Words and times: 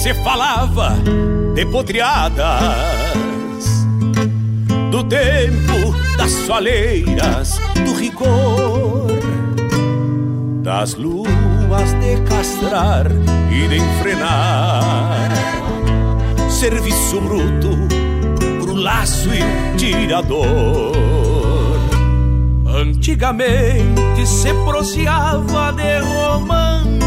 Se 0.00 0.14
falava 0.14 0.96
de 1.54 1.66
podreadas 1.66 2.44
do 4.90 5.04
tempo 5.04 5.94
das 6.16 6.30
soleiras, 6.30 7.60
do 7.84 7.92
rigor 7.94 9.10
das 10.62 10.94
luas 10.94 11.92
de 12.00 12.20
castrar 12.28 13.06
e 13.50 13.68
de 13.68 13.76
enfrenar. 13.76 15.28
Serviço 16.48 17.20
bruto 17.20 17.76
pro 18.60 18.74
laço 18.74 19.28
e 19.32 19.76
tirador. 19.76 20.96
Antigamente 22.66 24.26
se 24.26 24.52
proseava 24.64 25.72
de 25.72 26.00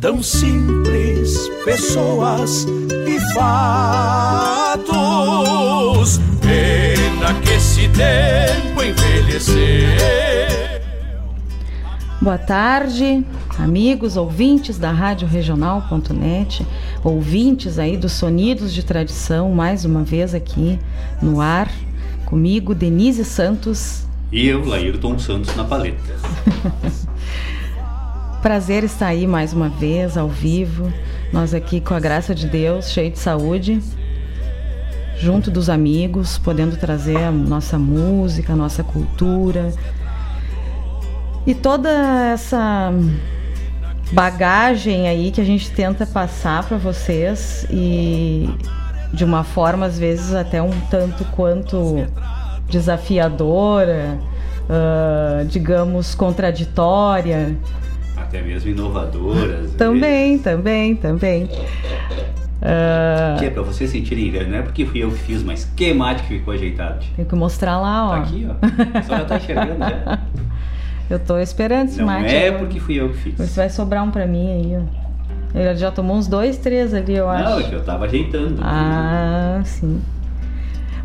tão 0.00 0.22
simples, 0.22 1.48
pessoas 1.64 2.66
e 3.06 3.18
fatos. 3.34 4.86
Pena 6.40 7.34
que 7.40 7.50
esse 7.50 7.88
tempo 7.88 8.82
envelhecer 8.82 10.16
Boa 12.20 12.38
tarde, 12.38 13.24
amigos, 13.58 14.16
ouvintes 14.16 14.78
da 14.78 14.90
Rádio 14.90 15.28
Regional.net, 15.28 16.66
ouvintes 17.04 17.78
aí 17.78 17.96
dos 17.96 18.12
Sonidos 18.12 18.72
de 18.72 18.84
Tradição, 18.84 19.52
mais 19.52 19.84
uma 19.84 20.02
vez 20.02 20.34
aqui 20.34 20.78
no 21.22 21.40
ar, 21.40 21.70
comigo, 22.24 22.74
Denise 22.74 23.24
Santos. 23.24 24.06
E 24.32 24.48
eu, 24.48 24.64
Laírton 24.64 25.18
Santos, 25.18 25.54
na 25.54 25.64
paleta. 25.64 26.16
Prazer 28.46 28.84
estar 28.84 29.08
aí 29.08 29.26
mais 29.26 29.52
uma 29.52 29.68
vez, 29.68 30.16
ao 30.16 30.28
vivo, 30.28 30.92
nós 31.32 31.52
aqui 31.52 31.80
com 31.80 31.94
a 31.94 31.98
graça 31.98 32.32
de 32.32 32.46
Deus, 32.46 32.92
cheio 32.92 33.10
de 33.10 33.18
saúde, 33.18 33.82
junto 35.18 35.50
dos 35.50 35.68
amigos, 35.68 36.38
podendo 36.38 36.76
trazer 36.76 37.16
a 37.16 37.32
nossa 37.32 37.76
música, 37.76 38.52
a 38.52 38.56
nossa 38.56 38.84
cultura, 38.84 39.72
e 41.44 41.56
toda 41.56 41.90
essa 42.32 42.92
bagagem 44.12 45.08
aí 45.08 45.32
que 45.32 45.40
a 45.40 45.44
gente 45.44 45.68
tenta 45.72 46.06
passar 46.06 46.62
para 46.68 46.76
vocês 46.76 47.66
e 47.68 48.48
de 49.12 49.24
uma 49.24 49.42
forma 49.42 49.86
às 49.86 49.98
vezes 49.98 50.32
até 50.32 50.62
um 50.62 50.70
tanto 50.88 51.24
quanto 51.32 52.06
desafiadora, 52.68 54.16
uh, 54.70 55.44
digamos 55.46 56.14
contraditória, 56.14 57.58
até 58.36 58.42
mesmo 58.42 58.70
inovadoras. 58.70 59.72
também, 59.74 60.38
também, 60.38 60.94
também. 60.94 61.44
Uh... 61.44 63.38
Tia, 63.38 63.50
pra 63.50 63.62
você 63.62 63.86
sentir 63.86 64.18
inverno, 64.18 64.50
não 64.50 64.58
é 64.58 64.62
porque 64.62 64.84
fui 64.84 65.02
eu 65.02 65.10
que 65.10 65.18
fiz, 65.18 65.42
mas 65.42 65.64
que 65.76 65.92
mate 65.94 66.22
que 66.22 66.28
ficou 66.28 66.52
ajeitado. 66.52 67.04
Tem 67.14 67.24
que 67.24 67.34
mostrar 67.34 67.78
lá, 67.78 68.06
ó. 68.06 68.10
Tá 68.10 68.16
aqui, 68.18 68.48
ó. 68.48 69.02
Só 69.02 69.18
já 69.18 69.24
tá 69.24 69.36
enxergando 69.36 69.78
já. 69.78 70.18
Eu 71.08 71.20
tô 71.20 71.38
esperando 71.38 71.88
esse 71.88 71.98
não 71.98 72.06
mate. 72.06 72.22
Não 72.22 72.40
é 72.40 72.50
porque 72.50 72.80
fui 72.80 72.96
eu 72.96 73.10
que 73.10 73.18
fiz. 73.18 73.34
Você 73.36 73.60
vai 73.60 73.70
sobrar 73.70 74.02
um 74.02 74.10
pra 74.10 74.26
mim 74.26 74.50
aí, 74.50 74.76
ó. 74.76 75.56
Ele 75.56 75.76
já 75.76 75.92
tomou 75.92 76.16
uns 76.16 76.26
dois, 76.26 76.58
três 76.58 76.92
ali, 76.92 77.14
eu 77.14 77.28
acho. 77.28 77.48
Não, 77.48 77.60
é 77.60 77.62
que 77.62 77.74
eu 77.76 77.84
tava 77.84 78.06
ajeitando. 78.06 78.60
Ah, 78.60 79.62
sim. 79.64 80.02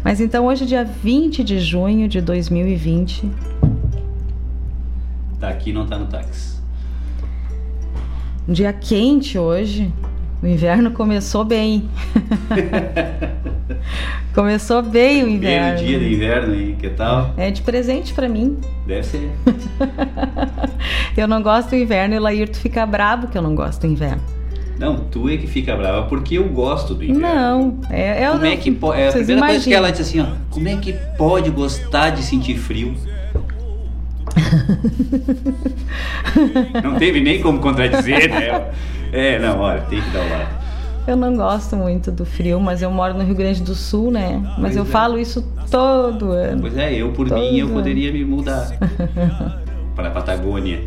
Mas 0.03 0.19
então 0.19 0.47
hoje, 0.47 0.65
dia 0.65 0.83
20 0.83 1.43
de 1.43 1.59
junho 1.59 2.07
de 2.07 2.19
2020. 2.19 3.29
Tá 5.39 5.49
aqui 5.49 5.71
não 5.71 5.85
tá 5.85 5.99
no 5.99 6.07
táxi. 6.07 6.60
Um 8.51 8.53
dia 8.53 8.73
quente 8.73 9.37
hoje. 9.37 9.89
O 10.43 10.45
inverno 10.45 10.91
começou 10.91 11.45
bem. 11.45 11.89
começou 14.35 14.81
bem 14.81 15.23
o 15.23 15.29
inverno. 15.29 15.77
Primeiro 15.77 15.85
dia 15.85 15.99
do 15.99 16.05
inverno 16.05 16.53
aí, 16.53 16.75
que 16.77 16.89
tal? 16.89 17.33
É 17.37 17.49
de 17.49 17.61
presente 17.61 18.13
para 18.13 18.27
mim. 18.27 18.57
Deve 18.85 19.03
ser. 19.03 19.31
eu 21.15 21.29
não 21.29 21.41
gosto 21.41 21.69
do 21.69 21.77
inverno 21.77 22.15
e 22.15 22.17
o 22.17 22.21
Laírto 22.21 22.57
fica 22.57 22.85
brabo 22.85 23.29
que 23.29 23.37
eu 23.37 23.41
não 23.41 23.55
gosto 23.55 23.87
do 23.87 23.87
inverno. 23.87 24.21
Não, 24.77 24.97
tu 24.97 25.29
é 25.29 25.37
que 25.37 25.47
fica 25.47 25.73
brava 25.77 26.07
porque 26.07 26.37
eu 26.37 26.49
gosto 26.49 26.93
do 26.93 27.05
inverno. 27.05 27.21
Não, 27.21 27.79
é, 27.89 28.23
é 28.23 28.31
Como 28.31 28.45
é 28.45 28.57
que 28.57 28.69
pode. 28.69 28.99
É 28.99 29.07
a 29.07 29.11
primeira 29.13 29.31
imaginam. 29.31 29.47
coisa 29.47 29.69
que 29.69 29.73
ela 29.73 29.91
disse 29.91 30.01
assim, 30.01 30.19
ó. 30.19 30.35
Como 30.49 30.67
é 30.67 30.75
que 30.75 30.91
pode 31.17 31.49
gostar 31.51 32.09
de 32.09 32.21
sentir 32.21 32.57
frio? 32.57 32.93
não 36.83 36.95
teve 36.95 37.21
nem 37.21 37.41
como 37.41 37.59
contradizer, 37.59 38.29
né? 38.29 38.71
É, 39.11 39.39
não, 39.39 39.59
olha, 39.59 39.81
tem 39.81 40.01
que 40.01 40.09
dar 40.11 40.19
o 40.19 40.29
lado. 40.29 40.61
Eu 41.07 41.17
não 41.17 41.35
gosto 41.35 41.75
muito 41.75 42.11
do 42.11 42.25
frio, 42.25 42.59
mas 42.59 42.81
eu 42.81 42.91
moro 42.91 43.15
no 43.15 43.23
Rio 43.23 43.35
Grande 43.35 43.63
do 43.63 43.73
Sul, 43.73 44.11
né? 44.11 44.39
Mas, 44.43 44.59
mas 44.59 44.75
eu 44.75 44.83
é. 44.83 44.85
falo 44.85 45.17
isso 45.17 45.43
todo 45.69 46.31
ano. 46.31 46.61
Pois 46.61 46.77
é, 46.77 46.93
eu 46.93 47.11
por 47.11 47.27
todo 47.27 47.39
mim 47.39 47.57
eu 47.57 47.65
ano. 47.65 47.75
poderia 47.75 48.11
me 48.11 48.23
mudar 48.23 48.77
para 49.95 50.09
a 50.09 50.11
Patagônia. 50.11 50.83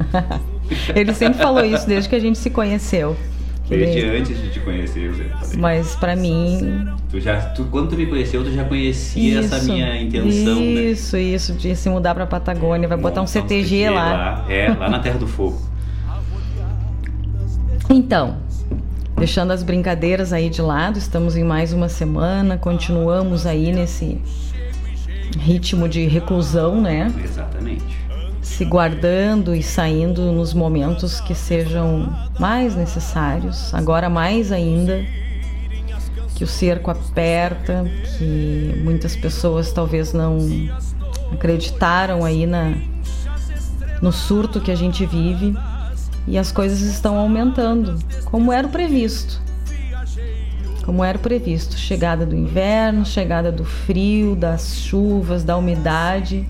Ele 0.95 1.13
sempre 1.13 1.39
falou 1.39 1.65
isso 1.65 1.87
desde 1.87 2.09
que 2.09 2.15
a 2.15 2.21
gente 2.21 2.39
se 2.39 2.49
conheceu. 2.49 3.17
Desde 3.69 3.99
ele... 3.99 4.19
antes 4.19 4.43
de 4.43 4.51
te 4.51 4.61
conhecer, 4.61 5.13
Zé. 5.15 5.25
Mas 5.57 5.97
para 5.97 6.15
mim. 6.15 6.87
Tu 7.11 7.21
já, 7.21 7.41
tu, 7.41 7.65
quando 7.65 7.89
tu 7.91 7.97
me 7.97 8.07
conheceu, 8.07 8.45
tu 8.45 8.53
já 8.53 8.65
conhecia 8.65 9.41
isso, 9.41 9.55
essa 9.55 9.65
minha 9.65 10.01
intenção, 10.01 10.29
isso, 10.29 10.55
né? 10.55 10.81
Isso, 10.83 11.17
isso, 11.17 11.53
de 11.55 11.75
se 11.75 11.89
mudar 11.89 12.15
pra 12.15 12.27
Patagônia, 12.27 12.87
vai 12.87 12.99
botar 12.99 13.23
um 13.23 13.27
CTG, 13.27 13.55
um 13.55 13.59
CTG 13.59 13.91
lá. 13.91 14.13
lá. 14.13 14.47
É, 14.53 14.69
lá 14.69 14.91
na 14.91 14.99
Terra 14.99 15.19
do 15.19 15.27
Fogo. 15.27 15.61
Então, 17.91 18.39
deixando 19.15 19.53
as 19.53 19.63
brincadeiras 19.63 20.33
aí 20.33 20.49
de 20.49 20.63
lado, 20.63 20.99
estamos 20.99 21.37
em 21.37 21.45
mais 21.45 21.71
uma 21.71 21.87
semana, 21.89 22.57
continuamos 22.57 23.45
aí 23.47 23.71
nesse 23.71 24.19
ritmo 25.39 25.87
de 25.87 26.07
reclusão, 26.07 26.81
né? 26.81 27.13
Exatamente 27.23 28.04
se 28.45 28.65
guardando 28.65 29.55
e 29.55 29.63
saindo 29.63 30.31
nos 30.31 30.53
momentos 30.53 31.19
que 31.21 31.35
sejam 31.35 32.15
mais 32.39 32.77
necessários, 32.77 33.73
agora 33.75 34.11
mais 34.11 34.53
ainda, 34.53 35.03
que 36.37 36.45
o 36.45 36.47
cerco 36.47 36.91
aperta, 36.91 37.85
que 38.19 38.81
muitas 38.85 39.17
pessoas 39.17 39.73
talvez 39.73 40.13
não 40.13 40.39
acreditaram 41.33 42.25
aí 42.25 42.47
na 42.47 42.75
no 44.03 44.13
surto 44.13 44.61
que 44.61 44.71
a 44.71 44.77
gente 44.77 45.07
vive 45.07 45.57
e 46.27 46.37
as 46.37 46.53
coisas 46.53 46.83
estão 46.83 47.17
aumentando, 47.17 47.99
como 48.27 48.53
era 48.53 48.69
previsto. 48.69 49.43
Como 50.85 51.03
era 51.03 51.19
previsto, 51.19 51.79
chegada 51.79 52.27
do 52.27 52.37
inverno, 52.37 53.07
chegada 53.07 53.51
do 53.51 53.65
frio, 53.65 54.37
das 54.37 54.77
chuvas, 54.77 55.43
da 55.43 55.57
umidade 55.57 56.47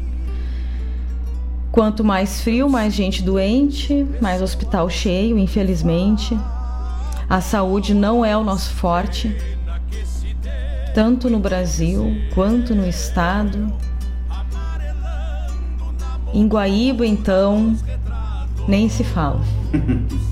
Quanto 1.75 2.05
mais 2.05 2.41
frio, 2.41 2.69
mais 2.69 2.95
gente 2.95 3.21
doente, 3.21 4.07
mais 4.21 4.41
hospital 4.41 4.89
cheio, 4.89 5.37
infelizmente. 5.37 6.39
A 7.29 7.41
saúde 7.41 7.93
não 7.93 8.25
é 8.25 8.37
o 8.37 8.45
nosso 8.45 8.71
forte, 8.75 9.37
tanto 10.95 11.29
no 11.29 11.41
Brasil 11.41 12.17
quanto 12.33 12.77
no 12.77 12.87
estado. 12.87 13.73
Em 16.33 16.47
Guaíba, 16.47 17.05
então, 17.05 17.75
nem 18.69 18.89
se 18.89 19.03
fala. 19.03 19.41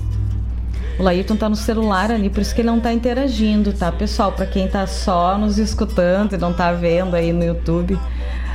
O 0.97 1.01
Laírton 1.01 1.35
tá 1.35 1.49
no 1.49 1.55
celular 1.55 2.11
ali, 2.11 2.29
por 2.29 2.39
isso 2.39 2.53
que 2.53 2.61
ele 2.61 2.67
não 2.69 2.79
tá 2.79 2.93
interagindo, 2.93 3.73
tá, 3.73 3.91
pessoal? 3.91 4.31
Para 4.31 4.45
quem 4.45 4.67
tá 4.67 4.85
só 4.85 5.39
nos 5.39 5.57
escutando 5.57 6.33
e 6.33 6.37
não 6.37 6.53
tá 6.53 6.71
vendo 6.71 7.15
aí 7.15 7.33
no 7.33 7.43
YouTube, 7.43 7.99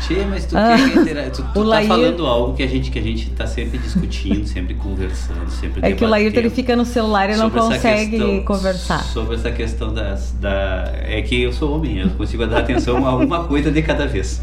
Tchê, 0.01 0.25
mas 0.29 0.47
tu, 0.47 0.57
ah, 0.57 0.77
quer 1.05 1.31
tu, 1.31 1.43
tu 1.43 1.53
tá 1.53 1.61
Lair... 1.61 1.89
falando 1.89 2.27
algo 2.27 2.55
que 2.55 2.63
a 2.63 2.67
gente 2.67 2.91
que 2.91 2.99
a 2.99 3.03
gente 3.03 3.31
tá 3.31 3.47
sempre 3.47 3.79
discutindo, 3.79 4.47
sempre 4.47 4.75
conversando, 4.75 5.51
sempre 5.51 5.81
É 5.85 5.93
que 5.93 6.05
o 6.05 6.09
Laírton 6.09 6.39
ele 6.39 6.51
fica 6.51 6.77
no 6.77 6.85
celular 6.85 7.31
e 7.31 7.37
não 7.37 7.51
consegue 7.51 8.19
questão, 8.19 8.45
conversar. 8.45 9.03
Sobre 9.05 9.35
essa 9.35 9.51
questão 9.51 9.93
das, 9.93 10.33
da 10.41 10.93
é 11.03 11.21
que 11.23 11.43
eu 11.43 11.53
sou 11.53 11.75
homem, 11.75 11.99
eu 11.99 12.11
consigo 12.11 12.47
dar 12.47 12.59
atenção 12.59 13.07
a 13.07 13.17
uma 13.17 13.45
coisa 13.45 13.71
de 13.71 13.83
cada 13.83 14.07
vez. 14.07 14.41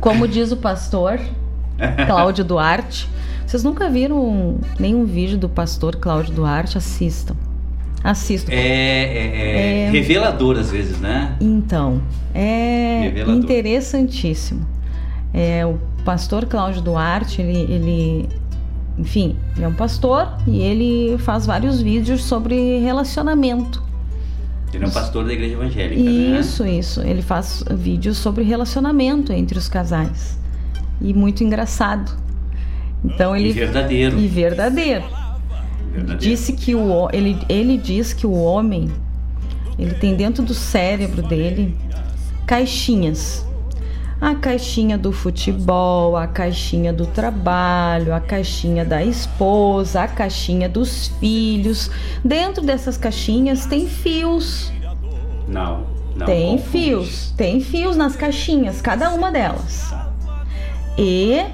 Como 0.00 0.28
diz 0.28 0.52
o 0.52 0.56
pastor 0.56 1.18
Cláudio 2.06 2.44
Duarte, 2.44 3.08
vocês 3.46 3.64
nunca 3.64 3.88
viram 3.88 4.58
nenhum 4.78 5.04
vídeo 5.04 5.38
do 5.38 5.48
pastor 5.48 5.96
Cláudio 5.96 6.34
Duarte? 6.34 6.76
Assistam. 6.76 7.34
Assistam. 8.04 8.52
É, 8.52 8.56
é, 8.56 8.62
é, 8.62 9.86
é, 9.86 9.90
revelador 9.90 10.58
às 10.58 10.70
vezes, 10.70 11.00
né? 11.00 11.36
Então, 11.40 12.00
é 12.34 13.12
interessantíssimo. 13.26 14.66
É, 15.32 15.64
o 15.66 15.78
pastor 16.04 16.46
Cláudio 16.46 16.80
Duarte, 16.80 17.42
ele, 17.42 17.72
ele, 17.72 18.28
enfim, 18.96 19.36
ele 19.56 19.64
é 19.64 19.68
um 19.68 19.74
pastor 19.74 20.28
e 20.46 20.60
ele 20.60 21.18
faz 21.18 21.46
vários 21.46 21.80
vídeos 21.80 22.24
sobre 22.24 22.78
relacionamento. 22.78 23.82
Ele 24.72 24.84
é 24.84 24.86
um 24.86 24.90
pastor 24.90 25.24
da 25.24 25.32
igreja 25.32 25.54
evangélica, 25.54 26.00
isso, 26.00 26.30
né? 26.30 26.40
Isso, 26.40 26.66
isso. 26.66 27.00
Ele 27.00 27.22
faz 27.22 27.64
vídeos 27.70 28.18
sobre 28.18 28.44
relacionamento 28.44 29.32
entre 29.32 29.58
os 29.58 29.68
casais. 29.68 30.38
E 31.00 31.14
muito 31.14 31.42
engraçado. 31.42 32.12
Então 33.04 33.34
ele 33.34 33.50
e 33.50 33.52
verdadeiro. 33.52 34.18
E 34.18 34.26
verdadeiro. 34.26 35.04
verdadeiro. 35.92 36.18
Disse 36.18 36.52
que 36.52 36.74
o 36.74 37.08
ele 37.12 37.38
ele 37.48 37.78
diz 37.78 38.12
que 38.12 38.26
o 38.26 38.32
homem 38.32 38.90
ele 39.78 39.94
tem 39.94 40.16
dentro 40.16 40.42
do 40.42 40.52
cérebro 40.52 41.22
dele 41.22 41.74
caixinhas 42.44 43.46
a 44.20 44.34
caixinha 44.34 44.98
do 44.98 45.12
futebol, 45.12 46.16
a 46.16 46.26
caixinha 46.26 46.92
do 46.92 47.06
trabalho, 47.06 48.12
a 48.12 48.20
caixinha 48.20 48.84
da 48.84 49.02
esposa, 49.02 50.02
a 50.02 50.08
caixinha 50.08 50.68
dos 50.68 51.08
filhos. 51.20 51.90
Dentro 52.24 52.64
dessas 52.64 52.96
caixinhas 52.96 53.66
tem 53.66 53.86
fios. 53.86 54.72
Não, 55.46 55.86
não. 56.16 56.26
Tem 56.26 56.58
fios, 56.58 57.32
tem 57.36 57.60
fios 57.60 57.96
nas 57.96 58.16
caixinhas, 58.16 58.80
cada 58.80 59.10
uma 59.10 59.30
delas. 59.30 59.94
E 60.98 61.44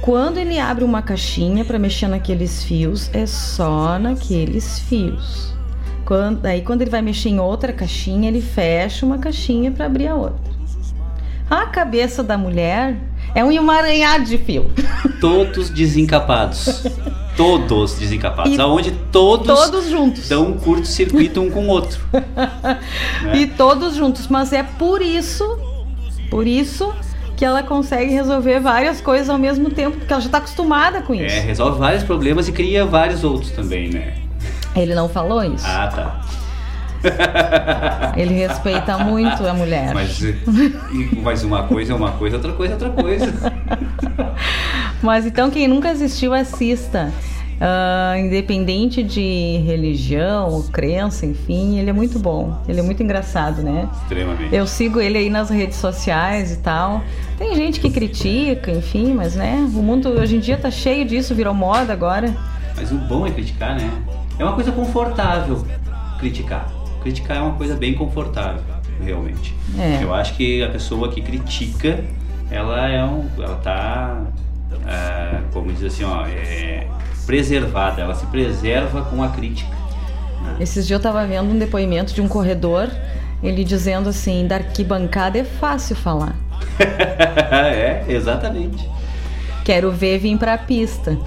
quando 0.00 0.38
ele 0.38 0.58
abre 0.58 0.84
uma 0.84 1.02
caixinha 1.02 1.66
para 1.66 1.78
mexer 1.78 2.08
naqueles 2.08 2.64
fios, 2.64 3.10
é 3.12 3.26
só 3.26 3.98
naqueles 3.98 4.78
fios. 4.78 5.52
Quando, 6.06 6.46
aí 6.46 6.62
quando 6.62 6.80
ele 6.80 6.90
vai 6.90 7.02
mexer 7.02 7.28
em 7.28 7.38
outra 7.38 7.74
caixinha, 7.74 8.28
ele 8.28 8.40
fecha 8.40 9.04
uma 9.04 9.18
caixinha 9.18 9.70
para 9.70 9.84
abrir 9.84 10.08
a 10.08 10.14
outra. 10.14 10.57
A 11.50 11.66
cabeça 11.66 12.22
da 12.22 12.36
mulher 12.36 12.96
é 13.34 13.42
um 13.42 13.50
emaranhado 13.50 14.24
de 14.24 14.36
fio. 14.36 14.70
Todos 15.20 15.70
desencapados. 15.70 16.84
Todos 17.36 17.94
desencapados. 17.94 18.52
E 18.52 18.60
aonde 18.60 18.90
todos, 19.12 19.46
todos 19.46 19.88
juntos. 19.88 20.28
dão 20.28 20.48
um 20.48 20.58
curto-circuito 20.58 21.40
um 21.40 21.48
com 21.50 21.66
o 21.66 21.68
outro. 21.68 22.00
né? 22.12 22.80
E 23.32 23.46
todos 23.46 23.94
juntos. 23.94 24.26
Mas 24.26 24.52
é 24.52 24.64
por 24.64 25.00
isso, 25.00 25.44
por 26.30 26.48
isso 26.48 26.92
que 27.36 27.44
ela 27.44 27.62
consegue 27.62 28.12
resolver 28.12 28.58
várias 28.58 29.00
coisas 29.00 29.30
ao 29.30 29.38
mesmo 29.38 29.70
tempo, 29.70 29.98
porque 29.98 30.12
ela 30.12 30.20
já 30.20 30.26
está 30.26 30.38
acostumada 30.38 31.00
com 31.00 31.14
é, 31.14 31.26
isso. 31.26 31.36
É, 31.36 31.40
resolve 31.40 31.78
vários 31.78 32.02
problemas 32.02 32.48
e 32.48 32.52
cria 32.52 32.84
vários 32.84 33.22
outros 33.22 33.52
também, 33.52 33.88
né? 33.88 34.14
Ele 34.74 34.92
não 34.94 35.08
falou 35.08 35.42
isso? 35.44 35.64
Ah, 35.64 35.86
tá. 35.86 36.20
Ele 38.16 38.34
respeita 38.34 38.98
muito 38.98 39.46
a 39.46 39.54
mulher. 39.54 39.94
Mas, 39.94 40.20
mas 41.22 41.44
uma 41.44 41.64
coisa 41.64 41.92
é 41.92 41.96
uma 41.96 42.12
coisa, 42.12 42.36
outra 42.36 42.52
coisa 42.52 42.72
é 42.72 42.76
outra 42.76 42.90
coisa. 42.90 43.26
Mas 45.02 45.26
então 45.26 45.50
quem 45.50 45.68
nunca 45.68 45.90
assistiu, 45.90 46.34
assista. 46.34 47.12
Uh, 47.58 48.16
independente 48.16 49.02
de 49.02 49.60
religião 49.66 50.62
crença, 50.72 51.26
enfim, 51.26 51.76
ele 51.78 51.90
é 51.90 51.92
muito 51.92 52.16
bom. 52.18 52.56
Ele 52.68 52.78
é 52.78 52.82
muito 52.82 53.02
engraçado, 53.02 53.62
né? 53.62 53.88
Extremamente. 54.02 54.54
Eu 54.54 54.64
sigo 54.64 55.00
ele 55.00 55.18
aí 55.18 55.28
nas 55.28 55.50
redes 55.50 55.76
sociais 55.76 56.52
e 56.52 56.58
tal. 56.58 57.02
Tem 57.36 57.56
gente 57.56 57.80
que 57.80 57.90
critica, 57.90 58.70
enfim, 58.70 59.12
mas 59.12 59.34
né? 59.34 59.56
O 59.74 59.82
mundo 59.82 60.08
hoje 60.08 60.36
em 60.36 60.40
dia 60.40 60.56
tá 60.56 60.70
cheio 60.70 61.04
disso, 61.04 61.34
virou 61.34 61.52
moda 61.52 61.92
agora. 61.92 62.32
Mas 62.76 62.92
o 62.92 62.96
bom 62.96 63.26
é 63.26 63.30
criticar, 63.32 63.74
né? 63.74 63.90
É 64.38 64.44
uma 64.44 64.52
coisa 64.52 64.70
confortável 64.70 65.64
criticar. 66.20 66.77
Criticar 66.98 67.36
é 67.36 67.40
uma 67.40 67.54
coisa 67.54 67.74
bem 67.74 67.94
confortável, 67.94 68.62
realmente. 69.02 69.54
É. 69.78 70.02
Eu 70.02 70.14
acho 70.14 70.34
que 70.34 70.62
a 70.62 70.68
pessoa 70.68 71.10
que 71.10 71.20
critica, 71.20 72.04
ela 72.50 72.88
é 72.88 73.04
um, 73.04 73.28
ela 73.38 73.56
tá, 73.56 74.22
é, 74.86 75.40
como 75.52 75.72
diz 75.72 75.84
assim, 75.84 76.04
ó, 76.04 76.26
é 76.26 76.86
preservada, 77.26 78.00
ela 78.00 78.14
se 78.14 78.24
preserva 78.26 79.02
com 79.02 79.22
a 79.22 79.28
crítica. 79.28 79.70
Né? 80.42 80.56
Esses 80.60 80.86
dias 80.86 80.90
eu 80.92 80.96
estava 80.96 81.26
vendo 81.26 81.50
um 81.50 81.58
depoimento 81.58 82.14
de 82.14 82.22
um 82.22 82.28
corredor, 82.28 82.88
ele 83.42 83.62
dizendo 83.64 84.08
assim, 84.08 84.46
da 84.46 84.56
arquibancada 84.56 85.38
é 85.38 85.44
fácil 85.44 85.94
falar. 85.94 86.34
é, 87.52 88.04
exatamente. 88.08 88.88
Quero 89.62 89.92
ver 89.92 90.18
vir 90.18 90.38
para 90.38 90.54
a 90.54 90.58
pista. 90.58 91.18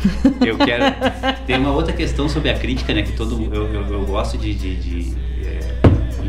Eu 0.44 0.58
quero. 0.58 0.84
Tem 1.46 1.58
uma 1.58 1.72
outra 1.72 1.94
questão 1.94 2.28
sobre 2.28 2.50
a 2.50 2.58
crítica, 2.58 2.92
né? 2.92 3.04
Que 3.04 3.12
todo 3.12 3.40
eu, 3.54 3.72
eu, 3.72 3.88
eu 3.94 4.06
gosto 4.08 4.36
de, 4.36 4.56
de, 4.56 4.76
de 4.78 5.16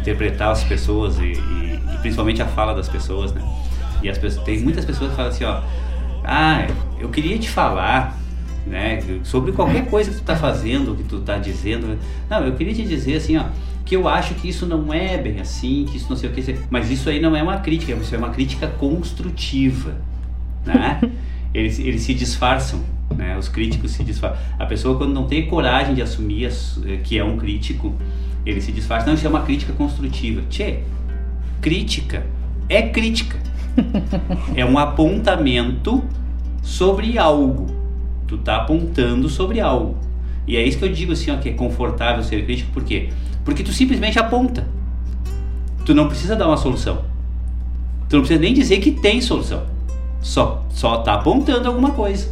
interpretar 0.02 0.50
as 0.50 0.64
pessoas 0.64 1.18
e, 1.18 1.32
e, 1.32 1.80
e, 1.94 1.98
principalmente 2.00 2.42
a 2.42 2.46
fala 2.46 2.74
das 2.74 2.88
pessoas, 2.88 3.32
né? 3.32 3.42
E 4.02 4.08
as 4.08 4.18
pessoas, 4.18 4.44
tem 4.44 4.60
muitas 4.60 4.84
pessoas 4.84 5.10
que 5.10 5.16
falam 5.16 5.30
assim, 5.30 5.44
ó, 5.44 5.62
ah, 6.24 6.66
eu 6.98 7.08
queria 7.08 7.38
te 7.38 7.48
falar, 7.48 8.18
né? 8.66 9.00
Sobre 9.24 9.52
qualquer 9.52 9.86
coisa 9.86 10.10
que 10.10 10.16
tu 10.16 10.22
tá 10.22 10.36
fazendo, 10.36 10.94
que 10.96 11.04
tu 11.04 11.20
tá 11.20 11.38
dizendo. 11.38 11.98
Não, 12.28 12.44
eu 12.44 12.54
queria 12.54 12.74
te 12.74 12.84
dizer 12.84 13.16
assim, 13.16 13.36
ó 13.38 13.44
que 13.84 13.96
eu 13.96 14.08
acho 14.08 14.34
que 14.34 14.48
isso 14.48 14.64
não 14.64 14.92
é 14.92 15.18
bem 15.18 15.40
assim, 15.40 15.84
que 15.84 15.96
isso 15.96 16.06
não 16.08 16.16
sei 16.16 16.30
o 16.30 16.32
que, 16.32 16.56
mas 16.70 16.90
isso 16.90 17.08
aí 17.08 17.20
não 17.20 17.34
é 17.34 17.42
uma 17.42 17.58
crítica, 17.58 17.92
isso 17.92 18.14
é 18.14 18.18
uma 18.18 18.30
crítica 18.30 18.66
construtiva, 18.66 19.96
né? 20.64 21.00
eles, 21.52 21.78
eles 21.78 22.02
se 22.02 22.14
disfarçam, 22.14 22.80
né? 23.14 23.36
Os 23.36 23.48
críticos 23.48 23.90
se 23.90 24.04
disfarçam. 24.04 24.38
A 24.58 24.66
pessoa 24.66 24.96
quando 24.96 25.12
não 25.12 25.26
tem 25.26 25.46
coragem 25.46 25.94
de 25.94 26.02
assumir 26.02 26.46
eh, 26.46 26.96
que 27.02 27.18
é 27.18 27.24
um 27.24 27.36
crítico, 27.36 27.94
ele 28.44 28.60
se 28.60 28.72
disfarça. 28.72 29.06
Não, 29.06 29.14
isso 29.14 29.26
é 29.26 29.28
uma 29.28 29.42
crítica 29.42 29.72
construtiva. 29.72 30.42
Tchê, 30.48 30.80
crítica 31.60 32.26
é 32.68 32.82
crítica. 32.82 33.38
é 34.54 34.64
um 34.64 34.78
apontamento 34.78 36.02
sobre 36.62 37.18
algo. 37.18 37.66
Tu 38.26 38.38
tá 38.38 38.56
apontando 38.56 39.28
sobre 39.28 39.60
algo. 39.60 39.96
E 40.46 40.56
é 40.56 40.62
isso 40.62 40.78
que 40.78 40.84
eu 40.84 40.92
digo 40.92 41.12
assim, 41.12 41.30
ó, 41.30 41.36
que 41.36 41.48
é 41.48 41.52
confortável 41.52 42.22
ser 42.22 42.44
crítico, 42.44 42.72
por 42.72 42.82
quê? 42.82 43.10
Porque 43.44 43.62
tu 43.62 43.72
simplesmente 43.72 44.18
aponta. 44.18 44.66
Tu 45.84 45.94
não 45.94 46.08
precisa 46.08 46.34
dar 46.34 46.46
uma 46.46 46.56
solução. 46.56 47.04
Tu 48.08 48.16
não 48.16 48.22
precisa 48.22 48.40
nem 48.40 48.52
dizer 48.52 48.78
que 48.78 48.90
tem 48.90 49.20
solução. 49.20 49.66
Só 50.20 50.62
só 50.70 50.98
tá 50.98 51.14
apontando 51.14 51.68
alguma 51.68 51.90
coisa. 51.90 52.28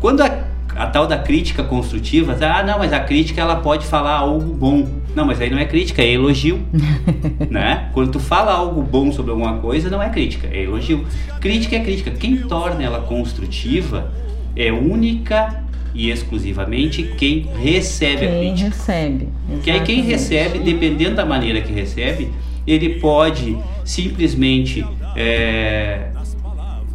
Quando 0.00 0.22
a, 0.22 0.44
a 0.76 0.86
tal 0.86 1.06
da 1.06 1.18
crítica 1.18 1.62
construtiva, 1.62 2.34
tá, 2.34 2.58
ah, 2.58 2.62
não, 2.62 2.78
mas 2.78 2.92
a 2.92 3.00
crítica 3.00 3.40
ela 3.40 3.56
pode 3.56 3.86
falar 3.86 4.12
algo 4.12 4.52
bom. 4.54 4.88
Não, 5.14 5.24
mas 5.24 5.40
aí 5.40 5.48
não 5.48 5.58
é 5.58 5.64
crítica, 5.64 6.02
é 6.02 6.12
elogio, 6.12 6.60
né? 7.50 7.88
Quando 7.92 8.10
tu 8.10 8.20
fala 8.20 8.52
algo 8.52 8.82
bom 8.82 9.12
sobre 9.12 9.30
alguma 9.30 9.58
coisa, 9.58 9.88
não 9.88 10.02
é 10.02 10.08
crítica, 10.08 10.48
é 10.50 10.62
elogio. 10.62 11.04
Crítica 11.40 11.76
é 11.76 11.80
crítica. 11.80 12.10
Quem 12.10 12.36
torna 12.36 12.82
ela 12.82 13.00
construtiva 13.00 14.10
é 14.56 14.72
única 14.72 15.64
e 15.94 16.10
exclusivamente 16.10 17.02
quem 17.16 17.46
recebe 17.62 18.26
quem 18.26 18.28
a 18.28 18.38
crítica. 18.40 18.68
recebe. 18.68 19.28
Que 19.62 19.70
aí 19.70 19.80
quem 19.80 20.02
recebe, 20.02 20.58
dependendo 20.58 21.14
da 21.14 21.24
maneira 21.24 21.60
que 21.60 21.72
recebe, 21.72 22.30
ele 22.66 22.98
pode 22.98 23.56
simplesmente 23.84 24.84
é, 25.14 26.08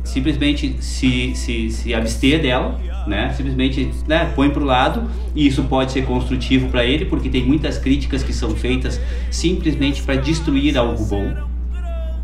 simplesmente 0.09 0.75
se, 0.81 1.33
se, 1.35 1.69
se 1.69 1.93
abster 1.93 2.41
dela, 2.41 2.79
né? 3.07 3.33
Simplesmente 3.35 3.89
né, 4.07 4.31
põe 4.35 4.49
para 4.49 4.61
o 4.61 4.65
lado 4.65 5.09
e 5.35 5.47
isso 5.47 5.63
pode 5.63 5.91
ser 5.91 6.05
construtivo 6.05 6.69
para 6.69 6.83
ele, 6.83 7.05
porque 7.05 7.29
tem 7.29 7.43
muitas 7.43 7.77
críticas 7.77 8.23
que 8.23 8.33
são 8.33 8.55
feitas 8.55 8.99
simplesmente 9.29 10.01
para 10.01 10.15
destruir 10.15 10.77
algo 10.77 11.05
bom, 11.05 11.33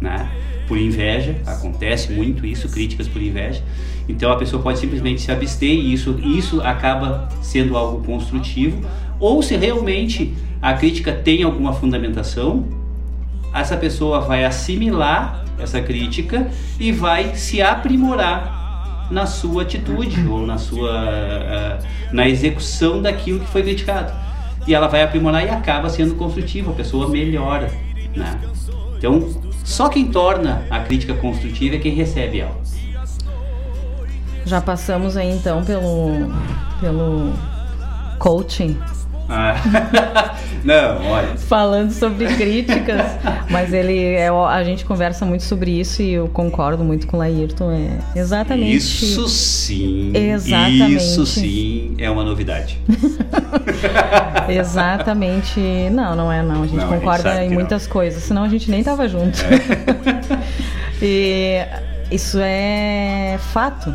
né? 0.01 0.29
Por 0.67 0.79
inveja, 0.79 1.35
acontece 1.45 2.11
muito 2.11 2.43
isso, 2.45 2.67
críticas 2.69 3.07
por 3.07 3.21
inveja. 3.21 3.63
Então 4.09 4.31
a 4.31 4.35
pessoa 4.35 4.61
pode 4.61 4.79
simplesmente 4.79 5.21
se 5.21 5.31
abster 5.31 5.69
e 5.69 5.93
isso, 5.93 6.19
isso 6.23 6.61
acaba 6.61 7.29
sendo 7.41 7.77
algo 7.77 8.03
construtivo. 8.03 8.81
Ou 9.19 9.43
se 9.43 9.55
realmente 9.55 10.33
a 10.61 10.73
crítica 10.73 11.13
tem 11.13 11.43
alguma 11.43 11.71
fundamentação, 11.71 12.67
essa 13.53 13.77
pessoa 13.77 14.21
vai 14.21 14.43
assimilar 14.43 15.44
essa 15.59 15.81
crítica 15.81 16.49
e 16.79 16.91
vai 16.91 17.35
se 17.35 17.61
aprimorar 17.61 19.07
na 19.09 19.25
sua 19.25 19.63
atitude 19.63 20.27
ou 20.27 20.45
na 20.45 20.57
sua 20.57 20.91
uh, 20.91 21.85
na 22.11 22.27
execução 22.27 23.01
daquilo 23.01 23.39
que 23.39 23.47
foi 23.47 23.63
criticado. 23.63 24.11
E 24.67 24.73
ela 24.73 24.87
vai 24.87 25.03
aprimorar 25.03 25.45
e 25.45 25.49
acaba 25.49 25.89
sendo 25.89 26.15
construtiva, 26.15 26.71
a 26.71 26.73
pessoa 26.73 27.07
melhora, 27.07 27.71
né? 28.15 28.39
Então, 28.97 29.29
só 29.63 29.89
quem 29.89 30.07
torna 30.07 30.65
a 30.69 30.79
crítica 30.79 31.13
construtiva 31.13 31.75
é 31.75 31.79
quem 31.79 31.93
recebe 31.93 32.39
ela. 32.39 32.59
Já 34.45 34.61
passamos 34.61 35.17
aí 35.17 35.31
então 35.31 35.63
pelo 35.63 36.31
pelo 36.79 37.33
coaching 38.19 38.77
ah. 39.29 40.35
Não, 40.63 41.05
olha. 41.11 41.37
Falando 41.37 41.91
sobre 41.91 42.25
críticas, 42.25 43.05
mas 43.51 43.71
ele 43.71 44.13
é, 44.15 44.29
a 44.29 44.63
gente 44.63 44.83
conversa 44.83 45.23
muito 45.23 45.43
sobre 45.43 45.79
isso 45.79 46.01
e 46.01 46.13
eu 46.13 46.27
concordo 46.27 46.83
muito 46.83 47.05
com 47.05 47.17
o 47.17 47.19
Laírton. 47.19 47.71
É 47.71 48.19
exatamente. 48.19 48.75
Isso 48.75 49.27
sim. 49.27 50.11
Exatamente. 50.15 50.95
Isso 50.95 51.25
sim 51.25 51.95
é 51.99 52.09
uma 52.09 52.23
novidade. 52.23 52.79
exatamente. 54.49 55.59
Não, 55.91 56.15
não 56.15 56.31
é 56.31 56.41
não. 56.41 56.63
A 56.63 56.67
gente 56.67 56.77
não, 56.77 56.87
concorda 56.87 57.31
a 57.31 57.35
gente 57.35 57.51
em 57.51 57.53
muitas 57.53 57.85
não. 57.85 57.93
coisas, 57.93 58.23
senão 58.23 58.43
a 58.43 58.49
gente 58.49 58.69
nem 58.71 58.83
tava 58.83 59.07
junto. 59.07 59.39
É. 59.41 60.39
e 61.01 61.59
isso 62.11 62.39
é 62.41 63.37
fato. 63.53 63.93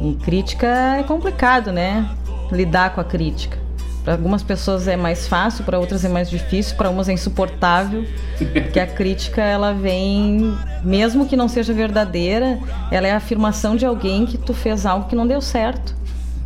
E 0.00 0.14
crítica 0.24 0.96
é 1.00 1.02
complicado, 1.02 1.72
né? 1.72 2.08
Lidar 2.52 2.94
com 2.94 3.00
a 3.00 3.04
crítica. 3.04 3.67
Para 4.04 4.14
algumas 4.14 4.42
pessoas 4.42 4.88
é 4.88 4.96
mais 4.96 5.28
fácil, 5.28 5.64
para 5.64 5.78
outras 5.78 6.04
é 6.04 6.08
mais 6.08 6.30
difícil, 6.30 6.76
para 6.76 6.88
umas 6.88 7.08
é 7.08 7.12
insuportável. 7.12 8.04
que 8.72 8.80
a 8.80 8.86
crítica 8.86 9.42
ela 9.42 9.72
vem, 9.72 10.56
mesmo 10.82 11.26
que 11.26 11.36
não 11.36 11.48
seja 11.48 11.72
verdadeira, 11.72 12.58
ela 12.90 13.06
é 13.06 13.12
a 13.12 13.16
afirmação 13.16 13.76
de 13.76 13.84
alguém 13.84 14.24
que 14.24 14.38
tu 14.38 14.54
fez 14.54 14.86
algo 14.86 15.08
que 15.08 15.16
não 15.16 15.26
deu 15.26 15.40
certo. 15.40 15.94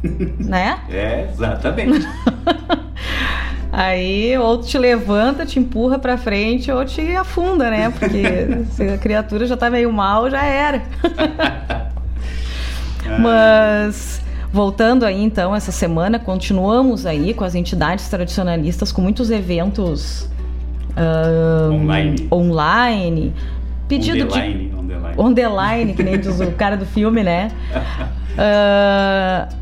né? 0.38 0.80
É, 0.90 1.28
exatamente. 1.32 2.06
Aí 3.72 4.36
ou 4.36 4.60
te 4.60 4.76
levanta, 4.76 5.46
te 5.46 5.58
empurra 5.58 5.98
para 5.98 6.18
frente 6.18 6.70
ou 6.70 6.84
te 6.84 7.16
afunda, 7.16 7.70
né? 7.70 7.90
Porque 7.90 8.66
se 8.72 8.82
a 8.82 8.98
criatura 8.98 9.46
já 9.46 9.56
tá 9.56 9.70
meio 9.70 9.90
mal, 9.90 10.28
já 10.28 10.44
era. 10.44 10.82
Mas 13.18 14.20
Voltando 14.52 15.06
aí 15.06 15.22
então 15.22 15.56
essa 15.56 15.72
semana, 15.72 16.18
continuamos 16.18 17.06
aí 17.06 17.32
com 17.32 17.42
as 17.42 17.54
entidades 17.54 18.06
tradicionalistas 18.08 18.92
com 18.92 19.00
muitos 19.00 19.30
eventos 19.30 20.28
um, 21.70 21.74
online. 21.74 22.28
online. 22.30 23.34
Pedido 23.88 24.26
de. 24.26 24.70
On 25.16 25.32
the 25.32 25.48
line, 25.48 25.94
que 25.94 26.02
nem 26.02 26.18
diz 26.18 26.38
o 26.40 26.52
cara 26.52 26.76
do 26.76 26.86
filme, 26.86 27.22
né? 27.22 27.50
Uh, 28.32 29.54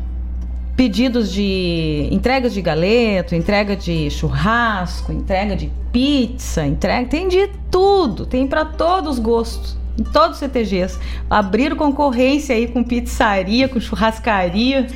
pedidos 0.77 1.29
de 1.29 2.07
entregas 2.09 2.53
de 2.53 2.61
galeto, 2.61 3.35
entrega 3.35 3.75
de 3.75 4.09
churrasco, 4.09 5.11
entrega 5.11 5.57
de 5.57 5.69
pizza, 5.91 6.65
entrega, 6.65 7.05
tem 7.05 7.27
de 7.27 7.49
tudo, 7.69 8.25
tem 8.25 8.47
para 8.47 8.63
todos 8.63 9.15
os 9.15 9.19
gostos 9.19 9.80
em 9.97 10.03
todos 10.03 10.31
os 10.31 10.37
CTGs. 10.39 10.99
Abriram 11.29 11.75
concorrência 11.75 12.55
aí 12.55 12.67
com 12.67 12.83
pizzaria, 12.83 13.67
com 13.67 13.79
churrascaria. 13.79 14.87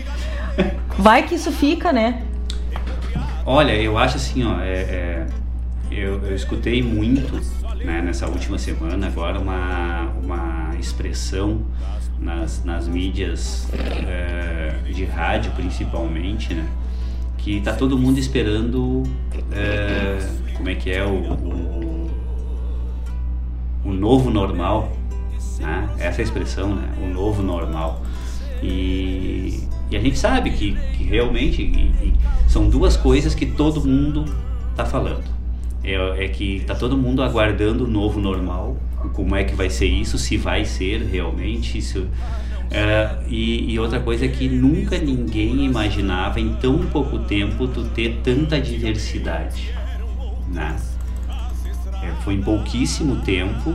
Vai 0.98 1.24
que 1.24 1.36
isso 1.36 1.52
fica, 1.52 1.92
né? 1.92 2.24
Olha, 3.46 3.74
eu 3.74 3.98
acho 3.98 4.18
assim, 4.18 4.44
ó, 4.44 4.60
é, 4.60 4.74
é, 4.74 5.26
eu, 5.92 6.24
eu, 6.24 6.36
escutei 6.36 6.82
muito 6.82 7.40
né, 7.84 8.02
nessa 8.02 8.28
última 8.28 8.58
semana 8.58 9.06
agora 9.06 9.40
uma, 9.40 10.12
uma 10.24 10.76
expressão 10.80 11.62
nas, 12.20 12.64
nas 12.64 12.88
mídias 12.88 13.70
é, 14.08 14.76
de 14.92 15.06
rádio 15.06 15.52
principalmente, 15.52 16.54
né? 16.54 16.66
Que 17.38 17.62
tá 17.62 17.74
todo 17.74 17.96
mundo 17.96 18.18
esperando 18.18 19.04
é, 19.52 20.18
como 20.58 20.68
é 20.68 20.74
que 20.74 20.90
é 20.90 21.06
o, 21.06 21.12
o 21.12 21.85
o 23.86 23.94
novo 23.94 24.32
normal, 24.32 24.92
né? 25.60 25.90
essa 26.00 26.22
é 26.22 26.24
expressão, 26.24 26.76
né? 26.76 26.90
o 27.02 27.14
novo 27.14 27.42
normal. 27.42 28.02
E, 28.62 29.64
e 29.92 29.96
a 29.96 30.00
gente 30.00 30.18
sabe 30.18 30.50
que, 30.52 30.76
que 30.98 31.04
realmente 31.04 31.62
e, 31.62 32.08
e 32.08 32.14
são 32.50 32.68
duas 32.68 32.98
coisas 32.98 33.36
que 33.36 33.46
todo 33.46 33.86
mundo 33.86 34.26
está 34.72 34.86
falando. 34.86 35.24
É, 35.84 36.26
é 36.26 36.28
que 36.28 36.58
está 36.58 36.74
todo 36.74 36.98
mundo 36.98 37.22
aguardando 37.22 37.86
o 37.86 37.88
novo 37.88 38.20
normal, 38.20 38.76
como 39.14 39.36
é 39.36 39.44
que 39.44 39.54
vai 39.54 39.70
ser 39.70 39.86
isso, 39.86 40.18
se 40.18 40.36
vai 40.36 40.66
ser 40.66 41.04
realmente 41.04 41.78
isso. 41.78 42.08
É, 42.72 43.20
e, 43.28 43.72
e, 43.72 43.80
outra 43.80 44.00
coisa 44.00 44.26
é 44.26 44.28
que 44.28 44.50
nunca 44.50 44.98
ninguém 44.98 45.64
imaginava 45.64 46.40
em 46.40 46.54
tão 46.56 46.80
pouco 46.88 47.20
tempo 47.20 47.68
tu 47.68 47.84
ter 47.84 48.20
tanta 48.24 48.60
diversidade. 48.60 49.72
Né? 50.52 50.76
É, 52.06 52.14
foi 52.22 52.36
em 52.36 52.42
pouquíssimo 52.42 53.18
tempo. 53.22 53.74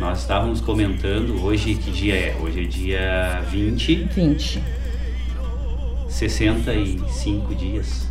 Nós 0.00 0.20
estávamos 0.20 0.60
comentando, 0.60 1.40
hoje 1.44 1.74
que 1.76 1.92
dia 1.92 2.14
é? 2.14 2.36
Hoje 2.40 2.64
é 2.64 2.64
dia 2.64 3.44
20. 3.48 3.94
20. 4.14 4.62
65 6.08 7.54
dias. 7.54 8.08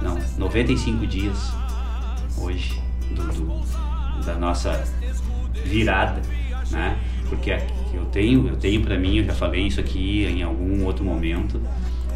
Não, 0.00 0.18
95 0.36 1.06
dias 1.06 1.52
hoje 2.36 2.80
do, 3.10 3.22
do, 3.28 4.24
da 4.24 4.34
nossa 4.34 4.82
virada, 5.64 6.20
né? 6.72 6.98
Porque 7.28 7.52
eu 7.94 8.04
tenho, 8.06 8.48
eu 8.48 8.56
tenho 8.56 8.82
para 8.82 8.98
mim, 8.98 9.18
eu 9.18 9.24
já 9.24 9.34
falei 9.34 9.68
isso 9.68 9.78
aqui 9.78 10.24
em 10.24 10.42
algum 10.42 10.84
outro 10.84 11.04
momento 11.04 11.60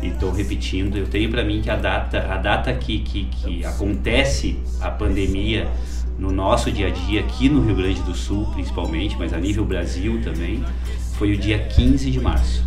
e 0.02 0.08
estou 0.08 0.32
repetindo, 0.32 0.96
eu 0.96 1.06
tenho 1.06 1.30
para 1.30 1.44
mim 1.44 1.62
que 1.62 1.70
a 1.70 1.76
data, 1.76 2.26
a 2.28 2.36
data 2.36 2.72
que, 2.74 2.98
que, 2.98 3.24
que 3.26 3.64
acontece 3.64 4.58
a 4.80 4.90
pandemia 4.90 5.70
no 6.18 6.32
nosso 6.32 6.70
dia 6.70 6.88
a 6.88 6.90
dia 6.90 7.20
aqui 7.20 7.48
no 7.48 7.60
Rio 7.62 7.76
Grande 7.76 8.00
do 8.02 8.14
Sul, 8.14 8.46
principalmente, 8.54 9.16
mas 9.18 9.32
a 9.32 9.38
nível 9.38 9.64
Brasil 9.64 10.20
também, 10.22 10.64
foi 11.18 11.32
o 11.32 11.36
dia 11.36 11.58
15 11.58 12.10
de 12.10 12.20
março. 12.20 12.64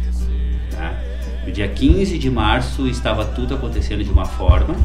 Tá? 0.72 0.94
No 1.46 1.52
dia 1.52 1.68
15 1.68 2.18
de 2.18 2.30
março 2.30 2.88
estava 2.88 3.26
tudo 3.26 3.56
acontecendo 3.56 4.04
de 4.04 4.12
uma 4.12 4.26
forma. 4.26 4.76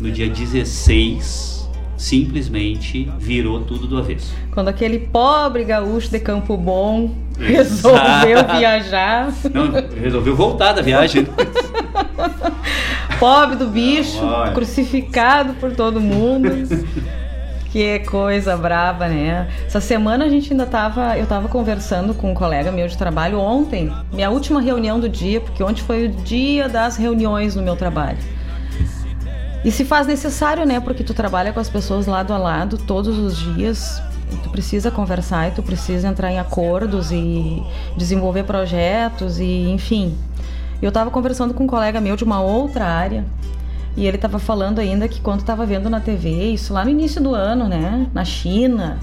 No 0.00 0.10
dia 0.10 0.28
16 0.28 1.68
simplesmente 1.96 3.10
virou 3.18 3.60
tudo 3.60 3.86
do 3.86 3.96
avesso. 3.96 4.34
Quando 4.50 4.68
aquele 4.68 4.98
pobre 4.98 5.64
gaúcho 5.64 6.10
de 6.10 6.18
Campo 6.18 6.56
Bom 6.56 7.14
resolveu 7.38 8.44
viajar. 8.56 9.32
Não, 9.52 9.70
resolveu 10.00 10.34
voltar 10.34 10.72
da 10.72 10.82
viagem. 10.82 11.26
pobre 13.20 13.56
do 13.56 13.68
bicho, 13.68 14.20
crucificado 14.52 15.54
por 15.54 15.72
todo 15.74 16.00
mundo. 16.00 16.48
Que 17.72 18.00
coisa 18.00 18.54
brava, 18.54 19.08
né? 19.08 19.48
Essa 19.66 19.80
semana 19.80 20.26
a 20.26 20.28
gente 20.28 20.52
ainda 20.52 20.66
tava. 20.66 21.16
Eu 21.16 21.26
tava 21.26 21.48
conversando 21.48 22.12
com 22.12 22.30
um 22.30 22.34
colega 22.34 22.70
meu 22.70 22.86
de 22.86 22.98
trabalho 22.98 23.40
ontem, 23.40 23.90
minha 24.12 24.28
última 24.28 24.60
reunião 24.60 25.00
do 25.00 25.08
dia, 25.08 25.40
porque 25.40 25.62
ontem 25.62 25.80
foi 25.80 26.04
o 26.04 26.10
dia 26.10 26.68
das 26.68 26.98
reuniões 26.98 27.56
no 27.56 27.62
meu 27.62 27.74
trabalho. 27.74 28.18
E 29.64 29.70
se 29.70 29.86
faz 29.86 30.06
necessário, 30.06 30.66
né? 30.66 30.80
Porque 30.80 31.02
tu 31.02 31.14
trabalha 31.14 31.50
com 31.50 31.60
as 31.60 31.70
pessoas 31.70 32.06
lado 32.06 32.34
a 32.34 32.36
lado 32.36 32.76
todos 32.76 33.16
os 33.16 33.38
dias. 33.38 34.02
tu 34.42 34.50
precisa 34.50 34.90
conversar 34.90 35.48
e 35.48 35.52
tu 35.52 35.62
precisa 35.62 36.06
entrar 36.06 36.30
em 36.30 36.38
acordos 36.38 37.10
e 37.10 37.62
desenvolver 37.96 38.42
projetos 38.44 39.38
e 39.38 39.70
enfim. 39.70 40.14
Eu 40.82 40.92
tava 40.92 41.10
conversando 41.10 41.54
com 41.54 41.64
um 41.64 41.66
colega 41.66 42.02
meu 42.02 42.16
de 42.16 42.24
uma 42.24 42.42
outra 42.42 42.84
área 42.84 43.24
e 43.96 44.06
ele 44.06 44.16
estava 44.16 44.38
falando 44.38 44.78
ainda 44.78 45.06
que 45.06 45.20
quando 45.20 45.40
estava 45.40 45.66
vendo 45.66 45.90
na 45.90 46.00
TV, 46.00 46.52
isso 46.52 46.72
lá 46.72 46.84
no 46.84 46.90
início 46.90 47.20
do 47.22 47.34
ano, 47.34 47.68
né? 47.68 48.06
Na 48.14 48.24
China. 48.24 48.98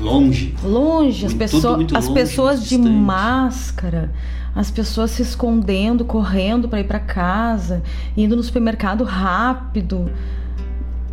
Longe. 0.00 0.54
Longe, 0.62 1.26
as, 1.26 1.34
pessoa, 1.34 1.78
as 1.94 2.06
longe, 2.06 2.12
pessoas 2.12 2.62
de 2.62 2.76
distante. 2.76 2.90
máscara, 2.90 4.12
as 4.54 4.70
pessoas 4.70 5.12
se 5.12 5.22
escondendo, 5.22 6.04
correndo 6.04 6.68
para 6.68 6.80
ir 6.80 6.84
para 6.84 6.98
casa, 6.98 7.82
indo 8.16 8.36
no 8.36 8.42
supermercado 8.42 9.04
rápido. 9.04 10.10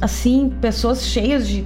Assim, 0.02 0.52
pessoas 0.60 1.06
cheias 1.06 1.48
de 1.48 1.66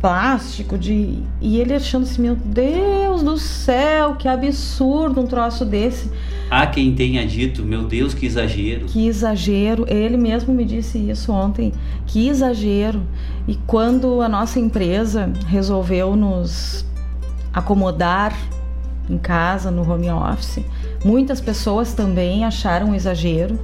plástico, 0.00 0.78
de. 0.78 1.18
E 1.40 1.60
ele 1.60 1.74
achando 1.74 2.04
assim, 2.04 2.22
meu 2.22 2.34
Deus 2.34 3.22
do 3.22 3.36
céu, 3.36 4.16
que 4.16 4.26
absurdo 4.26 5.20
um 5.20 5.26
troço 5.26 5.64
desse. 5.64 6.10
Há 6.50 6.66
quem 6.66 6.94
tenha 6.94 7.24
dito, 7.26 7.62
meu 7.62 7.84
Deus, 7.84 8.14
que 8.14 8.26
exagero. 8.26 8.86
Que 8.86 9.06
exagero. 9.06 9.84
Ele 9.88 10.16
mesmo 10.16 10.52
me 10.52 10.64
disse 10.64 10.98
isso 10.98 11.30
ontem. 11.30 11.72
Que 12.06 12.28
exagero. 12.28 13.02
E 13.46 13.56
quando 13.66 14.20
a 14.20 14.28
nossa 14.28 14.58
empresa 14.58 15.32
resolveu 15.46 16.16
nos 16.16 16.84
acomodar 17.52 18.36
em 19.08 19.18
casa, 19.18 19.70
no 19.70 19.88
home 19.88 20.10
office, 20.10 20.64
muitas 21.04 21.40
pessoas 21.40 21.92
também 21.92 22.44
acharam 22.44 22.90
um 22.90 22.94
exagero. 22.94 23.58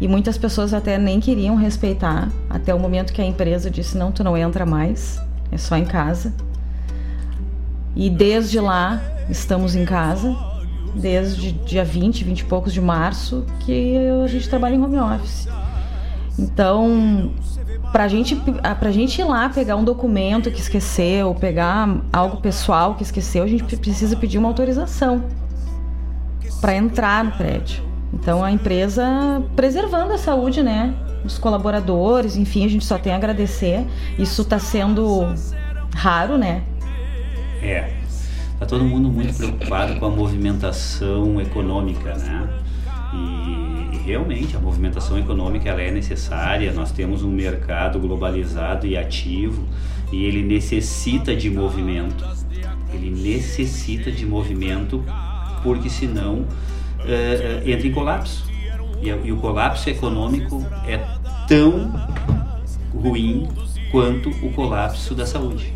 E 0.00 0.08
muitas 0.08 0.36
pessoas 0.36 0.74
até 0.74 0.98
nem 0.98 1.20
queriam 1.20 1.54
respeitar, 1.54 2.28
até 2.50 2.74
o 2.74 2.78
momento 2.78 3.12
que 3.12 3.22
a 3.22 3.24
empresa 3.24 3.70
disse: 3.70 3.96
não, 3.96 4.10
tu 4.10 4.24
não 4.24 4.36
entra 4.36 4.66
mais 4.66 5.20
é 5.54 5.58
só 5.58 5.76
em 5.76 5.84
casa. 5.84 6.34
E 7.94 8.10
desde 8.10 8.58
lá 8.58 9.00
estamos 9.30 9.76
em 9.76 9.84
casa, 9.84 10.36
desde 10.94 11.52
dia 11.52 11.84
20, 11.84 12.24
20 12.24 12.40
e 12.40 12.44
poucos 12.44 12.72
de 12.72 12.80
março, 12.80 13.46
que 13.60 13.96
a 14.22 14.26
gente 14.26 14.48
trabalha 14.48 14.74
em 14.74 14.82
home 14.82 14.98
office. 14.98 15.48
Então, 16.36 17.32
pra 17.92 18.08
gente, 18.08 18.36
pra 18.80 18.90
gente 18.90 19.20
ir 19.20 19.24
lá 19.24 19.48
pegar 19.48 19.76
um 19.76 19.84
documento 19.84 20.50
que 20.50 20.60
esqueceu, 20.60 21.32
pegar 21.36 21.88
algo 22.12 22.38
pessoal 22.38 22.96
que 22.96 23.04
esqueceu, 23.04 23.44
a 23.44 23.46
gente 23.46 23.76
precisa 23.76 24.16
pedir 24.16 24.38
uma 24.38 24.48
autorização 24.48 25.24
para 26.60 26.74
entrar 26.74 27.24
no 27.24 27.30
prédio. 27.32 27.84
Então, 28.12 28.42
a 28.42 28.50
empresa 28.50 29.42
preservando 29.54 30.12
a 30.12 30.18
saúde, 30.18 30.62
né? 30.62 30.94
Os 31.24 31.38
colaboradores, 31.38 32.36
enfim, 32.36 32.64
a 32.64 32.68
gente 32.68 32.84
só 32.84 32.98
tem 32.98 33.12
a 33.12 33.16
agradecer. 33.16 33.84
Isso 34.18 34.42
está 34.42 34.58
sendo 34.58 35.32
raro, 35.94 36.36
né? 36.36 36.62
É. 37.62 37.94
Tá 38.58 38.66
todo 38.66 38.84
mundo 38.84 39.08
muito 39.08 39.34
preocupado 39.34 39.98
com 39.98 40.06
a 40.06 40.10
movimentação 40.10 41.40
econômica, 41.40 42.14
né? 42.14 42.48
E, 43.12 43.96
e, 43.96 43.98
realmente 44.04 44.56
a 44.56 44.60
movimentação 44.60 45.18
econômica 45.18 45.70
ela 45.70 45.80
é 45.80 45.90
necessária. 45.90 46.72
Nós 46.72 46.92
temos 46.92 47.22
um 47.22 47.30
mercado 47.30 47.98
globalizado 47.98 48.86
e 48.86 48.96
ativo 48.96 49.66
e 50.12 50.24
ele 50.24 50.42
necessita 50.42 51.34
de 51.34 51.50
movimento. 51.50 52.24
Ele 52.92 53.10
necessita 53.10 54.12
de 54.12 54.24
movimento 54.24 55.02
porque 55.62 55.88
senão 55.88 56.46
é, 57.04 57.62
entra 57.66 57.88
em 57.88 57.92
colapso. 57.92 58.53
E, 59.04 59.26
e 59.26 59.32
o 59.32 59.36
colapso 59.36 59.90
econômico 59.90 60.64
é 60.86 60.98
tão 61.46 61.92
ruim 62.94 63.46
quanto 63.90 64.30
o 64.30 64.50
colapso 64.52 65.14
da 65.14 65.26
saúde. 65.26 65.72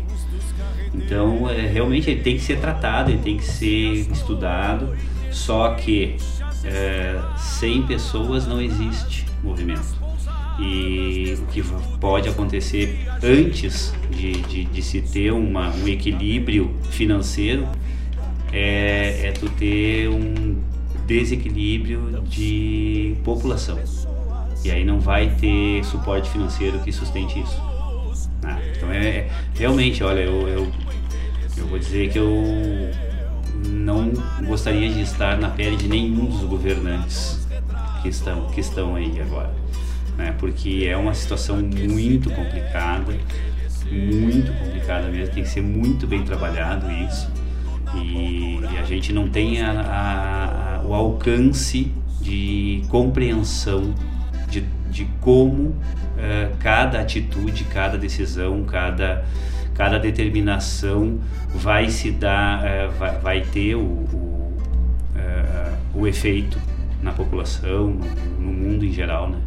Então, 0.93 1.47
é, 1.49 1.67
realmente 1.67 2.09
ele 2.09 2.21
tem 2.21 2.35
que 2.35 2.41
ser 2.41 2.59
tratado, 2.59 3.11
ele 3.11 3.21
tem 3.21 3.37
que 3.37 3.45
ser 3.45 4.09
estudado, 4.11 4.95
só 5.31 5.75
que 5.75 6.15
é, 6.63 7.19
sem 7.37 7.83
pessoas 7.83 8.47
não 8.47 8.59
existe 8.59 9.25
movimento. 9.43 9.99
E 10.59 11.37
o 11.39 11.45
que 11.45 11.63
pode 12.01 12.27
acontecer 12.27 13.07
antes 13.23 13.93
de, 14.11 14.33
de, 14.41 14.65
de 14.65 14.81
se 14.81 15.01
ter 15.01 15.31
uma, 15.31 15.69
um 15.69 15.87
equilíbrio 15.87 16.75
financeiro 16.89 17.65
é, 18.51 19.27
é 19.27 19.31
tu 19.31 19.47
ter 19.49 20.09
um 20.09 20.57
desequilíbrio 21.09 22.21
de 22.21 23.15
população. 23.23 23.79
E 24.63 24.69
aí 24.69 24.85
não 24.85 24.99
vai 24.99 25.35
ter 25.35 25.83
suporte 25.83 26.29
financeiro 26.29 26.79
que 26.79 26.91
sustente 26.91 27.39
isso. 27.39 27.59
Ah, 28.43 28.59
então 28.75 28.91
é, 28.91 29.07
é, 29.07 29.31
realmente, 29.55 30.03
olha, 30.03 30.19
eu, 30.19 30.47
eu, 30.47 30.71
eu 31.57 31.67
vou 31.67 31.79
dizer 31.79 32.11
que 32.11 32.19
eu 32.19 32.31
não 33.65 34.13
gostaria 34.45 34.87
de 34.87 35.01
estar 35.01 35.37
na 35.39 35.49
pele 35.49 35.75
de 35.75 35.87
nenhum 35.87 36.25
dos 36.25 36.43
governantes 36.43 37.47
que 38.03 38.09
estão, 38.09 38.45
que 38.47 38.59
estão 38.59 38.95
aí 38.95 39.19
agora. 39.19 39.53
Né? 40.15 40.35
Porque 40.37 40.85
é 40.87 40.95
uma 40.95 41.15
situação 41.15 41.57
muito 41.57 42.29
complicada, 42.29 43.17
muito 43.91 44.51
complicada 44.59 45.07
mesmo, 45.07 45.33
tem 45.33 45.43
que 45.43 45.49
ser 45.49 45.61
muito 45.61 46.05
bem 46.05 46.23
trabalhado 46.23 46.85
isso. 46.91 47.38
E, 47.95 48.59
a 48.77 48.83
gente 48.83 49.11
não 49.11 49.27
tem 49.27 49.61
a, 49.61 50.79
a 50.81 50.87
o 50.89 50.93
alcance 50.93 51.91
de 52.21 52.83
compreensão 52.89 53.93
de, 54.49 54.61
de 54.89 55.05
como 55.21 55.69
uh, 55.69 55.75
cada 56.59 56.99
atitude, 56.99 57.63
cada 57.65 57.97
decisão, 57.97 58.63
cada, 58.63 59.23
cada 59.75 59.99
determinação 59.99 61.19
vai 61.53 61.89
se 61.89 62.09
dar, 62.09 62.63
uh, 62.63 62.91
vai, 62.97 63.19
vai, 63.19 63.41
ter 63.41 63.75
o, 63.75 63.81
o, 63.81 64.57
uh, 65.15 65.99
o 65.99 66.07
efeito 66.07 66.59
na 67.03 67.11
população, 67.11 67.87
no, 67.87 68.05
no 68.39 68.51
mundo 68.51 68.83
em 68.83 68.91
geral, 68.91 69.29
né? 69.29 69.37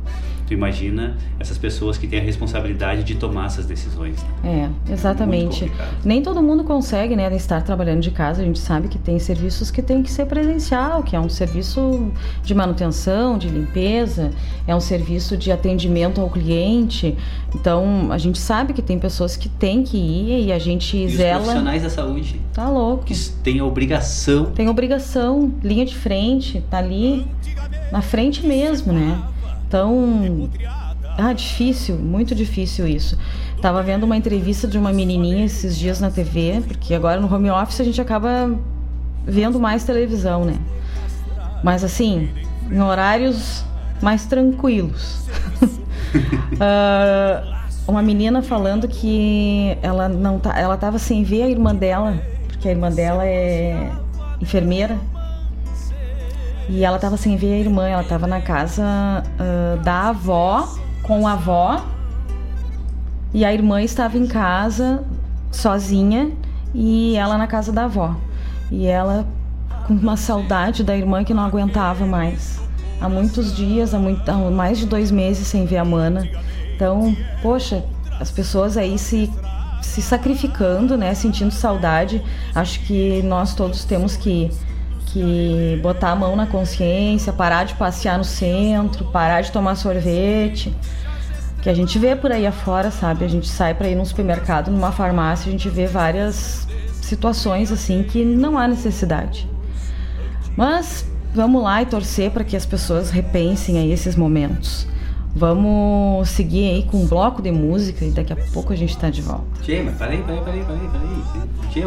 Tu 0.52 0.54
imagina 0.54 1.16
essas 1.40 1.56
pessoas 1.56 1.96
que 1.96 2.06
têm 2.06 2.20
a 2.20 2.22
responsabilidade 2.22 3.04
de 3.04 3.14
tomar 3.14 3.46
essas 3.46 3.64
decisões. 3.64 4.22
Né? 4.42 4.70
É, 4.86 4.92
exatamente. 4.92 5.72
Nem 6.04 6.20
todo 6.20 6.42
mundo 6.42 6.62
consegue, 6.62 7.16
né, 7.16 7.34
estar 7.34 7.62
trabalhando 7.62 8.02
de 8.02 8.10
casa. 8.10 8.42
A 8.42 8.44
gente 8.44 8.58
sabe 8.58 8.88
que 8.88 8.98
tem 8.98 9.18
serviços 9.18 9.70
que 9.70 9.80
tem 9.80 10.02
que 10.02 10.10
ser 10.10 10.26
presencial, 10.26 11.02
que 11.02 11.16
é 11.16 11.20
um 11.20 11.30
serviço 11.30 12.12
de 12.42 12.54
manutenção, 12.54 13.38
de 13.38 13.48
limpeza, 13.48 14.30
é 14.66 14.76
um 14.76 14.80
serviço 14.80 15.38
de 15.38 15.50
atendimento 15.50 16.20
ao 16.20 16.28
cliente. 16.28 17.16
Então, 17.54 18.12
a 18.12 18.18
gente 18.18 18.38
sabe 18.38 18.74
que 18.74 18.82
tem 18.82 18.98
pessoas 18.98 19.34
que 19.34 19.48
têm 19.48 19.82
que 19.82 19.96
ir 19.96 20.48
e 20.48 20.52
a 20.52 20.58
gente 20.58 20.98
e 20.98 21.08
zela. 21.08 21.38
Os 21.38 21.44
profissionais 21.44 21.82
da 21.82 21.88
saúde. 21.88 22.38
Tá 22.52 22.68
louco. 22.68 23.04
Que 23.04 23.14
tem 23.42 23.58
a 23.58 23.64
obrigação. 23.64 24.52
Tem 24.54 24.68
obrigação, 24.68 25.50
linha 25.64 25.86
de 25.86 25.96
frente, 25.96 26.62
tá 26.68 26.76
ali 26.76 27.26
na 27.90 28.02
frente 28.02 28.44
mesmo, 28.44 28.92
né? 28.92 29.18
Então, 29.72 30.50
Ah, 31.16 31.32
difícil, 31.32 31.96
muito 31.96 32.34
difícil 32.34 32.86
isso. 32.86 33.16
Tava 33.62 33.82
vendo 33.82 34.04
uma 34.04 34.14
entrevista 34.14 34.68
de 34.68 34.76
uma 34.76 34.92
menininha 34.92 35.46
esses 35.46 35.78
dias 35.78 35.98
na 35.98 36.10
TV, 36.10 36.62
porque 36.68 36.94
agora 36.94 37.18
no 37.18 37.34
home 37.34 37.50
office 37.50 37.80
a 37.80 37.84
gente 37.84 37.98
acaba 37.98 38.54
vendo 39.26 39.58
mais 39.58 39.82
televisão, 39.82 40.44
né? 40.44 40.58
Mas 41.64 41.82
assim, 41.82 42.28
em 42.70 42.82
horários 42.82 43.64
mais 44.02 44.26
tranquilos. 44.26 45.26
uh, 45.62 45.70
uma 47.88 48.02
menina 48.02 48.42
falando 48.42 48.86
que 48.86 49.74
ela 49.80 50.06
não 50.06 50.38
tá, 50.38 50.58
ela 50.58 50.76
tava 50.76 50.98
sem 50.98 51.24
ver 51.24 51.44
a 51.44 51.48
irmã 51.48 51.74
dela, 51.74 52.20
porque 52.46 52.68
a 52.68 52.72
irmã 52.72 52.90
dela 52.90 53.24
é 53.24 53.90
enfermeira. 54.38 54.98
E 56.68 56.84
ela 56.84 56.98
tava 56.98 57.16
sem 57.16 57.36
ver 57.36 57.54
a 57.54 57.58
irmã, 57.58 57.88
ela 57.88 58.04
tava 58.04 58.26
na 58.26 58.40
casa 58.40 58.82
uh, 58.82 59.82
da 59.82 60.10
avó 60.10 60.68
com 61.02 61.26
a 61.26 61.32
avó. 61.32 61.84
E 63.34 63.44
a 63.44 63.52
irmã 63.52 63.82
estava 63.82 64.16
em 64.18 64.26
casa 64.26 65.02
sozinha 65.50 66.30
e 66.74 67.16
ela 67.16 67.36
na 67.36 67.46
casa 67.46 67.72
da 67.72 67.84
avó. 67.84 68.16
E 68.70 68.86
ela 68.86 69.26
com 69.86 69.94
uma 69.94 70.16
saudade 70.16 70.84
da 70.84 70.96
irmã 70.96 71.24
que 71.24 71.34
não 71.34 71.42
aguentava 71.42 72.06
mais. 72.06 72.60
Há 73.00 73.08
muitos 73.08 73.54
dias, 73.54 73.94
há, 73.94 73.98
muito, 73.98 74.28
há 74.28 74.34
mais 74.50 74.78
de 74.78 74.86
dois 74.86 75.10
meses 75.10 75.46
sem 75.46 75.66
ver 75.66 75.78
a 75.78 75.84
mana. 75.84 76.28
Então, 76.74 77.16
poxa, 77.42 77.84
as 78.20 78.30
pessoas 78.30 78.76
aí 78.76 78.96
se, 78.98 79.30
se 79.82 80.00
sacrificando, 80.00 80.96
né? 80.96 81.12
Sentindo 81.14 81.50
saudade. 81.50 82.22
Acho 82.54 82.80
que 82.80 83.20
nós 83.22 83.54
todos 83.54 83.84
temos 83.84 84.16
que, 84.16 84.50
que 85.12 85.78
botar 85.82 86.12
a 86.12 86.16
mão 86.16 86.34
na 86.34 86.46
consciência, 86.46 87.32
parar 87.32 87.64
de 87.64 87.74
passear 87.74 88.16
no 88.16 88.24
centro, 88.24 89.04
parar 89.06 89.42
de 89.42 89.52
tomar 89.52 89.74
sorvete. 89.74 90.74
Que 91.60 91.68
a 91.68 91.74
gente 91.74 91.98
vê 91.98 92.16
por 92.16 92.32
aí 92.32 92.46
afora, 92.46 92.90
sabe? 92.90 93.24
A 93.24 93.28
gente 93.28 93.48
sai 93.48 93.74
para 93.74 93.88
ir 93.88 93.94
num 93.94 94.04
supermercado, 94.04 94.70
numa 94.70 94.90
farmácia, 94.90 95.48
a 95.48 95.52
gente 95.52 95.68
vê 95.68 95.86
várias 95.86 96.66
situações 97.00 97.70
assim 97.70 98.02
que 98.02 98.24
não 98.24 98.58
há 98.58 98.66
necessidade. 98.66 99.48
Mas 100.56 101.06
vamos 101.34 101.62
lá 101.62 101.82
e 101.82 101.86
torcer 101.86 102.30
para 102.30 102.42
que 102.42 102.56
as 102.56 102.66
pessoas 102.66 103.10
repensem 103.10 103.78
aí 103.78 103.92
esses 103.92 104.16
momentos. 104.16 104.86
Vamos 105.34 106.28
seguir 106.28 106.70
aí 106.70 106.82
com 106.82 106.98
um 106.98 107.06
bloco 107.06 107.40
de 107.40 107.50
música 107.50 108.04
e 108.04 108.10
daqui 108.10 108.32
a 108.32 108.36
pouco 108.52 108.72
a 108.72 108.76
gente 108.76 108.90
está 108.90 109.08
de 109.08 109.22
volta. 109.22 109.44
Tchê, 109.62 109.82
mas 109.82 109.96
peraí, 109.96 110.22
peraí, 110.22 110.40
peraí, 110.40 110.60
peraí, 110.60 110.88
peraí. 110.88 111.70
Tchê, 111.70 111.80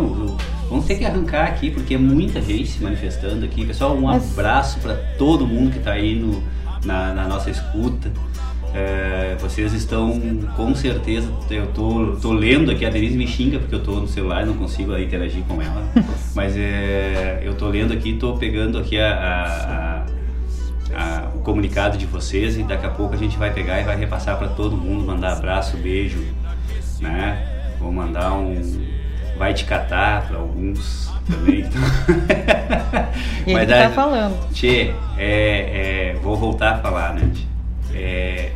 vamos 0.67 0.85
ter 0.85 0.95
que 0.95 1.05
arrancar 1.05 1.45
aqui 1.45 1.69
porque 1.69 1.93
é 1.93 1.97
muita 1.97 2.41
gente 2.41 2.67
se 2.67 2.83
manifestando 2.83 3.45
aqui. 3.45 3.65
Pessoal, 3.65 3.95
um 3.95 4.01
mas... 4.01 4.31
abraço 4.31 4.79
para 4.79 4.95
todo 5.17 5.45
mundo 5.45 5.71
que 5.71 5.77
está 5.77 5.91
aí 5.91 6.15
no, 6.15 6.41
na, 6.83 7.13
na 7.13 7.27
nossa 7.27 7.51
escuta. 7.51 8.11
É, 8.73 9.37
vocês 9.39 9.71
estão 9.71 10.19
com 10.57 10.75
certeza, 10.75 11.31
eu 11.49 11.67
tô, 11.67 12.17
tô 12.21 12.33
lendo 12.33 12.69
aqui, 12.71 12.85
a 12.85 12.89
Denise 12.89 13.15
me 13.15 13.25
xinga 13.25 13.57
porque 13.57 13.73
eu 13.73 13.81
tô 13.81 13.93
no 13.93 14.07
celular 14.07 14.43
e 14.43 14.47
não 14.47 14.55
consigo 14.55 14.97
interagir 14.97 15.43
com 15.43 15.61
ela, 15.61 15.81
mas 16.35 16.57
é, 16.57 17.41
eu 17.41 17.55
tô 17.55 17.69
lendo 17.69 17.93
aqui, 17.93 18.17
tô 18.17 18.33
pegando 18.33 18.77
aqui 18.77 18.99
a, 18.99 19.13
a, 19.13 19.43
a, 19.45 19.94
o 21.35 21.39
comunicado 21.39 21.97
de 21.97 22.05
vocês 22.05 22.57
e 22.57 22.63
daqui 22.63 22.85
a 22.85 22.89
pouco 22.89 23.13
a 23.13 23.17
gente 23.17 23.37
vai 23.37 23.51
pegar 23.53 23.79
e 23.81 23.83
vai 23.83 23.97
repassar 23.97 24.37
para 24.37 24.47
todo 24.47 24.77
mundo, 24.77 25.05
mandar 25.05 25.33
abraço, 25.33 25.77
beijo, 25.77 26.23
né? 26.99 27.75
Vou 27.79 27.91
mandar 27.91 28.33
um 28.33 28.61
vai 29.37 29.53
te 29.53 29.65
catar 29.65 30.27
para 30.27 30.37
alguns 30.37 31.11
também. 31.29 31.61
Então. 31.61 31.81
e 33.45 33.53
Mas, 33.53 33.67
tá 33.67 33.89
falando. 33.89 34.49
Tchê, 34.51 34.93
é, 35.17 36.13
é, 36.13 36.19
vou 36.21 36.35
voltar 36.37 36.75
a 36.75 36.77
falar, 36.79 37.13
né? 37.13 37.31
É, 37.93 38.51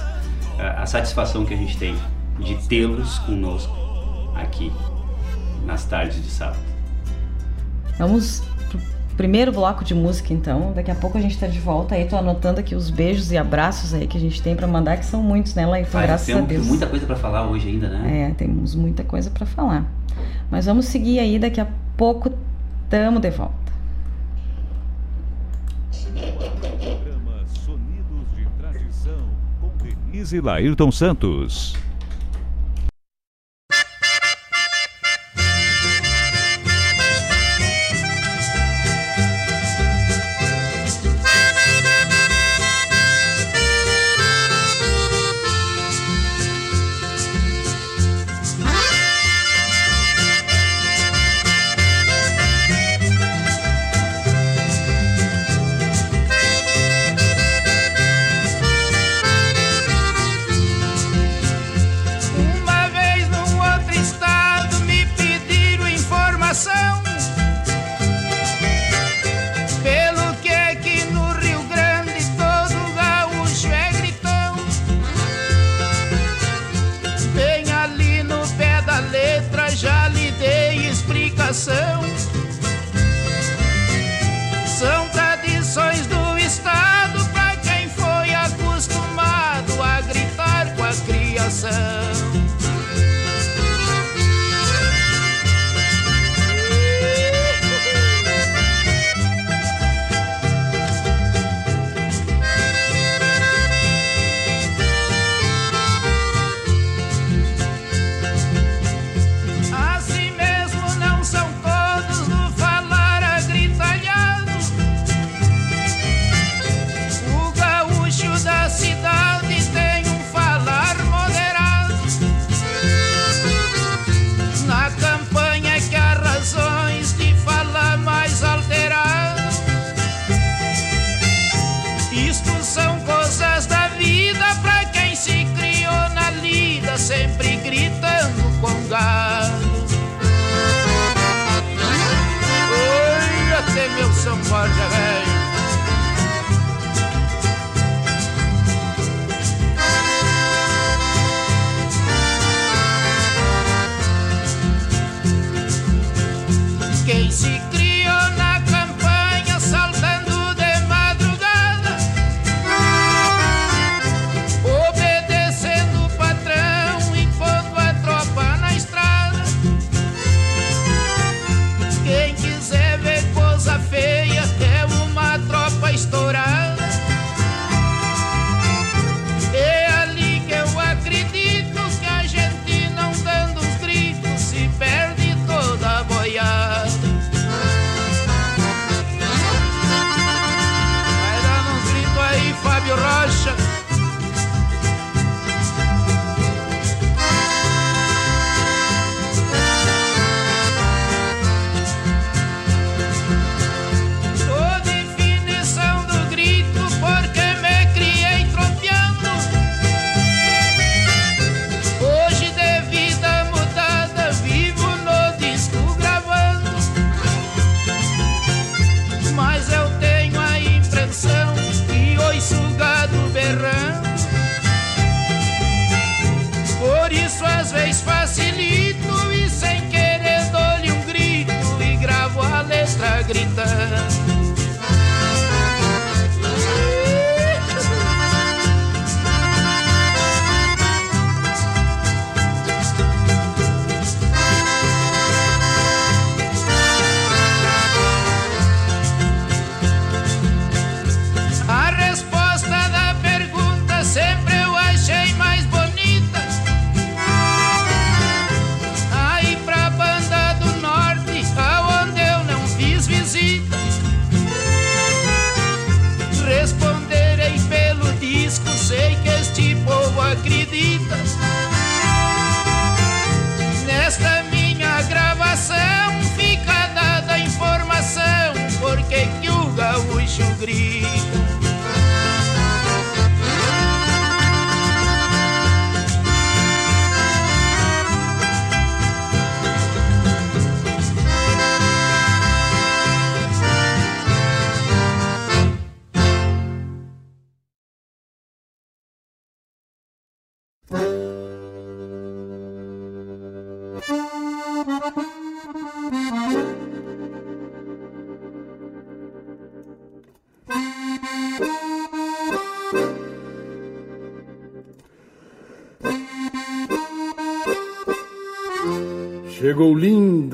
a, 0.57 0.81
a 0.81 0.85
satisfação 0.85 1.45
que 1.45 1.53
a 1.53 1.57
gente 1.57 1.77
tem 1.77 1.95
de 2.39 2.55
tê-los 2.67 3.19
conosco 3.19 3.75
aqui 4.35 4.71
nas 5.65 5.85
tardes 5.85 6.21
de 6.23 6.29
sábado. 6.29 6.59
Vamos 7.99 8.41
pro 8.69 8.79
primeiro 9.17 9.51
bloco 9.51 9.83
de 9.83 9.93
música 9.93 10.33
então. 10.33 10.71
Daqui 10.73 10.89
a 10.89 10.95
pouco 10.95 11.17
a 11.17 11.21
gente 11.21 11.33
está 11.33 11.47
de 11.47 11.59
volta 11.59 11.95
aí. 11.95 12.05
Tô 12.05 12.15
anotando 12.15 12.61
aqui 12.61 12.73
os 12.73 12.89
beijos 12.89 13.29
e 13.29 13.37
abraços 13.37 13.93
aí 13.93 14.07
que 14.07 14.17
a 14.17 14.21
gente 14.21 14.41
tem 14.41 14.55
para 14.55 14.65
mandar, 14.65 14.95
que 14.95 15.05
são 15.05 15.21
muitos, 15.21 15.53
né, 15.53 15.65
Laíton? 15.65 15.89
Então, 15.89 16.01
graças 16.01 16.33
a 16.35 16.39
Deus. 16.39 16.65
muita 16.65 16.87
coisa 16.87 17.05
para 17.05 17.17
falar 17.17 17.45
hoje 17.49 17.67
ainda, 17.67 17.89
né? 17.89 18.29
É, 18.29 18.33
temos 18.33 18.73
muita 18.73 19.03
coisa 19.03 19.29
para 19.29 19.45
falar. 19.45 19.85
Mas 20.49 20.65
vamos 20.65 20.85
seguir 20.85 21.19
aí, 21.19 21.37
daqui 21.37 21.59
a 21.59 21.67
pouco 21.97 22.31
tamo 22.89 23.19
de 23.19 23.29
volta. 23.31 23.69
Programa 26.01 27.45
Sonidos 27.47 28.25
de 28.33 28.47
Tradição 28.57 29.27
com 29.59 29.69
Denise 29.83 30.39
Laírton 30.39 30.89
Santos. 30.89 31.75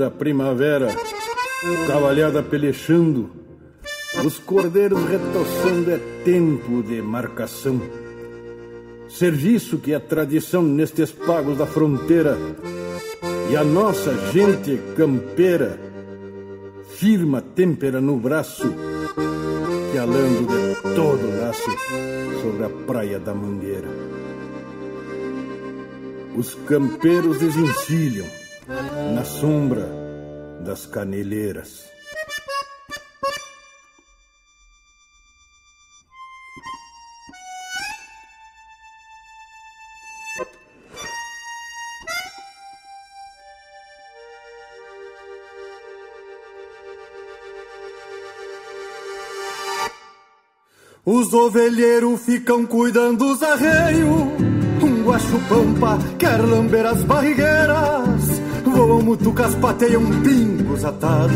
Linda 0.06 0.12
primavera, 0.12 0.96
cavalhada 1.88 2.44
pelechando, 2.44 3.30
os 4.24 4.38
cordeiros 4.38 5.04
retoçando, 5.06 5.92
é 5.92 6.00
tempo 6.24 6.84
de 6.84 7.02
marcação. 7.02 7.82
Serviço 9.10 9.78
que 9.78 9.94
é 9.94 10.00
tradição 10.00 10.62
nestes 10.62 11.12
pagos 11.12 11.58
da 11.58 11.66
fronteira, 11.66 12.38
e 13.50 13.56
a 13.56 13.64
nossa 13.64 14.14
gente 14.32 14.80
campeira 14.96 15.80
firma 16.96 17.42
têmpera 17.42 18.00
no 18.00 18.18
braço, 18.18 18.68
que 19.92 19.98
alando 19.98 20.46
de 20.48 20.96
todo 20.96 21.40
laço 21.40 21.72
sobre 22.42 22.66
a 22.66 22.70
praia 22.86 23.20
da 23.20 23.34
Mangueira. 23.34 23.88
Os 26.36 26.54
campeiros 26.54 27.40
desencilham 27.40 28.26
na 29.14 29.24
sombra 29.24 29.95
das 30.66 30.88
caneleiras. 30.88 31.86
Os 51.06 51.32
ovelheiros 51.32 52.22
ficam 52.22 52.66
cuidando 52.66 53.18
dos 53.18 53.44
arreios. 53.44 54.10
Um 54.82 55.04
guacho-pampa 55.04 56.00
quer 56.18 56.38
lamber 56.42 56.86
as 56.88 57.04
barrigueiras. 57.04 58.15
Voam 58.66 59.02
mutucas, 59.02 59.54
pateiam 59.56 60.04
pingos 60.22 60.84
atados. 60.84 61.36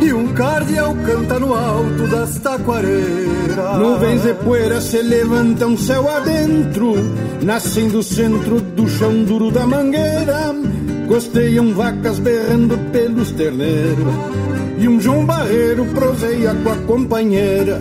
E 0.00 0.12
um 0.12 0.32
cardeal 0.32 0.94
canta 1.04 1.38
no 1.38 1.52
alto 1.52 2.06
das 2.08 2.38
taquareiras. 2.38 3.78
Nuvens 3.78 4.22
de 4.22 4.34
poeira 4.34 4.80
se 4.80 5.02
levantam 5.02 5.76
céu 5.76 6.08
adentro. 6.08 6.94
Nascem 7.42 7.88
do 7.88 8.02
centro 8.02 8.60
do 8.60 8.88
chão 8.88 9.24
duro 9.24 9.50
da 9.50 9.66
mangueira. 9.66 10.54
Costeiam 11.08 11.74
vacas 11.74 12.18
berrando 12.18 12.78
pelos 12.92 13.32
terneiros. 13.32 14.14
E 14.78 14.88
um 14.88 15.00
João 15.00 15.24
Barreiro 15.24 15.84
proseia 15.86 16.54
com 16.54 16.70
a 16.70 16.76
companheira 16.76 17.80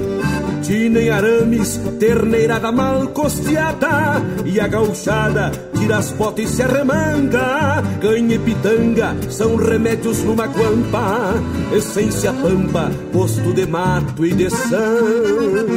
Tina 0.65 0.99
em 0.99 1.09
arames, 1.11 1.79
terneirada 1.99 2.71
mal 2.71 3.05
costeada 3.09 4.19
E 4.43 4.59
a 4.59 4.67
gauchada 4.67 5.51
tira 5.75 5.97
as 5.97 6.09
botas 6.09 6.45
e 6.45 6.47
se 6.55 6.63
arremanga 6.63 7.83
Canha 8.01 8.33
e 8.33 8.39
pitanga 8.39 9.15
são 9.29 9.55
remédios 9.57 10.23
numa 10.23 10.47
guampa 10.47 11.35
Essência 11.71 12.33
pampa, 12.33 12.91
posto 13.13 13.53
de 13.53 13.67
mato 13.67 14.25
e 14.25 14.33
de 14.33 14.49
sanga 14.49 15.75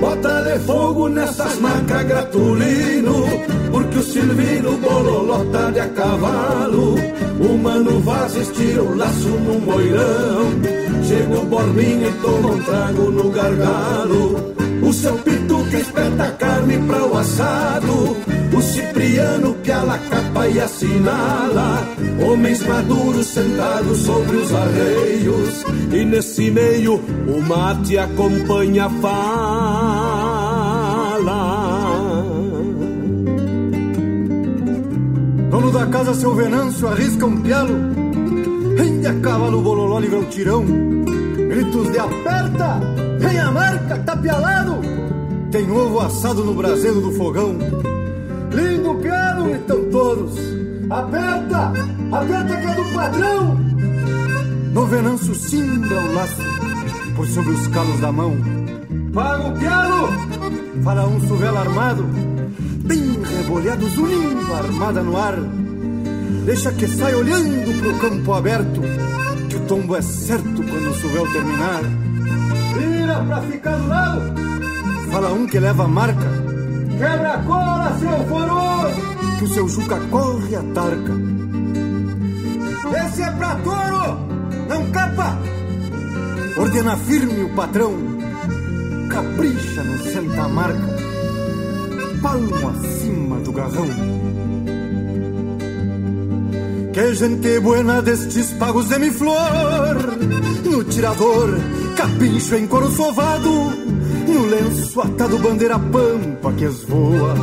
Bota 0.00 0.42
de 0.42 0.58
fogo 0.60 1.08
nessas 1.08 1.58
macas 1.60 2.04
gratulino 2.04 3.24
Porque 3.72 3.98
o 3.98 4.02
Silvino 4.02 4.78
bololota 4.78 5.72
de 5.72 5.80
a 5.80 5.88
cavalo. 5.88 6.94
O 7.40 7.58
mano 7.58 8.00
Vaz 8.00 8.34
estira 8.36 8.82
o 8.82 8.96
laço 8.96 9.28
no 9.28 9.60
moirão 9.60 10.50
Chega 11.06 11.38
o 11.38 11.44
borbinho 11.46 12.08
e 12.08 12.12
toma 12.22 12.48
um 12.50 12.62
trago 12.62 13.10
no 13.10 13.30
gargalo 13.30 14.67
O 14.88 14.92
seu 14.92 15.12
pito 15.18 15.64
que 15.68 15.76
espeta 15.76 16.32
carne 16.38 16.78
pra 16.86 17.04
o 17.04 17.18
assado. 17.18 18.16
O 18.56 18.62
Cipriano 18.62 19.54
que 19.62 19.70
a 19.70 19.98
capa 20.10 20.48
e 20.48 20.58
assinala. 20.58 21.86
Homens 22.26 22.66
maduros 22.66 23.26
sentados 23.26 23.98
sobre 23.98 24.38
os 24.38 24.54
arreios. 24.54 25.62
E 25.92 26.04
nesse 26.06 26.50
meio 26.50 26.94
o 26.94 27.42
mate 27.46 27.98
acompanha 27.98 28.86
a 28.86 28.90
fala. 28.90 29.18
Dono 35.50 35.70
da 35.70 35.86
casa, 35.86 36.14
seu 36.14 36.34
Venâncio, 36.34 36.88
arrisca 36.88 37.26
um 37.26 37.42
pialo. 37.42 37.74
Rende 38.78 39.06
a 39.06 39.20
cavalo, 39.20 39.60
bololó, 39.60 39.98
livra 39.98 40.20
o 40.20 40.24
tirão. 40.24 40.64
Gritos 40.64 41.92
de 41.92 41.98
aperta, 41.98 42.80
vem 43.18 43.38
a 43.38 43.50
marca, 43.50 43.98
tapialado 43.98 44.80
Tem 45.50 45.70
ovo 45.70 46.00
assado 46.00 46.44
no 46.44 46.54
braseiro 46.54 47.00
do 47.00 47.12
fogão. 47.12 47.56
Lindo 48.52 48.94
piano, 48.96 49.50
estão 49.50 49.84
todos. 49.90 50.38
Aperta, 50.90 51.72
aperta 52.12 52.56
que 52.56 52.66
é 52.66 52.74
do 52.74 52.94
padrão. 52.94 53.58
No 54.72 54.86
venanço 54.86 55.34
cimbra 55.34 56.00
o 56.00 56.14
laço 56.14 56.42
Por 57.16 57.26
sobre 57.26 57.50
os 57.52 57.66
calos 57.68 58.00
da 58.00 58.12
mão. 58.12 58.36
Paga 59.12 59.48
o 59.48 59.58
piano, 59.58 60.08
fala 60.82 61.06
um 61.06 61.20
suvelo 61.20 61.58
armado. 61.58 62.04
Bem 62.84 63.18
rebolhado, 63.22 63.88
zunindo, 63.90 64.54
armada 64.54 65.02
no 65.02 65.16
ar. 65.16 65.34
Deixa 66.44 66.72
que 66.72 66.86
sai 66.86 67.14
olhando 67.14 67.78
pro 67.80 67.98
campo 67.98 68.32
aberto, 68.32 68.80
que 69.50 69.56
o 69.56 69.60
tombo 69.60 69.96
é 69.96 70.00
certo 70.00 70.62
quando 70.62 70.90
o 70.90 70.94
suvel 70.94 71.26
terminar. 71.32 71.82
Vira 72.74 73.24
pra 73.24 73.40
ficar 73.42 73.76
do 73.76 73.88
lado, 73.88 74.22
fala 75.10 75.32
um 75.32 75.46
que 75.46 75.58
leva 75.58 75.84
a 75.84 75.88
marca. 75.88 76.28
Quebra 76.98 77.34
a 77.34 77.42
cola, 77.42 77.96
seu 77.98 78.26
foroso, 78.26 79.00
que 79.38 79.44
o 79.44 79.48
seu 79.48 79.68
Juca 79.68 80.00
corre 80.10 80.56
a 80.56 80.62
tarca. 80.74 81.12
Esse 83.06 83.22
é 83.22 83.30
pra 83.30 83.54
touro, 83.56 84.18
não 84.68 84.90
capa. 84.90 85.38
Ordena 86.56 86.96
firme 86.96 87.44
o 87.44 87.54
patrão, 87.54 87.94
capricha 89.08 89.82
no 89.84 89.98
senta 89.98 90.48
marca. 90.48 90.98
Palmo 92.20 92.68
acima 92.68 93.36
do 93.36 93.52
garrão. 93.52 94.27
Que 96.98 97.14
gente 97.14 97.60
buena 97.60 98.02
destes 98.02 98.50
pagos 98.58 98.88
de 98.88 98.98
mi 98.98 99.08
flor. 99.08 100.18
No 100.64 100.82
tirador, 100.82 101.56
capincho 101.96 102.56
em 102.56 102.66
couro 102.66 102.90
sovado 102.90 103.50
No 104.26 104.46
lenço 104.46 105.00
atado 105.00 105.38
bandeira 105.38 105.78
pampa 105.78 106.52
que 106.54 106.64
esvoa 106.64 107.36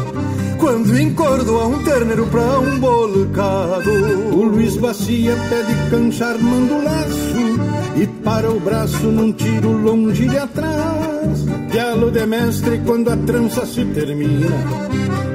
Quando 0.59 0.99
encordoa 0.99 1.67
um 1.67 1.83
terneiro 1.85 2.27
pra 2.27 2.59
um 2.59 2.79
bolcado 2.79 3.91
O 4.33 4.43
Luiz 4.43 4.75
Bacia 4.75 5.37
pede 5.49 5.89
canchar 5.89 6.37
manda 6.37 6.73
o 6.73 6.83
laço 6.83 7.95
E 7.95 8.07
para 8.25 8.51
o 8.51 8.59
braço 8.59 9.05
num 9.05 9.31
tiro 9.31 9.71
longe 9.71 10.27
de 10.27 10.37
atrás. 10.37 11.45
Diálogo 11.71 12.11
de 12.11 12.25
mestre 12.25 12.81
quando 12.85 13.09
a 13.09 13.15
trança 13.15 13.65
se 13.65 13.85
termina 13.85 14.47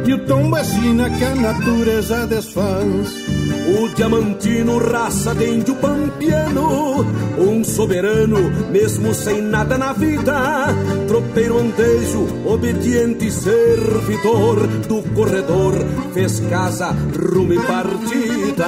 E 0.06 0.12
o 0.12 0.26
tom 0.26 0.50
vacina 0.50 1.09
que 1.09 1.24
a 1.24 1.35
natureza 1.35 2.26
desfaz 2.26 3.39
o 3.70 3.88
diamantino, 3.94 4.78
raça 4.78 5.35
de 5.35 5.46
índio 5.46 5.74
pampiano, 5.76 7.06
um 7.38 7.62
soberano, 7.62 8.50
mesmo 8.70 9.14
sem 9.14 9.40
nada 9.40 9.78
na 9.78 9.92
vida, 9.92 10.74
tropeiro 11.06 11.59
andejo, 11.59 12.26
obediente 12.44 13.30
servidor 13.30 14.66
do 14.88 15.02
corredor, 15.14 15.74
fez 16.12 16.40
casa, 16.40 16.88
rumo 16.88 17.52
e 17.52 17.61
partida. 17.61 18.66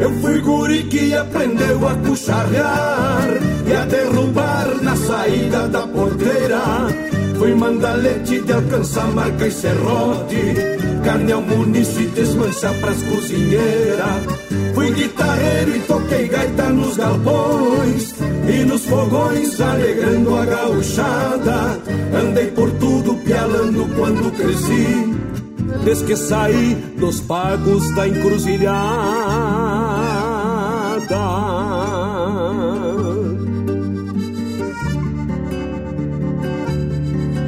Eu 0.00 0.10
fui 0.20 0.40
guri 0.40 0.84
que 0.84 1.14
aprendeu 1.14 1.86
a 1.86 1.94
cucharrear 1.94 3.28
e 3.66 3.72
a 3.72 3.84
derrubar 3.84 4.82
na 4.82 4.96
saída 4.96 5.68
da 5.68 5.86
porteira. 5.86 6.60
Fui 7.38 7.54
mandalete 7.54 8.40
de 8.40 8.52
alcançar 8.52 9.08
marca 9.08 9.46
e 9.46 9.50
serrote 9.50 10.79
carne 11.02 11.32
ao 11.32 11.42
e 11.42 12.06
desmanchar 12.06 12.74
pras 12.80 13.02
cozinheiras. 13.02 14.24
Fui 14.74 14.90
guitarreiro 14.92 15.76
e 15.76 15.80
toquei 15.80 16.28
gaita 16.28 16.70
nos 16.70 16.96
galpões 16.96 18.14
e 18.48 18.64
nos 18.64 18.84
fogões, 18.86 19.60
alegrando 19.60 20.36
a 20.36 20.44
gauchada. 20.44 21.80
Andei 22.14 22.46
por 22.48 22.70
tudo 22.72 23.14
pialando 23.16 23.86
quando 23.96 24.30
cresci, 24.36 25.14
desde 25.84 26.04
que 26.04 26.16
saí 26.16 26.74
dos 26.98 27.20
pagos 27.20 27.94
da 27.94 28.08
encruzilhada. 28.08 28.80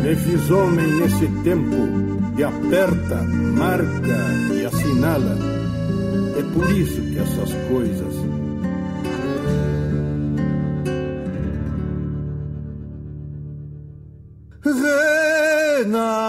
Me 0.02 0.16
fiz 0.16 0.50
homem 0.50 0.86
nesse 0.86 1.26
tempo 1.44 2.11
e 2.36 2.44
aperta, 2.44 3.16
marca 3.56 4.18
e 4.54 4.64
assinala. 4.64 5.36
É 6.38 6.42
por 6.52 6.70
isso 6.70 7.00
que 7.00 7.18
essas 7.18 7.52
coisas. 7.68 8.14
Renascem 15.84 16.22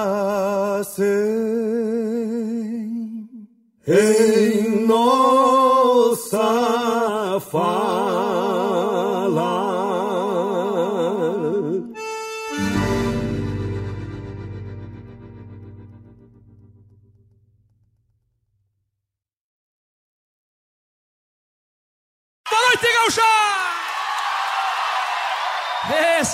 em 3.88 4.86
nossa 4.86 5.53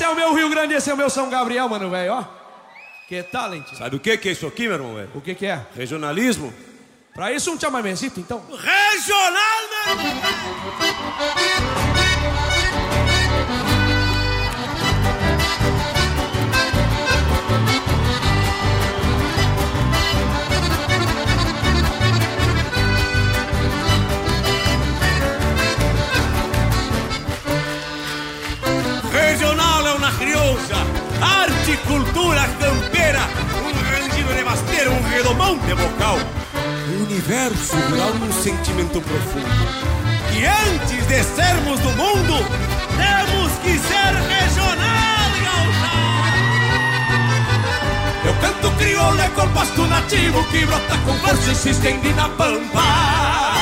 é 0.09 0.11
o 0.11 0.15
meu 0.15 0.33
Rio 0.33 0.49
Grande, 0.49 0.73
esse 0.73 0.89
é 0.89 0.93
o 0.93 0.97
meu 0.97 1.09
São 1.09 1.29
Gabriel, 1.29 1.69
mano, 1.69 1.89
velho, 1.89 2.13
ó. 2.13 2.23
Que 3.07 3.23
talent. 3.23 3.67
Sabe 3.75 3.95
o 3.95 3.99
que 3.99 4.17
que 4.17 4.29
é 4.29 4.31
isso 4.31 4.47
aqui, 4.47 4.63
meu 4.63 4.73
irmão, 4.73 4.95
velho? 4.95 5.09
O 5.15 5.21
que 5.21 5.35
que 5.35 5.45
é? 5.45 5.65
Regionalismo. 5.75 6.53
Pra 7.13 7.31
isso 7.31 7.51
um 7.51 7.59
chamamecito, 7.59 8.19
então. 8.19 8.43
Regional, 8.49 9.59
Regional 11.35 12.58
arte, 31.21 31.77
cultura 31.87 32.47
campeira, 32.59 33.21
um 33.61 33.71
rangido 33.89 34.33
de 34.33 34.43
basteiro, 34.43 34.91
um 34.91 35.01
redomão 35.09 35.57
de 35.57 35.75
bocal. 35.75 36.17
O 36.89 37.03
universo 37.03 37.75
rural 37.75 38.13
num 38.15 38.31
sentimento 38.31 39.01
profundo. 39.01 39.99
E 40.33 40.45
antes 40.45 41.07
de 41.07 41.23
sermos 41.23 41.79
do 41.81 41.89
mundo, 41.91 42.45
temos 42.97 43.51
que 43.61 43.77
ser 43.77 44.13
regional, 44.29 45.29
gaúcha! 45.43 45.91
Eu 48.25 48.33
canto 48.35 48.71
crioulo 48.77 49.21
é 49.21 49.29
compasto 49.29 49.87
nativo 49.87 50.43
que 50.45 50.65
brota 50.65 50.97
com 51.05 51.13
força 51.19 51.51
e 51.51 51.55
se 51.55 51.69
estende 51.69 52.13
na 52.13 52.29
pampa. 52.29 53.59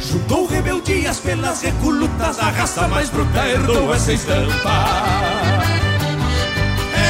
Juntou 0.00 0.46
rebeldias 0.46 1.18
pelas 1.18 1.62
recolutas, 1.62 2.38
a 2.40 2.50
raça 2.50 2.88
mais 2.88 3.08
bruta 3.10 3.46
herdou 3.46 3.94
essa 3.94 4.12
estampa. 4.12 5.79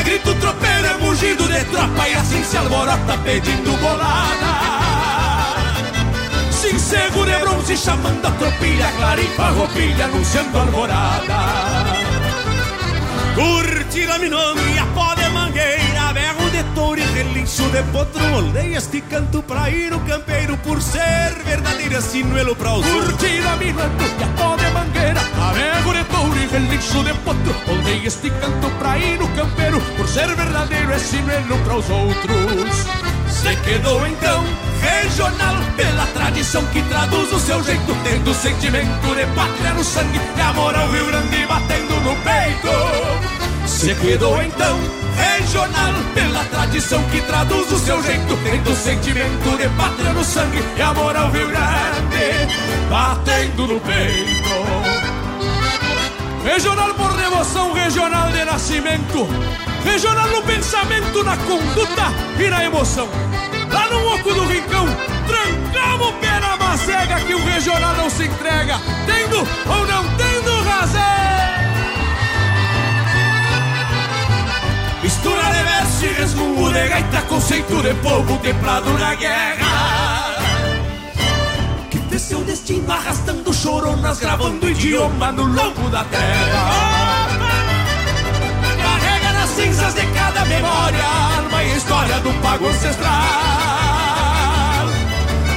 É 0.00 0.02
grito 0.02 0.34
tropeiro, 0.36 0.86
é 0.86 0.96
mugido 0.96 1.46
de 1.46 1.62
tropa 1.66 2.08
e 2.08 2.14
assim 2.14 2.42
se 2.42 2.56
alborota 2.56 3.18
pedindo 3.22 3.70
bolada. 3.82 4.52
Sim, 6.50 6.78
seguro 6.78 7.28
é 7.28 7.38
bronze 7.38 7.76
chamando 7.76 8.24
a 8.24 8.30
tropilha, 8.30 8.90
clarimpa 8.96 9.50
roupilha 9.50 10.06
anunciando 10.06 10.58
alvorada. 10.58 11.36
Curtir 13.34 14.10
a 14.10 14.18
minome 14.18 14.74
e 14.74 14.78
a 14.78 14.86
pó 14.86 15.09
relincho 17.50 17.70
de 17.70 17.82
potro. 17.92 18.36
Olhei 18.36 18.76
este 18.76 19.00
canto 19.02 19.42
pra 19.42 19.70
ir 19.70 19.90
no 19.90 20.00
campeiro 20.00 20.56
por 20.58 20.80
ser 20.80 21.34
verdadeiro 21.44 22.00
sinuelo 22.00 22.54
pra 22.54 22.74
os 22.74 22.86
Curtir 22.86 23.46
a 23.46 23.56
minome 23.56 24.04
e 24.18 24.22
a 24.22 24.28
pó 24.36 24.56
de 24.56 24.70
mangueira, 24.70 25.20
a 25.20 25.52
berro 25.52 25.92
de 25.92 26.04
touro 26.04 26.38
e 26.38 26.46
relincho 26.46 27.02
de 27.02 27.14
potro. 27.14 27.54
Olhei 27.68 28.06
este 28.06 28.30
canto 28.30 28.70
pra 28.78 28.98
ir 28.98 29.18
no 29.18 29.28
campeiro 29.28 29.80
por 29.96 30.08
ser 30.08 30.28
verdadeiro 30.34 30.92
é 30.92 30.98
sinuelo 30.98 31.58
pra 31.64 31.76
os 31.76 31.90
outros. 31.90 32.86
Se 33.28 33.56
quedou 33.56 34.06
então 34.06 34.44
regional 34.80 35.56
pela 35.76 36.06
tradição 36.06 36.64
que 36.66 36.82
traduz 36.82 37.32
o 37.32 37.40
seu 37.40 37.62
jeito, 37.64 37.96
tendo 38.04 38.34
sentimento 38.34 39.14
de 39.14 39.26
pátria 39.34 39.74
no 39.74 39.84
sangue 39.84 40.20
e 40.36 40.40
amor 40.40 40.74
ao 40.74 40.90
Rio 40.90 41.06
Grande 41.06 41.46
batendo 41.46 42.00
no 42.00 42.16
peito. 42.16 43.39
Se 43.70 43.94
quedou 43.94 44.42
então 44.42 44.78
regional 45.16 45.94
pela 46.12 46.44
tradição 46.44 47.02
que 47.04 47.20
traduz 47.22 47.72
o 47.72 47.78
seu 47.78 48.02
jeito, 48.02 48.36
tendo 48.44 48.74
sentimento 48.74 49.56
de 49.56 49.68
pátria 49.70 50.12
no 50.12 50.24
sangue 50.24 50.62
e 50.76 50.82
amor 50.82 51.16
ao 51.16 51.30
Rio 51.30 51.46
Grande 51.48 52.70
batendo 52.90 53.68
no 53.68 53.80
peito. 53.80 54.50
Regional 56.44 56.92
por 56.94 57.12
devoção, 57.16 57.72
regional 57.72 58.30
de 58.32 58.44
nascimento. 58.44 59.28
Regional 59.84 60.28
no 60.28 60.42
pensamento, 60.42 61.22
na 61.22 61.36
conduta 61.36 62.12
e 62.38 62.50
na 62.50 62.64
emoção. 62.64 63.08
Lá 63.72 63.88
no 63.88 64.14
oco 64.14 64.34
do 64.34 64.46
rincão, 64.46 64.86
trancamos 65.26 66.08
o 66.08 66.12
pé 66.14 66.40
na 66.40 66.56
macega 66.56 67.20
que 67.20 67.34
o 67.34 67.44
regional 67.44 67.94
não 67.94 68.10
se 68.10 68.24
entrega, 68.24 68.80
tendo 69.06 69.38
ou 69.38 69.86
não 69.86 70.04
tendo 70.16 70.62
razão. 70.64 71.39
Mistura 75.20 75.52
de 75.52 75.62
verso 75.62 76.06
e 76.06 76.12
resmungo 76.14 76.72
de 76.72 76.88
gaita, 76.88 77.20
de 77.20 77.94
povo 78.02 78.38
templado 78.38 78.90
na 78.98 79.14
guerra. 79.16 80.38
Que 81.90 81.98
fez 82.08 82.22
seu 82.22 82.40
destino 82.40 82.90
arrastando 82.90 83.52
choronas, 83.52 84.18
gravando 84.18 84.66
idioma 84.66 85.30
no 85.32 85.42
lombo 85.42 85.90
da 85.90 86.04
terra. 86.04 87.28
Carrega 88.82 89.32
nas 89.34 89.50
cinzas 89.50 89.92
de 89.92 90.06
cada 90.06 90.42
memória, 90.46 91.04
arma 91.36 91.64
e 91.64 91.76
história 91.76 92.18
do 92.20 92.32
pago 92.40 92.66
ancestral. 92.66 93.10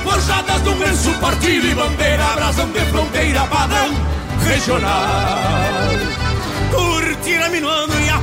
Forjadas 0.03 0.61
num 0.63 0.77
lenço, 0.77 1.13
partido 1.21 1.67
e 1.67 1.73
bandeira, 1.73 2.25
brasão 2.35 2.69
de 2.69 2.81
fronteira, 2.81 3.47
padrão 3.47 3.95
regional. 4.45 5.39
Curtir 6.69 7.37
a 7.37 7.49
minuano 7.49 7.93
e 8.01 8.09
a 8.09 8.19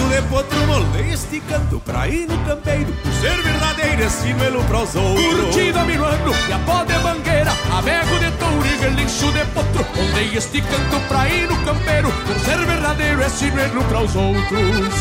e 0.00 0.08
de 0.08 0.22
potro 0.28 0.64
este 1.12 1.40
canto 1.40 1.80
pra 1.80 2.08
ir 2.08 2.28
no 2.28 2.36
campeiro 2.44 2.92
Por 3.02 3.12
ser 3.12 3.40
verdadeiro 3.42 4.02
é 4.02 4.08
sinuelo 4.08 4.64
pros 4.64 4.94
outros. 4.94 5.36
Curtida 5.36 5.84
minuano 5.84 6.34
e 6.48 6.52
a 6.52 6.58
pó 6.60 6.84
de 6.84 6.98
mangueira 6.98 7.52
Avego 7.72 8.18
de 8.18 8.30
touro 8.32 8.66
e 8.66 8.76
relincho 8.82 9.30
de 9.32 9.44
potro. 9.46 9.86
Molei 9.96 10.36
este 10.36 10.60
canto 10.60 11.00
pra 11.08 11.28
ir 11.28 11.48
no 11.48 11.56
campeiro 11.64 12.10
Por 12.26 12.38
ser 12.40 12.58
verdadeiro 12.66 13.22
é 13.22 13.28
sinuelo 13.28 13.84
pros 13.84 14.16
outros? 14.16 14.94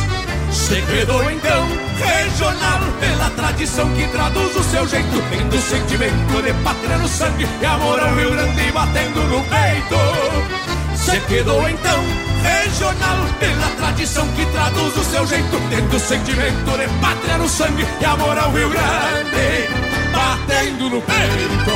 Se 0.52 0.82
quedou 0.84 1.32
então 1.32 1.68
regional 1.98 2.80
pela 3.00 3.30
tradição 3.32 3.91
que 3.94 4.08
traduz 4.08 4.56
o 4.56 4.64
seu 4.64 4.88
jeito, 4.88 5.24
tendo 5.32 5.60
sentimento 5.60 6.41
de 6.44 6.54
pátria 6.64 6.98
no 6.98 7.08
sangue 7.08 7.48
e 7.60 7.66
amor 7.66 8.00
ao 8.00 8.16
Rio 8.16 8.32
Grande 8.32 8.72
batendo 8.72 9.24
no 9.24 9.41
peito. 9.44 10.72
Se 11.04 11.20
quedou 11.28 11.68
então 11.70 12.04
regional 12.41 13.18
pela 13.39 13.70
tradição 13.78 14.28
que 14.30 14.45
traduz 14.45 14.95
o 14.95 15.04
seu 15.04 15.28
jeito, 15.28 15.62
tendo 15.70 15.99
sentimento 15.99 16.78
de 16.78 16.88
pátria 17.01 17.38
no 17.38 17.49
sangue 17.49 17.86
e 17.99 18.06
amor 18.06 18.38
ao 18.38 18.51
Rio 18.51 18.70
Grande 18.70 19.93
batendo 20.14 20.89
no 20.89 21.01
peito. 21.01 21.72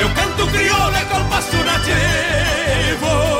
Eu 0.00 0.08
canto 0.10 0.46
crioulo 0.48 0.96
e 0.96 1.04
compasso 1.04 1.56
nativo 1.64 3.39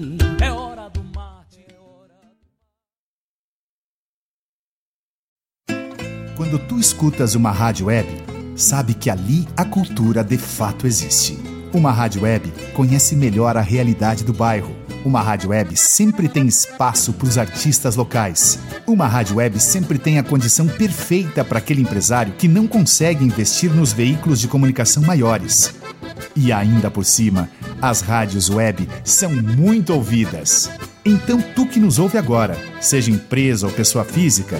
Quando 6.41 6.57
tu 6.57 6.79
escutas 6.79 7.35
uma 7.35 7.51
rádio 7.51 7.85
web, 7.85 8.09
sabe 8.55 8.95
que 8.95 9.11
ali 9.11 9.47
a 9.55 9.63
cultura 9.63 10.23
de 10.23 10.39
fato 10.39 10.87
existe. 10.87 11.37
Uma 11.71 11.91
rádio 11.91 12.23
web 12.23 12.51
conhece 12.73 13.15
melhor 13.15 13.55
a 13.55 13.61
realidade 13.61 14.23
do 14.23 14.33
bairro. 14.33 14.75
Uma 15.05 15.21
rádio 15.21 15.51
web 15.51 15.77
sempre 15.77 16.27
tem 16.27 16.47
espaço 16.47 17.13
para 17.13 17.27
os 17.27 17.37
artistas 17.37 17.95
locais. 17.95 18.57
Uma 18.87 19.05
rádio 19.05 19.35
web 19.35 19.59
sempre 19.59 19.99
tem 19.99 20.17
a 20.17 20.23
condição 20.23 20.67
perfeita 20.67 21.45
para 21.45 21.59
aquele 21.59 21.83
empresário 21.83 22.33
que 22.33 22.47
não 22.47 22.65
consegue 22.65 23.23
investir 23.23 23.71
nos 23.71 23.93
veículos 23.93 24.39
de 24.39 24.47
comunicação 24.47 25.03
maiores. 25.03 25.75
E 26.35 26.51
ainda 26.51 26.89
por 26.89 27.05
cima, 27.05 27.51
as 27.79 28.01
rádios 28.01 28.49
web 28.49 28.89
são 29.03 29.31
muito 29.31 29.93
ouvidas. 29.93 30.71
Então, 31.05 31.39
tu 31.39 31.67
que 31.67 31.79
nos 31.79 31.99
ouve 31.99 32.17
agora, 32.17 32.57
seja 32.81 33.11
empresa 33.11 33.67
ou 33.67 33.71
pessoa 33.71 34.03
física, 34.03 34.59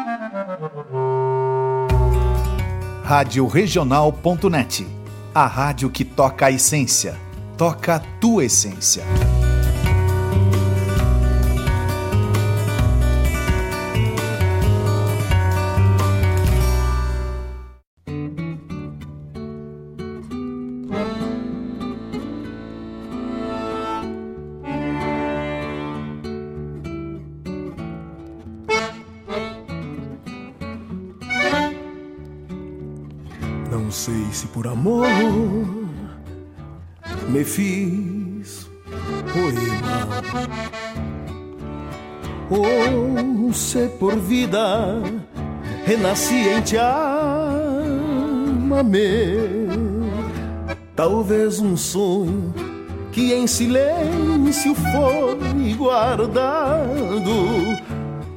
radioregional.net. 3.11 4.87
A 5.35 5.45
rádio 5.45 5.89
que 5.89 6.05
toca 6.05 6.45
a 6.45 6.51
essência. 6.51 7.17
Toca 7.57 7.95
a 7.95 7.99
tua 7.99 8.45
essência. 8.45 9.03
Por 34.61 34.67
amor 34.67 35.07
me 37.29 37.43
fiz 37.43 38.69
poema. 39.33 40.21
Ou 42.47 43.51
se 43.53 43.87
por 43.99 44.15
vida 44.17 45.01
renasci 45.83 46.47
em 46.47 46.61
te. 46.61 46.75
Talvez 50.95 51.59
um 51.59 51.75
sonho 51.75 52.53
que 53.11 53.33
em 53.33 53.47
silêncio 53.47 54.75
foi 54.75 55.73
guardado 55.73 57.31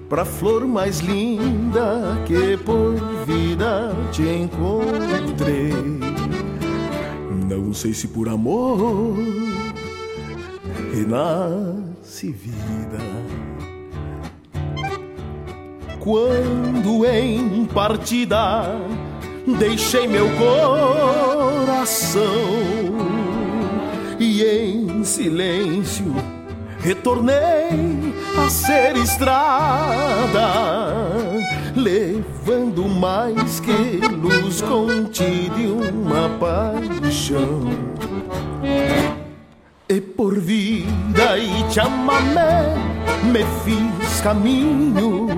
pra 0.09 0.25
flor 0.25 0.67
mais 0.67 1.01
linda 1.01 2.19
que 2.25 2.57
por 2.59 2.95
vida 3.27 3.93
te 4.11 4.23
encontrei. 4.23 6.04
Não 7.57 7.73
sei 7.73 7.93
se 7.93 8.09
por 8.09 8.29
amor 8.29 9.17
renasce 10.93 12.31
vida. 12.31 12.99
Quando 16.01 17.07
em 17.07 17.65
partida 17.67 18.65
deixei 19.59 20.09
meu 20.09 20.29
coração 20.37 22.23
e 24.19 24.43
em 24.43 25.05
silêncio 25.05 26.15
retornei 26.81 28.13
a 28.37 28.51
ser 28.51 28.97
estrada, 28.97 30.49
levando 31.77 32.89
mais 32.89 33.61
que 33.61 34.01
luz 34.07 34.63
contida 34.63 35.59
e 35.59 35.67
uma 35.67 36.29
paixão. 36.39 37.69
E 39.89 40.01
por 40.01 40.39
vida 40.39 41.39
e 41.39 41.63
te 41.71 41.81
amamé, 41.81 42.75
me 43.25 43.45
fiz 43.65 44.21
caminho, 44.21 45.29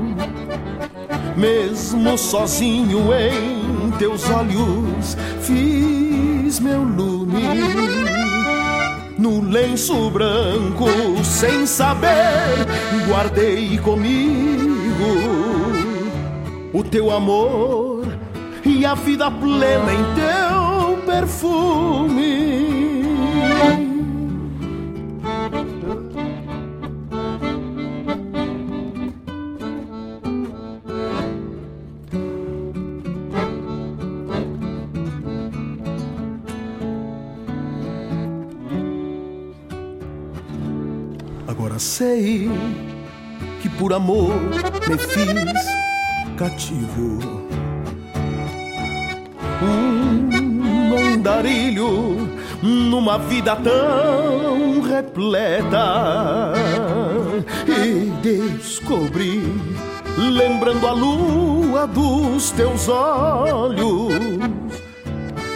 mesmo 1.36 2.16
sozinho 2.16 3.08
em 3.12 3.90
teus 3.92 4.28
olhos, 4.30 5.16
fiz 5.40 6.60
meu 6.60 6.82
lume 6.82 7.42
no 9.18 9.40
lenço 9.40 10.10
branco, 10.10 10.86
sem 11.24 11.66
saber, 11.66 12.66
guardei 13.08 13.78
comigo 13.78 14.75
o 16.76 16.84
teu 16.84 17.10
amor 17.10 18.04
e 18.62 18.84
a 18.84 18.94
vida 18.94 19.30
plena 19.30 19.92
em 19.94 20.04
teu 20.14 21.06
perfume. 21.06 22.66
Agora 41.48 41.78
sei 41.78 42.50
que 43.62 43.68
por 43.70 43.94
amor 43.94 44.34
me 44.86 44.98
fiz 44.98 45.85
cativo. 46.36 47.18
Um 49.62 51.14
andarilho 51.14 52.28
numa 52.62 53.18
vida 53.18 53.56
tão 53.56 54.82
repleta 54.82 56.52
e 57.66 58.10
descobri, 58.22 59.42
lembrando 60.16 60.86
a 60.86 60.92
lua 60.92 61.86
dos 61.86 62.50
teus 62.50 62.88
olhos, 62.88 64.14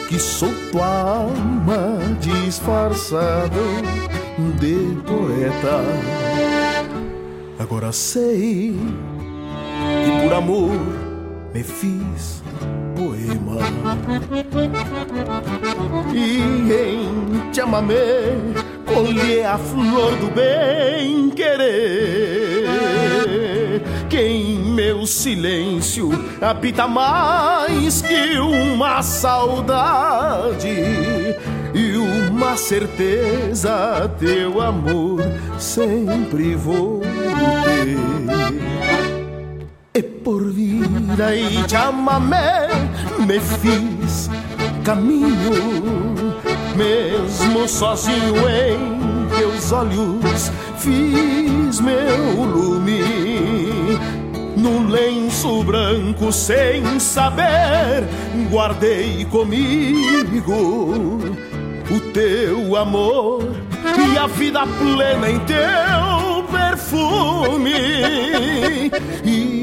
que 0.08 0.18
sou 0.18 0.50
tua 0.72 0.86
alma 0.86 1.98
disfarçada 2.20 3.50
de 4.58 4.96
poeta. 5.06 5.80
Agora 7.58 7.92
sei 7.92 8.74
que 10.05 10.22
por 10.22 10.32
amor 10.32 10.78
me 11.53 11.62
fiz 11.62 12.42
poema. 12.96 13.59
E 16.12 16.42
em 16.72 17.55
chamamé 17.55 18.34
colher 18.86 19.46
a 19.46 19.59
flor 19.59 20.16
do 20.16 20.30
bem 20.34 21.30
querer. 21.30 22.68
Que 24.09 24.18
em 24.18 24.74
meu 24.74 25.07
silêncio 25.07 26.11
habita 26.40 26.88
mais 26.88 28.03
que 28.03 28.38
uma 28.38 29.03
saudade 29.03 30.68
e 31.74 31.96
uma 31.96 32.57
certeza, 32.57 34.11
teu 34.18 34.61
amor 34.61 35.20
sempre 35.59 36.57
vou 36.57 37.01
ter. 37.01 38.39
E 40.01 40.03
por 40.03 40.51
vida 40.51 41.36
e 41.36 41.68
chamamé 41.68 42.68
me 43.18 43.38
fiz 43.38 44.30
caminho, 44.82 46.34
mesmo 46.74 47.68
sozinho 47.68 48.34
em 48.48 49.28
teus 49.36 49.70
olhos, 49.72 50.51
fiz 50.78 51.80
meu 51.80 52.44
lume. 52.46 53.03
Num 54.57 54.88
lenço 54.88 55.62
branco 55.64 56.32
sem 56.32 56.98
saber, 56.98 58.09
guardei 58.51 59.26
comigo 59.26 61.18
o 61.90 62.01
teu 62.14 62.74
amor 62.74 63.55
e 63.84 64.16
a 64.16 64.26
vida 64.26 64.66
plena 64.66 65.30
em 65.30 65.38
teu 65.40 66.11
perfume. 66.51 67.72
E 69.22 69.59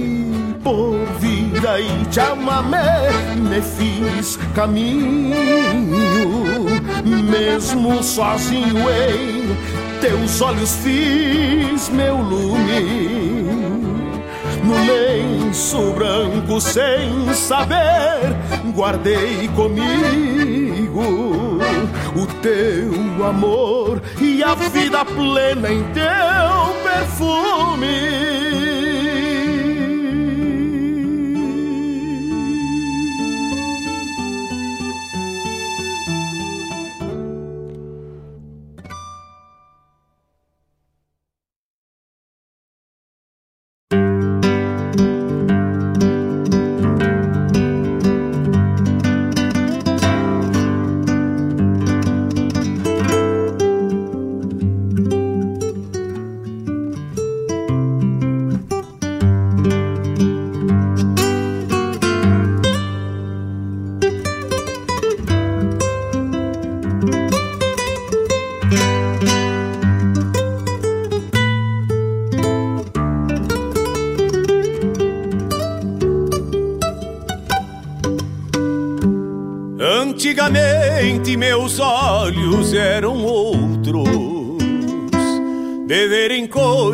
por 0.68 0.97
vida 1.22 1.80
e 1.80 2.13
chamamé 2.13 3.09
me 3.38 3.61
fiz 3.61 4.38
caminho, 4.53 5.34
mesmo 7.05 8.03
sozinho 8.03 8.84
em 8.89 9.55
teus 10.01 10.41
olhos 10.41 10.76
fiz 10.84 11.88
meu 11.88 12.18
lume. 12.18 13.47
No 14.61 14.76
lenço 14.86 15.93
branco 15.93 16.59
sem 16.59 17.34
saber, 17.34 18.36
guardei 18.76 19.47
comigo 19.55 21.01
o 22.13 22.28
teu 22.41 23.26
amor 23.26 24.01
e 24.20 24.43
a 24.43 24.53
vida 24.53 25.05
plena 25.05 25.72
em 25.72 25.84
teu 25.93 26.76
perfume. 26.84 28.77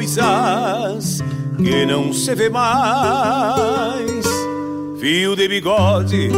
Coisas 0.04 1.24
que 1.58 1.86
não 1.86 2.12
se 2.12 2.36
vê 2.36 2.50
mais. 2.50 4.26
Fio 5.00 5.34
de 5.34 5.48
bigode, 5.48 6.30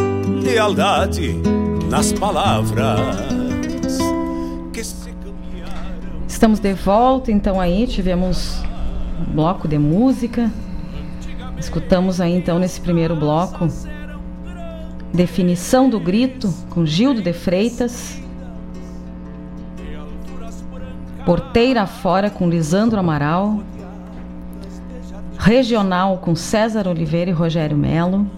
lealdade 0.43 1.35
nas 1.89 2.13
palavras. 2.13 2.99
Estamos 6.27 6.59
de 6.59 6.73
volta, 6.73 7.31
então 7.31 7.59
aí 7.59 7.87
tivemos 7.87 8.61
um 9.27 9.33
bloco 9.33 9.67
de 9.67 9.79
música. 9.79 10.51
Escutamos 11.57 12.21
aí 12.21 12.35
então 12.35 12.59
nesse 12.59 12.79
primeiro 12.79 13.15
bloco 13.15 13.67
Definição 15.11 15.89
do 15.89 15.99
grito 15.99 16.53
com 16.69 16.85
Gildo 16.85 17.21
de 17.21 17.33
Freitas. 17.33 18.19
Porteira 21.25 21.87
fora 21.87 22.29
com 22.29 22.47
Lisandro 22.47 22.99
Amaral. 22.99 23.59
Regional 25.37 26.17
com 26.19 26.35
César 26.35 26.87
Oliveira 26.87 27.31
e 27.31 27.33
Rogério 27.33 27.75
Melo. 27.75 28.29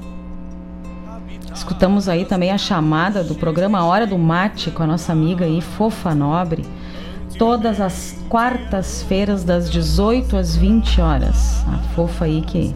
Escutamos 1.54 2.08
aí 2.08 2.24
também 2.24 2.52
a 2.52 2.58
chamada 2.58 3.24
do 3.24 3.36
programa 3.36 3.84
Hora 3.84 4.08
do 4.08 4.18
Mate 4.18 4.72
com 4.72 4.84
a 4.84 4.88
nossa 4.88 5.12
amiga 5.12 5.44
aí, 5.44 5.60
Fofa 5.60 6.16
Nobre, 6.16 6.66
todas 7.38 7.82
as 7.82 8.18
quartas-feiras 8.30 9.44
das 9.44 9.70
18 9.70 10.38
às 10.38 10.56
20 10.56 11.02
horas. 11.02 11.66
A 11.68 11.78
Fofa 11.94 12.26
aí 12.26 12.42
que 12.42 12.74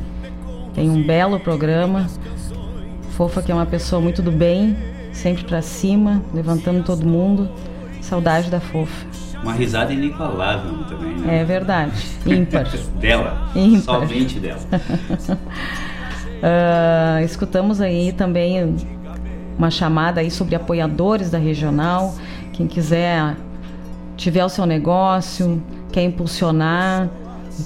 tem 0.74 0.90
um 0.90 1.06
belo 1.06 1.40
programa 1.40 2.08
Fofa, 3.12 3.42
que 3.42 3.52
é 3.52 3.56
uma 3.56 3.66
pessoa 3.66 4.02
muito 4.02 4.22
do 4.22 4.32
bem, 4.32 4.76
sempre 5.14 5.44
para 5.44 5.62
cima, 5.62 6.22
levantando 6.34 6.84
todo 6.84 7.06
mundo. 7.06 7.50
Saudade 8.02 8.50
da 8.50 8.60
Fofa. 8.60 9.11
Uma 9.44 9.54
risada 9.54 9.92
inigualável 9.92 10.84
também, 10.88 11.16
né? 11.18 11.42
É 11.42 11.44
verdade. 11.44 11.92
Ímpar. 12.26 12.68
dela. 13.00 13.50
Ímpar. 13.56 14.08
Somente 14.08 14.40
dela. 14.40 14.60
uh, 16.42 17.24
escutamos 17.26 17.82
aí 17.82 18.12
também 18.12 18.76
uma 19.58 19.72
chamada 19.72 20.22
aí 20.22 20.30
sobre 20.30 20.56
apoiadores 20.56 21.30
da 21.30 21.38
regional. 21.38 22.16
Quem 22.54 22.68
quiser 22.68 23.36
tiver 24.16 24.46
o 24.46 24.50
seu 24.50 24.66
negócio, 24.66 25.62
quer 25.92 26.04
impulsionar, 26.04 27.10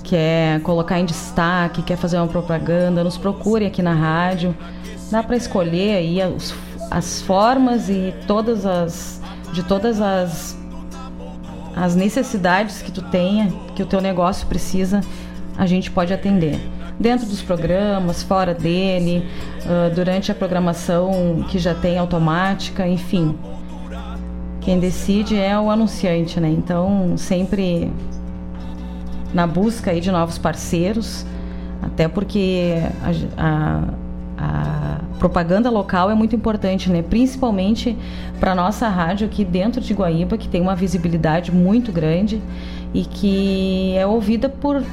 quer 0.04 0.62
colocar 0.62 1.00
em 1.00 1.06
destaque, 1.06 1.82
quer 1.82 1.98
fazer 1.98 2.18
uma 2.18 2.28
propaganda, 2.28 3.04
nos 3.04 3.18
procure 3.18 3.66
aqui 3.66 3.82
na 3.82 3.94
rádio 3.94 4.56
dá 5.12 5.22
para 5.24 5.36
escolher 5.36 5.98
aí 5.98 6.22
as, 6.22 6.54
as 6.92 7.22
formas 7.22 7.90
e 7.90 8.14
todas 8.28 8.66
as 8.66 9.22
de 9.54 9.64
todas 9.64 10.02
as 10.02 10.58
as 11.76 11.96
necessidades 11.96 12.82
que 12.82 12.92
tu 12.92 13.02
tenha, 13.02 13.52
que 13.76 13.84
o 13.84 13.86
teu 13.86 14.00
negócio 14.00 14.48
precisa, 14.48 15.02
a 15.58 15.66
gente 15.66 15.92
pode 15.92 16.14
atender. 16.14 16.60
Dentro 16.98 17.28
dos 17.28 17.42
programas, 17.42 18.24
fora 18.24 18.54
dele, 18.54 19.28
uh, 19.66 19.94
durante 19.94 20.32
a 20.32 20.36
programação 20.36 21.46
que 21.50 21.60
já 21.60 21.76
tem 21.76 21.98
automática, 21.98 22.88
enfim. 22.88 23.38
Quem 24.62 24.80
decide 24.80 25.38
é 25.38 25.60
o 25.60 25.70
anunciante, 25.70 26.40
né? 26.40 26.50
Então, 26.50 27.18
sempre 27.18 27.92
na 29.34 29.46
busca 29.46 29.92
aí 29.92 30.00
de 30.00 30.10
novos 30.10 30.38
parceiros, 30.38 31.26
até 31.82 32.08
porque 32.08 32.76
a, 33.38 33.82
a 33.82 34.05
a 34.38 35.00
propaganda 35.20 35.70
local 35.70 36.10
é 36.10 36.16
muito 36.16 36.36
importante, 36.36 36.90
né? 36.92 37.02
Principalmente 37.02 37.98
para 38.40 38.54
nossa 38.54 38.88
rádio 38.88 39.28
aqui 39.28 39.46
dentro 39.46 39.82
de 39.82 39.94
Guaíba, 39.94 40.38
que 40.38 40.48
tem 40.48 40.62
uma 40.62 40.76
visibilidade 40.76 41.52
muito 41.52 41.92
grande 41.92 42.42
e 42.94 43.04
que 43.04 43.96
é 43.98 44.06
ouvida 44.06 44.50
por 44.50 44.84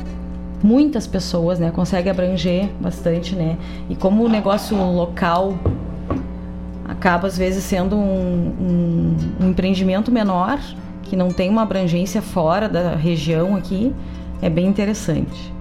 muitas 0.63 1.07
pessoas, 1.07 1.59
né? 1.59 1.71
Consegue 1.71 2.09
abranger 2.09 2.69
bastante, 2.81 3.35
né? 3.35 3.57
E 3.91 3.97
como 3.97 4.25
o 4.25 4.29
negócio 4.29 4.77
local 4.77 5.55
acaba 6.89 7.27
às 7.27 7.37
vezes 7.37 7.65
sendo 7.65 7.97
um, 7.97 8.55
um, 8.61 9.45
um 9.45 9.51
empreendimento 9.51 10.13
menor 10.13 10.61
que 11.03 11.17
não 11.17 11.29
tem 11.29 11.51
uma 11.51 11.63
abrangência 11.63 12.23
fora 12.23 12.69
da 12.69 12.95
região 12.95 13.57
aqui, 13.57 13.93
é 14.41 14.49
bem 14.49 14.67
interessante. 14.67 15.53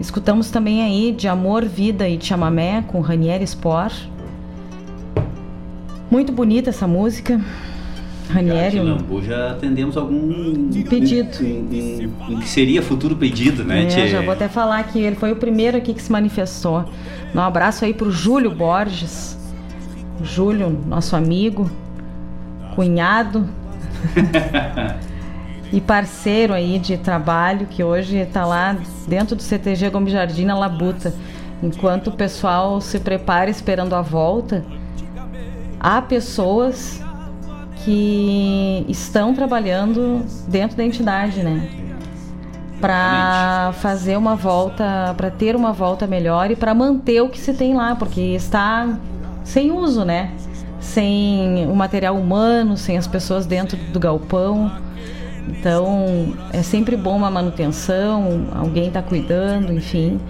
Escutamos 0.00 0.50
também 0.50 0.82
aí 0.82 1.12
de 1.12 1.26
Amor, 1.26 1.64
Vida 1.64 2.08
e 2.08 2.20
Chamamé 2.20 2.84
com 2.86 3.00
Ranieri 3.00 3.44
Sport. 3.44 4.04
Muito 6.10 6.32
bonita 6.32 6.70
essa 6.70 6.86
música. 6.86 7.40
Ranieri. 8.30 8.78
Lambu 8.78 9.22
já 9.22 9.52
atendemos 9.52 9.96
algum 9.96 10.70
pedido. 10.88 11.38
Um, 11.42 12.40
que 12.40 12.48
seria 12.48 12.82
futuro 12.82 13.16
pedido, 13.16 13.64
né? 13.64 13.86
É, 13.86 14.06
já 14.06 14.20
vou 14.20 14.32
até 14.32 14.48
falar 14.48 14.82
que 14.84 14.98
ele 14.98 15.16
foi 15.16 15.32
o 15.32 15.36
primeiro 15.36 15.76
aqui 15.76 15.94
que 15.94 16.02
se 16.02 16.12
manifestou. 16.12 16.84
Um 17.34 17.40
abraço 17.40 17.84
aí 17.84 17.94
pro 17.94 18.10
Júlio 18.10 18.50
Borges. 18.50 19.36
Júlio, 20.22 20.70
nosso 20.86 21.16
amigo, 21.16 21.70
cunhado 22.74 23.48
e 25.72 25.80
parceiro 25.80 26.54
aí 26.54 26.78
de 26.78 26.96
trabalho 26.96 27.66
que 27.66 27.84
hoje 27.84 28.16
está 28.16 28.44
lá 28.44 28.76
dentro 29.06 29.36
do 29.36 29.42
CTG 29.42 29.90
Gomes 29.90 30.12
Jardim 30.12 30.44
na 30.44 30.58
Labuta. 30.58 31.14
Enquanto 31.62 32.08
o 32.08 32.12
pessoal 32.12 32.80
se 32.80 33.00
prepara 33.00 33.50
esperando 33.50 33.94
a 33.94 34.00
volta, 34.00 34.64
há 35.80 36.00
pessoas 36.00 37.02
que 37.84 38.84
estão 38.88 39.34
trabalhando 39.34 40.24
dentro 40.46 40.76
da 40.76 40.84
entidade, 40.84 41.42
né? 41.42 41.68
Para 42.80 43.72
fazer 43.80 44.16
uma 44.16 44.36
volta, 44.36 45.12
para 45.16 45.30
ter 45.30 45.56
uma 45.56 45.72
volta 45.72 46.06
melhor 46.06 46.50
e 46.50 46.56
para 46.56 46.72
manter 46.74 47.20
o 47.22 47.28
que 47.28 47.40
se 47.40 47.52
tem 47.52 47.74
lá, 47.74 47.96
porque 47.96 48.20
está 48.20 48.98
sem 49.42 49.72
uso, 49.72 50.04
né? 50.04 50.30
Sem 50.78 51.66
o 51.66 51.74
material 51.74 52.16
humano, 52.16 52.76
sem 52.76 52.96
as 52.96 53.06
pessoas 53.06 53.46
dentro 53.46 53.76
do 53.76 53.98
galpão. 53.98 54.70
Então 55.48 56.34
é 56.52 56.62
sempre 56.62 56.96
bom 56.96 57.16
uma 57.16 57.30
manutenção, 57.30 58.48
alguém 58.54 58.88
está 58.88 59.02
cuidando, 59.02 59.72
enfim. 59.72 60.20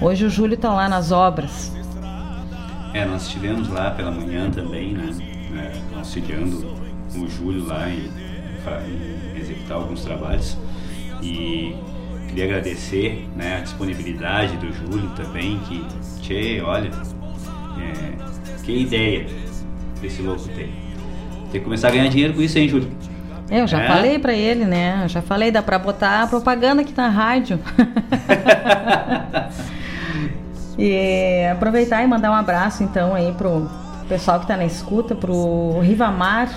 Hoje 0.00 0.24
o 0.24 0.30
Júlio 0.30 0.54
está 0.54 0.72
lá 0.72 0.88
nas 0.88 1.10
obras. 1.10 1.72
É, 2.94 3.04
nós 3.04 3.22
estivemos 3.22 3.68
lá 3.68 3.90
pela 3.90 4.10
manhã 4.10 4.50
também, 4.50 4.92
né? 4.92 5.10
É, 5.56 5.96
auxiliando 5.96 6.74
o 7.14 7.28
Júlio 7.28 7.66
lá 7.66 7.88
em, 7.88 8.04
em, 8.04 9.40
executar 9.40 9.78
alguns 9.78 10.04
trabalhos. 10.04 10.56
E 11.20 11.74
queria 12.28 12.44
agradecer 12.44 13.28
né, 13.34 13.56
a 13.56 13.60
disponibilidade 13.60 14.56
do 14.58 14.72
Júlio 14.72 15.08
também, 15.16 15.58
que, 15.60 15.84
tchê, 16.20 16.60
olha, 16.62 16.90
é, 17.78 18.62
que 18.62 18.72
ideia 18.72 19.26
esse 20.02 20.22
louco 20.22 20.46
tem. 20.48 20.70
Tem 21.50 21.60
que 21.60 21.60
começar 21.60 21.88
a 21.88 21.90
ganhar 21.90 22.08
dinheiro 22.08 22.34
com 22.34 22.42
isso, 22.42 22.58
hein, 22.58 22.68
Júlio? 22.68 22.88
Eu 23.50 23.66
já 23.66 23.82
é? 23.82 23.86
falei 23.86 24.18
para 24.18 24.32
ele, 24.32 24.64
né? 24.64 25.00
Eu 25.04 25.08
já 25.08 25.22
falei, 25.22 25.50
dá 25.50 25.62
para 25.62 25.78
botar 25.78 26.28
propaganda 26.28 26.82
aqui 26.82 26.92
na 26.96 27.08
rádio. 27.08 27.58
e 30.78 31.46
aproveitar 31.50 32.02
e 32.02 32.06
mandar 32.06 32.30
um 32.30 32.34
abraço 32.34 32.82
então 32.82 33.14
aí 33.14 33.32
pro 33.32 33.68
pessoal 34.08 34.38
que 34.38 34.44
está 34.44 34.56
na 34.56 34.64
escuta, 34.64 35.14
pro 35.14 35.80
Rivamar, 35.80 36.50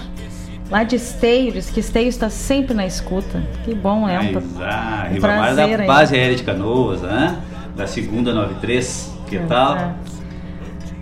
lá 0.69 0.83
de 0.83 0.95
Esteio, 0.95 1.51
diz 1.51 1.69
que 1.69 1.79
Esteio 1.79 2.07
está 2.07 2.29
sempre 2.29 2.73
na 2.73 2.85
escuta. 2.85 3.43
Que 3.63 3.73
bom, 3.73 4.07
é 4.07 4.19
um, 4.19 4.33
Mas, 4.33 4.61
ah, 4.61 5.07
um 5.09 5.13
Rivamar 5.13 5.55
da 5.55 5.85
base 5.85 6.15
aérea 6.15 6.35
de 6.35 6.43
Canoas, 6.43 7.01
né? 7.01 7.37
Da 7.75 7.87
segunda 7.87 8.33
93, 8.33 9.17
que 9.27 9.37
é, 9.37 9.45
tal? 9.45 9.77
É. 9.77 9.93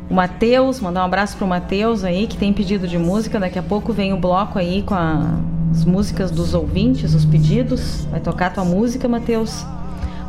O 0.10 0.14
Matheus, 0.14 0.80
mandar 0.80 1.02
um 1.02 1.06
abraço 1.06 1.38
pro 1.38 1.48
Matheus 1.48 2.04
aí, 2.04 2.26
que 2.26 2.36
tem 2.36 2.52
pedido 2.52 2.88
de 2.88 2.98
música. 2.98 3.40
Daqui 3.40 3.60
a 3.60 3.64
pouco 3.64 3.94
vem 3.94 4.12
o 4.12 4.18
bloco 4.18 4.58
aí 4.58 4.82
com 4.82 4.96
a 4.96 5.38
as 5.72 5.86
músicas 5.86 6.32
dos 6.32 6.54
ouvintes, 6.54 7.14
os 7.14 7.26
pedidos. 7.26 8.06
Vai 8.12 8.20
tocar 8.20 8.48
a 8.48 8.50
tua 8.50 8.66
música, 8.66 9.08
Matheus. 9.08 9.66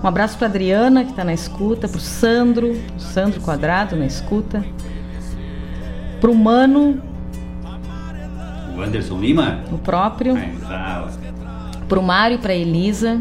Um 0.03 0.07
abraço 0.07 0.39
para 0.39 0.47
Adriana, 0.47 1.05
que 1.05 1.11
está 1.11 1.25
na 1.25 1.35
escuta, 1.35 1.87
para 1.87 1.99
o 1.99 2.01
Sandro, 2.01 2.81
Sandro 2.99 3.41
Quadrado 3.41 3.97
na 3.97 4.07
escuta. 4.07 4.65
Para 6.21 6.31
o 6.31 6.35
Mano. 6.35 7.03
O 8.77 8.81
Anderson 8.81 9.19
Lima? 9.19 9.61
O 9.71 9.79
próprio. 9.79 10.37
Para 11.89 11.99
o 11.99 12.03
Mário 12.03 12.37
e 12.37 12.39
para 12.39 12.55
Elisa. 12.55 13.21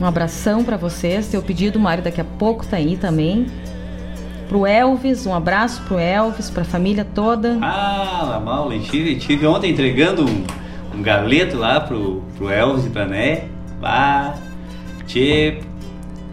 Um 0.00 0.04
abração 0.04 0.64
para 0.64 0.76
vocês. 0.76 1.28
Teu 1.28 1.40
pedido, 1.40 1.78
Mário, 1.78 2.02
daqui 2.02 2.20
a 2.20 2.24
pouco 2.24 2.66
tá 2.66 2.76
aí 2.76 2.96
também. 2.96 3.46
Pro 4.48 4.66
Elvis, 4.66 5.24
um 5.24 5.34
abraço 5.34 5.82
pro 5.82 5.98
Elvis, 5.98 6.50
pra 6.50 6.64
família 6.64 7.04
toda. 7.04 7.58
Ah, 7.62 8.40
mal, 8.44 8.70
estive, 8.72 9.16
estive 9.16 9.46
ontem 9.46 9.70
entregando 9.70 10.26
um 10.26 10.44
um 10.96 11.02
galeto 11.02 11.56
lá 11.56 11.80
pro, 11.80 12.22
pro 12.36 12.50
Elvis 12.50 12.86
e 12.86 12.90
pra 12.90 13.04
Né. 13.04 13.48
Ah, 13.82 14.34
tchê, 15.06 15.58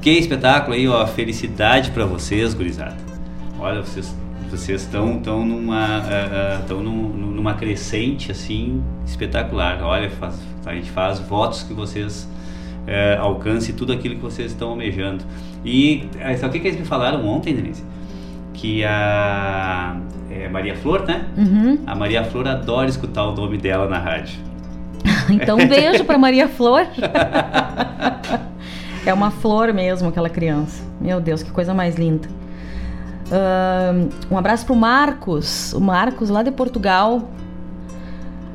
que 0.02 0.10
espetáculo 0.12 0.74
aí, 0.74 0.88
ó. 0.88 1.06
Felicidade 1.06 1.92
para 1.92 2.06
vocês, 2.06 2.54
gurizada. 2.54 2.98
Olha, 3.60 3.82
vocês 3.82 4.16
vocês 4.50 4.82
estão 4.82 5.18
tão 5.20 5.46
numa 5.46 6.00
uh, 6.00 6.74
uh, 6.74 6.82
num, 6.82 7.08
numa 7.08 7.54
crescente 7.54 8.32
assim 8.32 8.84
espetacular. 9.06 9.82
Olha, 9.82 10.10
faz, 10.10 10.38
a 10.66 10.74
gente 10.74 10.92
faz 10.92 11.20
votos 11.20 11.64
que 11.64 11.74
vocês 11.74 12.30
uh, 12.86 13.22
alcancem 13.22 13.74
tudo 13.74 13.94
aquilo 13.94 14.16
que 14.16 14.22
vocês 14.22 14.52
estão 14.52 14.72
almejando. 14.72 15.24
E 15.64 16.04
sabe 16.38 16.48
o 16.48 16.52
que, 16.52 16.60
que 16.60 16.68
eles 16.68 16.80
me 16.80 16.86
falaram 16.86 17.26
ontem, 17.26 17.56
Denise? 17.56 17.84
Que 18.54 18.84
a 18.84 19.96
é, 20.30 20.50
Maria 20.50 20.76
Flor, 20.76 21.06
né? 21.06 21.26
Uhum. 21.38 21.80
A 21.86 21.96
Maria 21.96 22.24
Flor 22.24 22.48
adora 22.48 22.90
escutar 22.90 23.24
o 23.24 23.36
nome 23.36 23.58
dela 23.58 23.88
na 23.88 24.00
rádio. 24.00 24.51
então 25.30 25.58
um 25.58 25.68
beijo 25.68 26.04
para 26.04 26.18
Maria 26.18 26.48
Flor. 26.48 26.88
é 29.06 29.14
uma 29.14 29.32
flor 29.32 29.74
mesmo 29.74 30.10
aquela 30.10 30.30
criança. 30.30 30.84
Meu 31.00 31.20
Deus, 31.20 31.44
que 31.44 31.52
coisa 31.52 31.74
mais 31.74 31.96
linda. 31.96 32.28
Um 34.30 34.38
abraço 34.38 34.66
pro 34.66 34.76
Marcos, 34.76 35.74
o 35.74 35.80
Marcos 35.80 36.30
lá 36.30 36.44
de 36.44 36.52
Portugal. 36.52 37.30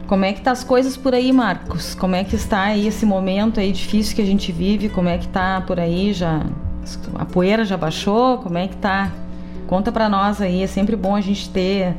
Como 0.07 0.25
é 0.25 0.33
que 0.33 0.41
tá 0.41 0.53
as 0.53 0.63
coisas 0.63 0.97
por 0.97 1.15
aí, 1.15 1.33
Marcos? 1.33 1.95
Como 1.95 2.15
é 2.15 2.23
que 2.23 2.37
está 2.37 2.63
aí 2.63 2.87
esse 2.87 3.05
momento 3.05 3.59
aí 3.59 3.73
difícil 3.73 4.15
que 4.15 4.23
a 4.23 4.27
gente 4.27 4.53
vive? 4.53 4.89
Como 4.89 5.09
é 5.09 5.19
que 5.19 5.27
tá 5.27 5.63
por 5.67 5.81
aí? 5.81 6.13
Já 6.13 6.43
a 7.19 7.25
poeira 7.25 7.65
já 7.65 7.77
baixou? 7.77 8.39
Como 8.39 8.57
é 8.57 8.69
que 8.69 8.77
tá? 8.77 9.11
Conta 9.67 9.91
para 9.91 10.09
nós 10.09 10.41
aí, 10.41 10.63
é 10.63 10.67
sempre 10.69 10.95
bom 10.95 11.17
a 11.17 11.21
gente 11.21 11.51
ter 11.51 11.97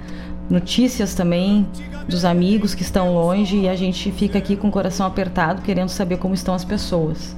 notícias 0.49 1.13
também 1.13 1.67
dos 2.07 2.23
amigos 2.23 2.73
que 2.73 2.81
estão 2.81 3.13
longe 3.13 3.57
e 3.57 3.69
a 3.69 3.75
gente 3.75 4.11
fica 4.11 4.37
aqui 4.37 4.55
com 4.55 4.69
o 4.69 4.71
coração 4.71 5.05
apertado 5.05 5.61
querendo 5.61 5.89
saber 5.89 6.17
como 6.17 6.33
estão 6.33 6.53
as 6.53 6.63
pessoas. 6.63 7.35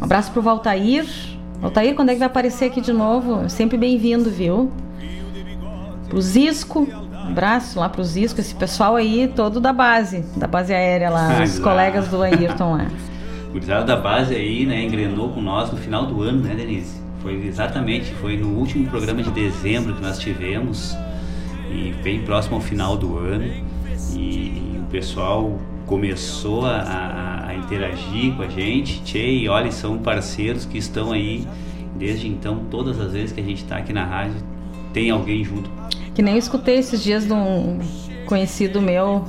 Um 0.00 0.04
abraço 0.04 0.32
pro 0.32 0.42
Valtair. 0.42 1.06
Valtair, 1.60 1.94
quando 1.94 2.10
é 2.10 2.12
que 2.12 2.18
vai 2.18 2.26
aparecer 2.26 2.66
aqui 2.66 2.80
de 2.80 2.92
novo? 2.92 3.48
Sempre 3.48 3.78
bem-vindo, 3.78 4.28
viu? 4.28 4.72
Pro 6.08 6.20
Zisco, 6.20 6.80
um 6.80 7.28
abraço 7.28 7.80
lá 7.80 7.88
pro 7.88 8.04
Zisco, 8.04 8.40
esse 8.40 8.54
pessoal 8.54 8.96
aí 8.96 9.32
todo 9.34 9.60
da 9.60 9.72
base, 9.72 10.24
da 10.36 10.46
base 10.46 10.74
aérea 10.74 11.10
lá, 11.10 11.42
os 11.42 11.58
colegas 11.58 12.08
do 12.08 12.22
Ayrton 12.22 12.76
lá. 12.76 12.86
O 13.48 13.52
gurizada 13.52 13.84
da 13.84 13.96
base 13.96 14.34
aí, 14.34 14.66
né, 14.66 14.84
engrenou 14.84 15.30
com 15.30 15.40
nós 15.40 15.70
no 15.70 15.78
final 15.78 16.06
do 16.06 16.20
ano, 16.22 16.42
né, 16.42 16.54
Denise? 16.54 17.00
Foi 17.20 17.46
exatamente, 17.46 18.12
foi 18.14 18.36
no 18.36 18.48
último 18.48 18.86
programa 18.88 19.22
de 19.22 19.30
dezembro 19.30 19.94
que 19.94 20.02
nós 20.02 20.18
tivemos 20.18 20.94
e 21.74 21.92
bem 22.02 22.22
próximo 22.22 22.56
ao 22.56 22.60
final 22.60 22.96
do 22.96 23.18
ano 23.18 23.44
e 24.14 24.80
o 24.80 24.90
pessoal 24.90 25.58
começou 25.86 26.64
a, 26.64 26.76
a, 26.76 27.48
a 27.48 27.54
interagir 27.54 28.34
com 28.34 28.42
a 28.42 28.48
gente, 28.48 29.02
tchê, 29.02 29.26
e 29.26 29.48
olha, 29.48 29.70
são 29.70 29.98
parceiros 29.98 30.64
que 30.64 30.78
estão 30.78 31.12
aí 31.12 31.46
desde 31.96 32.28
então, 32.28 32.62
todas 32.70 33.00
as 33.00 33.12
vezes 33.12 33.32
que 33.32 33.40
a 33.40 33.44
gente 33.44 33.62
está 33.62 33.76
aqui 33.76 33.92
na 33.92 34.04
rádio, 34.04 34.36
tem 34.92 35.10
alguém 35.10 35.44
junto. 35.44 35.70
Que 36.14 36.22
nem 36.22 36.34
eu 36.34 36.38
escutei 36.38 36.76
esses 36.78 37.02
dias 37.02 37.26
de 37.26 37.32
um 37.32 37.78
conhecido 38.26 38.80
meu, 38.80 39.24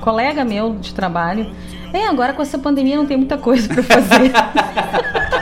colega 0.00 0.44
meu 0.44 0.74
de 0.76 0.94
trabalho. 0.94 1.50
É, 1.92 2.06
agora 2.06 2.32
com 2.32 2.42
essa 2.42 2.58
pandemia 2.58 2.96
não 2.96 3.06
tem 3.06 3.16
muita 3.16 3.36
coisa 3.36 3.68
para 3.68 3.82
fazer. 3.82 4.32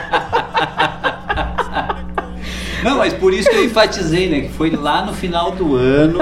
Não, 2.83 2.97
mas 2.97 3.13
por 3.13 3.33
isso 3.33 3.49
que 3.49 3.55
eu 3.55 3.65
enfatizei, 3.65 4.29
né? 4.29 4.41
Que 4.41 4.49
foi 4.49 4.69
lá 4.71 5.05
no 5.05 5.13
final 5.13 5.51
do 5.51 5.75
ano 5.75 6.19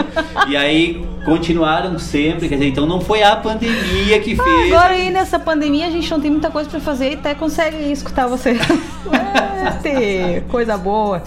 e 0.48 0.56
aí 0.56 1.06
continuaram 1.26 2.00
sempre, 2.00 2.48
quer 2.48 2.56
dizer, 2.56 2.70
então 2.70 2.86
não 2.86 3.02
foi 3.02 3.22
a 3.22 3.36
pandemia 3.36 4.20
que 4.20 4.38
ah, 4.40 4.44
fez. 4.44 4.74
agora 4.74 4.94
aí 4.94 5.10
nessa 5.10 5.38
pandemia 5.38 5.88
a 5.88 5.90
gente 5.90 6.10
não 6.10 6.22
tem 6.22 6.32
muita 6.32 6.50
coisa 6.50 6.70
para 6.70 6.80
fazer 6.80 7.12
e 7.12 7.14
até 7.16 7.36
consegue 7.36 7.92
escutar 7.92 8.28
você. 8.28 8.58
é, 9.84 10.42
coisa 10.48 10.78
boa. 10.78 11.22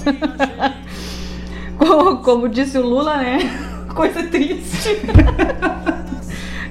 Como 2.24 2.48
disse 2.48 2.78
o 2.78 2.82
Lula, 2.82 3.16
né? 3.16 3.38
Coisa 3.94 4.22
triste. 4.22 5.00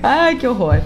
Ai, 0.02 0.36
que 0.36 0.48
horror. 0.48 0.80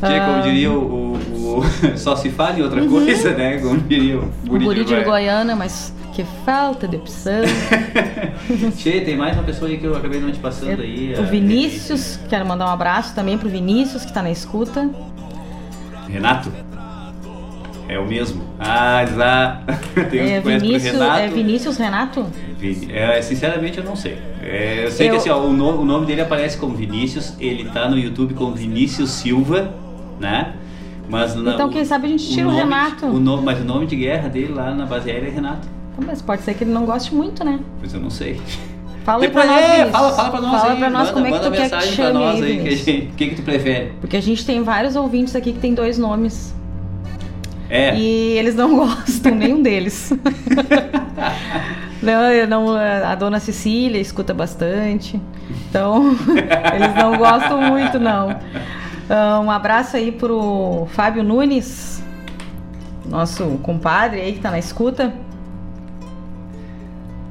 Que, 0.00 0.20
como 0.20 0.38
ah. 0.38 0.40
diria 0.42 0.70
o, 0.70 0.78
o, 0.78 1.58
o, 1.58 1.98
Só 1.98 2.14
se 2.14 2.30
fala 2.30 2.58
em 2.58 2.62
outra 2.62 2.82
uhum. 2.82 2.88
coisa, 2.88 3.32
né? 3.32 3.58
Como 3.58 3.78
diria 3.78 4.18
o 4.18 4.26
Buri, 4.44 4.64
o 4.64 4.68
Buri 4.68 4.84
de 4.84 5.00
Goiânia, 5.02 5.56
mas 5.56 5.92
que 6.14 6.24
falta 6.44 6.86
de 6.86 6.96
opção. 6.96 7.42
che, 8.78 9.00
tem 9.00 9.16
mais 9.16 9.36
uma 9.36 9.42
pessoa 9.42 9.68
aí 9.68 9.76
que 9.76 9.84
eu 9.84 9.96
acabei 9.96 10.20
não 10.20 10.30
te 10.30 10.38
passando 10.38 10.80
aí. 10.80 11.12
O 11.18 11.24
Vinícius, 11.24 12.20
é... 12.24 12.28
quero 12.28 12.46
mandar 12.46 12.66
um 12.66 12.70
abraço 12.70 13.14
também 13.14 13.36
pro 13.36 13.48
Vinícius 13.48 14.02
que 14.02 14.10
está 14.10 14.22
na 14.22 14.30
escuta. 14.30 14.88
Renato? 16.08 16.52
É 17.88 17.98
o 17.98 18.06
mesmo. 18.06 18.44
Ah, 18.60 19.04
lá. 19.14 19.62
Tem 20.08 20.34
é, 20.34 20.40
Vinícius, 20.40 20.92
Renato. 20.92 21.20
É 21.20 21.28
Vinícius 21.28 21.76
Renato? 21.76 22.26
É, 22.90 23.20
sinceramente 23.20 23.78
eu 23.78 23.84
não 23.84 23.96
sei. 23.96 24.16
É, 24.40 24.86
eu 24.86 24.90
sei 24.92 25.08
eu... 25.08 25.10
que 25.10 25.16
assim, 25.16 25.30
ó, 25.30 25.40
o, 25.40 25.52
nome, 25.52 25.78
o 25.78 25.84
nome 25.84 26.06
dele 26.06 26.20
aparece 26.20 26.56
como 26.56 26.74
Vinícius, 26.74 27.34
ele 27.40 27.64
tá 27.70 27.88
no 27.88 27.98
YouTube 27.98 28.34
como 28.34 28.54
Vinícius 28.54 29.10
Silva, 29.10 29.74
né? 30.20 30.54
Mas 31.08 31.34
então, 31.34 31.68
quem 31.68 31.84
sabe 31.84 32.06
a 32.06 32.10
gente 32.10 32.26
tira 32.26 32.48
o, 32.48 32.52
o 32.52 32.54
Renato. 32.54 33.04
O 33.04 33.20
nome, 33.20 33.44
mas 33.44 33.60
o 33.60 33.64
nome 33.64 33.84
de 33.84 33.96
guerra 33.96 34.28
dele 34.28 34.54
lá 34.54 34.72
na 34.72 34.86
base 34.86 35.10
aérea 35.10 35.28
é 35.28 35.30
Renato. 35.30 35.73
Mas 35.98 36.20
pode 36.20 36.42
ser 36.42 36.54
que 36.54 36.64
ele 36.64 36.72
não 36.72 36.84
goste 36.84 37.14
muito, 37.14 37.44
né? 37.44 37.60
Pois 37.80 37.94
eu 37.94 38.00
não 38.00 38.10
sei. 38.10 38.40
Fala 39.04 39.24
aí 39.24 39.30
pra 39.30 39.44
nós. 39.44 39.62
É, 39.62 39.86
fala, 39.86 40.12
fala 40.12 40.30
pra 40.30 40.40
nós 40.40 40.60
fala 40.60 40.72
aí. 40.72 40.78
pra 40.78 40.90
nós 40.90 41.08
manda, 41.08 41.12
como 41.12 41.26
é 41.26 41.32
que 41.32 41.44
tu 41.44 41.52
quer 41.52 41.70
que 41.70 41.86
chame 41.88 42.12
nós 42.14 42.42
aí. 42.42 42.60
O 42.60 42.64
que, 42.64 43.00
que, 43.16 43.26
que 43.28 43.34
tu 43.36 43.42
prefere? 43.42 43.92
Porque 44.00 44.16
a 44.16 44.22
gente 44.22 44.44
tem 44.46 44.62
vários 44.62 44.96
ouvintes 44.96 45.36
aqui 45.36 45.52
que 45.52 45.58
tem 45.58 45.74
dois 45.74 45.98
nomes. 45.98 46.54
É. 47.68 47.94
E 47.96 48.38
eles 48.38 48.54
não 48.54 48.76
gostam, 48.76 49.34
nenhum 49.34 49.60
deles. 49.60 50.12
não, 52.02 52.46
não, 52.48 52.76
a 52.76 53.14
dona 53.14 53.38
Cecília 53.40 54.00
escuta 54.00 54.32
bastante. 54.32 55.20
Então, 55.68 56.16
eles 56.74 56.94
não 56.96 57.16
gostam 57.18 57.60
muito, 57.60 57.98
não. 57.98 58.38
Ah, 59.08 59.40
um 59.40 59.50
abraço 59.50 59.96
aí 59.96 60.12
pro 60.12 60.86
Fábio 60.92 61.22
Nunes, 61.22 62.02
nosso 63.06 63.44
compadre 63.62 64.20
aí 64.20 64.32
que 64.32 64.40
tá 64.40 64.50
na 64.50 64.58
escuta. 64.58 65.12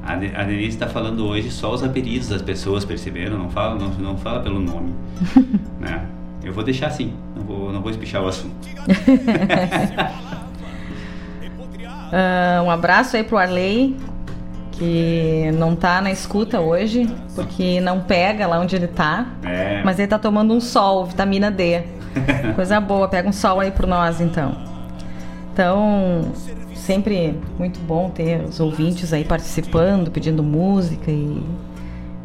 A 0.06 0.44
Denise 0.44 0.68
está 0.68 0.86
falando 0.86 1.26
hoje 1.26 1.50
só 1.50 1.72
os 1.72 1.82
apelidos 1.82 2.28
das 2.28 2.42
pessoas, 2.42 2.84
perceberam? 2.84 3.38
Não 3.38 3.48
fala, 3.48 3.74
não, 3.74 3.88
não 3.88 4.18
fala 4.18 4.40
pelo 4.40 4.60
nome. 4.60 4.92
né? 5.80 6.06
Eu 6.42 6.52
vou 6.52 6.62
deixar 6.62 6.88
assim, 6.88 7.14
não 7.34 7.42
vou, 7.42 7.72
não 7.72 7.80
vou 7.80 7.90
espichar 7.90 8.22
o 8.22 8.28
assunto. 8.28 8.54
uh, 12.12 12.62
um 12.66 12.70
abraço 12.70 13.16
aí 13.16 13.24
pro 13.24 13.38
Arley, 13.38 13.96
que 14.72 15.50
não 15.54 15.74
tá 15.74 16.02
na 16.02 16.10
escuta 16.10 16.60
hoje, 16.60 17.08
porque 17.34 17.80
não 17.80 18.00
pega 18.00 18.46
lá 18.46 18.60
onde 18.60 18.76
ele 18.76 18.88
tá. 18.88 19.28
É. 19.42 19.82
Mas 19.82 19.98
ele 19.98 20.08
tá 20.08 20.18
tomando 20.18 20.52
um 20.52 20.60
sol, 20.60 21.06
vitamina 21.06 21.50
D. 21.50 21.82
Coisa 22.54 22.78
boa, 22.78 23.08
pega 23.08 23.26
um 23.26 23.32
sol 23.32 23.58
aí 23.58 23.70
pro 23.70 23.86
nós 23.86 24.20
então. 24.20 24.54
Então, 25.52 26.32
sempre 26.84 27.34
muito 27.58 27.80
bom 27.80 28.10
ter 28.10 28.42
os 28.42 28.60
ouvintes 28.60 29.12
aí 29.12 29.24
participando, 29.24 30.10
pedindo 30.10 30.42
música 30.42 31.10
e 31.10 31.42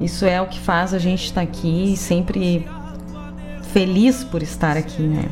isso 0.02 0.26
é 0.26 0.42
o 0.42 0.48
que 0.48 0.60
faz 0.60 0.94
a 0.94 1.00
gente 1.00 1.26
estar 1.26 1.42
tá 1.42 1.48
aqui 1.48 1.96
sempre 1.96 2.68
feliz 3.72 4.24
por 4.24 4.44
estar 4.44 4.76
aqui, 4.76 5.02
né? 5.02 5.26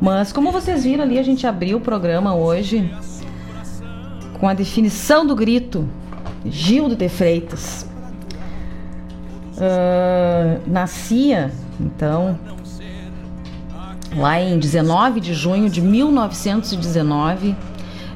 Mas 0.00 0.32
como 0.32 0.50
vocês 0.50 0.84
viram 0.84 1.04
ali, 1.04 1.18
a 1.18 1.22
gente 1.22 1.46
abriu 1.46 1.78
o 1.78 1.80
programa 1.80 2.34
hoje 2.34 2.90
com 4.40 4.48
a 4.48 4.54
definição 4.54 5.26
do 5.26 5.36
grito, 5.36 5.86
Gildo 6.46 6.96
de 6.96 7.08
Freitas. 7.08 7.86
Uh, 9.54 10.62
nascia, 10.66 11.50
então, 11.80 12.38
lá 14.16 14.40
em 14.40 14.58
19 14.58 15.20
de 15.20 15.34
junho 15.34 15.68
de 15.68 15.82
1919 15.82 17.56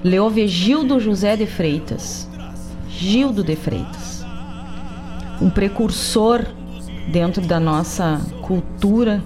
Leovegildo 0.04 0.98
José 0.98 1.36
de 1.36 1.46
Freitas. 1.46 2.28
Gildo 2.88 3.44
de 3.44 3.54
Freitas. 3.54 4.24
Um 5.40 5.48
precursor 5.48 6.44
dentro 7.12 7.46
da 7.46 7.60
nossa 7.60 8.20
cultura 8.42 9.22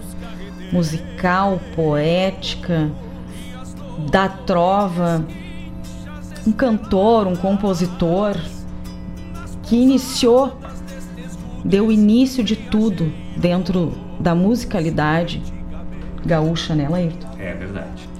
musical, 0.70 1.58
poética, 1.74 2.90
da 4.10 4.28
trova, 4.28 5.24
um 6.46 6.52
cantor, 6.52 7.26
um 7.26 7.36
compositor 7.36 8.36
que 9.62 9.76
iniciou, 9.76 10.58
deu 11.64 11.90
início 11.90 12.44
de 12.44 12.54
tudo 12.54 13.10
dentro 13.36 13.94
da 14.20 14.34
musicalidade 14.34 15.42
gaúcha, 16.24 16.74
né, 16.74 16.86
Laírton? 16.86 17.28
É 17.38 17.54
verdade 17.54 18.15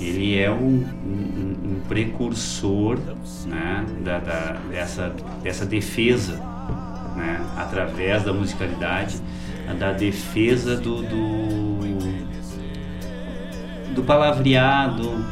ele 0.00 0.38
é 0.38 0.50
um, 0.50 0.84
um, 1.04 1.56
um 1.64 1.80
precursor 1.88 2.98
né, 3.46 3.84
da, 4.04 4.18
da, 4.18 4.56
dessa, 4.70 5.14
dessa 5.42 5.66
defesa, 5.66 6.34
né, 7.16 7.44
através 7.56 8.22
da 8.22 8.32
musicalidade, 8.32 9.20
da 9.78 9.92
defesa 9.92 10.76
do, 10.76 11.02
do, 11.02 11.78
do 13.94 14.02
palavreado, 14.02 15.24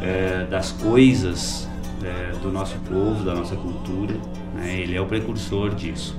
é, 0.00 0.46
das 0.48 0.72
coisas 0.72 1.68
é, 2.02 2.32
do 2.38 2.50
nosso 2.50 2.76
povo, 2.88 3.24
da 3.24 3.34
nossa 3.34 3.56
cultura. 3.56 4.14
Né, 4.54 4.80
ele 4.80 4.96
é 4.96 5.00
o 5.00 5.06
precursor 5.06 5.74
disso, 5.74 6.16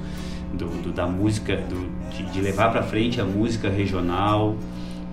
do, 0.54 0.66
do 0.82 0.92
da 0.92 1.08
música, 1.08 1.56
do, 1.56 1.90
de, 2.12 2.24
de 2.32 2.42
levar 2.42 2.72
para 2.72 2.84
frente 2.84 3.22
a 3.22 3.26
música 3.26 3.70
regional, 3.70 4.56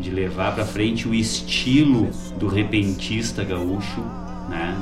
de 0.00 0.10
levar 0.10 0.54
para 0.54 0.64
frente 0.64 1.06
o 1.06 1.14
estilo 1.14 2.10
do 2.38 2.48
repentista 2.48 3.44
gaúcho, 3.44 4.00
né? 4.48 4.74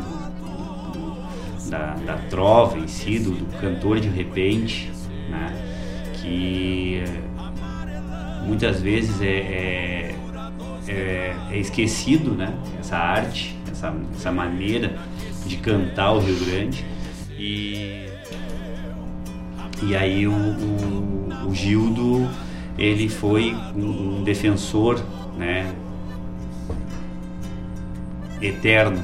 Do, 0.93 0.93
do, 0.93 1.71
da, 1.71 1.95
da 1.95 2.17
trova 2.31 2.79
em 2.79 2.87
si, 2.87 3.19
do, 3.19 3.33
do 3.33 3.61
cantor 3.61 4.01
de 4.01 4.09
repente, 4.09 4.91
né? 5.29 5.53
que 6.15 7.03
muitas 8.47 8.81
vezes 8.81 9.21
é, 9.21 9.27
é, 9.27 10.15
é, 10.87 11.37
é, 11.51 11.59
esquecido, 11.59 12.33
né? 12.33 12.55
essa 12.79 12.97
arte, 12.97 13.59
essa, 13.71 13.95
essa 14.15 14.33
maneira 14.33 14.99
de 15.47 15.57
cantar 15.59 16.13
o 16.13 16.19
Rio 16.21 16.37
Grande. 16.45 16.85
E, 17.39 18.07
e 19.83 19.95
aí 19.95 20.27
o, 20.27 20.33
o, 20.33 21.49
o 21.49 21.55
Gildo 21.55 22.29
ele 22.79 23.09
foi 23.09 23.55
um, 23.77 24.21
um 24.21 24.23
defensor, 24.23 25.03
né, 25.37 25.75
eterno 28.41 29.03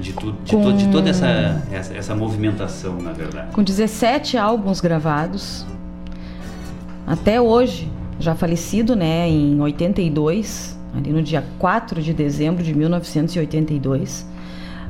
de, 0.00 0.12
tu, 0.12 0.32
de, 0.44 0.52
Com... 0.52 0.62
to, 0.62 0.72
de 0.72 0.88
toda 0.88 1.10
essa, 1.10 1.62
essa, 1.70 1.94
essa, 1.94 2.14
movimentação, 2.14 3.00
na 3.00 3.12
verdade. 3.12 3.52
Com 3.52 3.62
17 3.62 4.36
álbuns 4.36 4.80
gravados, 4.80 5.64
até 7.06 7.40
hoje, 7.40 7.90
já 8.18 8.34
falecido, 8.34 8.96
né, 8.96 9.28
em 9.28 9.60
82, 9.60 10.78
ali 10.96 11.10
no 11.10 11.22
dia 11.22 11.44
4 11.58 12.02
de 12.02 12.12
dezembro 12.12 12.62
de 12.62 12.74
1982. 12.74 14.26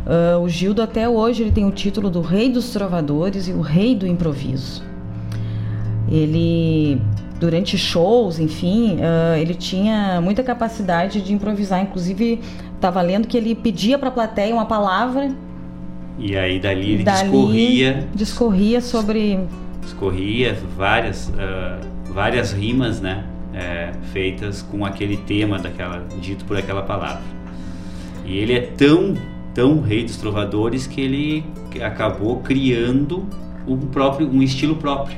Uh, 0.07 0.41
o 0.41 0.49
Gildo 0.49 0.81
até 0.81 1.07
hoje 1.07 1.43
ele 1.43 1.53
tem 1.53 1.67
o 1.67 1.71
título 1.71 2.09
do 2.09 2.23
Rei 2.23 2.51
dos 2.51 2.71
Trovadores 2.71 3.47
e 3.49 3.53
o 3.53 3.61
Rei 3.61 3.95
do 3.95 4.07
Improviso. 4.07 4.83
Ele 6.11 6.99
durante 7.39 7.79
shows, 7.79 8.39
enfim, 8.39 8.97
uh, 8.97 9.37
ele 9.37 9.55
tinha 9.55 10.21
muita 10.21 10.43
capacidade 10.43 11.21
de 11.21 11.33
improvisar. 11.33 11.83
Inclusive, 11.83 12.41
estava 12.75 13.01
lendo 13.01 13.29
que 13.29 13.37
ele 13.37 13.55
pedia 13.55 13.99
para 13.99 14.09
a 14.09 14.13
plateia 14.13 14.53
uma 14.53 14.67
palavra. 14.67 15.31
E 16.19 16.37
aí 16.37 16.59
dali 16.59 16.93
ele 16.93 17.05
dali, 17.05 17.31
discorria. 17.31 18.09
Discorria 18.15 18.81
sobre. 18.81 19.39
Discorria 19.83 20.59
várias, 20.77 21.29
uh, 21.29 22.13
várias 22.13 22.53
rimas, 22.53 23.01
né? 23.01 23.25
É, 23.55 23.93
feitas 24.13 24.63
com 24.63 24.85
aquele 24.85 25.17
tema 25.17 25.59
daquela 25.59 26.07
dito 26.21 26.45
por 26.45 26.57
aquela 26.57 26.83
palavra. 26.83 27.23
E 28.25 28.37
ele 28.37 28.53
é 28.53 28.61
tão, 28.61 29.15
tão 29.55 29.81
rei 29.81 30.05
dos 30.05 30.17
trovadores 30.17 30.87
que 30.87 31.01
ele 31.01 31.45
acabou 31.83 32.37
criando 32.41 33.27
um 33.67 33.77
próprio, 33.77 34.29
um 34.29 34.43
estilo 34.43 34.77
próprio 34.77 35.17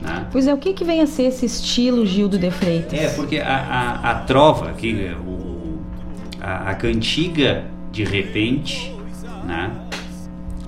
né? 0.00 0.26
Pois 0.30 0.46
é, 0.46 0.54
o 0.54 0.58
que, 0.58 0.72
que 0.72 0.84
vem 0.84 1.00
a 1.00 1.06
ser 1.06 1.24
esse 1.24 1.46
estilo 1.46 2.06
Gildo 2.06 2.38
de 2.38 2.50
Freitas? 2.50 2.98
É, 2.98 3.08
porque 3.10 3.38
a, 3.38 3.56
a, 3.56 4.10
a 4.10 4.14
trova, 4.20 4.70
aqui, 4.70 5.14
o, 5.26 5.78
a, 6.40 6.70
a 6.70 6.74
cantiga 6.74 7.64
de 7.92 8.04
repente, 8.04 8.94
né? 9.44 9.70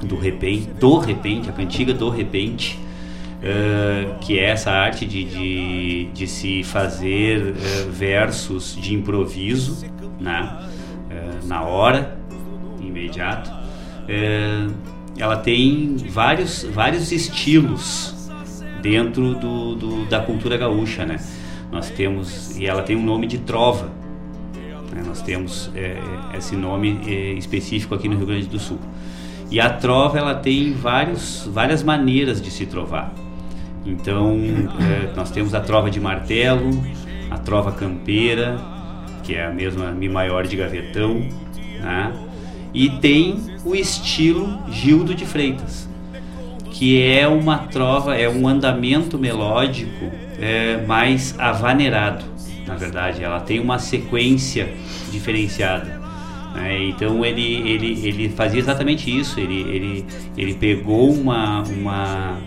do 0.02 0.16
repente, 0.16 0.68
do 0.80 0.98
repente, 0.98 1.48
a 1.48 1.52
cantiga 1.52 1.94
do 1.94 2.08
repente, 2.10 2.78
uh, 3.38 4.18
que 4.20 4.38
é 4.38 4.50
essa 4.50 4.70
arte 4.70 5.06
de, 5.06 5.24
de, 5.24 6.04
de 6.12 6.26
se 6.26 6.64
fazer 6.64 7.40
uh, 7.40 7.90
versos 7.90 8.76
de 8.76 8.94
improviso, 8.94 9.86
né? 10.20 10.58
Uh, 11.08 11.46
na 11.46 11.62
hora, 11.62 12.18
imediato. 12.80 13.50
ela 15.16 15.36
tem 15.36 15.96
vários, 16.08 16.64
vários 16.64 17.12
estilos 17.12 18.21
dentro 18.82 19.34
do, 19.34 19.74
do, 19.74 20.04
da 20.06 20.20
cultura 20.20 20.56
gaúcha, 20.56 21.06
né? 21.06 21.18
Nós 21.70 21.88
temos 21.88 22.58
e 22.58 22.66
ela 22.66 22.82
tem 22.82 22.96
um 22.96 23.04
nome 23.04 23.26
de 23.26 23.38
trova. 23.38 23.90
Né? 24.92 25.02
Nós 25.06 25.22
temos 25.22 25.70
é, 25.74 25.96
esse 26.36 26.54
nome 26.54 27.00
é, 27.06 27.32
específico 27.32 27.94
aqui 27.94 28.08
no 28.08 28.16
Rio 28.16 28.26
Grande 28.26 28.46
do 28.46 28.58
Sul. 28.58 28.78
E 29.50 29.60
a 29.60 29.70
trova 29.70 30.18
ela 30.18 30.34
tem 30.34 30.72
vários, 30.72 31.48
várias 31.50 31.82
maneiras 31.82 32.42
de 32.42 32.50
se 32.50 32.66
trovar. 32.66 33.12
Então 33.86 34.38
é, 34.80 35.14
nós 35.16 35.30
temos 35.30 35.54
a 35.54 35.60
trova 35.60 35.90
de 35.90 36.00
martelo, 36.00 36.70
a 37.30 37.38
trova 37.38 37.72
campeira, 37.72 38.60
que 39.22 39.34
é 39.34 39.46
a 39.46 39.50
mesma 39.50 39.90
mi 39.92 40.08
maior 40.08 40.46
de 40.46 40.56
gavetão, 40.56 41.26
né? 41.80 42.12
e 42.74 42.88
tem 42.88 43.36
o 43.64 43.74
estilo 43.74 44.58
Gildo 44.70 45.14
de 45.14 45.24
Freitas, 45.24 45.88
que 46.72 47.02
é 47.02 47.28
uma 47.28 47.58
trova, 47.58 48.16
é 48.16 48.28
um 48.28 48.48
andamento 48.48 49.18
melódico 49.18 50.10
é, 50.40 50.78
mais 50.86 51.38
avaneirado, 51.38 52.24
na 52.66 52.74
verdade, 52.76 53.22
ela 53.22 53.40
tem 53.40 53.60
uma 53.60 53.78
sequência 53.78 54.72
diferenciada. 55.10 56.00
Né? 56.54 56.84
Então 56.88 57.24
ele, 57.24 57.42
ele, 57.68 58.06
ele 58.06 58.28
fazia 58.30 58.58
exatamente 58.58 59.14
isso, 59.16 59.38
ele, 59.38 59.60
ele, 59.60 60.06
ele 60.36 60.54
pegou 60.54 61.12
uma, 61.12 61.62
uma, 61.62 62.38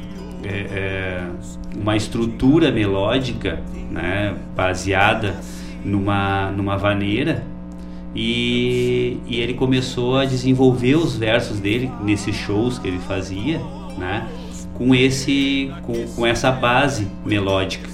é, 0.43 0.49
é, 0.49 1.28
uma 1.76 1.95
estrutura 1.95 2.71
melódica 2.71 3.61
né, 3.91 4.36
baseada 4.55 5.39
numa, 5.84 6.49
numa 6.51 6.78
vaneira 6.78 7.43
e, 8.15 9.17
e 9.28 9.41
ele 9.41 9.53
começou 9.53 10.17
a 10.17 10.26
desenvolver 10.26 10.95
os 10.95 11.17
versos 11.17 11.59
dele 11.59 11.91
nesses 12.01 12.36
shows 12.36 12.80
que 12.80 12.88
ele 12.88 12.99
fazia, 12.99 13.59
né? 13.98 14.28
Com 14.74 14.93
esse, 14.93 15.72
com, 15.84 16.06
com 16.08 16.26
essa 16.26 16.52
base 16.52 17.08
melódica. 17.26 17.89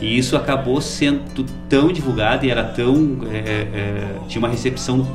E 0.00 0.16
isso 0.16 0.36
acabou 0.36 0.80
sendo 0.80 1.44
tão 1.68 1.92
divulgado 1.92 2.46
e 2.46 2.50
era 2.50 2.64
tão 2.64 3.18
é, 3.30 3.38
é, 3.38 4.16
tinha 4.28 4.40
uma 4.40 4.48
recepção 4.48 5.06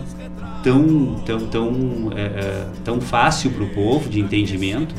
tão 0.64 1.16
tão 1.26 1.40
tão 1.48 2.12
é, 2.16 2.22
é 2.22 2.66
tão 2.84 3.02
fácil 3.02 3.50
para 3.50 3.64
o 3.64 3.70
povo 3.70 4.08
de 4.08 4.20
entendimento 4.20 4.94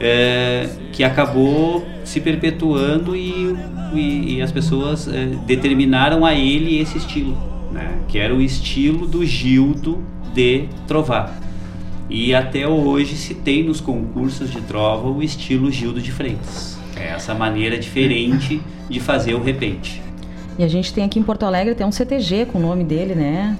é, 0.00 0.68
que 0.92 1.04
acabou 1.04 1.86
se 2.04 2.20
perpetuando 2.20 3.14
e, 3.14 3.54
e, 3.92 4.36
e 4.36 4.42
as 4.42 4.50
pessoas 4.50 5.06
é, 5.06 5.26
determinaram 5.46 6.24
a 6.24 6.34
ele 6.34 6.80
esse 6.80 6.96
estilo, 6.96 7.36
né? 7.70 7.98
que 8.08 8.18
era 8.18 8.34
o 8.34 8.40
estilo 8.40 9.06
do 9.06 9.24
Gildo 9.24 10.02
de 10.32 10.66
trovar. 10.88 11.38
E 12.10 12.34
até 12.34 12.66
hoje 12.66 13.14
se 13.16 13.34
tem 13.34 13.62
nos 13.62 13.80
concursos 13.80 14.50
de 14.50 14.60
trova 14.62 15.08
o 15.08 15.22
estilo 15.22 15.70
Gildo 15.70 16.02
de 16.02 16.10
Freitas. 16.10 16.76
É 16.96 17.10
essa 17.10 17.34
maneira 17.34 17.78
diferente 17.78 18.60
de 18.88 18.98
fazer 18.98 19.34
o 19.34 19.42
repente. 19.42 20.02
E 20.58 20.64
a 20.64 20.68
gente 20.68 20.92
tem 20.92 21.04
aqui 21.04 21.20
em 21.20 21.22
Porto 21.22 21.44
Alegre 21.44 21.74
tem 21.74 21.86
um 21.86 21.92
CTG 21.92 22.46
com 22.46 22.58
o 22.58 22.60
nome 22.60 22.82
dele, 22.82 23.14
né? 23.14 23.56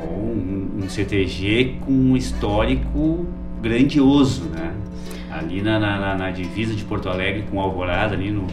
Um, 0.00 0.84
um 0.84 0.88
CTG 0.88 1.78
com 1.80 1.90
um 1.90 2.16
histórico 2.16 3.26
grandioso, 3.62 4.44
né? 4.44 4.74
ali 5.30 5.62
na, 5.62 5.78
na, 5.78 6.14
na, 6.14 6.30
divisa 6.30 6.74
de 6.74 6.84
Porto 6.84 7.08
Alegre 7.08 7.44
com 7.50 7.60
Alvorada, 7.60 8.14
ali 8.14 8.30
no 8.30 8.46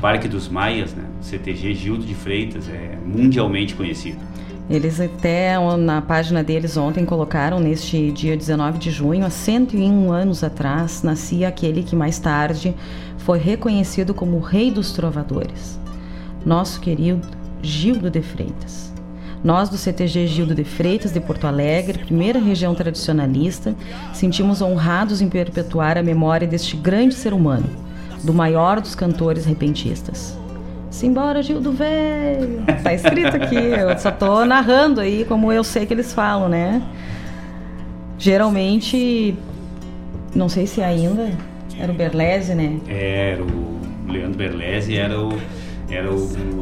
Parque 0.00 0.28
dos 0.28 0.48
Maias, 0.48 0.94
né? 0.94 1.04
CTG 1.20 1.74
Gildo 1.74 2.04
de 2.04 2.14
Freitas, 2.14 2.68
é 2.68 2.98
mundialmente 3.04 3.74
conhecido. 3.74 4.18
Eles 4.68 5.00
até 5.00 5.56
na 5.76 6.02
página 6.02 6.42
deles 6.42 6.76
ontem 6.76 7.04
colocaram 7.04 7.60
neste 7.60 8.10
dia 8.10 8.36
19 8.36 8.78
de 8.78 8.90
junho, 8.90 9.24
há 9.24 9.30
101 9.30 10.10
anos 10.10 10.42
atrás, 10.42 11.04
nascia 11.04 11.46
aquele 11.46 11.84
que 11.84 11.94
mais 11.94 12.18
tarde 12.18 12.74
foi 13.18 13.38
reconhecido 13.38 14.12
como 14.12 14.36
o 14.36 14.40
rei 14.40 14.72
dos 14.72 14.90
trovadores, 14.90 15.78
nosso 16.44 16.80
querido 16.80 17.28
Gildo 17.62 18.10
de 18.10 18.20
Freitas. 18.20 18.92
Nós 19.44 19.68
do 19.68 19.76
CTG 19.76 20.26
Gildo 20.26 20.54
de 20.54 20.64
Freitas 20.64 21.12
de 21.12 21.20
Porto 21.20 21.46
Alegre, 21.46 22.00
primeira 22.00 22.40
região 22.40 22.74
tradicionalista, 22.74 23.72
sentimos 24.12 24.60
honrados 24.60 25.20
em 25.20 25.28
perpetuar 25.28 25.96
a 25.96 26.02
memória 26.02 26.48
deste 26.48 26.76
grande 26.76 27.14
ser 27.14 27.32
humano, 27.32 27.68
do 28.24 28.34
maior 28.34 28.80
dos 28.80 28.96
cantores 28.96 29.44
repentistas. 29.44 30.36
Simbora, 30.96 31.42
Gildo 31.42 31.72
Velho! 31.72 32.64
Tá 32.82 32.94
escrito 32.94 33.36
aqui, 33.36 33.54
eu 33.54 33.98
só 33.98 34.10
tô 34.10 34.46
narrando 34.46 35.02
aí 35.02 35.26
como 35.26 35.52
eu 35.52 35.62
sei 35.62 35.84
que 35.84 35.92
eles 35.92 36.14
falam, 36.14 36.48
né? 36.48 36.82
Geralmente, 38.18 39.36
não 40.34 40.48
sei 40.48 40.66
se 40.66 40.82
ainda, 40.82 41.30
era 41.78 41.92
o 41.92 41.94
Berlese, 41.94 42.54
né? 42.54 42.80
Era 42.88 43.42
o 43.42 43.78
Leandro 44.10 44.38
Berlese, 44.38 44.96
era 44.96 45.20
o, 45.20 45.38
era 45.90 46.10
o, 46.10 46.16
o 46.16 46.60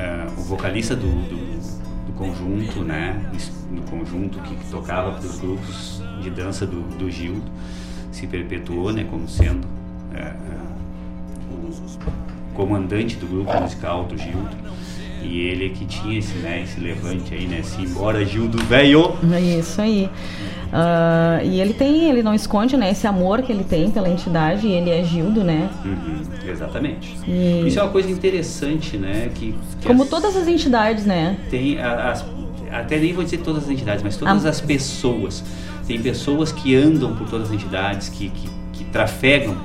uh, 0.00 0.32
o 0.38 0.42
vocalista 0.44 0.96
do, 0.96 1.10
do, 1.10 2.06
do, 2.06 2.12
conjunto, 2.14 2.82
né, 2.82 3.20
do 3.70 3.82
conjunto 3.90 4.38
que, 4.38 4.56
tocava 4.70 5.12
para 5.12 5.26
os 5.26 5.38
grupos 5.38 6.02
de 6.22 6.30
dança 6.30 6.64
do, 6.64 6.80
do 6.96 7.10
Gildo, 7.10 7.50
se 8.10 8.26
perpetuou, 8.26 8.90
né, 8.90 9.04
como 9.10 9.28
sendo 9.28 9.66
o 9.66 10.61
comandante 12.54 13.16
do 13.16 13.26
grupo 13.26 13.60
musical 13.60 14.04
do 14.04 14.16
Gildo. 14.16 14.56
E 15.22 15.40
ele 15.40 15.70
que 15.70 15.84
tinha 15.84 16.18
esse, 16.18 16.34
né, 16.38 16.62
esse 16.62 16.80
levante 16.80 17.32
aí, 17.32 17.46
né? 17.46 17.62
Simbora, 17.62 18.24
Gildo 18.24 18.58
velho! 18.64 19.16
É 19.32 19.40
isso 19.40 19.80
aí. 19.80 20.10
Uh, 20.72 21.44
e 21.44 21.60
ele 21.60 21.74
tem, 21.74 22.10
ele 22.10 22.22
não 22.22 22.34
esconde, 22.34 22.76
né, 22.76 22.90
esse 22.90 23.06
amor 23.06 23.42
que 23.42 23.52
ele 23.52 23.62
tem 23.62 23.90
pela 23.90 24.08
entidade, 24.08 24.66
e 24.66 24.72
ele 24.72 24.90
é 24.90 25.04
Gildo, 25.04 25.44
né? 25.44 25.70
Uhum, 25.84 26.50
exatamente. 26.50 27.16
E... 27.26 27.64
Isso 27.66 27.78
é 27.78 27.82
uma 27.82 27.92
coisa 27.92 28.10
interessante, 28.10 28.96
né? 28.96 29.30
Que, 29.34 29.54
que 29.80 29.86
Como 29.86 30.02
as... 30.02 30.08
todas 30.08 30.34
as 30.36 30.48
entidades, 30.48 31.06
né? 31.06 31.36
Tem 31.50 31.78
as, 31.80 32.24
até 32.72 32.98
nem 32.98 33.12
vou 33.12 33.22
dizer 33.22 33.38
todas 33.38 33.64
as 33.64 33.70
entidades, 33.70 34.02
mas 34.02 34.16
todas 34.16 34.44
a... 34.44 34.48
as 34.48 34.60
pessoas. 34.60 35.44
Tem 35.86 36.00
pessoas 36.00 36.50
que 36.50 36.74
andam 36.74 37.14
por 37.14 37.28
todas 37.28 37.48
as 37.48 37.54
entidades, 37.54 38.08
que, 38.08 38.30
que, 38.30 38.48
que 38.72 38.84
trafegam 38.84 39.56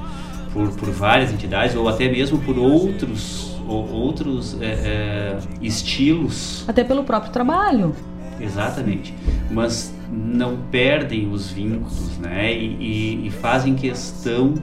por, 0.54 0.70
por 0.70 0.89
várias 0.89 1.32
entidades, 1.32 1.76
ou 1.76 1.88
até 1.88 2.10
mesmo 2.10 2.39
por 2.39 2.58
outros, 2.58 3.56
ou, 3.68 3.89
outros 3.89 4.60
é, 4.62 4.66
é, 4.66 5.38
estilos. 5.62 6.64
Até 6.68 6.84
pelo 6.84 7.04
próprio 7.04 7.32
trabalho. 7.32 7.95
Exatamente. 8.39 9.14
Mas 9.50 9.93
não 10.12 10.58
perdem 10.72 11.32
os 11.32 11.50
vínculos, 11.50 12.18
né? 12.18 12.54
E, 12.54 12.66
e, 12.80 13.28
e, 13.28 13.32
fazem 13.32 13.76
questão 13.76 14.54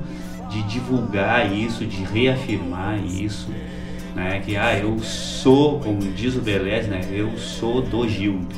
de 0.48 0.62
divulgar 0.62 1.52
isso, 1.52 1.84
de 1.84 2.02
reafirmar 2.04 3.04
isso, 3.04 3.48
né? 4.14 4.40
Que 4.40 4.56
ah, 4.56 4.78
eu 4.78 4.98
sou, 5.00 5.80
como 5.80 6.00
diz 6.12 6.36
o 6.36 6.40
Beleza, 6.40 6.88
né? 6.88 7.00
Eu 7.10 7.36
sou 7.36 7.82
do 7.82 8.08
Gildo. 8.08 8.54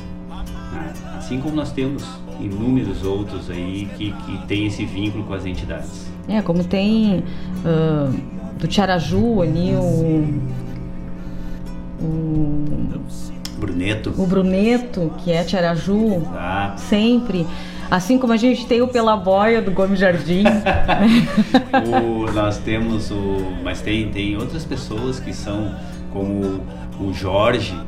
Né? 0.71 0.93
Assim 1.17 1.39
como 1.39 1.55
nós 1.55 1.71
temos 1.71 2.03
inúmeros 2.39 3.03
outros 3.03 3.49
aí 3.49 3.87
que, 3.97 4.11
que 4.11 4.47
têm 4.47 4.67
esse 4.67 4.85
vínculo 4.85 5.23
com 5.23 5.33
as 5.33 5.45
entidades. 5.45 6.07
É, 6.27 6.41
como 6.41 6.63
tem 6.63 7.23
uh, 7.63 8.13
do 8.57 8.67
Tiaraju 8.67 9.41
ali 9.41 9.73
o, 9.75 10.41
o 12.01 12.67
Bruneto. 13.57 14.13
O 14.17 14.25
Bruneto, 14.25 15.11
que 15.19 15.31
é 15.31 15.43
Tiaraju, 15.43 16.27
ah. 16.33 16.75
sempre. 16.77 17.45
Assim 17.89 18.17
como 18.17 18.33
a 18.33 18.37
gente 18.37 18.65
tem 18.65 18.81
o 18.81 18.87
Pela 18.87 19.15
Boia 19.15 19.61
do 19.61 19.71
Gomes 19.71 19.99
Jardim. 19.99 20.43
o, 21.87 22.31
nós 22.33 22.57
temos 22.57 23.09
o. 23.11 23.37
Mas 23.63 23.81
tem, 23.81 24.09
tem 24.09 24.35
outras 24.35 24.65
pessoas 24.65 25.19
que 25.19 25.33
são 25.33 25.73
como 26.11 26.61
o 26.99 27.13
Jorge, 27.13 27.79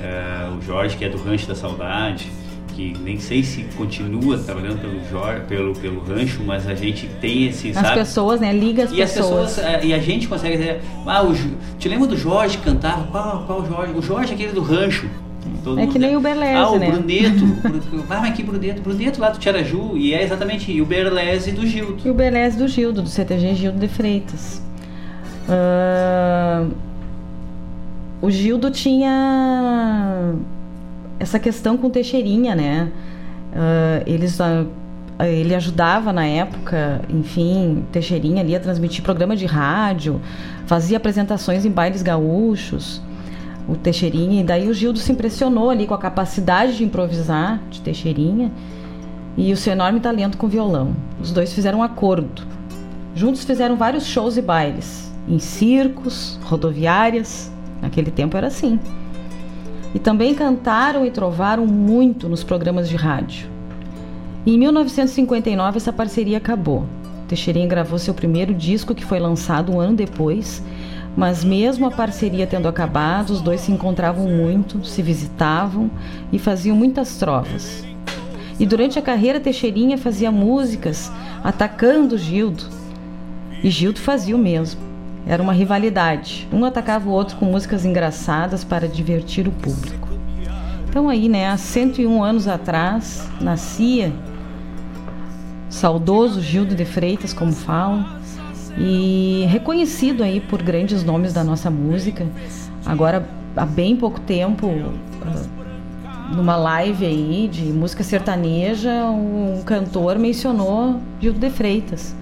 é, 0.00 0.48
o 0.56 0.60
Jorge 0.60 0.96
que 0.96 1.04
é 1.04 1.08
do 1.08 1.16
Rancho 1.16 1.46
da 1.46 1.54
Saudade, 1.54 2.30
que 2.76 2.94
nem 3.02 3.18
sei 3.18 3.42
se 3.42 3.64
continua 3.74 4.36
trabalhando 4.36 4.78
pelo 4.82 5.02
Jorge, 5.10 5.40
pelo, 5.48 5.74
pelo 5.74 6.00
rancho, 6.00 6.42
mas 6.44 6.68
a 6.68 6.74
gente 6.74 7.08
tem 7.22 7.46
esse. 7.46 7.70
As 7.70 7.76
sabe? 7.76 7.94
pessoas, 7.94 8.38
né? 8.38 8.52
Liga 8.52 8.84
as 8.84 8.92
e 8.92 8.96
pessoas. 8.96 9.58
As 9.58 9.64
pessoas 9.64 9.82
é, 9.82 9.86
e 9.86 9.94
a 9.94 9.98
gente 9.98 10.28
consegue 10.28 10.58
dizer, 10.58 10.82
ah, 11.06 11.22
o, 11.22 11.34
te 11.78 11.88
lembra 11.88 12.06
do 12.06 12.16
Jorge 12.16 12.58
que 12.58 12.64
cantava? 12.64 13.04
Qual, 13.04 13.44
qual 13.46 13.66
Jorge? 13.66 13.92
O 13.96 14.02
Jorge 14.02 14.32
é 14.32 14.34
aquele 14.34 14.52
do 14.52 14.60
rancho. 14.60 15.08
Todo 15.64 15.80
é 15.80 15.86
que 15.86 15.98
nem 15.98 16.16
o 16.16 16.20
Berlese, 16.20 16.54
ah, 16.54 16.70
o 16.70 16.78
né? 16.78 16.90
Bruneto. 16.90 17.44
ah, 18.10 18.20
mas 18.20 18.36
que 18.36 18.42
Bruneto? 18.42 18.82
Bruneto 18.82 19.20
lá 19.20 19.30
do 19.30 19.38
Tiaraju. 19.38 19.96
E 19.96 20.12
é 20.12 20.22
exatamente 20.22 20.70
e 20.70 20.82
o 20.82 20.86
Berlese 20.86 21.52
do 21.52 21.66
Gildo. 21.66 22.02
E 22.04 22.10
o 22.10 22.14
Berlese 22.14 22.58
do 22.58 22.68
Gildo, 22.68 23.00
do 23.00 23.08
CTG 23.08 23.54
Gildo 23.54 23.78
de 23.78 23.88
Freitas. 23.88 24.62
Uh, 25.48 26.70
o 28.20 28.30
Gildo 28.30 28.70
tinha 28.70 30.34
essa 31.18 31.38
questão 31.38 31.76
com 31.76 31.90
Teixeirinha, 31.90 32.54
né? 32.54 32.90
Uh, 33.52 34.02
eles, 34.06 34.38
uh, 34.38 34.68
ele 35.20 35.54
ajudava 35.54 36.12
na 36.12 36.26
época, 36.26 37.00
enfim, 37.08 37.84
Teixeirinha 37.92 38.42
ali 38.42 38.54
a 38.54 38.60
transmitir 38.60 39.02
programa 39.02 39.34
de 39.34 39.46
rádio, 39.46 40.20
fazia 40.66 40.96
apresentações 40.96 41.64
em 41.64 41.70
bailes 41.70 42.02
gaúchos 42.02 43.02
o 43.68 43.74
Teixeirinha, 43.74 44.40
e 44.40 44.44
daí 44.44 44.68
o 44.68 44.74
Gildo 44.74 44.98
se 44.98 45.10
impressionou 45.10 45.70
ali 45.70 45.86
com 45.86 45.94
a 45.94 45.98
capacidade 45.98 46.76
de 46.76 46.84
improvisar 46.84 47.60
de 47.70 47.80
Teixeirinha 47.80 48.52
e 49.36 49.52
o 49.52 49.56
seu 49.56 49.72
enorme 49.72 50.00
talento 50.00 50.38
com 50.38 50.48
violão. 50.48 50.94
Os 51.20 51.32
dois 51.32 51.52
fizeram 51.52 51.80
um 51.80 51.82
acordo. 51.82 52.42
Juntos 53.14 53.44
fizeram 53.44 53.76
vários 53.76 54.06
shows 54.06 54.36
e 54.36 54.42
bailes, 54.42 55.12
em 55.28 55.38
circos, 55.38 56.38
rodoviárias. 56.44 57.50
Naquele 57.82 58.10
tempo 58.10 58.36
era 58.36 58.46
assim. 58.46 58.78
E 59.96 59.98
também 59.98 60.34
cantaram 60.34 61.06
e 61.06 61.10
trovaram 61.10 61.66
muito 61.66 62.28
nos 62.28 62.44
programas 62.44 62.86
de 62.86 62.96
rádio. 62.96 63.48
Em 64.46 64.58
1959, 64.58 65.78
essa 65.78 65.90
parceria 65.90 66.36
acabou. 66.36 66.84
Teixeirinha 67.26 67.66
gravou 67.66 67.98
seu 67.98 68.12
primeiro 68.12 68.52
disco, 68.52 68.94
que 68.94 69.02
foi 69.02 69.18
lançado 69.18 69.72
um 69.72 69.80
ano 69.80 69.96
depois, 69.96 70.62
mas 71.16 71.42
mesmo 71.42 71.86
a 71.86 71.90
parceria 71.90 72.46
tendo 72.46 72.68
acabado, 72.68 73.30
os 73.30 73.40
dois 73.40 73.62
se 73.62 73.72
encontravam 73.72 74.28
muito, 74.28 74.84
se 74.84 75.00
visitavam 75.00 75.90
e 76.30 76.38
faziam 76.38 76.76
muitas 76.76 77.16
trovas. 77.16 77.82
E 78.60 78.66
durante 78.66 78.98
a 78.98 79.02
carreira, 79.02 79.40
Teixeirinha 79.40 79.96
fazia 79.96 80.30
músicas 80.30 81.10
atacando 81.42 82.18
Gildo. 82.18 82.64
E 83.64 83.70
Gildo 83.70 83.98
fazia 83.98 84.36
o 84.36 84.38
mesmo. 84.38 84.78
Era 85.26 85.42
uma 85.42 85.52
rivalidade. 85.52 86.48
Um 86.52 86.64
atacava 86.64 87.08
o 87.08 87.12
outro 87.12 87.36
com 87.36 87.46
músicas 87.46 87.84
engraçadas 87.84 88.62
para 88.62 88.86
divertir 88.86 89.48
o 89.48 89.52
público. 89.52 90.08
Então 90.88 91.08
aí, 91.08 91.28
né, 91.28 91.48
há 91.48 91.56
101 91.56 92.22
anos 92.22 92.48
atrás, 92.48 93.28
nascia 93.40 94.12
saudoso 95.68 96.40
Gildo 96.40 96.74
de 96.74 96.84
Freitas, 96.84 97.32
como 97.32 97.52
falam, 97.52 98.06
e 98.78 99.46
reconhecido 99.50 100.22
aí 100.22 100.40
por 100.40 100.62
grandes 100.62 101.02
nomes 101.02 101.32
da 101.32 101.44
nossa 101.44 101.70
música. 101.70 102.26
Agora, 102.84 103.28
há 103.56 103.66
bem 103.66 103.96
pouco 103.96 104.20
tempo, 104.20 104.70
ah, 105.22 106.34
numa 106.34 106.56
live 106.56 107.04
aí 107.04 107.48
de 107.52 107.64
música 107.64 108.02
sertaneja, 108.02 109.04
um 109.04 109.62
cantor 109.64 110.18
mencionou 110.18 111.00
Gildo 111.20 111.38
de 111.38 111.50
Freitas. 111.50 112.14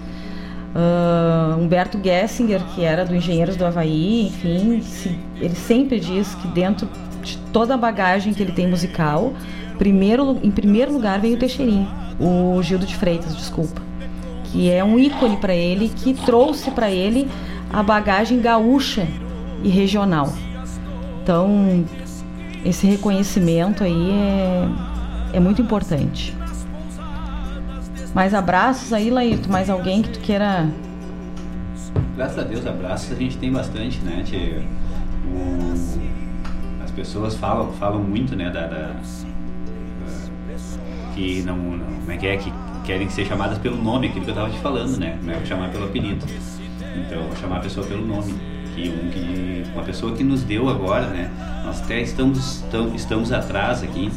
Uh, 0.75 1.61
Humberto 1.61 2.01
Gessinger, 2.03 2.61
que 2.75 2.83
era 2.83 3.05
do 3.05 3.14
Engenheiros 3.14 3.57
do 3.57 3.64
Havaí, 3.64 4.27
enfim, 4.27 4.81
se, 4.83 5.16
ele 5.37 5.55
sempre 5.55 6.01
diz 6.01 6.35
que 6.35 6.49
dentro 6.49 6.89
de 7.22 7.39
toda 7.53 7.75
a 7.75 7.77
bagagem 7.77 8.35
que 8.35 8.43
ele 8.43 8.53
tem 8.53 8.66
musical, 8.66 9.33
primeiro, 9.79 10.39
em 10.43 10.51
primeiro 10.51 10.93
lugar 10.93 11.20
vem 11.20 11.35
o 11.35 11.37
Teixeirinho, 11.37 11.89
o 12.18 12.61
Gildo 12.61 12.87
de 12.87 12.97
Freitas, 12.97 13.37
desculpa 13.37 13.81
que 14.55 14.70
é 14.70 14.85
um 14.85 14.97
ícone 14.97 15.37
para 15.37 15.53
ele, 15.53 15.89
que 15.89 16.14
trouxe 16.14 16.70
para 16.70 16.89
ele 16.89 17.29
a 17.72 17.83
bagagem 17.83 18.41
gaúcha 18.41 19.05
e 19.64 19.68
regional. 19.68 20.33
Então, 21.20 21.85
esse 22.64 22.87
reconhecimento 22.87 23.83
aí 23.83 24.11
é, 24.12 24.68
é 25.33 25.41
muito 25.41 25.61
importante. 25.61 26.33
Mais 28.14 28.32
abraços 28.32 28.92
aí, 28.92 29.10
Laírto? 29.10 29.50
Mais 29.50 29.68
alguém 29.68 30.02
que 30.02 30.10
tu 30.10 30.20
queira. 30.20 30.68
Graças 32.16 32.38
a 32.38 32.42
Deus, 32.42 32.64
abraços 32.64 33.12
a 33.12 33.16
gente 33.16 33.36
tem 33.38 33.50
bastante, 33.50 33.98
né? 34.00 34.22
Tia? 34.24 34.62
As 36.84 36.90
pessoas 36.92 37.34
falam, 37.34 37.72
falam 37.72 38.00
muito, 38.00 38.36
né? 38.36 38.50
Da, 38.50 38.66
da, 38.68 38.94
que 41.14 41.42
não, 41.42 41.56
não. 41.56 41.86
Como 41.86 42.12
é 42.12 42.16
que 42.16 42.26
é? 42.26 42.36
Que 42.36 42.52
querem 42.84 43.08
ser 43.08 43.24
chamadas 43.24 43.58
pelo 43.58 43.76
nome, 43.76 44.08
aquilo 44.08 44.24
que 44.24 44.30
eu 44.30 44.34
estava 44.34 44.50
te 44.50 44.58
falando, 44.58 44.96
né? 44.98 45.18
Não 45.22 45.32
é 45.32 45.44
chamar 45.44 45.70
pelo 45.70 45.86
apelido. 45.86 46.24
Então, 46.96 47.36
chamar 47.40 47.56
a 47.56 47.60
pessoa 47.60 47.86
pelo 47.86 48.06
nome. 48.06 48.32
Que, 48.74 48.88
um, 48.88 49.10
que 49.10 49.64
uma 49.72 49.82
pessoa 49.84 50.14
que 50.16 50.24
nos 50.24 50.42
deu 50.42 50.68
agora, 50.68 51.06
né? 51.06 51.30
Nós 51.64 51.80
até 51.80 52.00
estamos, 52.00 52.64
estamos 52.94 53.32
atrás 53.32 53.82
aqui 53.82 54.10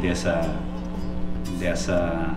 dessa, 0.00 0.48
dessa, 1.58 2.34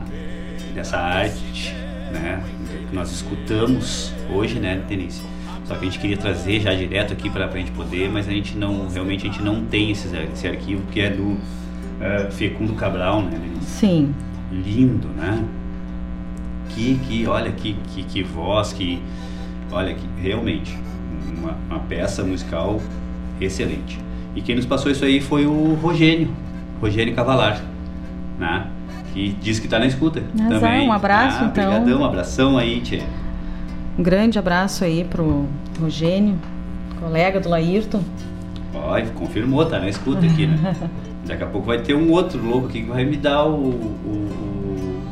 dessa 0.78 0.98
arte, 0.98 1.74
né? 2.12 2.42
Que 2.90 2.96
nós 2.96 3.12
escutamos 3.12 4.14
hoje, 4.34 4.60
né, 4.60 4.82
Denise? 4.88 5.22
Só 5.66 5.76
que 5.76 5.82
a 5.82 5.90
gente 5.90 6.00
queria 6.00 6.18
trazer 6.18 6.62
já 6.62 6.74
direto 6.74 7.12
aqui 7.12 7.30
para 7.30 7.46
a 7.46 7.58
gente 7.58 7.72
poder, 7.72 8.10
mas 8.10 8.28
a 8.28 8.32
gente 8.32 8.58
não, 8.58 8.88
realmente 8.88 9.28
a 9.28 9.32
gente 9.32 9.44
não 9.44 9.66
tem 9.66 9.92
esse, 9.92 10.08
esse 10.34 10.48
arquivo 10.48 10.82
que 10.92 11.02
é 11.02 11.10
do 11.10 11.24
uh, 11.24 12.32
Fecundo 12.32 12.74
Cabral, 12.74 13.22
né, 13.22 13.32
Denise? 13.32 13.66
Sim 13.66 14.14
lindo, 14.52 15.08
né? 15.10 15.44
Que, 16.70 17.00
que 17.00 17.28
olha 17.28 17.52
que, 17.52 17.76
que, 17.90 18.04
que 18.04 18.24
voz, 18.24 18.74
que 18.74 19.02
olha 19.72 19.94
que 19.94 20.08
realmente 20.22 20.78
uma, 21.38 21.58
uma, 21.70 21.80
peça 21.80 22.24
musical 22.24 22.82
excelente. 23.40 24.00
E 24.36 24.42
quem 24.42 24.56
nos 24.56 24.66
passou 24.66 24.92
isso 24.92 25.04
aí 25.04 25.20
foi 25.20 25.46
o 25.46 25.74
Rogênio, 25.76 26.30
Rogênio 26.80 27.16
Cavalar, 27.16 27.62
né? 28.38 28.68
Que 29.14 29.36
diz 29.42 29.60
que 29.60 29.66
está 29.66 29.80
na 29.80 29.86
escuta 29.86 30.22
Mas 30.38 30.60
também. 30.60 30.88
Um 30.88 30.92
abraço, 30.92 31.40
ah, 31.42 31.48
então. 31.48 31.70
Obrigadão, 31.70 32.02
um 32.02 32.06
abração 32.06 32.58
aí, 32.58 32.82
Tchê. 32.82 33.02
Um 33.98 34.04
grande 34.04 34.38
abraço 34.38 34.84
aí 34.84 35.04
pro 35.04 35.48
Rogênio, 35.80 36.36
colega 37.00 37.40
do 37.40 37.50
Laírton. 37.50 38.02
Ó, 38.74 39.02
confirmou, 39.16 39.66
tá 39.66 39.80
na 39.80 39.90
escuta 39.90 40.26
aqui, 40.26 40.46
né? 40.46 40.76
Daqui 41.26 41.44
a 41.44 41.48
pouco 41.48 41.68
vai 41.68 41.80
ter 41.80 41.96
um 41.96 42.12
outro 42.12 42.42
louco 42.44 42.68
aqui 42.68 42.84
que 42.84 42.90
vai 42.90 43.04
me 43.04 43.18
dar 43.18 43.46
o, 43.46 43.70
o, 43.70 45.04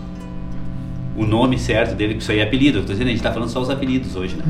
o 1.18 1.26
nome 1.26 1.58
certo 1.58 1.96
dele, 1.96 2.14
que 2.14 2.22
isso 2.22 2.32
aí 2.32 2.39
é 2.39 2.43
apelido. 2.43 2.80
Eu 2.80 2.86
tô 2.86 2.91
dizendo, 2.91 3.08
a 3.08 3.12
gente 3.12 3.24
tá 3.24 3.32
falando 3.32 3.50
só 3.50 3.60
os 3.60 3.70
apelidos 3.70 4.16
hoje, 4.16 4.36
né? 4.36 4.43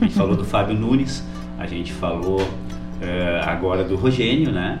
A 0.00 0.04
gente 0.04 0.14
falou 0.14 0.36
do 0.36 0.44
Fábio 0.44 0.74
Nunes, 0.74 1.24
a 1.58 1.66
gente 1.66 1.92
falou 1.92 2.40
uh, 2.40 3.44
agora 3.44 3.84
do 3.84 3.96
Rogênio, 3.96 4.52
né? 4.52 4.78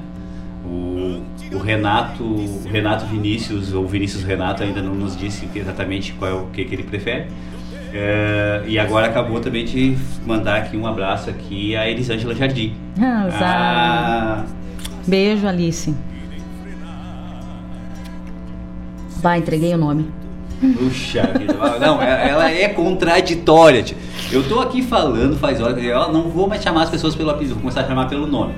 O, 0.64 1.22
o 1.52 1.58
Renato, 1.58 2.22
o 2.22 2.62
Renato 2.68 3.06
Vinícius, 3.06 3.72
ou 3.72 3.86
Vinícius 3.86 4.22
Renato 4.22 4.62
ainda 4.62 4.82
não 4.82 4.94
nos 4.94 5.16
disse 5.16 5.48
exatamente 5.54 6.12
qual 6.12 6.30
é 6.30 6.34
o 6.34 6.46
que, 6.46 6.64
que 6.64 6.74
ele 6.74 6.84
prefere. 6.84 7.28
Uh, 7.90 8.68
e 8.68 8.78
agora 8.78 9.08
acabou 9.08 9.40
também 9.40 9.64
de 9.64 9.96
mandar 10.24 10.58
aqui 10.58 10.76
um 10.76 10.86
abraço 10.86 11.28
aqui 11.28 11.74
a 11.74 11.88
Elisângela 11.88 12.34
Jardim. 12.34 12.74
Ah, 13.02 13.28
ah, 13.40 14.44
Beijo, 15.06 15.46
Alice. 15.46 15.94
Vai, 19.22 19.38
entreguei 19.38 19.74
o 19.74 19.78
nome. 19.78 20.06
Puxa 20.60 21.22
vida, 21.38 21.54
não, 21.78 22.02
é, 22.02 22.28
ela 22.28 22.50
é 22.50 22.68
contraditória. 22.68 23.82
Tia. 23.82 23.96
Eu 24.30 24.46
tô 24.46 24.60
aqui 24.60 24.82
falando 24.82 25.36
faz 25.38 25.60
horas, 25.60 25.82
eu 25.82 26.12
não 26.12 26.28
vou 26.28 26.46
mais 26.46 26.62
chamar 26.62 26.82
as 26.82 26.90
pessoas 26.90 27.14
pelo 27.14 27.30
apelido, 27.30 27.54
vou 27.54 27.62
começar 27.62 27.80
a 27.80 27.86
chamar 27.86 28.08
pelo 28.08 28.26
nome. 28.26 28.54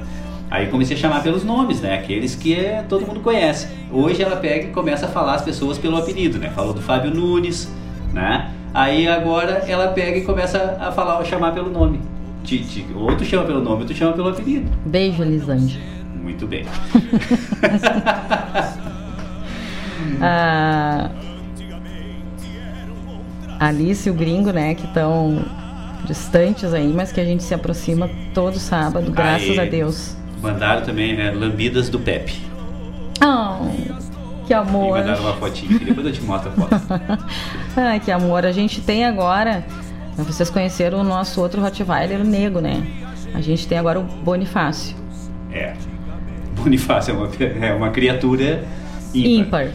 Aí 0.52 0.66
comecei 0.66 0.94
a 0.94 1.00
chamar 1.00 1.22
pelos 1.22 1.44
nomes, 1.44 1.80
né? 1.80 1.94
Aqueles 1.94 2.34
que 2.34 2.54
é, 2.54 2.84
todo 2.86 3.06
mundo 3.06 3.20
conhece. 3.20 3.68
Hoje 3.90 4.22
ela 4.22 4.36
pega 4.36 4.66
e 4.66 4.70
começa 4.70 5.06
a 5.06 5.08
falar 5.08 5.36
as 5.36 5.40
pessoas 5.40 5.78
pelo 5.78 5.96
apelido, 5.96 6.38
né? 6.38 6.50
Falou 6.50 6.74
do 6.74 6.82
Fábio 6.82 7.10
Nunes, 7.10 7.72
né? 8.12 8.52
Aí 8.74 9.08
agora 9.08 9.64
ela 9.66 9.88
pega 9.88 10.18
e 10.18 10.24
começa 10.26 10.76
a 10.78 10.92
falar, 10.92 11.18
a 11.18 11.24
chamar 11.24 11.52
pelo 11.52 11.70
nome. 11.70 12.02
Titi, 12.44 12.84
ou 12.94 13.16
tu 13.16 13.24
chama 13.24 13.46
pelo 13.46 13.62
nome, 13.62 13.80
ou 13.80 13.88
tu 13.88 13.94
chama 13.94 14.12
pelo 14.12 14.28
apelido. 14.28 14.70
Beijo, 14.84 15.22
Elisângela. 15.22 15.82
Muito 16.22 16.46
bem. 16.46 16.66
a 20.20 21.08
Alice 23.58 24.06
e 24.06 24.12
o 24.12 24.14
Gringo, 24.14 24.52
né, 24.52 24.74
que 24.74 24.84
estão 24.84 25.46
distantes 26.04 26.74
aí, 26.74 26.92
mas 26.94 27.10
que 27.10 27.22
a 27.22 27.24
gente 27.24 27.42
se 27.42 27.54
aproxima 27.54 28.10
todo 28.34 28.58
sábado, 28.58 29.10
graças 29.10 29.58
aí, 29.58 29.60
a 29.60 29.64
Deus. 29.64 30.20
Mandaram 30.42 30.82
também, 30.82 31.16
né, 31.16 31.30
lambidas 31.30 31.88
do 31.88 32.00
Pepe. 32.00 32.34
Oh, 33.24 33.92
que 34.46 34.52
amor. 34.52 34.98
E 34.98 35.00
mandaram 35.00 35.22
uma 35.22 35.34
fotinha, 35.34 35.78
depois 35.78 36.06
eu 36.06 36.12
te 36.12 36.22
mostro 36.22 36.50
a 36.50 36.52
foto. 36.52 36.76
Ai, 37.76 38.00
que 38.04 38.10
amor. 38.10 38.44
A 38.44 38.50
gente 38.50 38.80
tem 38.80 39.04
agora, 39.04 39.64
vocês 40.16 40.50
conheceram 40.50 40.98
o 41.00 41.04
nosso 41.04 41.40
outro 41.40 41.62
Rottweiler, 41.62 42.20
o 42.20 42.24
Nego, 42.24 42.60
né? 42.60 42.84
A 43.32 43.40
gente 43.40 43.66
tem 43.68 43.78
agora 43.78 44.00
o 44.00 44.02
Bonifácio. 44.02 44.96
É. 45.52 45.74
Bonifácio 46.56 47.12
é 47.12 47.16
uma, 47.16 47.30
é 47.66 47.72
uma 47.72 47.90
criatura 47.90 48.64
ímpar. 49.14 49.66
ímpar. 49.66 49.72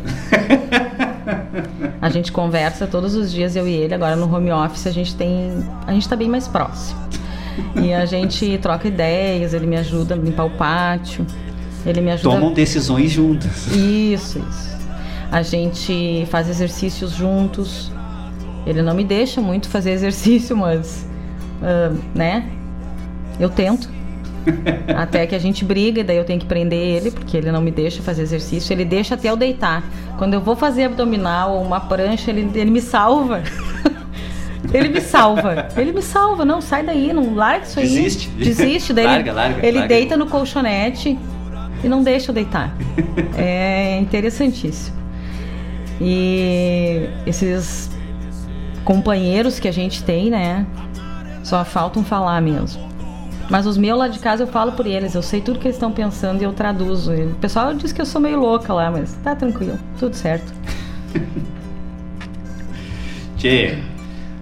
a 2.02 2.10
gente 2.10 2.32
conversa 2.32 2.86
todos 2.88 3.16
os 3.16 3.32
dias, 3.32 3.56
eu 3.56 3.68
e 3.68 3.74
ele. 3.74 3.94
Agora 3.94 4.16
no 4.16 4.34
home 4.34 4.52
office 4.52 4.86
a 4.88 4.92
gente 4.92 5.16
tem. 5.16 5.64
A 5.86 5.94
gente 5.94 6.08
tá 6.08 6.16
bem 6.16 6.28
mais 6.28 6.48
próximo. 6.48 7.00
E 7.82 7.94
a 7.94 8.06
gente 8.06 8.58
troca 8.60 8.88
ideias, 8.88 9.54
ele 9.54 9.66
me 9.66 9.78
ajuda 9.78 10.16
a 10.16 10.18
limpar 10.18 10.46
o 10.46 10.50
pátio. 10.52 11.26
Ele 11.86 12.02
me 12.02 12.12
ajuda. 12.12 12.36
Tomam 12.36 12.54
decisões 12.54 13.12
juntas. 13.12 13.68
Isso, 13.68 14.40
isso. 14.50 14.78
A 15.32 15.42
gente 15.42 16.26
faz 16.30 16.50
exercícios 16.50 17.12
juntos. 17.12 17.92
Ele 18.66 18.82
não 18.82 18.94
me 18.94 19.04
deixa 19.04 19.42
muito 19.42 19.70
fazer 19.70 19.92
exercício, 19.92 20.56
mas. 20.56 21.08
Uh, 21.62 21.98
né? 22.14 22.50
Eu 23.40 23.50
tento. 23.50 23.90
até 24.96 25.26
que 25.28 25.36
a 25.36 25.40
gente 25.40 25.66
briga, 25.66 26.02
e 26.02 26.04
daí 26.04 26.18
eu 26.18 26.24
tenho 26.24 26.40
que 26.40 26.46
prender 26.46 26.80
ele, 26.80 27.12
porque 27.12 27.38
ele 27.38 27.52
não 27.52 27.62
me 27.62 27.72
deixa 27.72 28.02
fazer 28.02 28.22
exercício. 28.22 28.74
Ele 28.74 28.86
deixa 28.86 29.16
até 29.16 29.30
eu 29.30 29.36
deitar. 29.36 29.84
Quando 30.18 30.34
eu 30.34 30.42
vou 30.42 30.56
fazer 30.56 30.86
abdominal 30.86 31.56
ou 31.56 31.64
uma 31.64 31.80
prancha, 31.80 32.32
ele, 32.32 32.50
ele 32.56 32.72
me 32.72 32.82
salva. 32.82 33.44
Ele 34.74 34.90
me 34.90 35.02
salva. 35.02 35.68
Ele 35.76 35.92
me 35.92 36.02
salva. 36.02 36.44
Não, 36.44 36.62
sai 36.62 36.84
daí, 36.84 37.14
não 37.14 37.36
larga 37.36 37.66
isso 37.66 37.80
aí. 37.80 37.88
Desiste. 37.88 38.30
Desiste. 38.30 38.94
Daí 38.94 39.06
larga, 39.24 39.30
ele, 39.30 39.32
larga, 39.32 39.68
ele 39.68 39.80
larga. 39.80 39.96
deita 39.96 40.18
no 40.18 40.28
colchonete 40.28 41.18
e 41.84 41.88
não 41.88 42.04
deixa 42.04 42.32
eu 42.32 42.36
deitar. 42.36 42.76
é 43.38 43.98
interessantíssimo. 44.00 44.98
E 46.00 47.10
esses 47.26 47.90
companheiros 48.84 49.60
que 49.60 49.68
a 49.68 49.74
gente 49.74 50.04
tem, 50.04 50.30
né? 50.30 50.66
Só 51.44 51.64
faltam 51.64 52.04
falar 52.04 52.42
mesmo. 52.42 52.86
Mas 53.50 53.66
os 53.66 53.78
meus 53.78 53.98
lá 53.98 54.10
de 54.10 54.20
casa 54.20 54.44
eu 54.44 54.48
falo 54.48 54.74
por 54.74 54.86
eles, 54.86 55.16
eu 55.16 55.22
sei 55.22 55.40
tudo 55.40 55.58
que 55.58 55.68
eles 55.68 55.78
estão 55.78 55.92
pensando 55.92 56.42
e 56.42 56.44
eu 56.44 56.52
traduzo. 56.52 57.14
E 57.14 57.28
o 57.28 57.36
pessoal 57.36 57.74
diz 57.74 57.94
que 57.94 58.02
eu 58.02 58.06
sou 58.06 58.20
meio 58.20 58.40
louca 58.40 58.74
lá, 58.74 58.92
mas 58.92 59.14
tá 59.24 59.36
tranquilo, 59.36 59.80
tudo 59.98 60.14
certo. 60.14 60.54
Tchê, 63.38 63.78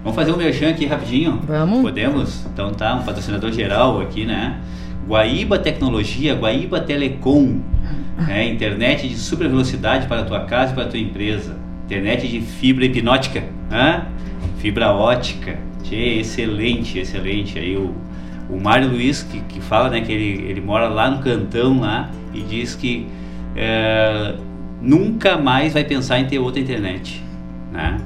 vamos 0.06 0.14
fazer 0.14 0.32
um 0.32 0.36
merchan 0.36 0.70
aqui 0.70 0.86
rapidinho? 0.86 1.40
Vamos. 1.46 1.82
Podemos? 1.82 2.46
Então 2.46 2.70
tá, 2.70 2.94
um 2.94 3.02
patrocinador 3.02 3.50
geral 3.50 4.00
aqui, 4.00 4.24
né? 4.24 4.60
Guaíba 5.06 5.58
Tecnologia, 5.58 6.34
Guaíba 6.34 6.80
Telecom. 6.80 7.60
É, 8.30 8.42
internet 8.48 9.06
de 9.06 9.14
super 9.14 9.46
velocidade 9.46 10.06
para 10.06 10.22
a 10.22 10.24
tua 10.24 10.40
casa 10.46 10.72
e 10.72 10.74
para 10.74 10.84
a 10.84 10.88
tua 10.88 10.98
empresa. 10.98 11.54
Internet 11.84 12.26
de 12.26 12.40
fibra 12.40 12.86
hipnótica, 12.86 13.44
né? 13.68 14.06
fibra 14.56 14.90
ótica. 14.90 15.58
Tchê, 15.82 16.20
excelente, 16.20 16.98
excelente. 16.98 17.58
Aí 17.58 17.76
o 17.76 17.94
o 18.48 18.60
Mário 18.60 18.88
Luiz, 18.88 19.22
que, 19.22 19.40
que 19.40 19.60
fala 19.60 19.90
né, 19.90 20.00
que 20.00 20.12
ele, 20.12 20.48
ele 20.48 20.60
mora 20.60 20.88
lá 20.88 21.10
no 21.10 21.22
cantão 21.22 21.80
lá 21.80 22.10
e 22.32 22.40
diz 22.42 22.74
que 22.74 23.06
é, 23.56 24.34
nunca 24.80 25.36
mais 25.36 25.72
vai 25.72 25.84
pensar 25.84 26.20
em 26.20 26.26
ter 26.26 26.38
outra 26.38 26.60
internet. 26.60 27.22
Né? 27.72 27.98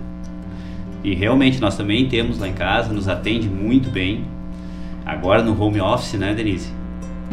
E 1.03 1.14
realmente 1.14 1.61
nós 1.61 1.76
também 1.76 2.09
temos 2.09 2.38
lá 2.38 2.48
em 2.48 2.53
casa, 2.53 2.92
nos 2.92 3.09
atende 3.09 3.48
muito 3.48 3.90
bem. 3.90 4.24
Agora 5.05 5.42
no 5.42 5.61
home 5.61 5.80
office, 5.80 6.14
né, 6.14 6.34
Denise? 6.34 6.72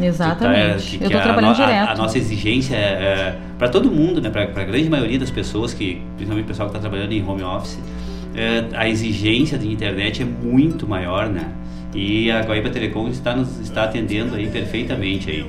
Exatamente. 0.01 0.97
Tá, 0.97 1.03
Eu 1.03 1.07
estou 1.07 1.21
trabalhando 1.21 1.61
a, 1.61 1.65
direto. 1.65 1.89
A, 1.89 1.91
a, 1.91 1.95
nossa 1.95 2.17
exigência 2.17 2.75
é, 2.75 2.79
é 2.79 3.35
para 3.57 3.67
todo 3.67 3.91
mundo, 3.91 4.21
né, 4.21 4.29
para 4.29 4.43
a 4.43 4.65
grande 4.65 4.89
maioria 4.89 5.19
das 5.19 5.31
pessoas, 5.31 5.73
que 5.73 6.01
principalmente 6.15 6.45
o 6.45 6.47
pessoal 6.47 6.69
que 6.69 6.77
está 6.77 6.87
trabalhando 6.87 7.11
em 7.11 7.27
home 7.27 7.43
office, 7.43 7.79
é, 8.35 8.65
a 8.75 8.87
exigência 8.87 9.57
de 9.57 9.71
internet 9.71 10.21
é 10.21 10.25
muito 10.25 10.87
maior, 10.87 11.27
né? 11.27 11.51
E 11.95 12.29
a 12.29 12.41
Guaíba 12.41 12.69
Telecom 12.69 13.07
está 13.07 13.35
nos 13.35 13.59
está 13.59 13.85
atendendo 13.85 14.35
aí 14.35 14.47
perfeitamente 14.47 15.31
aí. 15.31 15.45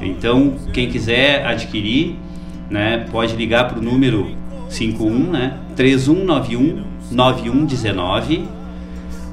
Então, 0.00 0.56
quem 0.72 0.88
quiser 0.88 1.46
adquirir, 1.46 2.16
né, 2.68 3.06
pode 3.12 3.36
ligar 3.36 3.68
para 3.68 3.78
o 3.78 3.82
número 3.82 4.34
51, 4.68 5.30
né, 5.30 5.58
3191 5.76 6.91
9119 7.12 8.48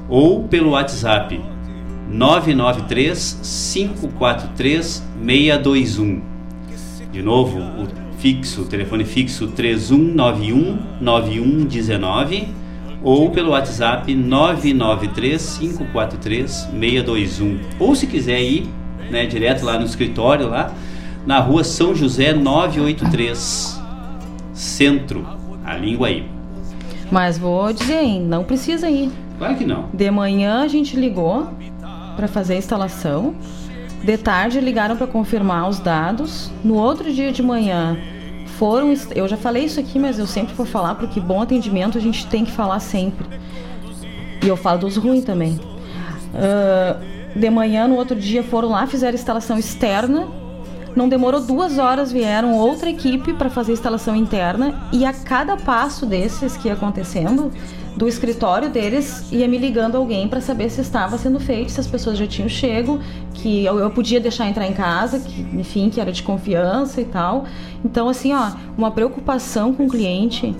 ou 0.08 0.44
pelo 0.44 0.70
WhatsApp 0.70 1.40
993 2.08 3.72
543 3.72 5.02
621. 5.24 6.22
De 7.12 7.22
novo, 7.22 7.58
o 7.58 7.88
fixo, 8.18 8.62
o 8.62 8.64
telefone 8.66 9.04
fixo 9.04 9.48
3191 9.48 10.78
9119 11.00 12.48
ou 13.02 13.30
pelo 13.30 13.50
WhatsApp 13.50 14.14
993 14.14 15.58
543 15.58 16.50
621. 16.50 17.60
Ou 17.78 17.94
se 17.94 18.06
quiser 18.06 18.42
ir, 18.42 18.68
né, 19.10 19.26
direto 19.26 19.64
lá 19.64 19.78
no 19.78 19.86
escritório 19.86 20.48
lá, 20.48 20.72
na 21.26 21.38
rua 21.38 21.64
São 21.64 21.94
José 21.94 22.32
983, 22.32 23.80
Centro, 24.52 25.26
a 25.64 25.76
língua 25.76 26.08
aí. 26.08 26.39
Mas 27.10 27.36
vou 27.36 27.72
dizer, 27.72 28.02
hein, 28.02 28.22
não 28.22 28.44
precisa 28.44 28.88
ir. 28.88 29.10
Claro 29.38 29.56
que 29.56 29.64
não. 29.64 29.88
De 29.92 30.10
manhã 30.10 30.62
a 30.62 30.68
gente 30.68 30.96
ligou 30.96 31.48
para 32.16 32.28
fazer 32.28 32.54
a 32.54 32.56
instalação. 32.56 33.34
De 34.04 34.16
tarde 34.16 34.60
ligaram 34.60 34.96
para 34.96 35.06
confirmar 35.06 35.68
os 35.68 35.78
dados. 35.78 36.50
No 36.64 36.74
outro 36.74 37.12
dia 37.12 37.32
de 37.32 37.42
manhã 37.42 37.96
foram. 38.58 38.94
Eu 39.14 39.26
já 39.26 39.36
falei 39.36 39.64
isso 39.64 39.80
aqui, 39.80 39.98
mas 39.98 40.18
eu 40.18 40.26
sempre 40.26 40.54
vou 40.54 40.66
falar 40.66 40.94
porque 40.94 41.20
bom 41.20 41.42
atendimento 41.42 41.98
a 41.98 42.00
gente 42.00 42.26
tem 42.26 42.44
que 42.44 42.52
falar 42.52 42.80
sempre. 42.80 43.26
E 44.42 44.48
eu 44.48 44.56
falo 44.56 44.78
dos 44.78 44.96
ruins 44.96 45.24
também. 45.24 45.58
Uh, 46.32 47.38
de 47.38 47.50
manhã, 47.50 47.86
no 47.86 47.96
outro 47.96 48.16
dia, 48.16 48.42
foram 48.42 48.70
lá, 48.70 48.86
fizeram 48.86 49.14
instalação 49.14 49.58
externa. 49.58 50.28
Não 50.94 51.08
demorou 51.08 51.40
duas 51.40 51.78
horas, 51.78 52.10
vieram 52.10 52.54
outra 52.54 52.90
equipe 52.90 53.32
para 53.34 53.48
fazer 53.48 53.72
instalação 53.72 54.16
interna. 54.16 54.88
E 54.92 55.04
a 55.04 55.12
cada 55.12 55.56
passo 55.56 56.04
desses 56.04 56.56
que 56.56 56.68
ia 56.68 56.74
acontecendo, 56.74 57.50
do 57.96 58.08
escritório 58.08 58.70
deles 58.70 59.30
ia 59.30 59.46
me 59.46 59.58
ligando 59.58 59.96
alguém 59.96 60.28
para 60.28 60.40
saber 60.40 60.70
se 60.70 60.80
estava 60.80 61.18
sendo 61.18 61.38
feito, 61.38 61.70
se 61.70 61.80
as 61.80 61.86
pessoas 61.86 62.18
já 62.18 62.26
tinham 62.26 62.48
chego, 62.48 63.00
que 63.34 63.64
eu, 63.64 63.78
eu, 63.78 63.90
podia 63.90 64.20
deixar 64.20 64.48
entrar 64.48 64.66
em 64.66 64.72
casa, 64.72 65.20
que 65.20 65.42
enfim, 65.58 65.90
que 65.90 66.00
era 66.00 66.12
de 66.12 66.22
confiança 66.22 67.00
e 67.00 67.04
tal. 67.04 67.44
Então 67.84 68.08
assim, 68.08 68.32
ó, 68.32 68.52
uma 68.76 68.90
preocupação 68.90 69.74
com 69.74 69.86
o 69.86 69.88
cliente 69.88 70.54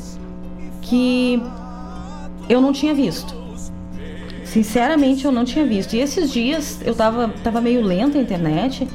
que 0.82 1.42
eu 2.48 2.60
não 2.60 2.72
tinha 2.72 2.94
visto. 2.94 3.40
Sinceramente, 4.44 5.24
eu 5.24 5.30
não 5.30 5.44
tinha 5.44 5.64
visto. 5.64 5.94
E 5.94 6.00
esses 6.00 6.32
dias 6.32 6.80
eu 6.84 6.92
tava, 6.92 7.28
tava 7.44 7.60
meio 7.60 7.80
lenta 7.80 8.18
a 8.18 8.20
internet. 8.20 8.88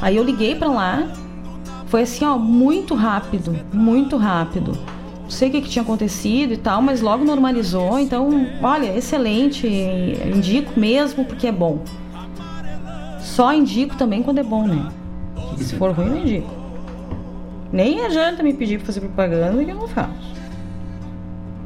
Aí 0.00 0.16
eu 0.16 0.24
liguei 0.24 0.54
para 0.54 0.68
lá. 0.68 1.08
Foi 1.86 2.02
assim, 2.02 2.24
ó, 2.24 2.38
muito 2.38 2.94
rápido, 2.94 3.58
muito 3.72 4.16
rápido 4.16 4.78
sei 5.30 5.48
o 5.48 5.52
que, 5.52 5.62
que, 5.62 5.68
tinha 5.68 5.82
acontecido 5.82 6.52
e 6.52 6.56
tal, 6.56 6.82
mas 6.82 7.00
logo 7.00 7.24
normalizou. 7.24 7.98
Então, 7.98 8.46
olha, 8.62 8.96
excelente. 8.96 9.66
Indico 9.66 10.78
mesmo 10.78 11.24
porque 11.24 11.46
é 11.46 11.52
bom. 11.52 11.82
Só 13.20 13.54
indico 13.54 13.96
também 13.96 14.22
quando 14.22 14.38
é 14.38 14.42
bom, 14.42 14.66
né? 14.66 14.88
Se 15.56 15.74
for 15.76 15.92
ruim, 15.92 16.08
não 16.08 16.18
indico. 16.18 16.50
Nem 17.72 18.04
adianta 18.04 18.42
me 18.42 18.52
pedir 18.52 18.78
pra 18.78 18.86
fazer 18.86 19.00
propaganda 19.00 19.64
que 19.64 19.70
eu 19.70 19.76
não 19.76 19.88
faço. 19.88 20.10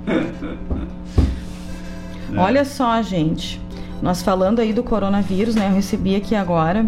Olha 2.36 2.65
só, 2.65 3.01
gente. 3.01 3.61
Nós 4.02 4.23
falando 4.23 4.61
aí 4.61 4.73
do 4.73 4.82
coronavírus, 4.82 5.55
né? 5.55 5.69
Eu 5.69 5.74
recebi 5.74 6.15
aqui 6.15 6.35
agora 6.35 6.85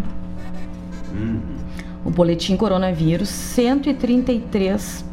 o 2.05 2.11
boletim 2.11 2.57
coronavírus 2.57 3.29
133 3.29 5.05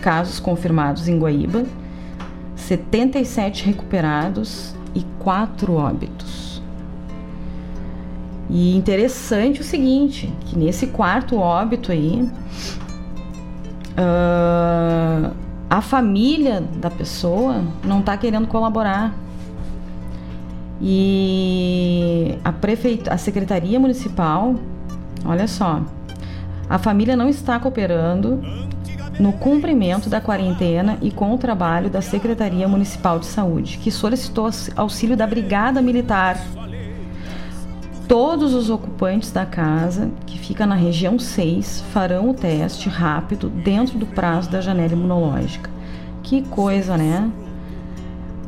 casos 0.00 0.38
confirmados 0.38 1.08
em 1.08 1.18
Guaíba, 1.18 1.64
77 2.56 3.64
recuperados 3.64 4.74
e 4.94 5.04
4 5.18 5.72
óbitos. 5.74 6.62
E 8.50 8.76
interessante 8.76 9.62
o 9.62 9.64
seguinte, 9.64 10.30
que 10.46 10.58
nesse 10.58 10.88
quarto 10.88 11.38
óbito 11.38 11.90
aí, 11.90 12.28
uh, 13.92 15.32
a 15.70 15.80
família 15.80 16.60
da 16.60 16.90
pessoa 16.90 17.64
não 17.82 18.00
está 18.00 18.14
querendo 18.16 18.46
colaborar. 18.46 19.14
E 20.82 22.36
a 22.44 22.52
prefeitura, 22.52 23.14
a 23.14 23.16
secretaria 23.16 23.80
municipal, 23.80 24.56
olha 25.24 25.46
só, 25.46 25.82
a 26.68 26.78
família 26.78 27.16
não 27.16 27.28
está 27.28 27.58
cooperando 27.58 28.40
no 29.18 29.32
cumprimento 29.32 30.08
da 30.08 30.20
quarentena 30.20 30.98
e 31.02 31.10
com 31.10 31.34
o 31.34 31.38
trabalho 31.38 31.90
da 31.90 32.00
Secretaria 32.00 32.66
Municipal 32.66 33.18
de 33.18 33.26
Saúde, 33.26 33.78
que 33.78 33.90
solicitou 33.90 34.48
auxílio 34.76 35.16
da 35.16 35.26
Brigada 35.26 35.82
Militar. 35.82 36.40
Todos 38.08 38.52
os 38.52 38.68
ocupantes 38.68 39.30
da 39.30 39.46
casa, 39.46 40.10
que 40.26 40.38
fica 40.38 40.66
na 40.66 40.74
região 40.74 41.18
6, 41.18 41.84
farão 41.92 42.30
o 42.30 42.34
teste 42.34 42.88
rápido 42.88 43.48
dentro 43.48 43.98
do 43.98 44.06
prazo 44.06 44.50
da 44.50 44.60
janela 44.60 44.92
imunológica. 44.92 45.70
Que 46.22 46.42
coisa, 46.42 46.96
né? 46.96 47.30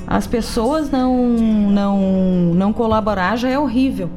As 0.06 0.26
pessoas 0.26 0.90
não 0.90 1.14
não 1.16 1.98
não 2.54 2.72
colaborar 2.72 3.36
já 3.36 3.48
é 3.48 3.58
horrível. 3.58 4.10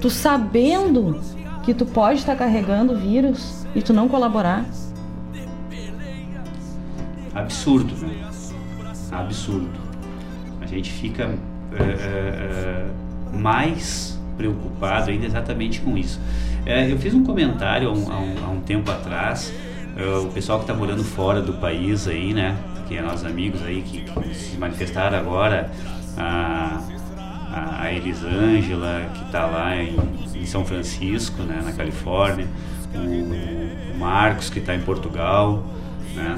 Tu 0.00 0.10
sabendo 0.10 1.18
que 1.64 1.72
tu 1.72 1.86
pode 1.86 2.18
estar 2.18 2.36
carregando 2.36 2.96
vírus 2.96 3.66
e 3.74 3.80
tu 3.80 3.92
não 3.92 4.08
colaborar, 4.08 4.64
absurdo, 7.34 7.94
né? 8.06 8.30
Absurdo. 9.10 9.78
A 10.60 10.66
gente 10.66 10.90
fica 10.90 11.36
é, 11.72 11.82
é, 11.82 12.86
mais 13.36 14.20
preocupado 14.36 15.10
ainda 15.10 15.26
exatamente 15.26 15.80
com 15.80 15.96
isso. 15.96 16.20
É, 16.66 16.90
eu 16.90 16.98
fiz 16.98 17.14
um 17.14 17.24
comentário 17.24 17.88
há 17.88 17.92
um, 17.92 18.12
há 18.12 18.18
um, 18.18 18.44
há 18.44 18.48
um 18.50 18.60
tempo 18.60 18.90
atrás, 18.90 19.52
o 20.24 20.28
pessoal 20.32 20.58
que 20.58 20.64
está 20.64 20.74
morando 20.74 21.04
fora 21.04 21.40
do 21.40 21.54
país 21.54 22.08
aí, 22.08 22.34
né? 22.34 22.56
Que 22.88 22.96
é 22.96 23.02
nossos 23.02 23.24
amigos 23.24 23.62
aí 23.62 23.82
que, 23.82 24.00
que 24.00 24.34
se 24.34 24.56
manifestaram 24.58 25.16
agora, 25.16 25.70
a, 27.54 27.92
Elisângela, 27.92 29.10
que 29.14 29.24
está 29.24 29.46
lá 29.46 29.76
em, 29.76 29.96
em, 30.34 30.46
São 30.46 30.64
Francisco, 30.64 31.42
né? 31.42 31.62
Na 31.64 31.72
Califórnia, 31.72 32.46
o, 32.94 33.98
Marcos, 33.98 34.50
que 34.50 34.58
está 34.58 34.74
em 34.74 34.80
Portugal, 34.80 35.64
né? 36.14 36.36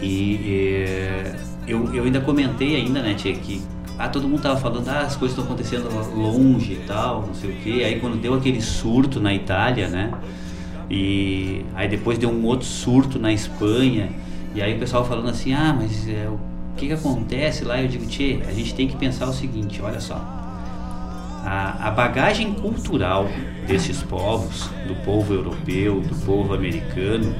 E, 0.00 0.06
e 0.06 1.34
eu, 1.66 1.94
eu 1.94 2.04
ainda 2.04 2.20
comentei 2.20 2.76
ainda, 2.76 3.00
né, 3.00 3.14
tia, 3.14 3.32
que 3.34 3.62
ah, 3.98 4.08
todo 4.08 4.28
mundo 4.28 4.42
tava 4.42 4.58
falando, 4.58 4.88
ah, 4.88 5.00
as 5.00 5.16
coisas 5.16 5.36
estão 5.36 5.44
acontecendo 5.44 5.88
longe 6.14 6.72
e 6.72 6.84
tal, 6.86 7.26
não 7.26 7.34
sei 7.34 7.50
o 7.50 7.54
quê. 7.56 7.82
Aí 7.84 8.00
quando 8.00 8.20
deu 8.20 8.34
aquele 8.34 8.60
surto 8.60 9.20
na 9.20 9.32
Itália, 9.32 9.88
né? 9.88 10.12
E 10.90 11.64
aí 11.74 11.88
depois 11.88 12.18
deu 12.18 12.30
um 12.30 12.44
outro 12.44 12.66
surto 12.66 13.18
na 13.18 13.32
Espanha. 13.32 14.10
E 14.54 14.60
aí 14.60 14.76
o 14.76 14.78
pessoal 14.78 15.04
falando 15.04 15.28
assim, 15.28 15.52
ah, 15.52 15.74
mas 15.78 16.08
é, 16.08 16.28
que, 16.76 16.86
que 16.88 16.92
acontece 16.92 17.64
lá? 17.64 17.80
Eu 17.80 17.88
digo, 17.88 18.06
Tchê, 18.06 18.40
a 18.46 18.52
gente 18.52 18.74
tem 18.74 18.88
que 18.88 18.96
pensar 18.96 19.26
o 19.28 19.32
seguinte, 19.32 19.80
olha 19.82 20.00
só. 20.00 20.16
A, 21.44 21.88
a 21.88 21.90
bagagem 21.90 22.54
cultural 22.54 23.28
desses 23.66 24.02
povos, 24.02 24.70
do 24.86 24.94
povo 25.04 25.34
europeu, 25.34 26.00
do 26.00 26.14
povo 26.24 26.54
americano, 26.54 27.34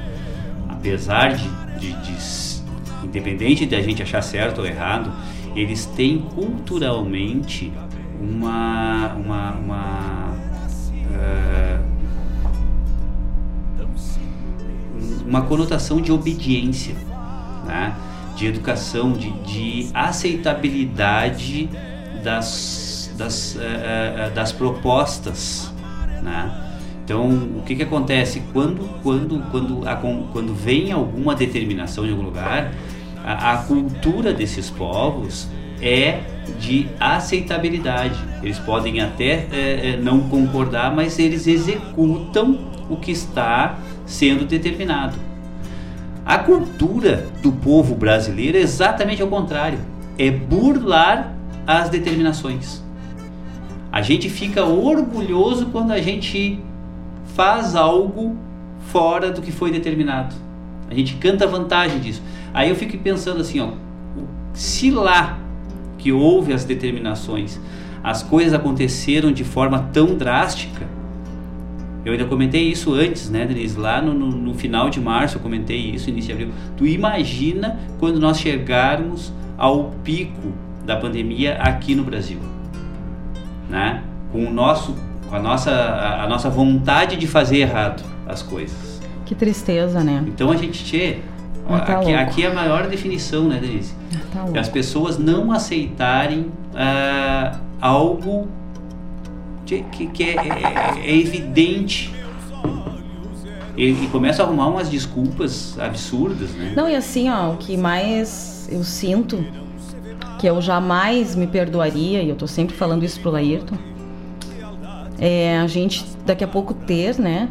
apesar 0.69 1.33
de, 1.33 1.49
de, 1.79 1.93
de 2.01 2.55
independente 3.03 3.65
de 3.65 3.75
a 3.75 3.81
gente 3.81 4.03
achar 4.03 4.21
certo 4.21 4.59
ou 4.59 4.65
errado, 4.65 5.11
eles 5.55 5.85
têm 5.85 6.19
culturalmente 6.19 7.71
uma, 8.19 9.13
uma, 9.15 9.51
uma 9.51 10.25
uma 15.25 15.41
conotação 15.41 15.99
de 15.99 16.11
obediência, 16.11 16.95
né? 17.65 17.95
De 18.35 18.47
educação, 18.47 19.13
de, 19.13 19.31
de 19.41 19.89
aceitabilidade 19.93 21.69
das, 22.23 23.13
das, 23.17 23.55
uh, 23.55 24.33
das 24.33 24.51
propostas. 24.51 25.71
Né? 26.21 26.65
Então, 27.03 27.27
o 27.57 27.63
que, 27.65 27.75
que 27.75 27.83
acontece? 27.83 28.41
Quando, 28.51 28.89
quando, 29.01 29.39
quando, 29.51 29.87
a, 29.87 29.95
quando 29.95 30.53
vem 30.53 30.91
alguma 30.91 31.35
determinação 31.35 32.03
de 32.03 32.11
algum 32.11 32.23
lugar, 32.23 32.71
a, 33.23 33.53
a 33.53 33.57
cultura 33.57 34.33
desses 34.33 34.69
povos 34.69 35.47
é 35.81 36.21
de 36.59 36.87
aceitabilidade. 36.99 38.17
Eles 38.41 38.59
podem 38.59 39.01
até 39.01 39.47
é, 39.51 39.99
não 40.01 40.21
concordar, 40.29 40.95
mas 40.95 41.19
eles 41.19 41.47
executam 41.47 42.59
o 42.89 42.97
que 42.97 43.11
está 43.11 43.79
sendo 44.05 44.45
determinado. 44.45 45.24
A 46.25 46.39
cultura 46.39 47.27
do 47.43 47.51
povo 47.51 47.93
brasileiro 47.93 48.57
é 48.57 48.61
exatamente 48.61 49.21
ao 49.21 49.27
contrário, 49.27 49.77
é 50.17 50.31
burlar 50.31 51.35
as 51.67 51.87
determinações. 51.87 52.83
A 53.91 54.01
gente 54.01 54.27
fica 54.27 54.65
orgulhoso 54.65 55.67
quando 55.67 55.91
a 55.91 56.01
gente 56.01 56.59
faz 57.35 57.75
algo 57.75 58.35
fora 58.87 59.31
do 59.31 59.39
que 59.39 59.51
foi 59.51 59.69
determinado. 59.71 60.35
A 60.89 60.95
gente 60.95 61.15
canta 61.17 61.45
vantagem 61.45 61.99
disso. 61.99 62.23
Aí 62.51 62.69
eu 62.69 62.75
fico 62.75 62.97
pensando 62.97 63.41
assim, 63.41 63.59
ó, 63.59 63.69
se 64.51 64.89
lá 64.89 65.37
que 65.99 66.11
houve 66.11 66.53
as 66.53 66.65
determinações, 66.65 67.59
as 68.03 68.23
coisas 68.23 68.53
aconteceram 68.53 69.31
de 69.31 69.43
forma 69.43 69.89
tão 69.93 70.15
drástica, 70.15 70.87
eu 72.05 72.11
ainda 72.11 72.25
comentei 72.25 72.69
isso 72.69 72.93
antes, 72.93 73.31
né, 73.31 73.45
Denise? 73.45 73.77
Lá 73.79 73.99
no, 73.99 74.13
no, 74.13 74.27
no, 74.27 74.53
final 74.53 74.91
de 74.91 75.01
março 75.01 75.37
eu 75.37 75.41
comentei 75.41 75.77
isso, 75.77 76.07
início 76.07 76.35
de 76.35 76.43
abril. 76.43 76.55
Tu 76.77 76.85
imagina 76.85 77.79
quando 77.99 78.19
nós 78.19 78.39
chegarmos 78.39 79.33
ao 79.57 79.85
pico 80.03 80.53
da 80.85 80.95
pandemia 80.95 81.55
aqui 81.55 81.95
no 81.95 82.03
Brasil, 82.03 82.37
né? 83.67 84.03
Com 84.31 84.45
o 84.45 84.53
nosso, 84.53 84.95
com 85.27 85.35
a 85.35 85.39
nossa, 85.39 85.71
a, 85.71 86.23
a 86.23 86.29
nossa 86.29 86.47
vontade 86.47 87.17
de 87.17 87.25
fazer 87.25 87.57
errado 87.57 88.03
as 88.27 88.43
coisas. 88.43 89.01
Que 89.25 89.33
tristeza, 89.33 90.03
né? 90.03 90.23
Então 90.27 90.51
a 90.51 90.57
gente 90.57 90.83
tchê, 90.83 91.17
ah, 91.67 91.79
tá 91.79 91.99
aqui, 91.99 92.13
aqui, 92.13 92.43
é 92.43 92.47
a 92.47 92.53
maior 92.53 92.87
definição, 92.87 93.47
né, 93.47 93.57
Denise? 93.59 93.95
Ah, 94.35 94.45
tá 94.53 94.59
as 94.59 94.69
pessoas 94.69 95.17
não 95.17 95.51
aceitarem 95.51 96.51
uh, 96.75 97.57
algo 97.81 98.47
que, 99.65 100.07
que 100.07 100.23
é, 100.23 100.35
é, 100.35 100.99
é, 101.05 101.15
evidente. 101.17 102.13
E, 103.75 103.89
e 103.89 104.07
começa 104.07 104.41
a 104.41 104.45
arrumar 104.45 104.67
umas 104.67 104.89
desculpas 104.89 105.77
absurdas, 105.77 106.51
né? 106.51 106.73
Não, 106.75 106.87
e 106.87 106.95
assim, 106.95 107.29
ó, 107.29 107.51
o 107.51 107.57
que 107.57 107.75
mais 107.75 108.69
eu 108.71 108.83
sinto, 108.83 109.43
que 110.39 110.47
eu 110.47 110.61
jamais 110.61 111.35
me 111.35 111.45
perdoaria, 111.45 112.21
e 112.21 112.29
eu 112.29 112.35
tô 112.35 112.47
sempre 112.47 112.75
falando 112.75 113.03
isso 113.03 113.19
pro 113.19 113.31
Laírton, 113.31 113.75
é 115.19 115.57
a 115.57 115.67
gente 115.67 116.05
daqui 116.25 116.43
a 116.43 116.47
pouco 116.47 116.73
ter, 116.73 117.19
né? 117.19 117.49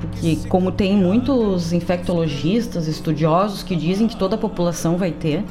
Porque 0.00 0.36
como 0.48 0.70
tem 0.72 0.96
muitos 0.96 1.72
infectologistas, 1.72 2.86
estudiosos 2.86 3.62
que 3.62 3.74
dizem 3.74 4.06
que 4.06 4.16
toda 4.16 4.36
a 4.36 4.38
população 4.38 4.96
vai 4.96 5.10
ter, 5.10 5.44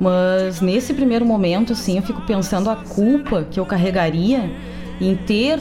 mas 0.00 0.60
nesse 0.60 0.94
primeiro 0.94 1.26
momento, 1.26 1.72
assim, 1.72 1.96
eu 1.96 2.02
fico 2.02 2.22
pensando 2.22 2.70
a 2.70 2.76
culpa 2.76 3.46
que 3.50 3.58
eu 3.58 3.66
carregaria 3.66 4.50
em 5.00 5.16
ter 5.16 5.58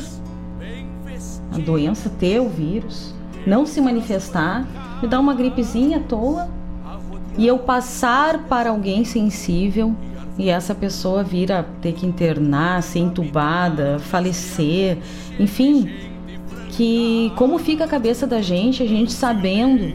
a 1.52 1.58
doença, 1.58 2.10
ter 2.10 2.40
o 2.40 2.48
vírus, 2.48 3.14
não 3.46 3.66
se 3.66 3.82
manifestar, 3.82 4.68
me 5.02 5.08
dar 5.08 5.20
uma 5.20 5.34
gripezinha 5.34 5.98
à 5.98 6.02
toa 6.02 6.50
e 7.38 7.48
eu 7.48 7.58
passar 7.60 8.40
para 8.44 8.70
alguém 8.70 9.04
sensível 9.06 9.96
e 10.38 10.50
essa 10.50 10.76
pessoa 10.76 11.24
vir 11.24 11.52
a 11.52 11.64
ter 11.64 11.94
que 11.94 12.06
internar, 12.06 12.84
ser 12.84 13.00
entubada, 13.00 13.98
falecer, 14.00 14.98
enfim, 15.40 15.90
que 16.70 17.32
como 17.36 17.58
fica 17.58 17.86
a 17.86 17.88
cabeça 17.88 18.28
da 18.28 18.40
gente, 18.40 18.84
a 18.84 18.88
gente 18.88 19.12
sabendo 19.12 19.92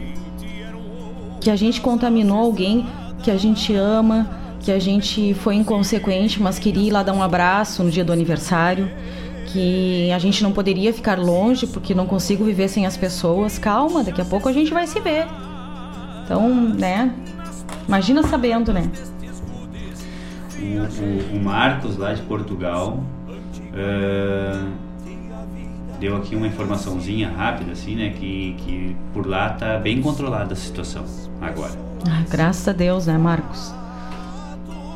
que 1.39 1.49
a 1.49 1.55
gente 1.55 1.79
contaminou 1.79 2.39
alguém 2.39 2.85
que 3.23 3.31
a 3.31 3.37
gente 3.37 3.73
ama, 3.73 4.29
que 4.59 4.71
a 4.71 4.79
gente 4.79 5.33
foi 5.33 5.55
inconsequente, 5.55 6.41
mas 6.41 6.59
queria 6.59 6.87
ir 6.87 6.91
lá 6.91 7.01
dar 7.01 7.13
um 7.13 7.23
abraço 7.23 7.83
no 7.83 7.89
dia 7.89 8.03
do 8.03 8.11
aniversário, 8.11 8.91
que 9.47 10.11
a 10.11 10.19
gente 10.19 10.43
não 10.43 10.51
poderia 10.51 10.93
ficar 10.93 11.17
longe 11.17 11.65
porque 11.65 11.95
não 11.95 12.05
consigo 12.05 12.43
viver 12.43 12.67
sem 12.67 12.85
as 12.85 12.97
pessoas. 12.97 13.57
Calma, 13.57 14.03
daqui 14.03 14.21
a 14.21 14.25
pouco 14.25 14.49
a 14.49 14.53
gente 14.53 14.73
vai 14.73 14.85
se 14.85 14.99
ver. 14.99 15.25
Então, 16.25 16.49
né? 16.53 17.11
Imagina 17.87 18.23
sabendo, 18.23 18.73
né? 18.73 18.89
O, 20.59 21.35
o, 21.35 21.37
o 21.37 21.43
Marcos 21.43 21.97
lá 21.97 22.13
de 22.13 22.21
Portugal 22.23 23.03
uh, 23.73 24.67
deu 25.99 26.17
aqui 26.17 26.35
uma 26.35 26.47
informaçãozinha 26.47 27.29
rápida, 27.29 27.71
assim, 27.71 27.95
né? 27.95 28.09
Que, 28.09 28.55
que 28.59 28.95
por 29.13 29.25
lá 29.25 29.49
tá 29.49 29.77
bem 29.77 30.01
controlada 30.01 30.53
a 30.53 30.55
situação 30.55 31.05
agora. 31.41 31.73
Ah, 32.09 32.23
graças 32.29 32.67
a 32.67 32.71
Deus, 32.73 33.07
né, 33.07 33.17
Marcos? 33.17 33.73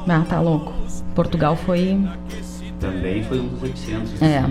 Ah, 0.08 0.24
tá 0.28 0.40
louco. 0.40 0.74
Portugal 1.14 1.56
foi. 1.56 2.00
Também 2.80 3.24
foi 3.24 3.40
um 3.40 3.48
dos 3.48 3.64
epicentros. 3.64 4.22
É. 4.22 4.44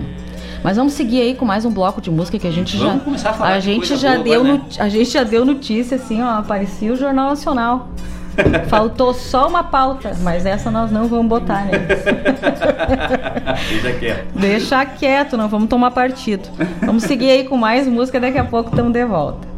Mas 0.63 0.77
vamos 0.77 0.93
seguir 0.93 1.21
aí 1.21 1.35
com 1.35 1.45
mais 1.45 1.65
um 1.65 1.71
bloco 1.71 2.01
de 2.01 2.11
música 2.11 2.37
que 2.37 2.47
a 2.47 2.51
gente 2.51 2.77
vamos 2.77 2.93
já. 2.95 2.99
Começar 2.99 3.29
a, 3.29 3.33
falar 3.33 3.53
a 3.53 3.59
gente 3.59 3.95
já 3.95 4.13
boa, 4.13 4.23
deu 4.23 4.43
né? 4.43 4.61
a 4.79 4.89
gente 4.89 5.09
já 5.09 5.23
deu 5.23 5.45
notícia 5.45 5.95
assim, 5.95 6.21
ó, 6.21 6.39
aparecia 6.39 6.91
o 6.91 6.95
Jornal 6.95 7.29
Nacional. 7.29 7.89
Faltou 8.67 9.13
só 9.13 9.47
uma 9.47 9.63
pauta, 9.63 10.15
mas 10.21 10.45
essa 10.45 10.69
nós 10.69 10.91
não 10.91 11.07
vamos 11.07 11.27
botar, 11.27 11.65
né? 11.65 11.71
Deixa 13.69 13.93
quieto. 13.99 14.27
Deixa 14.35 14.85
quieto, 14.85 15.37
não 15.37 15.47
vamos 15.49 15.69
tomar 15.69 15.91
partido. 15.91 16.47
Vamos 16.81 17.03
seguir 17.03 17.29
aí 17.31 17.43
com 17.45 17.57
mais 17.57 17.87
música, 17.87 18.19
daqui 18.19 18.37
a 18.37 18.43
pouco 18.45 18.69
estamos 18.69 18.93
de 18.93 19.05
volta. 19.05 19.56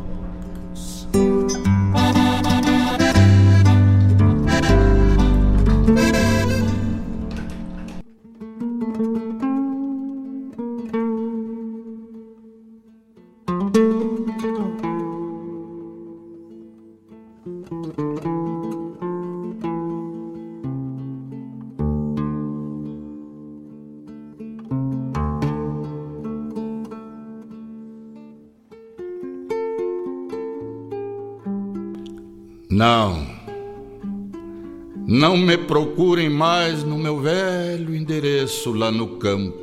Não 35.30 35.38
me 35.38 35.56
procurem 35.60 36.28
mais 36.28 36.84
no 36.84 36.98
meu 36.98 37.20
velho 37.20 37.94
endereço 37.94 38.74
lá 38.74 38.90
no 38.90 39.10
campo. 39.18 39.60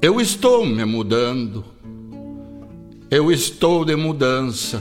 Eu 0.00 0.20
estou 0.20 0.64
me 0.64 0.84
mudando. 0.84 1.64
Eu 3.10 3.32
estou 3.32 3.84
de 3.84 3.96
mudança. 3.96 4.80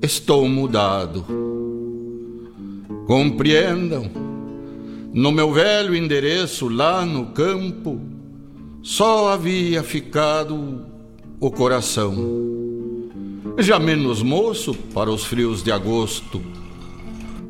Estou 0.00 0.48
mudado. 0.48 1.26
Compreendam, 3.06 4.10
no 5.12 5.30
meu 5.30 5.52
velho 5.52 5.94
endereço 5.94 6.70
lá 6.70 7.04
no 7.04 7.26
campo, 7.32 8.00
só 8.80 9.28
havia 9.28 9.82
ficado 9.82 10.86
o 11.38 11.50
coração 11.50 12.14
já 13.58 13.78
menos 13.78 14.22
moço 14.22 14.72
para 14.94 15.10
os 15.10 15.24
frios 15.24 15.62
de 15.62 15.70
agosto, 15.70 16.40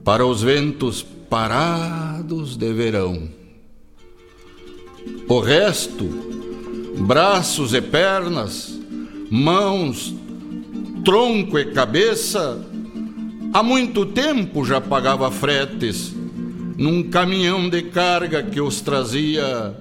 para 0.05 0.27
os 0.27 0.43
ventos 0.43 1.03
parados 1.03 2.57
de 2.57 2.73
verão. 2.73 3.29
O 5.29 5.41
resto, 5.41 6.05
braços 6.99 7.75
e 7.75 7.81
pernas, 7.81 8.79
mãos, 9.31 10.15
tronco 11.05 11.59
e 11.59 11.73
cabeça, 11.73 12.61
Há 13.55 13.63
muito 13.63 14.07
tempo 14.07 14.65
já 14.65 14.81
pagava 14.81 15.31
fretes 15.31 16.15
num 16.79 17.03
caminhão 17.11 17.69
de 17.69 17.83
carga 17.83 18.43
que 18.43 18.63
os 18.63 18.81
trazia 18.81 19.77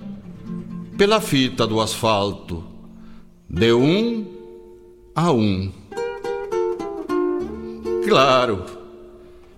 pela 0.97 1.21
fita 1.21 1.65
do 1.65 1.79
asfalto, 1.79 2.65
de 3.49 3.71
um 3.71 4.27
a 5.15 5.31
um. 5.31 5.71
Claro, 8.05 8.65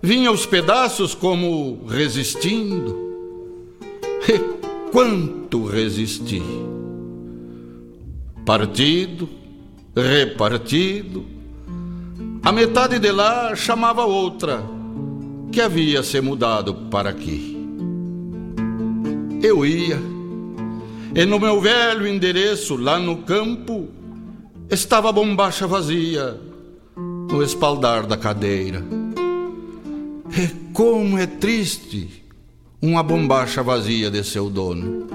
vinha 0.03 0.29
os 0.29 0.45
pedaços 0.45 1.15
como 1.15 1.85
resistindo. 1.87 3.01
E 4.27 4.37
quanto 4.91 5.65
resisti! 5.65 6.43
Partido, 8.45 9.29
repartido, 9.95 11.25
a 12.43 12.51
metade 12.51 12.99
de 12.99 13.11
lá 13.13 13.55
chamava 13.55 14.03
outra, 14.03 14.61
que 15.49 15.61
havia 15.61 16.03
se 16.03 16.19
mudado 16.19 16.73
para 16.91 17.09
aqui. 17.09 17.57
Eu 19.41 19.65
ia, 19.65 19.97
e 21.15 21.25
no 21.25 21.39
meu 21.39 21.61
velho 21.61 22.05
endereço, 22.05 22.75
lá 22.75 22.99
no 22.99 23.17
campo, 23.17 23.87
estava 24.69 25.07
a 25.09 25.13
bombacha 25.13 25.65
vazia, 25.65 26.37
no 26.97 27.41
espaldar 27.41 28.05
da 28.05 28.17
cadeira. 28.17 28.83
Como 30.73 31.17
é 31.17 31.27
triste 31.27 32.23
uma 32.81 33.03
bombacha 33.03 33.63
vazia 33.63 34.11
de 34.11 34.23
seu 34.23 34.49
dono. 34.49 35.07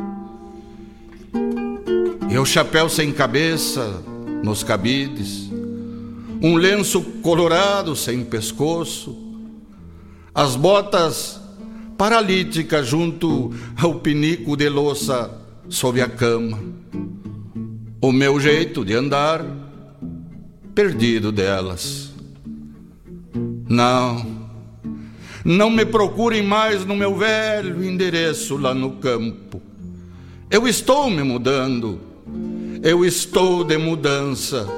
E 2.30 2.38
o 2.38 2.44
chapéu 2.46 2.88
sem 2.88 3.12
cabeça 3.12 4.02
nos 4.42 4.62
cabides, 4.62 5.50
um 6.40 6.54
lenço 6.54 7.02
colorado 7.22 7.96
sem 7.96 8.24
pescoço, 8.24 9.16
as 10.34 10.54
botas 10.54 11.40
paralíticas 11.96 12.86
junto 12.86 13.52
ao 13.76 13.96
pinico 13.96 14.56
de 14.56 14.68
louça 14.68 15.30
sob 15.68 16.00
a 16.00 16.08
cama, 16.08 16.58
o 18.00 18.12
meu 18.12 18.38
jeito 18.38 18.84
de 18.84 18.94
andar 18.94 19.44
perdido 20.74 21.32
delas. 21.32 22.12
Não, 23.68 24.37
não 25.48 25.70
me 25.70 25.84
procurem 25.84 26.42
mais 26.42 26.84
no 26.84 26.94
meu 26.94 27.16
velho 27.16 27.82
endereço 27.82 28.56
lá 28.56 28.72
no 28.72 28.92
campo. 28.92 29.60
Eu 30.50 30.68
estou 30.68 31.10
me 31.10 31.22
mudando, 31.22 31.98
eu 32.82 33.04
estou 33.04 33.64
de 33.64 33.76
mudança 33.76 34.68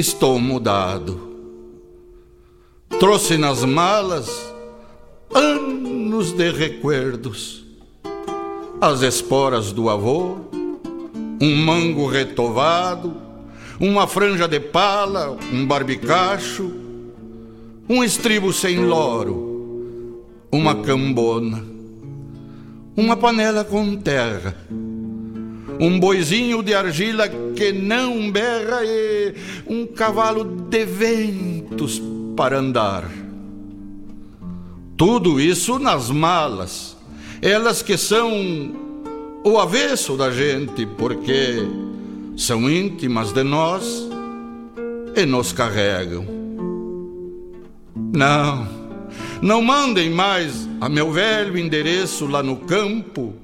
estou 0.00 0.38
mudado. 0.38 1.28
Trouxe 3.00 3.36
nas 3.36 3.64
malas 3.64 4.54
anos 5.34 6.32
de 6.32 6.50
recuerdos, 6.50 7.64
as 8.80 9.02
esporas 9.02 9.72
do 9.72 9.90
avô, 9.90 10.38
um 11.40 11.56
mango 11.56 12.06
retovado, 12.06 13.16
uma 13.78 14.06
franja 14.06 14.48
de 14.48 14.58
pala, 14.58 15.36
um 15.52 15.66
barbicacho, 15.66 16.72
um 17.88 18.02
estribo 18.02 18.52
sem 18.52 18.78
loro, 18.84 19.47
uma 20.50 20.74
cambona, 20.76 21.64
uma 22.96 23.16
panela 23.16 23.64
com 23.64 23.96
terra 23.96 24.54
um 25.80 25.98
boizinho 26.00 26.62
de 26.62 26.74
argila 26.74 27.28
que 27.28 27.72
não 27.72 28.30
berra 28.30 28.84
e 28.84 29.34
um 29.66 29.86
cavalo 29.86 30.44
de 30.44 30.84
ventos 30.84 32.02
para 32.36 32.58
andar. 32.58 33.08
Tudo 34.96 35.40
isso 35.40 35.78
nas 35.78 36.10
malas, 36.10 36.96
elas 37.40 37.82
que 37.82 37.96
são 37.96 38.32
o 39.44 39.58
avesso 39.58 40.16
da 40.16 40.30
gente, 40.30 40.84
porque 40.84 41.58
são 42.36 42.68
íntimas 42.68 43.32
de 43.32 43.44
nós 43.44 44.08
e 45.14 45.24
nos 45.24 45.52
carregam. 45.52 46.26
Não, 48.12 48.66
não 49.40 49.62
mandem 49.62 50.10
mais 50.10 50.68
a 50.80 50.88
meu 50.88 51.12
velho 51.12 51.56
endereço 51.56 52.26
lá 52.26 52.42
no 52.42 52.56
campo 52.56 53.34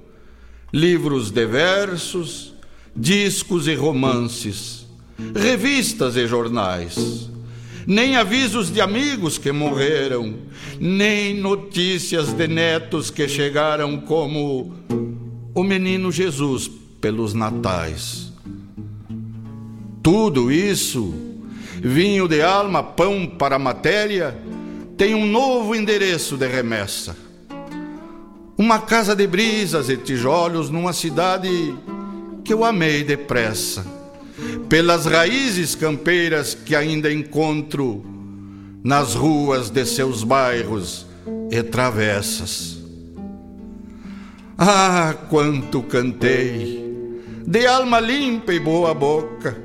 livros 0.73 1.31
de 1.31 1.47
versos, 1.47 2.53
discos 2.97 3.69
e 3.69 3.75
romances, 3.75 4.85
revistas 5.33 6.17
e 6.17 6.27
jornais, 6.27 7.31
nem 7.87 8.17
avisos 8.17 8.73
de 8.73 8.81
amigos 8.81 9.39
que 9.39 9.53
morreram, 9.53 10.35
nem 10.81 11.33
notícias 11.35 12.33
de 12.33 12.49
netos 12.49 13.09
que 13.09 13.29
chegaram 13.29 13.99
como 13.99 14.75
o 15.55 15.63
menino 15.63 16.11
Jesus 16.11 16.69
pelos 17.01 17.35
natais. 17.35 18.33
Tudo 20.03 20.51
isso, 20.51 21.15
vinho 21.81 22.27
de 22.27 22.43
alma, 22.43 22.83
pão 22.83 23.27
para 23.27 23.61
matéria, 23.61 24.37
tem 24.97 25.15
um 25.15 25.27
novo 25.27 25.75
endereço 25.75 26.37
de 26.37 26.47
remessa. 26.47 27.17
Uma 28.57 28.79
casa 28.79 29.15
de 29.17 29.27
brisas 29.27 29.89
e 29.89 29.97
tijolos 29.97 30.71
numa 30.71 30.93
cidade 30.93 31.49
que 32.45 32.53
eu 32.53 32.65
amei 32.65 33.03
depressa, 33.03 33.85
pelas 34.69 35.07
raízes 35.07 35.75
campeiras 35.75 36.55
que 36.55 36.77
ainda 36.77 37.13
encontro 37.13 38.05
nas 38.85 39.15
ruas 39.15 39.71
de 39.71 39.85
seus 39.85 40.23
bairros 40.23 41.07
e 41.51 41.63
travessas. 41.63 42.79
Ah, 44.57 45.17
quanto 45.29 45.83
cantei, 45.83 47.11
de 47.45 47.67
alma 47.67 47.99
limpa 47.99 48.55
e 48.55 48.61
boa 48.61 48.95
boca, 48.95 49.57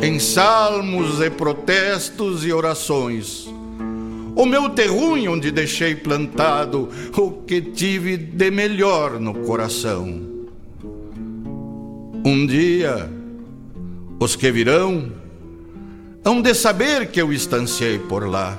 em 0.00 0.18
salmos 0.18 1.20
e 1.20 1.28
protestos 1.28 2.46
e 2.46 2.52
orações 2.52 3.57
o 4.38 4.46
meu 4.46 4.68
terruinho 4.68 5.32
onde 5.32 5.50
deixei 5.50 5.96
plantado 5.96 6.88
o 7.16 7.32
que 7.42 7.60
tive 7.60 8.16
de 8.16 8.52
melhor 8.52 9.18
no 9.18 9.34
coração. 9.34 10.22
Um 12.24 12.46
dia, 12.46 13.10
os 14.20 14.36
que 14.36 14.52
virão 14.52 15.10
hão 16.24 16.40
de 16.40 16.54
saber 16.54 17.08
que 17.08 17.20
eu 17.20 17.32
estanciei 17.32 17.98
por 17.98 18.28
lá. 18.28 18.56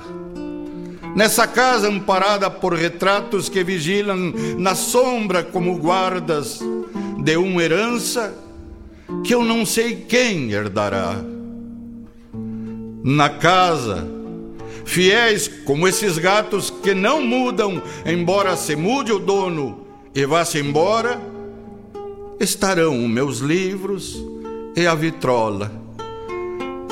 Nessa 1.16 1.46
casa 1.46 1.88
amparada 1.88 2.50
por 2.50 2.74
retratos 2.74 3.48
que 3.48 3.64
vigilam 3.64 4.34
na 4.58 4.74
sombra 4.74 5.42
como 5.42 5.78
guardas 5.78 6.60
de 7.24 7.38
uma 7.38 7.62
herança 7.62 8.34
que 9.24 9.34
eu 9.34 9.42
não 9.42 9.64
sei 9.64 9.96
quem 9.96 10.52
herdará. 10.52 11.16
Na 13.02 13.30
casa, 13.30 14.19
fiéis 14.84 15.48
como 15.64 15.86
esses 15.86 16.18
gatos 16.18 16.70
que 16.70 16.94
não 16.94 17.22
mudam, 17.22 17.82
embora 18.04 18.56
se 18.56 18.76
mude 18.76 19.12
o 19.12 19.18
dono 19.18 19.86
e 20.14 20.24
vá-se 20.24 20.58
embora, 20.58 21.20
estarão 22.38 22.96
meus 23.08 23.38
livros 23.38 24.22
e 24.76 24.86
a 24.86 24.94
vitrola, 24.94 25.70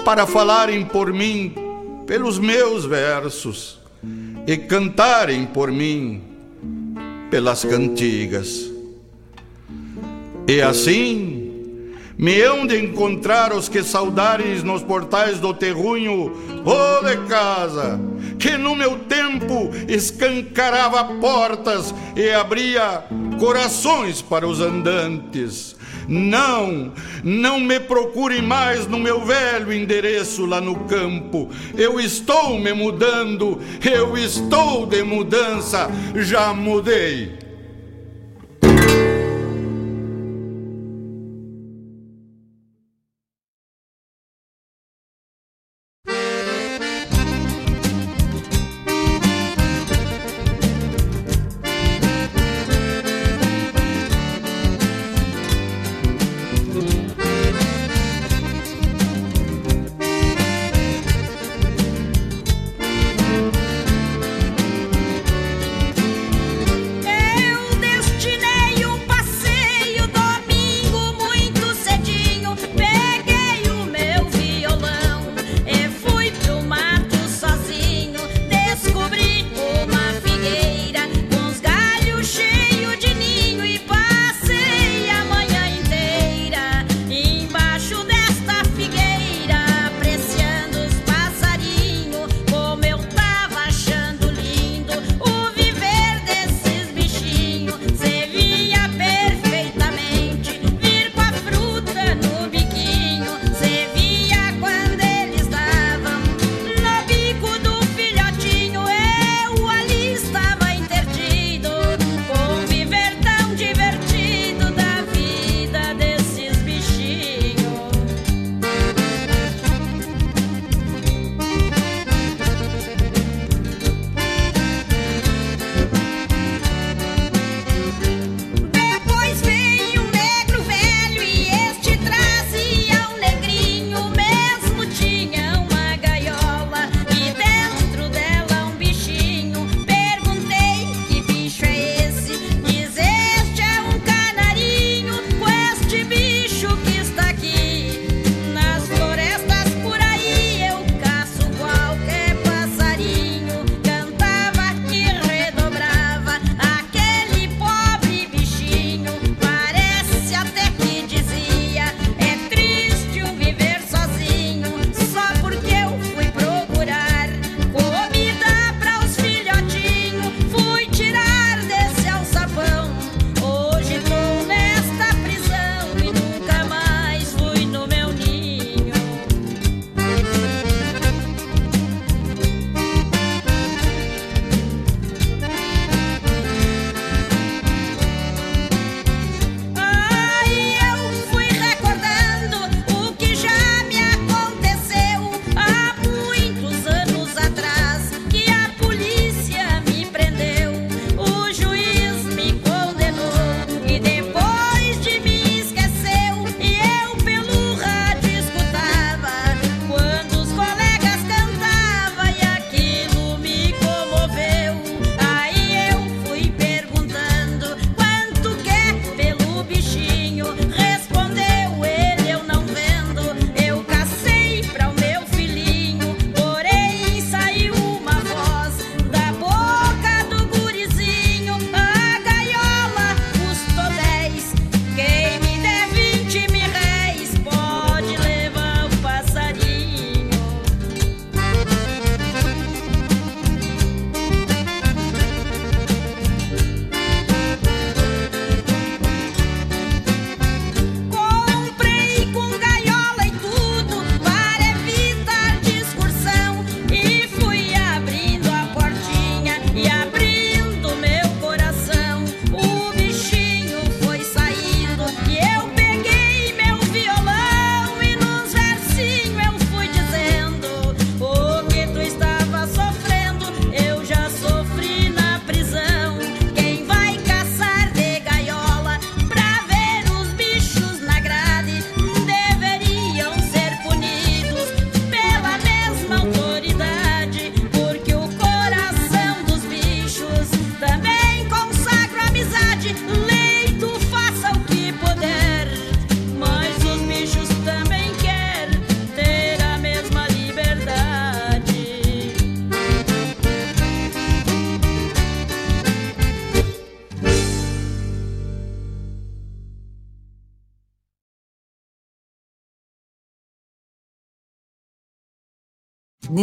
para 0.05 0.27
falarem 0.27 0.85
por 0.85 1.13
mim 1.13 1.55
pelos 2.07 2.39
meus 2.39 2.85
versos 2.85 3.79
e 4.47 4.57
cantarem 4.57 5.47
por 5.47 5.71
mim 5.71 6.23
pelas 7.31 7.65
cantigas. 7.65 8.71
E 10.47 10.63
assim 10.63 11.48
me 12.19 12.43
hão 12.43 12.67
de 12.67 12.77
encontrar 12.77 13.53
os 13.53 13.69
que 13.69 13.83
saudares 13.83 14.65
nos 14.65 14.83
portais 14.83 15.39
do 15.39 15.55
terrunho, 15.55 16.33
ô 16.65 17.05
de 17.05 17.17
casa, 17.29 18.01
que 18.41 18.57
no 18.57 18.75
meu 18.75 18.99
tempo 18.99 19.71
escancarava 19.87 21.05
portas 21.21 21.95
e 22.17 22.29
abria 22.31 23.05
corações 23.39 24.21
para 24.21 24.49
os 24.49 24.61
andantes. 24.61 25.77
Não, 26.09 26.93
não 27.23 27.61
me 27.61 27.79
procure 27.79 28.41
mais 28.41 28.87
no 28.87 28.99
meu 28.99 29.25
velho 29.25 29.73
endereço 29.73 30.47
lá 30.47 30.61
no 30.61 30.75
campo. 30.87 31.51
Eu 31.77 32.01
estou 32.01 32.59
me 32.59 32.73
mudando, 32.73 33.61
eu 33.85 34.17
estou 34.17 34.87
de 34.87 35.03
mudança, 35.03 35.89
já 36.17 36.53
mudei. 36.55 37.48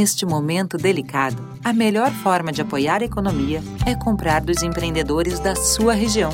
Neste 0.06 0.24
momento 0.24 0.78
delicado, 0.78 1.44
a 1.64 1.74
melhor 1.74 2.12
forma 2.12 2.52
de 2.52 2.62
apoiar 2.62 3.02
a 3.02 3.06
economia 3.06 3.60
é 3.88 3.96
comprar 3.96 4.40
dos 4.40 4.62
empreendedores 4.62 5.40
da 5.40 5.56
sua 5.56 5.96
região. 5.96 6.30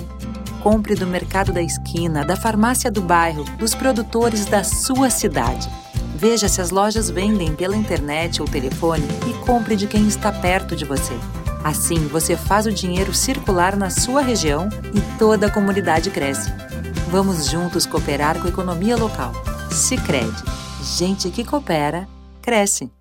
Compre 0.62 0.94
do 0.94 1.08
mercado 1.08 1.54
da 1.54 1.62
esquina, 1.62 2.26
da 2.26 2.36
farmácia 2.36 2.92
do 2.92 3.02
bairro, 3.02 3.46
dos 3.58 3.74
produtores 3.74 4.44
da 4.46 4.62
sua 4.62 5.10
cidade. 5.10 5.70
Veja 6.18 6.50
se 6.50 6.60
as 6.60 6.70
lojas 6.70 7.10
vendem 7.10 7.56
pela 7.56 7.74
internet 7.74 8.42
ou 8.42 8.48
telefone 8.48 9.08
e 9.26 9.46
compre 9.46 9.78
de 9.78 9.88
quem 9.88 10.06
está 10.06 10.34
perto 10.34 10.76
de 10.76 10.84
você. 10.84 11.18
Assim, 11.64 12.10
você 12.10 12.36
faz 12.36 12.66
o 12.66 12.74
dinheiro 12.74 13.14
circular 13.14 13.78
na 13.78 13.90
sua 13.90 14.22
região 14.22 14.68
e 14.94 15.00
toda 15.18 15.48
a 15.48 15.50
comunidade 15.50 16.10
cresce. 16.10 16.52
Vamos 17.10 17.50
juntos 17.50 17.86
cooperar 17.86 18.38
com 18.38 18.48
a 18.48 18.50
economia 18.50 18.98
local. 18.98 19.32
Sicredi, 19.72 20.44
gente 20.84 21.30
que 21.30 21.46
coopera, 21.46 22.06
cresce. 22.42 22.92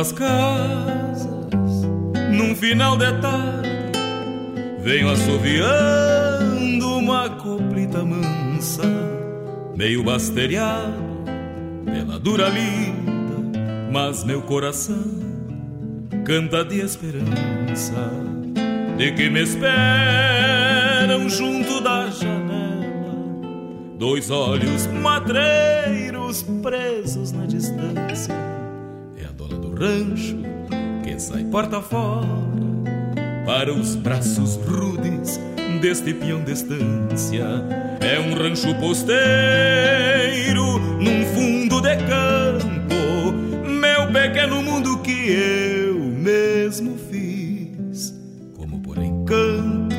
Às 0.00 0.12
casas 0.12 1.28
num 2.32 2.54
final 2.54 2.96
de 2.96 3.12
tarde, 3.20 3.68
venho 4.82 5.10
assoviando 5.10 6.96
uma 6.96 7.28
coplita 7.28 8.02
mansa, 8.02 8.82
meio 9.76 10.02
basteriado 10.02 10.94
pela 11.84 12.18
dura 12.18 12.48
lida, 12.48 13.60
mas 13.92 14.24
meu 14.24 14.40
coração 14.40 15.04
canta 16.24 16.64
de 16.64 16.80
esperança 16.80 18.10
de 18.96 19.12
que 19.12 19.28
me 19.28 19.42
esperam 19.42 21.28
junto 21.28 21.78
da 21.82 22.08
janela 22.08 23.14
dois 23.98 24.30
olhos 24.30 24.86
madreiros 24.86 26.42
presos 26.62 27.32
na 27.32 27.44
distância. 27.44 27.99
Rancho 29.80 30.36
que 31.02 31.18
sai 31.18 31.42
porta 31.44 31.80
fora 31.80 32.28
para 33.46 33.72
os 33.72 33.96
braços 33.96 34.56
rudes 34.56 35.40
deste 35.80 36.12
peão 36.12 36.44
de 36.44 36.52
estância. 36.52 37.46
É 37.98 38.20
um 38.20 38.34
rancho 38.34 38.74
posteiro 38.74 39.18
num 41.00 41.24
fundo 41.34 41.80
de 41.80 41.96
campo, 41.96 43.32
meu 43.66 44.12
pequeno 44.12 44.62
mundo 44.62 44.98
que 44.98 45.32
eu 45.32 45.98
mesmo 45.98 46.98
fiz. 47.10 48.14
Como 48.54 48.80
por 48.80 48.98
encanto, 48.98 49.96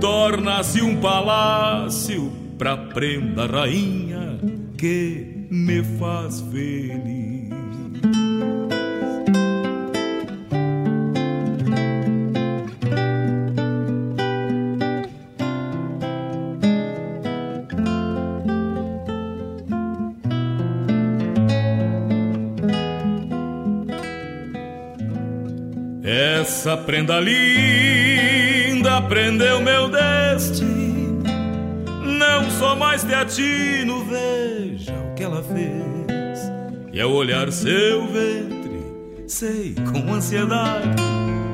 torna-se 0.00 0.80
um 0.80 1.00
palácio 1.00 2.30
pra 2.56 2.76
prenda 2.76 3.46
rainha 3.46 4.38
que 4.76 5.48
me 5.50 5.82
faz 5.98 6.40
feliz. 6.52 7.17
Essa 26.68 26.76
prenda 26.76 27.18
linda 27.18 29.00
prendeu 29.08 29.58
meu 29.58 29.88
destino. 29.88 31.22
Não 32.04 32.50
sou 32.50 32.76
mais 32.76 33.02
teatino, 33.02 34.04
veja 34.04 34.92
o 34.92 35.14
que 35.14 35.22
ela 35.22 35.42
fez. 35.42 36.38
E 36.92 37.00
ao 37.00 37.10
olhar 37.10 37.50
seu 37.50 38.06
ventre, 38.08 38.82
sei 39.26 39.76
com 39.90 40.12
ansiedade 40.12 40.90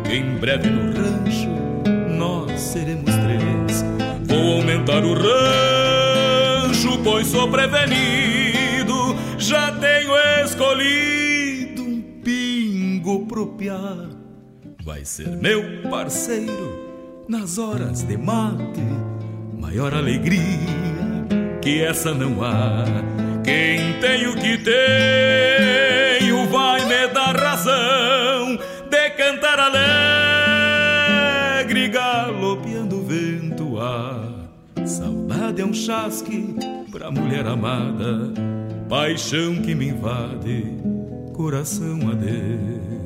que 0.04 0.14
em 0.14 0.36
breve 0.38 0.68
no 0.68 0.86
rancho 0.86 1.48
nós 2.18 2.60
seremos 2.60 3.14
três. 3.14 3.84
Vou 4.24 4.56
aumentar 4.56 5.04
o 5.04 5.14
rancho, 5.14 6.98
pois 7.04 7.28
sou 7.28 7.48
prevenido. 7.48 9.14
Já 9.38 9.70
tenho 9.70 10.10
escolhido 10.44 11.82
um 11.84 12.02
pingo 12.20 13.26
pro 13.26 13.46
piar 13.46 14.13
vai 14.84 15.04
ser 15.04 15.28
meu 15.28 15.82
parceiro 15.90 17.24
nas 17.26 17.56
horas 17.56 18.02
de 18.02 18.18
mate. 18.18 18.82
Maior 19.58 19.94
alegria 19.94 20.42
que 21.62 21.82
essa 21.82 22.12
não 22.12 22.44
há. 22.44 22.84
Quem 23.42 23.98
tem 24.00 24.26
o 24.26 24.34
que 24.34 24.58
tenho 24.58 26.46
vai 26.50 26.84
me 26.84 27.08
dar 27.08 27.34
razão 27.34 28.58
de 28.90 29.10
cantar 29.10 29.58
alegre, 31.58 31.88
galopeando 31.88 32.98
o 32.98 33.04
vento. 33.04 33.80
Ah, 33.80 34.28
saudade 34.84 35.62
é 35.62 35.64
um 35.64 35.72
chasque 35.72 36.54
pra 36.92 37.10
mulher 37.10 37.46
amada, 37.46 38.30
paixão 38.86 39.62
que 39.62 39.74
me 39.74 39.88
invade, 39.88 40.76
coração 41.32 42.10
adeus. 42.10 43.03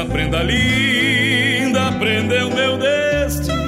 Essa 0.00 0.08
prenda 0.08 0.42
linda 0.42 1.92
prendeu 1.98 2.48
meu 2.48 2.78
destino. 2.78 3.58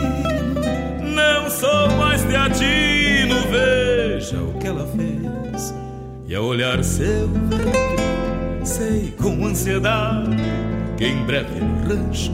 Não 1.14 1.50
sou 1.50 1.90
mais 1.98 2.24
teatino, 2.24 3.36
veja 3.50 4.38
o 4.38 4.58
que 4.58 4.66
ela 4.66 4.88
fez. 4.96 5.74
E 6.26 6.34
ao 6.34 6.46
olhar 6.46 6.82
seu 6.82 7.28
ventre, 7.28 8.64
sei 8.64 9.12
com 9.20 9.44
ansiedade 9.44 10.34
que 10.96 11.04
em 11.04 11.22
breve 11.26 11.60
no 11.60 11.86
rancho 11.86 12.32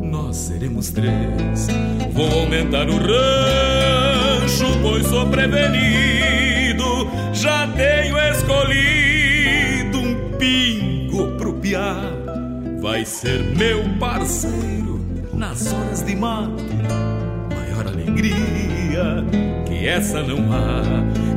nós 0.00 0.36
seremos 0.36 0.90
três. 0.90 1.66
Vou 2.12 2.30
aumentar 2.38 2.88
o 2.88 2.98
rancho, 2.98 4.78
pois 4.80 5.08
sou 5.08 5.26
prevenido. 5.26 7.10
Já 7.32 7.66
tenho 7.66 8.16
escolhido 8.16 9.98
um 9.98 10.38
pingo 10.38 11.32
pro 11.36 11.54
piar 11.54 12.13
vai 12.84 13.02
ser 13.06 13.42
meu 13.56 13.82
parceiro 13.98 15.00
nas 15.32 15.72
horas 15.72 16.02
de 16.02 16.14
mate. 16.14 16.62
Maior 17.54 17.86
alegria 17.86 19.24
que 19.66 19.88
essa 19.88 20.22
não 20.22 20.52
há. 20.52 20.82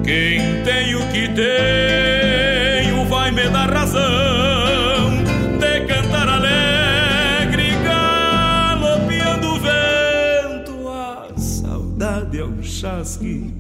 Quem 0.04 0.62
tem 0.66 0.94
o 0.96 1.00
que 1.08 1.30
tenho 1.30 3.06
vai 3.06 3.32
me 3.32 3.48
dar 3.48 3.72
razão 3.72 5.24
de 5.58 5.86
cantar 5.86 6.28
alegre, 6.28 7.70
galopeando 7.82 9.48
o 9.48 9.60
vento. 9.62 10.90
A 10.90 11.30
saudade 11.38 12.40
é 12.42 12.44
um 12.44 12.62
chasque 12.62 13.54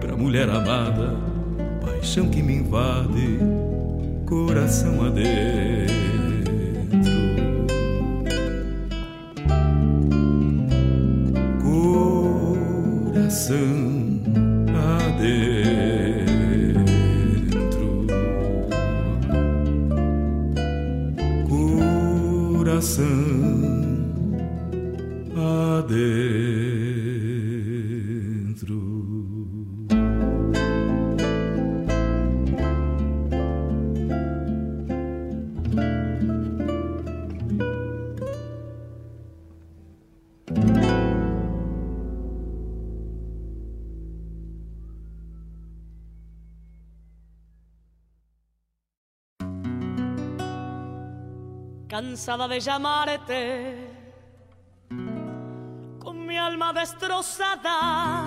pra 0.00 0.16
mulher 0.16 0.48
amada, 0.48 1.14
paixão 1.84 2.30
que 2.30 2.42
me 2.42 2.54
invade, 2.54 3.38
coração 4.24 5.04
adeus. 13.44 13.54
coração 13.54 14.20
adentro, 14.74 15.53
cansada 52.14 52.46
de 52.46 52.60
llamarte, 52.60 53.90
con 55.98 56.24
mi 56.24 56.38
alma 56.38 56.72
destrozada. 56.72 58.24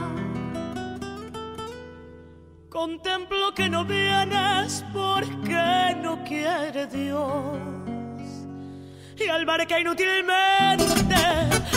Contemplo 2.69 3.53
que 3.55 3.69
no 3.69 3.85
vienes 3.85 4.83
porque 4.91 5.95
no 6.03 6.21
quiere 6.25 6.87
Dios. 6.87 7.57
Y 9.17 9.29
al 9.29 9.45
ver 9.45 9.65
que 9.65 9.79
inútilmente 9.79 10.83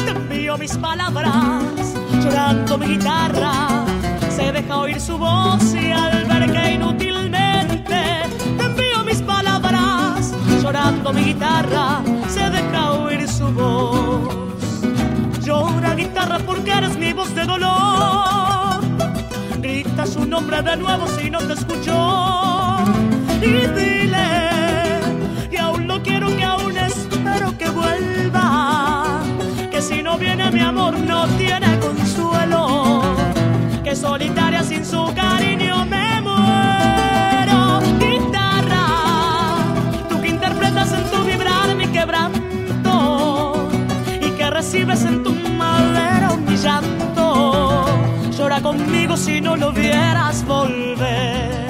te 0.04 0.10
envío 0.10 0.58
mis 0.58 0.76
palabras, 0.78 1.94
llorando 2.24 2.76
mi 2.76 2.86
guitarra, 2.86 3.84
se 4.28 4.50
deja 4.50 4.78
oír 4.78 5.00
su 5.00 5.16
voz 5.16 5.62
y 5.74 5.92
al 5.92 6.24
ver 6.24 6.50
que 6.50 6.72
inútilmente 6.72 7.19
cuando 10.90 11.12
mi 11.12 11.22
guitarra 11.22 12.02
se 12.28 12.50
deja 12.50 12.92
oír 12.94 13.28
su 13.28 13.46
voz. 13.52 14.34
Llora 15.40 15.94
guitarra 15.94 16.38
porque 16.44 16.72
eres 16.72 16.96
mi 16.96 17.12
voz 17.12 17.32
de 17.32 17.44
dolor. 17.44 18.80
Grita 19.60 20.04
su 20.04 20.26
nombre 20.26 20.60
de 20.62 20.76
nuevo 20.76 21.06
si 21.06 21.30
no 21.30 21.38
te 21.38 21.52
escuchó. 21.52 22.78
Y 23.40 23.68
dile 23.78 24.28
que 25.48 25.58
aún 25.60 25.86
lo 25.86 26.02
quiero, 26.02 26.26
que 26.36 26.44
aún 26.44 26.76
espero 26.76 27.56
que 27.56 27.70
vuelva. 27.70 29.20
Que 29.70 29.80
si 29.80 30.02
no 30.02 30.18
viene 30.18 30.50
mi 30.50 30.60
amor 30.60 30.98
no 30.98 31.28
tiene 31.38 31.78
consuelo. 31.78 33.02
Que 33.84 33.94
solitaria 33.94 34.64
sin 34.64 34.84
su 34.84 35.14
cariño 35.14 35.86
me 35.86 36.09
recibes 44.80 45.04
en 45.04 45.22
tu 45.22 45.34
madera 45.34 46.32
un 46.32 46.46
llanto. 46.56 47.84
Llora 48.36 48.60
conmigo 48.62 49.16
si 49.16 49.40
no 49.40 49.56
lo 49.56 49.72
vieras 49.72 50.44
volver. 50.46 51.69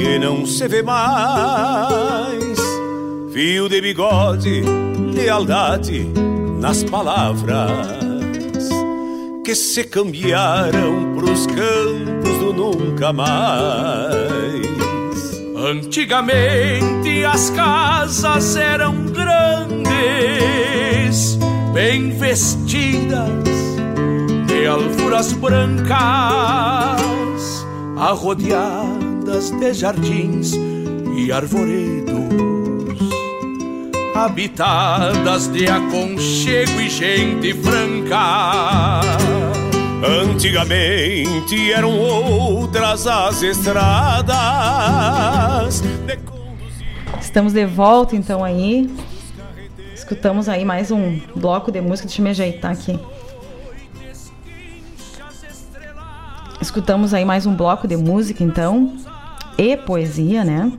Que 0.00 0.18
não 0.18 0.46
se 0.46 0.66
vê 0.66 0.82
mais. 0.82 2.58
Fio 3.34 3.68
de 3.68 3.82
bigode, 3.82 4.62
lealdade 5.12 6.10
nas 6.58 6.82
palavras 6.82 7.70
que 9.44 9.54
se 9.54 9.84
cambiaram 9.84 11.14
pros 11.14 11.46
campos 11.46 12.38
do 12.38 12.54
nunca 12.54 13.12
mais. 13.12 13.30
Antigamente 15.54 17.22
as 17.24 17.50
casas 17.50 18.56
eram 18.56 19.04
grandes, 19.04 19.88
bem 21.74 22.08
vestidas 22.18 23.28
de 24.46 24.66
alfuras 24.66 25.34
brancas, 25.34 26.00
arrodeadas 29.30 29.50
de 29.50 29.72
jardins 29.72 30.52
e 31.16 31.30
arvoredos, 31.32 32.10
habitadas 34.14 35.46
de 35.48 35.66
aconchego 35.68 36.80
e 36.80 36.88
gente 36.90 37.54
franca. 37.54 39.00
Antigamente 40.04 41.72
eram 41.72 41.96
outras 41.96 43.06
as 43.06 43.42
estradas. 43.42 44.30
Estamos 47.20 47.52
de 47.52 47.66
volta 47.66 48.16
então 48.16 48.42
aí. 48.42 48.90
Escutamos 49.94 50.48
aí 50.48 50.64
mais 50.64 50.90
um 50.90 51.20
bloco 51.36 51.70
de 51.70 51.80
música. 51.80 52.08
Deixa 52.08 52.20
eu 52.20 52.24
me 52.24 52.30
ajeitar 52.30 52.72
aqui. 52.72 52.98
Escutamos 56.60 57.14
aí 57.14 57.24
mais 57.24 57.46
um 57.46 57.54
bloco 57.54 57.86
de 57.86 57.96
música 57.96 58.42
então. 58.42 58.98
E 59.58 59.76
poesia, 59.76 60.44
né? 60.44 60.72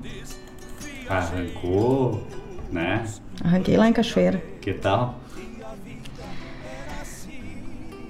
Arrancou, 1.07 2.25
né? 2.71 3.05
Arranquei 3.43 3.77
lá 3.77 3.87
em 3.87 3.93
Cachoeira. 3.93 4.43
Que 4.61 4.73
tal? 4.73 5.19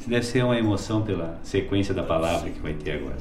Deve 0.05 0.25
ser 0.25 0.43
uma 0.43 0.57
emoção 0.57 1.01
pela 1.03 1.39
sequência 1.43 1.93
da 1.93 2.03
palavra 2.03 2.49
que 2.49 2.59
vai 2.59 2.73
ter 2.73 2.93
agora. 2.93 3.17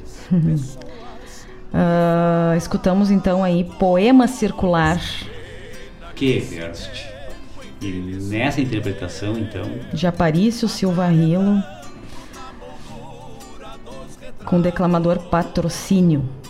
uh, 1.73 2.55
escutamos 2.57 3.09
então 3.11 3.43
aí 3.43 3.63
Poema 3.63 4.27
Circular. 4.27 4.99
Que 6.15 6.39
verso. 6.39 6.89
E 7.81 7.89
nessa 7.89 8.61
interpretação, 8.61 9.37
então. 9.37 9.63
De 9.93 10.05
Aparício 10.05 10.67
Silva 10.67 11.07
Rilo. 11.07 11.63
Com 14.45 14.57
o 14.57 14.61
declamador 14.61 15.17
Patrocínio. 15.29 16.40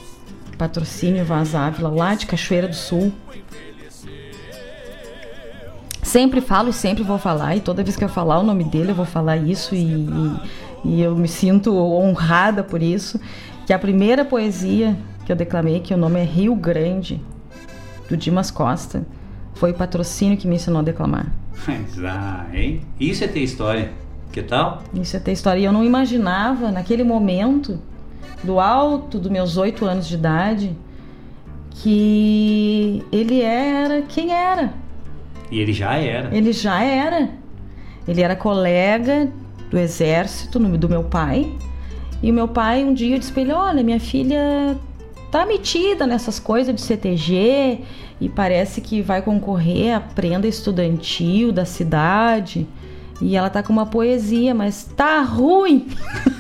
Patrocínio 0.62 1.26
Vaz 1.26 1.56
Ávila, 1.56 1.90
lá 1.90 2.14
de 2.14 2.28
Cachoeira 2.28 2.68
do 2.68 2.76
Sul. 2.76 3.12
Sempre 6.04 6.40
falo 6.40 6.70
e 6.70 6.74
sempre 6.74 7.02
vou 7.02 7.18
falar, 7.18 7.56
e 7.56 7.62
toda 7.62 7.82
vez 7.82 7.96
que 7.96 8.04
eu 8.04 8.10
falar 8.10 8.38
o 8.38 8.44
nome 8.44 8.64
dele, 8.64 8.92
eu 8.92 8.96
vou 8.96 9.06
falar 9.06 9.38
isso, 9.38 9.74
e, 9.74 10.06
e, 10.06 10.40
e 10.86 11.02
eu 11.02 11.16
me 11.16 11.28
sinto 11.28 11.76
honrada 11.76 12.64
por 12.64 12.80
isso. 12.80 13.20
Que 13.66 13.74
a 13.74 13.80
primeira 13.80 14.24
poesia 14.24 14.96
que 15.26 15.32
eu 15.32 15.36
declamei, 15.36 15.80
que 15.80 15.96
o 15.96 15.98
nome 15.98 16.20
é 16.20 16.24
Rio 16.24 16.54
Grande, 16.54 17.20
do 18.08 18.16
Dimas 18.16 18.52
Costa, 18.52 19.04
foi 19.56 19.72
o 19.72 19.74
patrocínio 19.74 20.38
que 20.38 20.48
me 20.48 20.58
ensinou 20.58 20.82
a 20.82 20.84
declamar. 20.84 21.26
ah, 22.06 22.46
hein? 22.54 22.82
Isso 23.00 23.24
é 23.24 23.28
ter 23.28 23.40
história. 23.40 23.92
Que 24.32 24.44
tal? 24.44 24.84
Isso 24.94 25.18
é 25.18 25.20
ter 25.20 25.32
história. 25.32 25.60
E 25.60 25.66
eu 25.66 25.74
não 25.74 25.84
imaginava, 25.84 26.72
naquele 26.72 27.04
momento, 27.04 27.80
do 28.44 28.60
alto 28.60 29.20
dos 29.20 29.32
meus 29.32 29.58
oito 29.58 29.86
anos 29.86 30.08
de 30.08 30.16
idade, 30.16 30.76
que 31.72 33.04
ele 33.12 33.42
era 33.42 34.02
quem 34.04 34.34
era. 34.34 34.74
E 35.50 35.60
ele 35.60 35.74
já 35.74 35.96
era. 35.96 36.36
Ele 36.36 36.54
já 36.54 36.84
era. 36.84 37.30
Ele 38.08 38.22
era 38.22 38.36
colega 38.36 39.30
do 39.70 39.78
exército 39.78 40.60
do 40.60 40.90
meu 40.90 41.04
pai. 41.04 41.52
E 42.22 42.30
o 42.30 42.34
meu 42.34 42.48
pai 42.48 42.84
um 42.84 42.94
dia 42.94 43.18
disse 43.18 43.32
pra 43.32 43.42
ele: 43.42 43.54
Olha, 43.54 43.84
minha 43.84 44.00
filha 44.00 44.78
tá 45.32 45.46
metida 45.46 46.06
nessas 46.06 46.40
coisas 46.40 46.76
de 46.76 46.82
CTG 46.82 47.80
e 48.20 48.30
parece 48.30 48.82
que 48.82 49.02
vai 49.02 49.22
concorrer 49.22 49.96
à 49.96 50.00
prenda 50.00 50.48
estudantil 50.48 51.52
da 51.52 51.66
cidade. 51.66 52.68
E 53.22 53.36
ela 53.36 53.50
tá 53.52 53.62
com 53.62 53.72
uma 53.72 53.86
poesia, 53.86 54.54
mas 54.54 54.84
tá 54.96 55.22
ruim. 55.22 55.88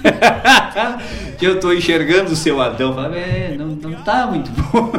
que 1.37 1.45
eu 1.45 1.59
tô 1.59 1.71
enxergando 1.71 2.31
o 2.31 2.35
seu 2.35 2.59
Adão, 2.59 2.93
falando, 2.95 3.15
é, 3.15 3.55
não, 3.55 3.67
não 3.67 3.93
tá 4.03 4.25
muito 4.25 4.49
bom. 4.51 4.91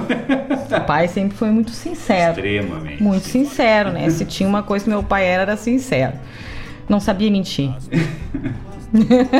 o 0.77 0.81
pai 0.87 1.09
sempre 1.09 1.37
foi 1.37 1.51
muito 1.51 1.73
sincero. 1.73 2.37
Extremamente. 2.37 3.03
Muito 3.03 3.27
sincero, 3.27 3.91
né? 3.91 4.09
Se 4.11 4.25
tinha 4.25 4.49
uma 4.49 4.63
coisa 4.63 4.85
que 4.85 4.91
meu 4.91 5.03
pai 5.03 5.27
era, 5.27 5.43
era 5.43 5.57
sincero. 5.57 6.13
Não 6.89 7.01
sabia 7.01 7.31
mentir. 7.31 7.73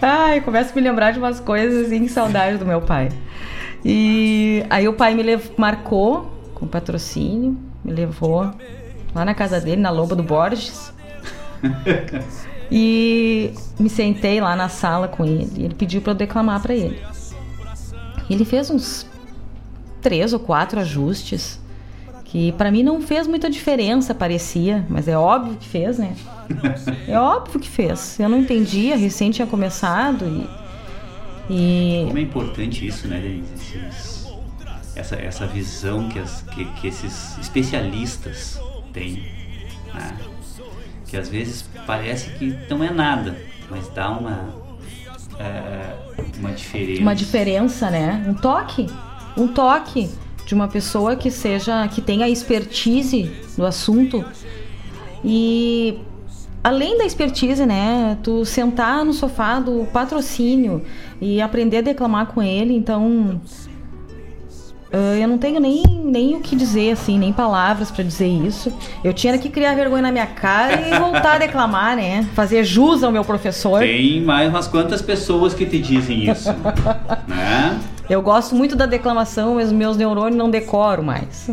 Ai, 0.00 0.40
começo 0.40 0.72
a 0.72 0.74
me 0.74 0.80
lembrar 0.80 1.10
de 1.10 1.18
umas 1.18 1.38
coisas 1.38 1.86
assim, 1.86 2.08
saudade 2.08 2.56
do 2.56 2.64
meu 2.64 2.80
pai. 2.80 3.10
E 3.84 4.64
aí 4.70 4.88
o 4.88 4.94
pai 4.94 5.14
me 5.14 5.22
marcou 5.56 6.32
com 6.54 6.66
patrocínio, 6.66 7.56
me 7.84 7.92
levou 7.92 8.50
lá 9.14 9.24
na 9.24 9.34
casa 9.34 9.60
dele, 9.60 9.80
na 9.80 9.90
Loba 9.90 10.14
do 10.14 10.22
Borges. 10.22 10.92
e 12.70 13.52
me 13.78 13.88
sentei 13.88 14.40
lá 14.40 14.54
na 14.54 14.68
sala 14.68 15.08
com 15.08 15.24
ele. 15.24 15.50
E 15.56 15.64
ele 15.64 15.74
pediu 15.74 16.00
para 16.00 16.12
eu 16.12 16.16
declamar 16.16 16.60
para 16.60 16.74
ele. 16.74 17.00
Ele 18.28 18.44
fez 18.44 18.70
uns 18.70 19.06
três 20.00 20.32
ou 20.32 20.38
quatro 20.38 20.78
ajustes 20.80 21.58
que 22.28 22.52
para 22.52 22.70
mim 22.70 22.82
não 22.82 23.00
fez 23.00 23.26
muita 23.26 23.48
diferença, 23.48 24.14
parecia, 24.14 24.84
mas 24.88 25.08
é 25.08 25.16
óbvio 25.16 25.56
que 25.56 25.66
fez, 25.66 25.98
né? 25.98 26.14
É 27.08 27.18
óbvio 27.18 27.58
que 27.58 27.68
fez. 27.68 28.20
Eu 28.20 28.28
não 28.28 28.38
entendia, 28.38 28.96
recém 28.96 29.30
tinha 29.30 29.46
começado 29.46 30.24
e, 31.48 32.02
e... 32.02 32.04
Como 32.06 32.18
é 32.18 32.22
importante 32.22 32.86
isso, 32.86 33.08
né, 33.08 33.18
Denise? 33.18 34.28
Essa, 34.94 35.16
essa 35.16 35.46
visão 35.46 36.08
que, 36.08 36.18
as, 36.18 36.42
que, 36.42 36.64
que 36.66 36.88
esses 36.88 37.38
especialistas 37.38 38.60
têm, 38.98 39.22
né? 39.94 40.16
que 41.06 41.16
às 41.16 41.28
vezes 41.28 41.64
parece 41.86 42.30
que 42.30 42.56
não 42.68 42.82
é 42.82 42.90
nada, 42.90 43.36
mas 43.70 43.88
dá 43.88 44.10
uma, 44.10 44.54
é, 45.38 45.94
uma 46.38 46.52
diferença. 46.52 47.00
Uma 47.00 47.14
diferença, 47.14 47.90
né? 47.90 48.24
Um 48.28 48.34
toque. 48.34 48.86
Um 49.36 49.48
toque 49.48 50.10
de 50.44 50.54
uma 50.54 50.68
pessoa 50.68 51.16
que 51.16 51.30
seja 51.30 51.86
que 51.88 52.00
tenha 52.00 52.28
expertise 52.28 53.30
no 53.56 53.64
assunto 53.64 54.24
e 55.24 55.98
além 56.62 56.98
da 56.98 57.04
expertise, 57.04 57.64
né, 57.64 58.18
tu 58.22 58.44
sentar 58.44 59.04
no 59.04 59.12
sofá 59.12 59.60
do 59.60 59.86
patrocínio 59.92 60.82
e 61.20 61.40
aprender 61.40 61.78
a 61.78 61.82
declamar 61.82 62.26
com 62.26 62.42
ele, 62.42 62.74
então 62.74 63.40
uh, 64.92 65.16
eu 65.18 65.28
não 65.28 65.38
tenho 65.38 65.60
nem, 65.60 65.82
nem 65.86 66.36
o 66.36 66.40
que 66.40 66.56
dizer, 66.56 66.92
assim, 66.92 67.18
nem 67.18 67.32
palavras 67.32 67.90
para 67.90 68.04
dizer 68.04 68.28
isso. 68.28 68.72
Eu 69.02 69.12
tinha 69.12 69.36
que 69.38 69.48
criar 69.48 69.74
vergonha 69.74 70.02
na 70.02 70.12
minha 70.12 70.26
cara 70.26 70.88
e 70.88 70.98
voltar 70.98 71.34
a 71.34 71.38
declamar, 71.38 71.96
né? 71.96 72.26
Fazer 72.34 72.64
jus 72.64 73.02
ao 73.02 73.12
meu 73.12 73.24
professor. 73.24 73.80
Tem 73.80 74.20
mais 74.20 74.48
umas 74.48 74.66
quantas 74.66 75.02
pessoas 75.02 75.54
que 75.54 75.66
te 75.66 75.78
dizem 75.78 76.30
isso, 76.30 76.50
né? 77.26 77.78
Eu 78.08 78.22
gosto 78.22 78.54
muito 78.54 78.74
da 78.74 78.86
declamação, 78.86 79.56
mas 79.56 79.70
meus 79.70 79.96
neurônios 79.96 80.36
não 80.36 80.50
decoram 80.50 81.02
mais. 81.02 81.50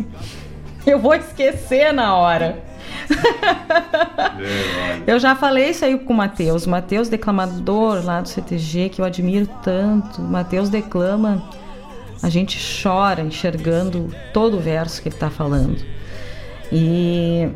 Eu 0.86 0.98
vou 0.98 1.14
esquecer 1.14 1.92
na 1.92 2.14
hora. 2.14 2.64
eu 5.06 5.18
já 5.18 5.34
falei 5.34 5.70
isso 5.70 5.84
aí 5.84 5.98
com 5.98 6.12
o 6.12 6.16
Matheus. 6.16 6.66
Matheus, 6.66 7.08
declamador 7.08 8.04
lá 8.04 8.20
do 8.20 8.28
CTG, 8.28 8.88
que 8.90 9.00
eu 9.00 9.04
admiro 9.04 9.48
tanto. 9.62 10.22
Matheus 10.22 10.68
declama, 10.68 11.42
a 12.22 12.28
gente 12.28 12.58
chora 12.82 13.20
enxergando 13.20 14.14
todo 14.32 14.56
o 14.56 14.60
verso 14.60 15.02
que 15.02 15.08
ele 15.08 15.16
está 15.16 15.30
falando. 15.30 15.84
E 16.72 17.48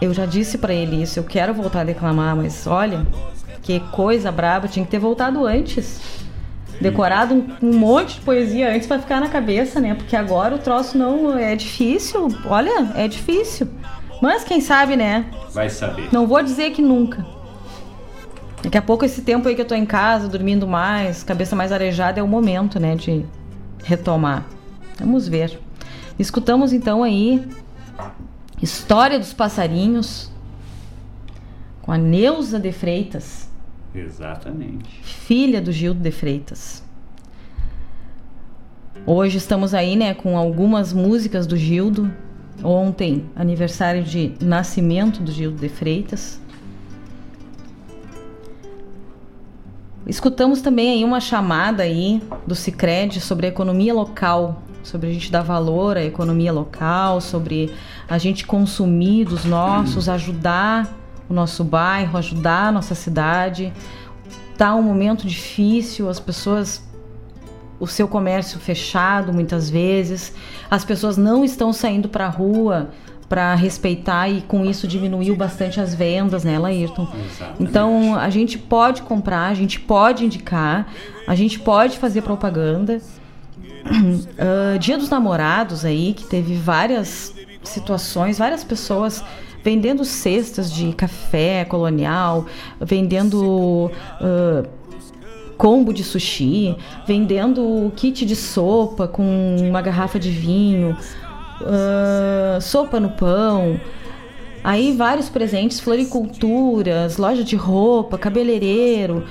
eu 0.00 0.12
já 0.12 0.26
disse 0.26 0.58
para 0.58 0.74
ele 0.74 1.02
isso, 1.02 1.18
eu 1.18 1.24
quero 1.24 1.54
voltar 1.54 1.80
a 1.80 1.84
declamar, 1.84 2.36
mas 2.36 2.66
olha, 2.66 3.06
que 3.62 3.80
coisa 3.92 4.30
braba, 4.30 4.68
tinha 4.68 4.84
que 4.84 4.90
ter 4.90 4.98
voltado 4.98 5.46
antes 5.46 6.20
decorado 6.80 7.34
um, 7.34 7.68
um 7.68 7.78
monte 7.78 8.14
de 8.14 8.20
poesia 8.22 8.74
antes 8.74 8.88
para 8.88 8.98
ficar 8.98 9.20
na 9.20 9.28
cabeça, 9.28 9.80
né? 9.80 9.94
Porque 9.94 10.16
agora 10.16 10.54
o 10.54 10.58
troço 10.58 10.96
não 10.96 11.38
é 11.38 11.54
difícil. 11.54 12.28
Olha, 12.46 12.92
é 12.94 13.06
difícil. 13.06 13.68
Mas 14.22 14.44
quem 14.44 14.60
sabe, 14.60 14.96
né? 14.96 15.26
Vai 15.52 15.68
saber. 15.68 16.08
Não 16.10 16.26
vou 16.26 16.42
dizer 16.42 16.70
que 16.70 16.80
nunca. 16.80 17.24
Daqui 18.62 18.76
a 18.76 18.82
pouco 18.82 19.04
esse 19.04 19.22
tempo 19.22 19.48
aí 19.48 19.54
que 19.54 19.60
eu 19.60 19.66
tô 19.66 19.74
em 19.74 19.86
casa, 19.86 20.28
dormindo 20.28 20.66
mais, 20.66 21.22
cabeça 21.22 21.56
mais 21.56 21.72
arejada, 21.72 22.20
é 22.20 22.22
o 22.22 22.28
momento, 22.28 22.78
né, 22.78 22.94
de 22.94 23.24
retomar. 23.82 24.46
Vamos 24.98 25.26
ver. 25.28 25.58
Escutamos 26.18 26.72
então 26.72 27.02
aí 27.02 27.42
História 28.62 29.18
dos 29.18 29.32
Passarinhos 29.32 30.30
com 31.80 31.90
a 31.90 31.96
Neuza 31.96 32.60
de 32.60 32.72
Freitas. 32.72 33.48
Exatamente. 33.94 35.00
Filha 35.02 35.62
do 35.62 35.72
Gildo 35.72 36.00
de 36.00 36.10
Freitas. 36.10 36.82
Hoje 39.06 39.38
estamos 39.38 39.72
aí, 39.72 39.96
né, 39.96 40.12
com 40.12 40.36
algumas 40.36 40.92
músicas 40.92 41.46
do 41.46 41.56
Gildo. 41.56 42.12
Ontem, 42.62 43.24
aniversário 43.34 44.02
de 44.02 44.34
nascimento 44.42 45.22
do 45.22 45.32
Gildo 45.32 45.56
de 45.56 45.70
Freitas. 45.70 46.38
Escutamos 50.10 50.60
também 50.60 50.90
aí 50.90 51.04
uma 51.04 51.20
chamada 51.20 51.84
aí 51.84 52.20
do 52.44 52.52
Cicred 52.52 53.20
sobre 53.20 53.46
a 53.46 53.48
economia 53.48 53.94
local, 53.94 54.60
sobre 54.82 55.08
a 55.08 55.12
gente 55.12 55.30
dar 55.30 55.42
valor 55.42 55.96
à 55.96 56.02
economia 56.02 56.52
local, 56.52 57.20
sobre 57.20 57.72
a 58.08 58.18
gente 58.18 58.44
consumir 58.44 59.24
dos 59.24 59.44
nossos, 59.44 60.08
ajudar 60.08 60.92
o 61.28 61.32
nosso 61.32 61.62
bairro, 61.62 62.18
ajudar 62.18 62.66
a 62.66 62.72
nossa 62.72 62.92
cidade. 62.92 63.72
Tá 64.58 64.74
um 64.74 64.82
momento 64.82 65.28
difícil, 65.28 66.08
as 66.08 66.18
pessoas 66.18 66.82
o 67.78 67.86
seu 67.86 68.08
comércio 68.08 68.58
fechado 68.58 69.32
muitas 69.32 69.70
vezes, 69.70 70.34
as 70.68 70.84
pessoas 70.84 71.16
não 71.16 71.44
estão 71.44 71.72
saindo 71.72 72.08
para 72.08 72.26
a 72.26 72.28
rua 72.28 72.90
para 73.30 73.54
respeitar 73.54 74.28
e 74.28 74.42
com 74.42 74.66
isso 74.66 74.88
diminuiu 74.88 75.36
bastante 75.36 75.80
as 75.80 75.94
vendas, 75.94 76.42
né, 76.42 76.58
Laírton? 76.58 77.06
Exatamente. 77.14 77.62
Então 77.62 78.16
a 78.16 78.28
gente 78.28 78.58
pode 78.58 79.02
comprar, 79.02 79.46
a 79.46 79.54
gente 79.54 79.78
pode 79.78 80.24
indicar, 80.24 80.88
a 81.28 81.34
gente 81.36 81.60
pode 81.60 81.96
fazer 81.96 82.22
propaganda. 82.22 83.00
Uh, 83.86 84.76
Dia 84.82 84.98
dos 84.98 85.08
Namorados 85.08 85.84
aí, 85.84 86.12
que 86.12 86.24
teve 86.24 86.56
várias 86.56 87.32
situações, 87.62 88.36
várias 88.36 88.64
pessoas 88.64 89.22
vendendo 89.62 90.04
cestas 90.04 90.72
de 90.72 90.92
café 90.92 91.64
colonial, 91.64 92.46
vendendo 92.80 93.92
uh, 94.20 94.68
combo 95.56 95.92
de 95.92 96.02
sushi, 96.02 96.74
vendendo 97.06 97.92
kit 97.94 98.26
de 98.26 98.34
sopa 98.34 99.06
com 99.06 99.56
uma 99.60 99.80
garrafa 99.80 100.18
de 100.18 100.30
vinho, 100.30 100.96
uh, 101.60 102.60
sopa 102.60 102.98
no 102.98 103.10
pão. 103.10 103.80
Aí 104.62 104.92
vários 104.92 105.28
presentes, 105.28 105.80
floriculturas, 105.80 107.16
loja 107.16 107.42
de 107.42 107.56
roupa, 107.56 108.18
cabeleireiro. 108.18 109.24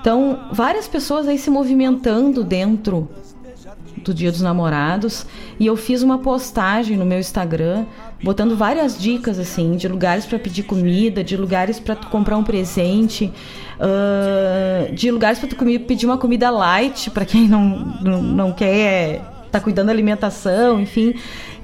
Então, 0.00 0.46
várias 0.52 0.86
pessoas 0.86 1.26
aí 1.26 1.36
se 1.36 1.50
movimentando 1.50 2.44
dentro 2.44 3.08
do 4.04 4.14
Dia 4.14 4.30
dos 4.30 4.40
Namorados 4.40 5.26
e 5.58 5.66
eu 5.66 5.76
fiz 5.76 6.02
uma 6.02 6.18
postagem 6.18 6.96
no 6.96 7.04
meu 7.04 7.18
Instagram 7.18 7.84
botando 8.22 8.56
várias 8.56 8.98
dicas 8.98 9.38
assim 9.38 9.76
de 9.76 9.88
lugares 9.88 10.24
para 10.24 10.38
pedir 10.38 10.62
comida, 10.62 11.22
de 11.24 11.36
lugares 11.36 11.80
para 11.80 11.96
comprar 11.96 12.36
um 12.36 12.44
presente, 12.44 13.32
uh, 13.80 14.94
de 14.94 15.10
lugares 15.10 15.38
para 15.38 15.48
tu 15.48 15.56
pedir 15.80 16.06
uma 16.06 16.16
comida 16.16 16.48
light 16.50 17.10
para 17.10 17.24
quem 17.24 17.48
não, 17.48 17.68
não, 18.00 18.22
não 18.22 18.52
quer 18.52 19.37
tá 19.58 19.64
cuidando 19.64 19.86
da 19.86 19.92
alimentação, 19.92 20.80
enfim. 20.80 21.14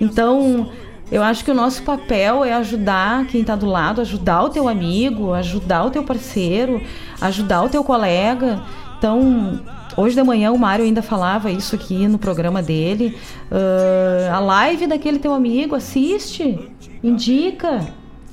Então 0.01 0.71
eu 1.11 1.23
acho 1.23 1.45
que 1.45 1.51
o 1.51 1.55
nosso 1.55 1.83
papel 1.83 2.45
é 2.45 2.53
ajudar 2.55 3.27
quem 3.27 3.43
está 3.43 3.55
do 3.55 3.67
lado, 3.67 4.01
ajudar 4.01 4.43
o 4.43 4.51
teu 4.51 4.69
amigo, 4.69 5.33
ajudar 5.33 5.85
o 5.85 5.91
teu 5.91 6.03
parceiro, 6.03 6.83
ajudar 7.21 7.63
o 7.63 7.69
teu 7.69 7.85
colega. 7.85 8.63
Então, 8.99 9.61
hoje 9.97 10.17
de 10.17 10.23
manhã 10.23 10.51
o 10.51 10.59
Mário 10.59 10.85
ainda 10.85 11.03
falava 11.03 11.51
isso 11.51 11.75
aqui 11.75 12.09
no 12.09 12.19
programa 12.19 12.63
dele. 12.63 13.17
Uh, 13.51 14.33
a 14.33 14.41
live 14.41 14.87
daquele 14.87 15.19
teu 15.19 15.35
amigo, 15.35 15.75
assiste, 15.75 16.59
indica. 17.03 17.87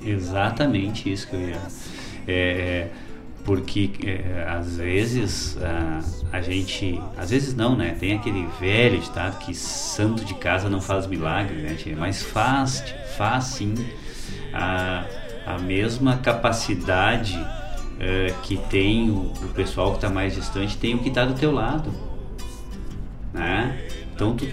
Exatamente 0.03 1.11
isso 1.11 1.27
que 1.27 1.35
eu 1.35 1.49
ia. 1.49 1.61
É, 2.27 2.88
porque 3.43 3.91
é, 4.05 4.45
às 4.47 4.77
vezes 4.77 5.57
a, 5.61 6.01
a, 6.38 6.41
gente, 6.41 6.99
às 7.18 7.30
vezes 7.30 7.55
não, 7.55 7.76
né? 7.76 7.95
Tem 7.99 8.13
aquele 8.13 8.47
velho 8.59 8.99
ditado 8.99 9.38
que 9.39 9.53
santo 9.53 10.23
de 10.23 10.34
casa 10.35 10.69
não 10.69 10.81
faz 10.81 11.07
milagre, 11.07 11.61
né? 11.61 11.77
Mas 11.97 12.22
faz, 12.22 12.84
faz 13.18 13.45
sim. 13.45 13.73
A, 14.53 15.05
a 15.45 15.57
mesma 15.59 16.18
capacidade 16.18 17.38
uh, 17.38 18.41
que 18.43 18.57
tem 18.57 19.09
o, 19.09 19.31
o 19.43 19.53
pessoal 19.53 19.91
que 19.91 19.97
está 19.97 20.09
mais 20.09 20.35
distante 20.35 20.77
tem 20.77 20.95
o 20.95 20.99
que 20.99 21.09
está 21.09 21.26
do 21.26 21.34
teu 21.34 21.51
lado, 21.51 21.91
né? 23.34 23.88
Então 24.13 24.35
tu 24.35 24.45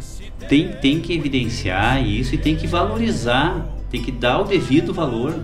tem, 0.48 0.72
tem 0.72 1.00
que 1.00 1.12
evidenciar 1.12 2.02
isso 2.04 2.34
e 2.34 2.38
tem 2.38 2.56
que 2.56 2.66
valorizar, 2.66 3.66
tem 3.90 4.02
que 4.02 4.12
dar 4.12 4.40
o 4.40 4.44
devido 4.44 4.94
valor. 4.94 5.34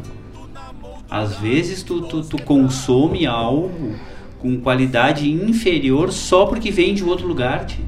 Às 1.11 1.37
vezes 1.37 1.83
tu, 1.83 2.03
tu, 2.03 2.23
tu 2.23 2.43
consome 2.43 3.27
algo 3.27 3.95
com 4.39 4.61
qualidade 4.61 5.31
inferior 5.31 6.13
só 6.13 6.47
porque 6.47 6.71
vem 6.71 6.95
de 6.95 7.05
outro 7.05 7.27
lugar. 7.27 7.67
Tia. 7.67 7.85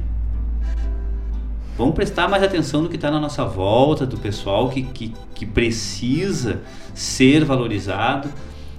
Vamos 1.77 1.95
prestar 1.95 2.27
mais 2.29 2.43
atenção 2.43 2.83
no 2.83 2.89
que 2.89 2.97
está 2.97 3.11
na 3.11 3.21
nossa 3.21 3.45
volta, 3.45 4.07
do 4.07 4.17
pessoal 4.17 4.71
que, 4.71 4.83
que, 4.83 5.13
que 5.35 5.45
precisa 5.45 6.63
ser 6.95 7.45
valorizado 7.45 8.31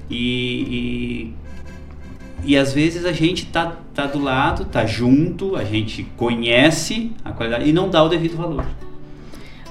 e, 0.09 1.34
e, 2.43 2.51
e, 2.53 2.57
às 2.57 2.73
vezes 2.73 3.05
a 3.05 3.11
gente 3.11 3.45
tá, 3.47 3.77
tá 3.93 4.07
do 4.07 4.19
lado, 4.19 4.65
tá 4.65 4.85
junto, 4.85 5.55
a 5.55 5.64
gente 5.64 6.03
conhece 6.15 7.11
a 7.23 7.31
qualidade 7.31 7.69
e 7.69 7.73
não 7.73 7.89
dá 7.89 8.01
o 8.01 8.09
devido 8.09 8.35
valor. 8.35 8.65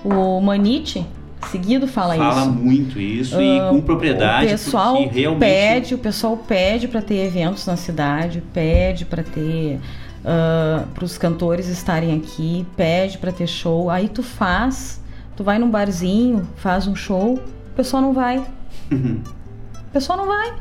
O 0.04 0.40
Manite 0.40 1.04
seguido 1.46 1.86
fala, 1.86 2.14
fala 2.16 2.28
isso. 2.28 2.38
Fala 2.40 2.52
muito 2.52 3.00
isso 3.00 3.36
uh, 3.36 3.40
e 3.40 3.70
com 3.70 3.80
propriedade. 3.80 4.46
O 4.46 4.50
pessoal 4.50 5.08
realmente... 5.08 5.40
pede, 5.40 5.94
o 5.94 5.98
pessoal 5.98 6.36
pede 6.36 6.88
para 6.88 7.02
ter 7.02 7.26
eventos 7.26 7.66
na 7.66 7.76
cidade, 7.76 8.42
pede 8.52 9.04
para 9.04 9.22
ter 9.22 9.76
uh, 9.76 9.80
ah, 10.24 10.84
para 10.94 11.04
os 11.04 11.16
cantores 11.16 11.68
estarem 11.68 12.16
aqui, 12.16 12.66
pede 12.76 13.18
para 13.18 13.32
ter 13.32 13.46
show. 13.46 13.88
Aí 13.88 14.08
tu 14.08 14.22
faz, 14.22 15.00
tu 15.36 15.44
vai 15.44 15.58
num 15.58 15.70
barzinho, 15.70 16.48
faz 16.56 16.86
um 16.86 16.94
show, 16.94 17.34
o 17.34 17.74
pessoal 17.76 18.02
não 18.02 18.12
vai. 18.12 18.38
o 18.90 19.92
pessoal 19.92 20.18
não 20.18 20.26
vai. 20.26 20.54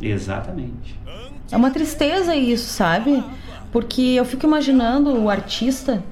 Exatamente. 0.00 0.98
É 1.50 1.56
uma 1.56 1.70
tristeza 1.70 2.34
isso, 2.34 2.68
sabe? 2.68 3.22
Porque 3.70 4.02
eu 4.02 4.24
fico 4.24 4.46
imaginando 4.46 5.20
o 5.20 5.28
artista 5.28 6.02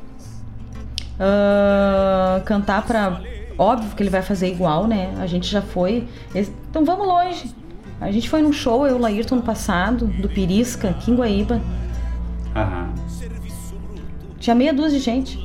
uh, 1.15 2.43
cantar 2.45 2.83
para 2.83 3.21
óbvio 3.59 3.95
que 3.97 4.03
ele 4.03 4.11
vai 4.11 4.23
fazer 4.23 4.49
igual, 4.49 4.87
né? 4.87 5.15
A 5.19 5.27
gente 5.27 5.49
já 5.49 5.63
foi. 5.63 6.07
Então 6.35 6.85
vamos 6.85 7.07
longe. 7.07 7.55
A 8.01 8.11
gente 8.11 8.29
foi 8.29 8.43
num 8.43 8.53
show, 8.53 8.87
eu 8.87 8.97
e 8.97 8.99
o 8.99 9.01
Laírton, 9.01 9.37
no 9.37 9.43
passado, 9.43 10.07
do 10.07 10.29
Pirisca, 10.29 10.91
aqui 10.91 11.11
em 11.11 11.15
Guaíba. 11.15 11.61
Aham. 12.55 12.91
Tinha 14.39 14.57
meia 14.57 14.73
dúzia 14.73 14.99
de 14.99 15.05
gente. 15.05 15.39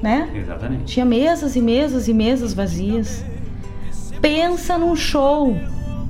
Né? 0.00 0.30
Exatamente. 0.34 0.84
Tinha 0.84 1.04
mesas 1.04 1.56
e 1.56 1.60
mesas 1.60 2.06
e 2.06 2.14
mesas 2.14 2.54
vazias. 2.54 3.24
Pensa 4.20 4.78
num 4.78 4.94
show. 4.94 5.58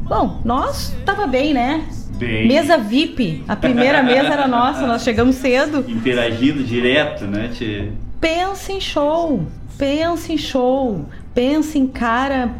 Bom, 0.02 0.40
nós 0.44 0.94
tava 1.06 1.26
bem, 1.26 1.54
né? 1.54 1.88
Bem. 2.18 2.46
Mesa 2.46 2.76
VIP. 2.76 3.42
A 3.48 3.56
primeira 3.56 4.02
mesa 4.02 4.28
era 4.28 4.46
nossa, 4.46 4.86
nós 4.86 5.02
chegamos 5.02 5.36
cedo. 5.36 5.82
Interagindo 5.88 6.62
direto, 6.62 7.24
né? 7.24 7.48
Te... 7.48 7.90
Pensa 8.20 8.72
em 8.72 8.80
show. 8.80 9.46
Pensa 9.80 10.32
em 10.32 10.38
show. 10.38 11.06
Pensa 11.34 11.78
em 11.78 11.86
cara 11.86 12.54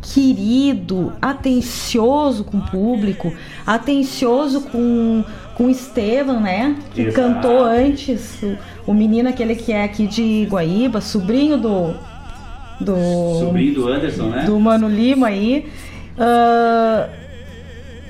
querido, 0.00 1.12
atencioso 1.20 2.44
com 2.44 2.58
o 2.58 2.70
público, 2.70 3.32
atencioso 3.66 4.60
com 4.60 5.24
com 5.56 5.66
o 5.66 5.70
Estevam, 5.70 6.40
né? 6.40 6.76
Que 6.92 7.02
Exato. 7.02 7.16
cantou 7.16 7.64
antes. 7.64 8.42
O, 8.42 8.90
o, 8.90 8.94
menino 8.94 9.28
aquele 9.28 9.54
que 9.54 9.72
é 9.72 9.84
aqui 9.84 10.06
de 10.06 10.46
Guaíba, 10.50 11.00
sobrinho 11.00 11.56
do. 11.56 11.94
Do, 12.80 13.38
sobrinho 13.38 13.74
do 13.74 13.88
Anderson, 13.88 14.30
né? 14.30 14.44
Do 14.44 14.58
Mano 14.58 14.88
Lima 14.88 15.28
aí. 15.28 15.70
Uh, 16.18 17.08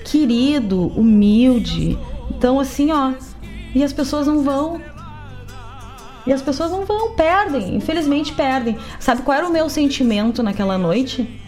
querido, 0.04 0.86
humilde. 0.96 1.98
Então, 2.30 2.58
assim, 2.58 2.90
ó. 2.90 3.12
E 3.74 3.84
as 3.84 3.92
pessoas 3.92 4.26
não 4.26 4.42
vão. 4.42 4.80
E 6.26 6.32
as 6.32 6.40
pessoas 6.40 6.70
não 6.70 6.84
vão, 6.84 7.12
perdem. 7.12 7.76
Infelizmente 7.76 8.32
perdem. 8.32 8.78
Sabe 8.98 9.22
qual 9.22 9.36
era 9.36 9.46
o 9.46 9.52
meu 9.52 9.68
sentimento 9.68 10.42
naquela 10.42 10.78
noite? 10.78 11.40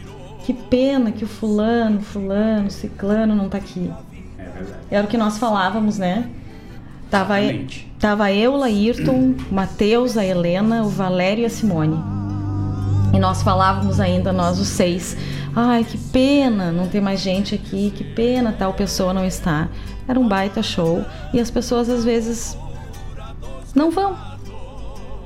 Que 0.45 0.53
pena 0.53 1.11
que 1.11 1.25
o 1.25 1.27
fulano, 1.27 2.01
fulano, 2.01 2.71
ciclano 2.71 3.35
não 3.35 3.49
tá 3.49 3.59
aqui. 3.59 3.91
Era 4.91 5.05
o 5.05 5.09
que 5.09 5.17
nós 5.17 5.39
falávamos, 5.39 5.99
né? 5.99 6.29
Tava, 7.11 7.35
tava 7.99 8.33
eu, 8.33 8.57
Laírton, 8.57 9.35
Matheus, 9.51 10.17
a 10.17 10.25
Helena, 10.25 10.83
o 10.83 10.89
Valério 10.89 11.43
e 11.43 11.47
a 11.47 11.51
Simone. 11.51 11.99
E 13.13 13.19
nós 13.19 13.43
falávamos 13.43 13.99
ainda, 13.99 14.33
nós 14.33 14.59
os 14.59 14.69
seis. 14.69 15.17
Ai, 15.55 15.85
que 15.85 15.97
pena 15.97 16.71
não 16.71 16.87
ter 16.87 17.01
mais 17.01 17.21
gente 17.21 17.55
aqui, 17.55 17.91
que 17.97 18.05
pena 18.05 18.53
tal 18.53 18.75
pessoa 18.75 19.15
não 19.15 19.25
estar. 19.25 19.71
Era 20.07 20.21
um 20.21 20.29
baita 20.29 20.63
show. 20.63 21.05
E 21.33 21.41
as 21.41 21.51
pessoas 21.51 21.89
às 21.89 22.05
vezes 22.05 22.57
não 23.75 23.91
vão. 23.91 24.36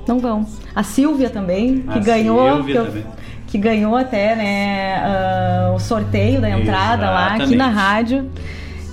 Não 0.07 0.19
vão. 0.19 0.47
A 0.75 0.83
Silvia 0.83 1.31
também, 1.31 1.83
que 1.83 1.99
a 1.99 2.03
ganhou. 2.03 2.65
Que, 2.65 2.73
eu, 2.73 3.05
que, 3.47 3.59
ganhou 3.59 3.97
até 3.97 4.35
né, 4.37 5.03
uh, 5.69 5.75
o 5.75 5.79
sorteio 5.79 6.41
da 6.41 6.51
entrada 6.51 7.05
Exatamente. 7.05 7.39
lá 7.39 7.45
aqui 7.45 7.57
na 7.57 7.69
rádio 7.69 8.31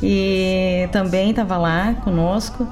e 0.01 0.87
também 0.91 1.31
estava 1.31 1.57
lá 1.57 1.93
conosco. 2.03 2.67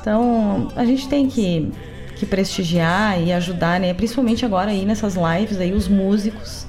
Então 0.00 0.68
a 0.76 0.84
gente 0.84 1.08
tem 1.08 1.28
que, 1.28 1.70
que 2.16 2.26
prestigiar 2.26 3.20
e 3.20 3.32
ajudar, 3.32 3.80
né? 3.80 3.92
Principalmente 3.94 4.44
agora 4.44 4.70
aí 4.70 4.84
nessas 4.84 5.16
lives 5.16 5.58
aí 5.58 5.72
os 5.72 5.88
músicos. 5.88 6.66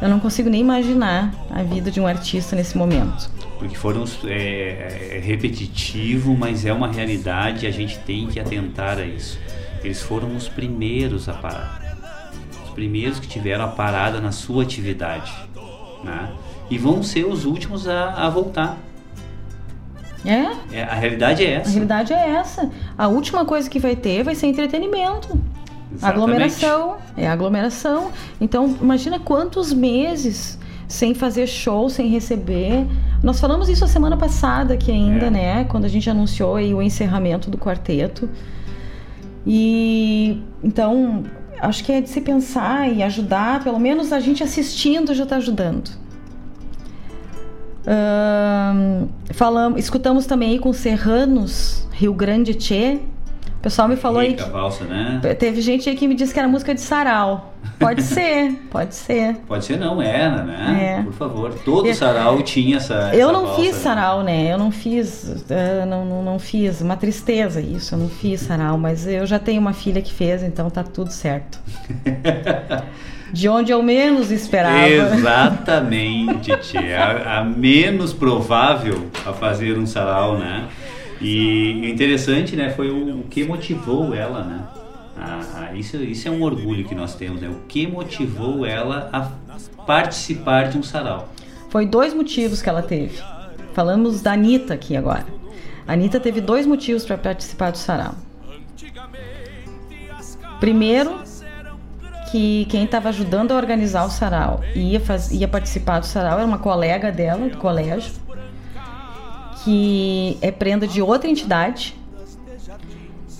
Eu 0.00 0.08
não 0.08 0.20
consigo 0.20 0.50
nem 0.50 0.60
imaginar 0.60 1.32
a 1.50 1.62
vida 1.62 1.90
de 1.90 2.00
um 2.00 2.06
artista 2.06 2.54
nesse 2.54 2.76
momento. 2.76 3.30
Porque 3.58 3.74
foram 3.74 4.04
é, 4.26 5.16
é 5.16 5.20
repetitivo, 5.24 6.36
mas 6.36 6.66
é 6.66 6.72
uma 6.72 6.92
realidade 6.92 7.64
e 7.64 7.68
a 7.68 7.70
gente 7.72 7.98
tem 8.00 8.26
que 8.26 8.38
atentar 8.38 8.98
a 8.98 9.06
isso. 9.06 9.38
Eles 9.86 10.02
foram 10.02 10.36
os 10.36 10.48
primeiros 10.48 11.28
a 11.28 11.32
parar. 11.32 11.80
Os 12.64 12.70
primeiros 12.70 13.18
que 13.18 13.26
tiveram 13.26 13.64
a 13.64 13.68
parada 13.68 14.20
na 14.20 14.32
sua 14.32 14.62
atividade. 14.62 15.32
Né? 16.04 16.36
e 16.70 16.78
vão 16.78 17.02
ser 17.02 17.24
os 17.24 17.44
últimos 17.44 17.86
a, 17.88 18.26
a 18.26 18.30
voltar. 18.30 18.78
É? 20.24 20.76
é? 20.76 20.82
A 20.82 20.94
realidade 20.94 21.44
é 21.44 21.52
essa. 21.52 21.70
A 21.70 21.72
realidade 21.72 22.12
é 22.12 22.30
essa. 22.30 22.70
A 22.98 23.06
última 23.06 23.44
coisa 23.44 23.70
que 23.70 23.78
vai 23.78 23.94
ter 23.94 24.24
vai 24.24 24.34
ser 24.34 24.48
entretenimento. 24.48 25.40
Exatamente. 25.92 26.04
Aglomeração. 26.04 26.96
É 27.16 27.28
aglomeração. 27.28 28.10
Então, 28.40 28.76
imagina 28.80 29.20
quantos 29.20 29.72
meses 29.72 30.58
sem 30.88 31.14
fazer 31.14 31.46
show, 31.46 31.88
sem 31.88 32.08
receber. 32.08 32.86
Nós 33.22 33.40
falamos 33.40 33.68
isso 33.68 33.84
a 33.84 33.88
semana 33.88 34.16
passada 34.16 34.74
aqui 34.74 34.90
ainda, 34.90 35.26
é. 35.26 35.30
né? 35.30 35.64
Quando 35.64 35.84
a 35.84 35.88
gente 35.88 36.10
anunciou 36.10 36.56
aí 36.56 36.74
o 36.74 36.82
encerramento 36.82 37.48
do 37.48 37.56
quarteto. 37.56 38.28
E 39.46 40.42
então, 40.62 41.22
acho 41.60 41.84
que 41.84 41.92
é 41.92 42.00
de 42.00 42.08
se 42.08 42.20
pensar 42.20 42.92
e 42.92 43.02
ajudar, 43.02 43.62
pelo 43.62 43.78
menos 43.78 44.12
a 44.12 44.18
gente 44.18 44.42
assistindo 44.42 45.14
já 45.14 45.22
está 45.22 45.36
ajudando. 45.36 45.88
Uh, 47.86 49.08
falamos, 49.32 49.78
escutamos 49.78 50.26
também 50.26 50.50
aí 50.50 50.58
com 50.58 50.72
Serranos, 50.72 51.86
Rio 51.92 52.12
Grande 52.12 52.54
Tchê. 52.54 52.98
O 53.66 53.68
pessoal 53.68 53.88
me 53.88 53.96
falou 53.96 54.22
Rica 54.22 54.44
aí. 54.44 54.46
Que, 54.46 54.52
valsa, 54.52 54.84
né? 54.84 55.20
Teve 55.40 55.60
gente 55.60 55.88
aí 55.88 55.96
que 55.96 56.06
me 56.06 56.14
disse 56.14 56.32
que 56.32 56.38
era 56.38 56.46
música 56.46 56.72
de 56.72 56.80
sarau. 56.80 57.52
Pode 57.80 58.00
ser, 58.06 58.52
pode 58.70 58.94
ser. 58.94 59.38
Pode 59.38 59.64
ser, 59.64 59.76
não, 59.76 60.00
era, 60.00 60.44
né? 60.44 60.98
É. 61.00 61.02
Por 61.02 61.12
favor. 61.12 61.52
Todo 61.64 61.92
sarau 61.92 62.40
tinha 62.42 62.76
essa. 62.76 63.10
Eu 63.12 63.28
essa 63.28 63.32
não 63.32 63.46
valsa, 63.46 63.60
fiz 63.60 63.72
né? 63.72 63.78
sarau, 63.80 64.22
né? 64.22 64.52
Eu 64.52 64.56
não 64.56 64.70
fiz. 64.70 65.24
Uh, 65.24 65.84
não, 65.84 66.04
não, 66.04 66.22
não 66.22 66.38
fiz. 66.38 66.80
Uma 66.80 66.96
tristeza 66.96 67.60
isso, 67.60 67.96
eu 67.96 67.98
não 67.98 68.08
fiz 68.08 68.42
sarau, 68.42 68.78
mas 68.78 69.04
eu 69.04 69.26
já 69.26 69.40
tenho 69.40 69.60
uma 69.60 69.72
filha 69.72 70.00
que 70.00 70.12
fez, 70.12 70.44
então 70.44 70.70
tá 70.70 70.84
tudo 70.84 71.10
certo. 71.10 71.58
de 73.32 73.48
onde 73.48 73.72
eu 73.72 73.82
menos 73.82 74.30
esperava. 74.30 74.86
Exatamente, 74.86 76.56
tia. 76.58 76.98
A, 77.00 77.38
a, 77.40 77.44
menos 77.44 78.12
provável 78.12 79.08
a 79.26 79.32
fazer 79.32 79.76
um 79.76 79.86
sarau, 79.86 80.38
né? 80.38 80.68
E 81.20 81.80
o 81.82 81.84
interessante, 81.86 82.54
né, 82.56 82.70
foi 82.70 82.90
o, 82.90 83.20
o 83.20 83.22
que 83.24 83.44
motivou 83.44 84.14
ela, 84.14 84.44
né? 84.44 84.66
A, 85.16 85.60
a, 85.60 85.74
isso, 85.74 85.96
isso 85.96 86.28
é 86.28 86.30
um 86.30 86.42
orgulho 86.42 86.84
que 86.84 86.94
nós 86.94 87.14
temos, 87.14 87.40
né? 87.40 87.48
O 87.48 87.66
que 87.66 87.86
motivou 87.86 88.66
ela 88.66 89.08
a 89.12 89.30
participar 89.84 90.68
de 90.68 90.78
um 90.78 90.82
sarau? 90.82 91.28
Foi 91.70 91.86
dois 91.86 92.12
motivos 92.12 92.60
que 92.60 92.68
ela 92.68 92.82
teve. 92.82 93.18
falamos 93.72 94.20
da 94.20 94.32
Anitta 94.32 94.74
aqui 94.74 94.96
agora. 94.96 95.26
A 95.86 95.92
Anitta 95.92 96.20
teve 96.20 96.40
dois 96.40 96.66
motivos 96.66 97.04
para 97.04 97.16
participar 97.16 97.70
do 97.70 97.78
sarau. 97.78 98.14
Primeiro, 100.60 101.20
que 102.30 102.66
quem 102.66 102.84
estava 102.84 103.08
ajudando 103.08 103.52
a 103.52 103.56
organizar 103.56 104.04
o 104.04 104.10
sarau 104.10 104.60
ia, 104.74 105.00
faz, 105.00 105.30
ia 105.30 105.46
participar 105.46 106.00
do 106.00 106.06
sarau 106.06 106.38
era 106.38 106.46
uma 106.46 106.58
colega 106.58 107.12
dela 107.12 107.48
do 107.48 107.56
colégio, 107.56 108.12
que 109.66 110.38
é 110.40 110.52
prenda 110.52 110.86
de 110.86 111.02
outra 111.02 111.28
entidade 111.28 111.96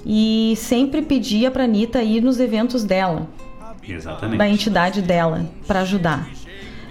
e 0.04 0.54
sempre 0.56 1.00
pedia 1.00 1.52
para 1.52 1.62
Anitta 1.62 2.02
ir 2.02 2.20
nos 2.20 2.40
eventos 2.40 2.82
dela, 2.82 3.28
Exatamente. 3.88 4.36
da 4.36 4.48
entidade 4.48 5.02
dela, 5.02 5.48
para 5.68 5.82
ajudar. 5.82 6.28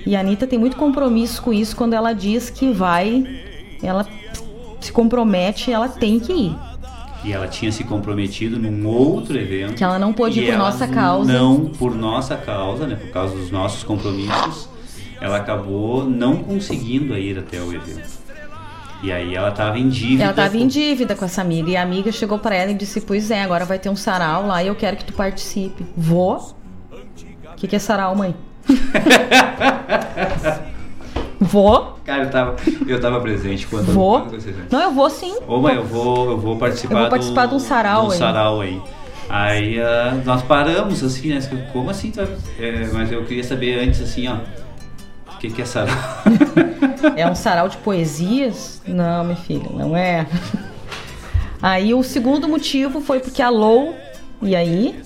E 0.05 0.15
a 0.15 0.21
Anitta 0.21 0.47
tem 0.47 0.57
muito 0.57 0.77
compromisso 0.77 1.41
com 1.41 1.51
isso 1.51 1.75
quando 1.75 1.91
ela 1.91 2.13
diz 2.13 2.49
que 2.49 2.71
vai, 2.71 3.25
ela 3.83 4.07
se 4.79 4.93
compromete, 4.93 5.69
ela 5.69 5.89
tem 5.89 6.17
que 6.17 6.31
ir. 6.31 6.55
E 7.25 7.33
ela 7.33 7.49
tinha 7.49 7.73
se 7.73 7.83
comprometido 7.83 8.57
num 8.57 8.87
outro 8.87 9.37
evento. 9.37 9.73
Que 9.73 9.83
ela 9.83 9.99
não 9.99 10.13
pôde 10.13 10.39
ir 10.39 10.45
por 10.45 10.57
nossa 10.57 10.87
causa. 10.87 11.33
Não 11.33 11.65
por 11.65 11.93
nossa 11.93 12.37
causa, 12.37 12.87
né? 12.87 12.95
Por 12.95 13.09
causa 13.09 13.35
dos 13.35 13.51
nossos 13.51 13.83
compromissos. 13.83 14.69
Ela 15.19 15.37
acabou 15.37 16.07
não 16.07 16.37
conseguindo 16.37 17.17
ir 17.17 17.37
até 17.37 17.59
o 17.59 17.73
evento. 17.73 18.24
E 19.05 19.11
aí 19.11 19.35
ela 19.35 19.49
estava 19.49 19.77
em 19.77 19.87
dívida. 19.87 20.23
Ela 20.23 20.31
estava 20.31 20.57
em 20.57 20.67
dívida 20.67 21.15
com 21.15 21.25
essa 21.25 21.39
amiga. 21.39 21.69
E 21.69 21.77
a 21.77 21.83
amiga 21.83 22.11
chegou 22.11 22.39
para 22.39 22.55
ela 22.55 22.71
e 22.71 22.73
disse: 22.73 23.01
Pois 23.01 23.29
é, 23.29 23.43
agora 23.43 23.63
vai 23.63 23.77
ter 23.77 23.87
um 23.87 23.95
sarau 23.95 24.47
lá 24.47 24.63
e 24.63 24.67
eu 24.67 24.73
quero 24.73 24.97
que 24.97 25.05
tu 25.05 25.13
participe. 25.13 25.85
Vou? 25.95 26.55
O 26.91 27.55
que, 27.55 27.67
que 27.67 27.75
é 27.75 27.79
sarau, 27.79 28.15
mãe? 28.15 28.35
vou? 31.39 31.99
Cara, 32.03 32.23
eu 32.23 32.31
tava, 32.31 32.55
eu 32.87 32.99
tava 32.99 33.21
presente 33.21 33.67
quando. 33.67 33.93
Vou? 33.93 34.21
quando 34.21 34.71
Não, 34.71 34.81
eu 34.81 34.91
vou 34.91 35.07
sim. 35.11 35.37
Ô 35.47 35.59
mãe, 35.59 35.75
eu 35.75 35.85
vou, 35.85 36.31
eu 36.31 36.37
vou 36.39 36.57
participar, 36.57 36.95
Eu 36.95 37.01
vou 37.01 37.09
participar 37.11 37.45
do, 37.45 37.49
de 37.49 37.55
um 37.57 37.59
sarau 37.59 38.07
um 38.07 38.11
aí. 38.11 38.17
sarau 38.17 38.61
aí. 38.61 38.81
Aí 39.29 39.79
ah, 39.79 40.19
nós 40.25 40.41
paramos 40.41 41.03
assim, 41.03 41.29
né? 41.29 41.39
Como 41.71 41.91
assim? 41.91 42.09
vai- 42.09 42.27
é, 42.57 42.89
mas 42.91 43.11
eu 43.11 43.23
queria 43.23 43.43
saber 43.43 43.87
antes 43.87 44.01
assim, 44.01 44.27
ó. 44.27 44.37
Que, 45.47 45.53
que 45.53 45.61
é 45.61 45.65
sarau? 45.65 45.95
É 47.15 47.29
um 47.29 47.35
sarau 47.35 47.69
de 47.69 47.77
poesias? 47.77 48.81
Não, 48.87 49.23
minha 49.23 49.35
filha, 49.35 49.69
não 49.71 49.95
é. 49.95 50.25
Aí 51.61 51.93
o 51.93 52.01
segundo 52.03 52.47
motivo 52.47 52.99
foi 52.99 53.19
porque 53.19 53.41
a 53.41 53.49
Lou 53.49 53.95
ia 54.41 54.57
aí. 54.57 54.99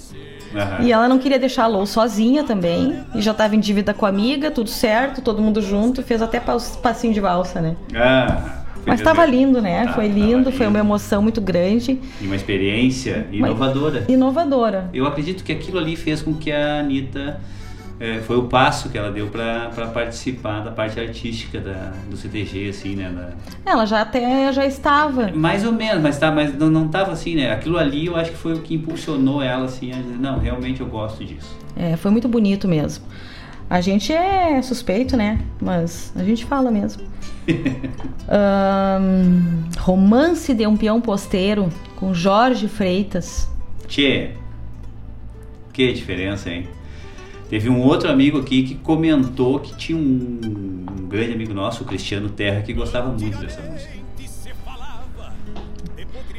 Aham. 0.55 0.77
E 0.83 0.91
ela 0.91 1.07
não 1.09 1.19
queria 1.19 1.37
deixar 1.37 1.65
a 1.65 1.67
Lou 1.67 1.85
sozinha 1.85 2.43
também. 2.43 2.99
E 3.13 3.21
já 3.21 3.31
estava 3.31 3.55
em 3.55 3.59
dívida 3.59 3.93
com 3.93 4.05
a 4.05 4.09
amiga, 4.09 4.49
tudo 4.49 4.69
certo, 4.69 5.21
todo 5.21 5.41
mundo 5.41 5.61
junto. 5.61 6.01
Fez 6.01 6.21
até 6.21 6.39
pas- 6.39 6.75
passinho 6.77 7.13
de 7.13 7.19
valsa, 7.19 7.59
né? 7.61 7.75
Ah, 7.93 8.61
Mas 8.85 8.99
estava 9.01 9.25
lindo, 9.25 9.61
né? 9.61 9.85
Tá, 9.87 9.93
foi 9.93 10.07
tava 10.07 10.19
lindo, 10.19 10.51
foi 10.53 10.67
uma 10.67 10.79
emoção 10.79 11.21
muito 11.21 11.41
grande. 11.41 11.99
E 12.21 12.25
uma 12.25 12.35
experiência 12.35 13.27
inovadora. 13.31 14.05
Inovadora. 14.07 14.89
Eu 14.93 15.05
acredito 15.05 15.43
que 15.43 15.51
aquilo 15.51 15.77
ali 15.77 15.95
fez 15.97 16.21
com 16.21 16.33
que 16.33 16.51
a 16.51 16.79
Anitta. 16.79 17.39
Eh, 17.99 18.21
foi 18.25 18.37
o 18.37 18.43
passo 18.43 18.89
que 18.89 18.97
ela 18.97 19.11
deu 19.11 19.27
para 19.27 19.69
participar 19.93 20.61
da 20.61 20.71
parte 20.71 20.99
artística 20.99 21.59
da, 21.59 21.91
do 22.09 22.15
CTG, 22.15 22.69
assim, 22.69 22.95
né? 22.95 23.09
da- 23.09 23.71
Ela 23.71 23.85
já 23.85 24.01
até 24.01 24.51
já 24.53 24.65
estava. 24.65 25.31
Mais 25.31 25.65
ou 25.65 25.71
menos, 25.73 26.01
mas, 26.01 26.17
tá, 26.17 26.31
mas 26.31 26.57
não, 26.57 26.69
não 26.69 26.87
tava 26.87 27.11
assim, 27.11 27.35
né? 27.35 27.51
Aquilo 27.51 27.77
ali 27.77 28.05
eu 28.07 28.15
acho 28.15 28.31
que 28.31 28.37
foi 28.37 28.53
o 28.53 28.61
que 28.61 28.75
impulsionou 28.75 29.41
ela, 29.41 29.65
assim, 29.65 29.91
a 29.91 29.97
dizer, 29.97 30.17
não, 30.17 30.39
realmente 30.39 30.81
eu 30.81 30.87
gosto 30.87 31.23
disso. 31.25 31.55
É, 31.75 31.95
foi 31.97 32.11
muito 32.11 32.27
bonito 32.27 32.67
mesmo. 32.67 33.05
A 33.69 33.81
gente 33.81 34.11
é 34.11 34.59
suspeito, 34.63 35.15
né? 35.15 35.39
Mas 35.61 36.11
a 36.15 36.23
gente 36.23 36.43
fala 36.45 36.71
mesmo. 36.71 37.03
Ahn, 38.27 39.63
romance 39.79 40.53
de 40.53 40.65
um 40.65 40.75
peão 40.77 40.99
posteiro 41.01 41.69
com 41.95 42.13
Jorge 42.13 42.67
Freitas. 42.67 43.49
Tchê, 43.87 44.31
que 45.73 45.91
diferença, 45.93 46.49
hein? 46.49 46.67
Teve 47.49 47.69
um 47.69 47.81
outro 47.81 48.09
amigo 48.09 48.39
aqui 48.39 48.63
que 48.63 48.75
comentou 48.75 49.59
que 49.59 49.75
tinha 49.75 49.97
um, 49.97 50.39
um 50.41 51.07
grande 51.07 51.33
amigo 51.33 51.53
nosso, 51.53 51.83
o 51.83 51.85
Cristiano 51.85 52.29
Terra, 52.29 52.61
que 52.61 52.71
gostava 52.73 53.09
muito 53.11 53.37
dessa 53.39 53.61
música. 53.61 53.99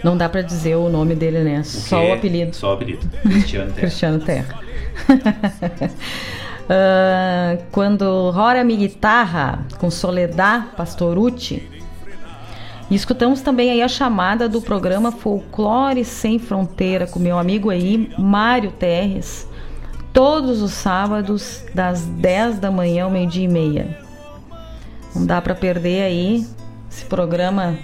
Não 0.03 0.17
dá 0.17 0.29
pra 0.29 0.41
dizer 0.41 0.77
o 0.77 0.89
nome 0.89 1.15
dele, 1.15 1.41
né? 1.41 1.63
Só 1.63 2.01
quê? 2.01 2.07
o 2.07 2.15
apelido. 2.15 2.57
Só 2.57 2.71
o 2.71 2.73
apelido. 2.73 3.07
Cristiano 3.23 3.73
Terra. 3.75 3.81
Cristiano 3.81 4.21
Terra. 4.21 4.61
Ah, 6.73 7.59
quando 7.73 8.31
Rora 8.31 8.63
Mi 8.63 8.77
Guitarra 8.77 9.67
com 9.79 9.91
Soledad 9.91 10.67
Pastorucci. 10.77 11.69
E 12.89 12.95
escutamos 12.95 13.41
também 13.41 13.73
aí 13.73 13.83
a 13.83 13.89
chamada 13.89 14.49
do 14.49 14.63
programa 14.63 15.11
Folclore 15.11 16.05
Sem 16.05 16.39
Fronteira 16.39 17.09
com 17.09 17.19
meu 17.19 17.37
amigo 17.37 17.71
aí, 17.71 18.13
Mário 18.17 18.71
Terres, 18.71 19.49
todos 20.13 20.63
os 20.63 20.73
sábados, 20.73 21.65
das 21.75 22.05
10 22.05 22.59
da 22.59 22.71
manhã 22.71 23.05
ao 23.05 23.11
meio-dia 23.11 23.45
e 23.45 23.49
meia. 23.49 23.99
Não 25.15 25.27
dá 25.27 25.41
para 25.41 25.55
perder 25.55 26.03
aí 26.03 26.47
esse 26.91 27.05
programa 27.05 27.77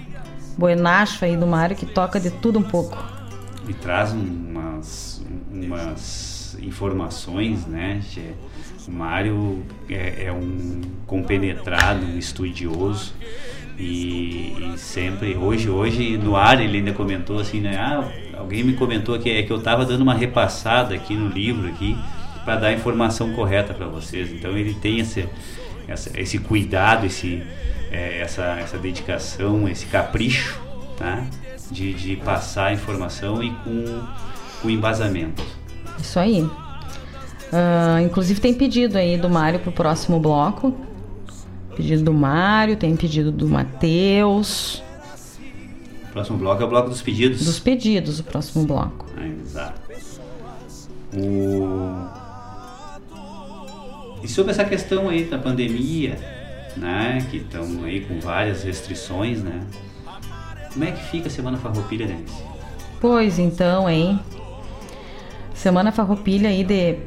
buenacho 0.57 1.23
aí 1.23 1.35
do 1.37 1.45
Mário 1.45 1.75
que 1.75 1.85
toca 1.85 2.19
de 2.19 2.31
tudo 2.31 2.59
um 2.59 2.63
pouco. 2.63 2.97
E 3.67 3.73
traz 3.73 4.11
umas, 4.13 5.23
umas 5.51 6.57
informações, 6.61 7.65
né? 7.65 8.01
Tchê? 8.09 8.31
O 8.87 8.91
Mário 8.91 9.63
é, 9.89 10.25
é 10.25 10.31
um 10.31 10.81
compenetrado, 11.05 12.05
um 12.05 12.17
estudioso. 12.17 13.13
E, 13.77 14.73
e 14.73 14.77
sempre, 14.77 15.35
hoje, 15.35 15.69
hoje 15.69 16.17
no 16.17 16.35
ar 16.35 16.59
ele 16.59 16.79
ainda 16.79 16.93
comentou 16.93 17.39
assim, 17.39 17.59
né? 17.59 17.77
Ah, 17.77 18.09
alguém 18.37 18.63
me 18.63 18.73
comentou 18.73 19.19
que 19.19 19.29
é 19.29 19.43
que 19.43 19.51
eu 19.51 19.57
estava 19.57 19.85
dando 19.85 20.01
uma 20.01 20.15
repassada 20.15 20.95
aqui 20.95 21.13
no 21.13 21.27
livro 21.27 21.67
aqui 21.67 21.95
para 22.47 22.55
dar 22.55 22.67
a 22.67 22.73
informação 22.73 23.33
correta 23.33 23.73
para 23.73 23.87
vocês. 23.87 24.31
Então 24.31 24.57
ele 24.57 24.73
tem 24.73 24.99
esse, 24.99 25.27
essa, 25.85 26.17
esse 26.17 26.39
cuidado, 26.39 27.05
esse, 27.05 27.43
é, 27.91 28.21
essa, 28.21 28.41
essa 28.61 28.77
dedicação, 28.77 29.67
esse 29.67 29.85
capricho, 29.87 30.57
tá? 30.95 31.27
De, 31.69 31.93
de 31.93 32.15
passar 32.15 32.67
a 32.67 32.73
informação 32.73 33.43
e 33.43 33.51
com, 33.51 34.01
com 34.61 34.69
embasamento. 34.69 35.43
Isso 35.99 36.17
aí. 36.17 36.49
Ah, 37.51 38.01
inclusive 38.01 38.39
tem 38.39 38.53
pedido 38.53 38.97
aí 38.97 39.17
do 39.17 39.29
Mário 39.29 39.59
pro 39.59 39.73
próximo 39.73 40.17
bloco. 40.17 40.73
Pedido 41.75 42.01
do 42.01 42.13
Mário, 42.13 42.77
tem 42.77 42.95
pedido 42.95 43.29
do 43.29 43.45
Matheus. 43.45 44.81
O 46.09 46.13
próximo 46.13 46.37
bloco 46.37 46.63
é 46.63 46.65
o 46.65 46.69
bloco 46.69 46.89
dos 46.89 47.01
pedidos. 47.01 47.43
Dos 47.43 47.59
pedidos, 47.59 48.21
o 48.21 48.23
próximo 48.23 48.65
bloco. 48.65 49.05
Ah, 49.17 49.27
Exato. 49.27 49.81
O... 51.13 52.26
E 54.23 54.27
sobre 54.27 54.51
essa 54.51 54.65
questão 54.65 55.09
aí 55.09 55.25
da 55.25 55.37
pandemia, 55.37 56.17
né? 56.75 57.25
Que 57.29 57.37
estão 57.37 57.83
aí 57.83 58.01
com 58.01 58.19
várias 58.19 58.63
restrições, 58.63 59.41
né? 59.43 59.61
Como 60.73 60.83
é 60.85 60.91
que 60.91 61.03
fica 61.05 61.27
a 61.27 61.31
Semana 61.31 61.57
Farroupilha, 61.57 62.05
Denise? 62.07 62.43
Pois 62.99 63.39
então, 63.39 63.89
hein? 63.89 64.19
Semana 65.53 65.91
Farroupilha 65.91 66.49
aí 66.49 66.63
de. 66.63 66.97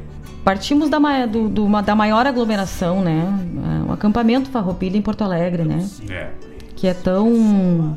Partimos 0.43 0.89
da, 0.89 0.99
ma- 0.99 1.25
do- 1.27 1.47
da 1.83 1.93
maior 1.95 2.25
aglomeração, 2.25 3.01
né? 3.01 3.27
Ah, 3.63 3.85
O 3.89 3.91
acampamento 3.93 4.49
Farroupilha 4.49 4.97
em 4.97 5.01
Porto 5.01 5.23
Alegre, 5.23 5.63
né? 5.63 5.87
É. 6.09 6.29
Que 6.75 6.87
é 6.87 6.93
tão 6.93 7.95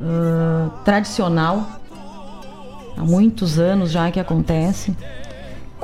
ah, 0.00 0.70
tradicional. 0.84 1.80
Há 2.96 3.02
muitos 3.04 3.58
anos 3.58 3.90
já 3.90 4.10
que 4.10 4.18
acontece. 4.18 4.96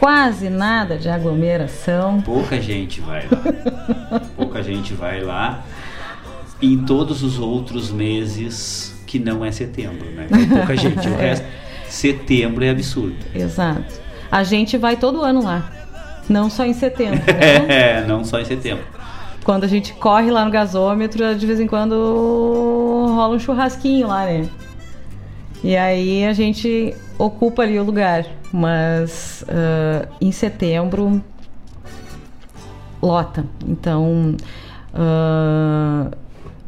Quase 0.07 0.51
nada 0.51 0.99
de 0.99 1.09
aglomeração. 1.09 2.21
Pouca 2.23 2.61
gente 2.61 3.01
vai 3.01 3.25
lá. 3.31 4.21
Pouca 4.37 4.61
gente 4.61 4.95
vai 4.95 5.21
lá. 5.23 5.63
Em 6.61 6.77
todos 6.79 7.23
os 7.23 7.39
outros 7.39 7.93
meses 7.93 9.01
que 9.07 9.21
não 9.21 9.45
é 9.45 9.53
setembro, 9.53 10.05
né? 10.11 10.27
Tem 10.29 10.49
pouca 10.49 10.77
gente. 10.77 11.09
O 11.09 11.15
É. 11.21 11.29
resto, 11.29 11.47
setembro 11.89 12.65
é 12.65 12.71
absurdo. 12.71 13.15
Exato. 13.33 14.01
A 14.29 14.43
gente 14.43 14.77
vai 14.77 14.97
todo 14.97 15.23
ano 15.23 15.45
lá. 15.45 15.71
Não 16.29 16.51
só 16.51 16.65
em 16.65 16.73
setembro. 16.73 17.19
né? 17.21 17.67
É, 17.69 18.05
não 18.05 18.25
só 18.25 18.41
em 18.41 18.45
setembro. 18.45 18.83
Quando 19.45 19.63
a 19.63 19.69
gente 19.69 19.93
corre 19.93 20.33
lá 20.33 20.45
no 20.45 20.51
gasômetro, 20.51 21.33
de 21.37 21.47
vez 21.47 21.61
em 21.61 21.69
quando 21.69 21.95
rola 23.15 23.37
um 23.37 23.39
churrasquinho 23.39 24.09
lá, 24.09 24.25
né? 24.25 24.49
E 25.63 25.77
aí 25.77 26.25
a 26.25 26.33
gente 26.33 26.93
ocupa 27.27 27.63
ali 27.63 27.79
o 27.79 27.85
lugar. 27.85 28.27
Mas 28.53 29.45
ah, 29.49 30.09
em 30.21 30.33
setembro 30.33 31.23
lota. 33.03 33.45
Então 33.67 34.37
ah, 34.95 36.11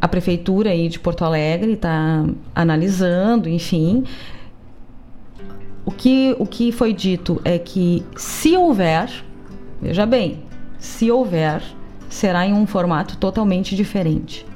a 0.01 0.09
prefeitura 0.09 0.71
aí 0.71 0.89
de 0.89 0.99
Porto 0.99 1.25
Alegre 1.25 1.73
está 1.73 2.25
analisando, 2.55 3.49
enfim. 3.49 4.05
O 5.87 5.91
que, 5.91 6.35
o 6.39 6.47
que 6.47 6.73
foi 6.73 6.93
dito 6.95 7.41
é 7.45 7.59
que 7.59 8.03
se 8.17 8.57
houver, 8.57 9.11
veja 9.81 10.07
bem, 10.07 10.43
se 10.79 11.11
houver, 11.11 11.63
será 12.09 12.47
em 12.47 12.55
um 12.55 12.67
formato 12.67 13.19
totalmente 13.19 13.77
diferente. 13.77 14.47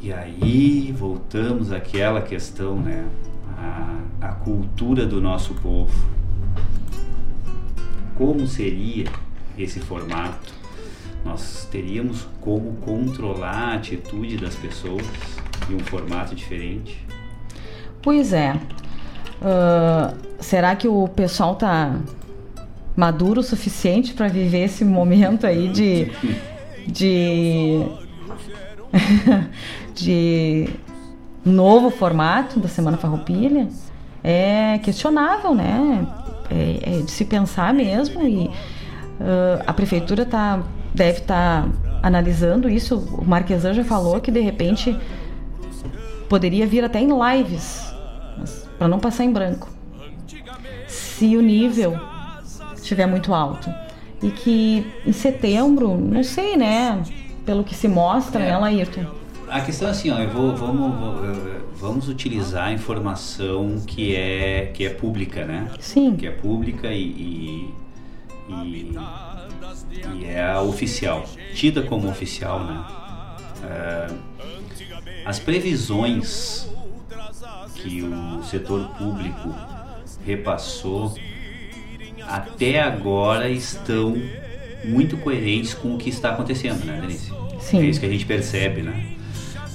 E 0.00 0.12
aí 0.12 0.92
voltamos 0.92 1.70
àquela 1.70 2.20
questão, 2.20 2.76
né? 2.76 3.06
A, 3.62 4.00
a 4.20 4.28
cultura 4.32 5.06
do 5.06 5.20
nosso 5.20 5.54
povo. 5.54 5.92
Como 8.16 8.46
seria 8.46 9.06
esse 9.56 9.80
formato? 9.80 10.52
Nós 11.24 11.68
teríamos 11.70 12.26
como 12.40 12.72
controlar 12.76 13.70
a 13.70 13.74
atitude 13.74 14.36
das 14.36 14.56
pessoas 14.56 15.06
em 15.70 15.76
um 15.76 15.80
formato 15.80 16.34
diferente? 16.34 17.06
Pois 18.02 18.32
é. 18.32 18.54
Uh, 19.40 20.16
será 20.40 20.74
que 20.74 20.88
o 20.88 21.08
pessoal 21.08 21.54
tá 21.54 22.00
maduro 22.96 23.40
o 23.40 23.44
suficiente 23.44 24.12
para 24.12 24.28
viver 24.28 24.64
esse 24.64 24.84
momento 24.84 25.46
aí 25.46 25.68
de 25.68 26.10
de 26.86 27.86
de 29.94 30.68
novo 31.44 31.90
formato 31.90 32.60
da 32.60 32.68
Semana 32.68 32.96
Farroupilha 32.96 33.68
é 34.22 34.78
questionável, 34.78 35.54
né? 35.54 36.06
É, 36.50 36.98
é 36.98 37.02
de 37.02 37.10
se 37.10 37.24
pensar 37.24 37.72
mesmo 37.72 38.22
e 38.26 38.46
uh, 38.46 39.62
a 39.66 39.72
prefeitura 39.72 40.24
tá, 40.24 40.62
deve 40.94 41.18
estar 41.18 41.62
tá 41.62 41.68
analisando 42.02 42.68
isso. 42.68 42.96
O 42.96 43.24
Marquesan 43.24 43.72
já 43.72 43.84
falou 43.84 44.20
que 44.20 44.30
de 44.30 44.40
repente 44.40 44.96
poderia 46.28 46.66
vir 46.66 46.84
até 46.84 47.00
em 47.00 47.08
lives, 47.08 47.92
para 48.78 48.88
não 48.88 48.98
passar 48.98 49.24
em 49.24 49.32
branco. 49.32 49.68
Se 50.86 51.36
o 51.36 51.42
nível 51.42 51.98
estiver 52.74 53.06
muito 53.06 53.32
alto. 53.32 53.72
E 54.22 54.30
que 54.30 54.86
em 55.04 55.12
setembro, 55.12 55.96
não 55.98 56.22
sei, 56.22 56.56
né? 56.56 57.02
Pelo 57.44 57.64
que 57.64 57.74
se 57.74 57.88
mostra, 57.88 58.42
é. 58.42 58.50
né, 58.50 58.58
Laírton? 58.58 59.21
A 59.52 59.60
questão 59.60 59.86
é 59.86 59.90
assim, 59.90 60.08
ó, 60.08 60.18
eu 60.18 60.30
vou, 60.30 60.56
vamos, 60.56 60.94
vamos 61.76 62.08
utilizar 62.08 62.68
a 62.68 62.72
informação 62.72 63.82
que 63.86 64.16
é, 64.16 64.70
que 64.72 64.86
é 64.86 64.88
pública, 64.88 65.44
né? 65.44 65.70
Sim. 65.78 66.16
Que 66.16 66.26
é 66.26 66.30
pública 66.30 66.88
e, 66.90 67.02
e, 67.02 67.74
e, 68.48 68.96
e 70.20 70.24
é 70.24 70.42
a 70.42 70.62
oficial, 70.62 71.26
tida 71.52 71.82
como 71.82 72.08
oficial, 72.08 72.64
né? 72.64 72.82
Uh, 73.62 74.18
as 75.26 75.38
previsões 75.38 76.66
que 77.74 78.02
o 78.02 78.42
setor 78.44 78.88
público 78.96 79.54
repassou 80.24 81.14
até 82.26 82.80
agora 82.80 83.50
estão 83.50 84.16
muito 84.82 85.18
coerentes 85.18 85.74
com 85.74 85.94
o 85.94 85.98
que 85.98 86.08
está 86.08 86.30
acontecendo, 86.30 86.86
né, 86.86 86.98
Denise? 87.02 87.30
Sim. 87.60 87.80
É 87.80 87.84
isso 87.84 88.00
que 88.00 88.06
a 88.06 88.08
gente 88.08 88.24
percebe, 88.24 88.80
né? 88.80 89.12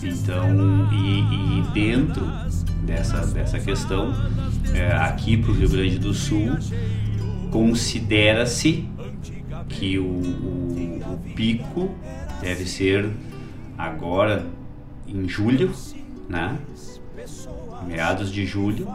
Então, 0.03 0.89
e, 0.91 1.59
e 1.59 1.61
dentro 1.73 2.25
dessa, 2.83 3.25
dessa 3.27 3.59
questão, 3.59 4.13
é, 4.73 4.91
aqui 4.95 5.37
para 5.37 5.51
o 5.51 5.53
Rio 5.53 5.69
Grande 5.69 5.97
do 5.99 6.13
Sul, 6.13 6.57
considera-se 7.51 8.87
que 9.69 9.97
o, 9.97 10.03
o, 10.03 11.01
o 11.13 11.33
pico 11.35 11.95
deve 12.41 12.65
ser 12.65 13.09
agora 13.77 14.45
em 15.07 15.27
julho, 15.27 15.71
né? 16.29 16.57
Meados 17.85 18.31
de 18.31 18.45
julho 18.45 18.87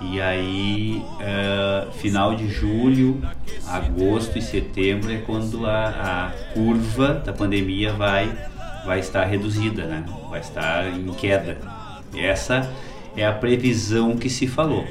e 0.00 0.20
aí, 0.20 1.02
uh, 1.18 1.90
final 1.92 2.34
de 2.34 2.48
julho, 2.48 3.20
agosto 3.66 4.38
e 4.38 4.42
setembro 4.42 5.10
é 5.12 5.18
quando 5.18 5.66
a, 5.66 5.88
a, 5.88 6.30
curva 6.54 7.14
da 7.14 7.32
pandemia 7.32 7.92
vai, 7.92 8.32
vai 8.88 9.00
estar 9.00 9.22
reduzida, 9.26 9.84
né? 9.84 10.02
vai 10.30 10.40
estar 10.40 10.88
em 10.88 11.12
queda. 11.12 11.58
Essa 12.16 12.72
é 13.14 13.26
a 13.26 13.32
previsão 13.32 14.16
que 14.16 14.30
se 14.30 14.46
falou. 14.46 14.86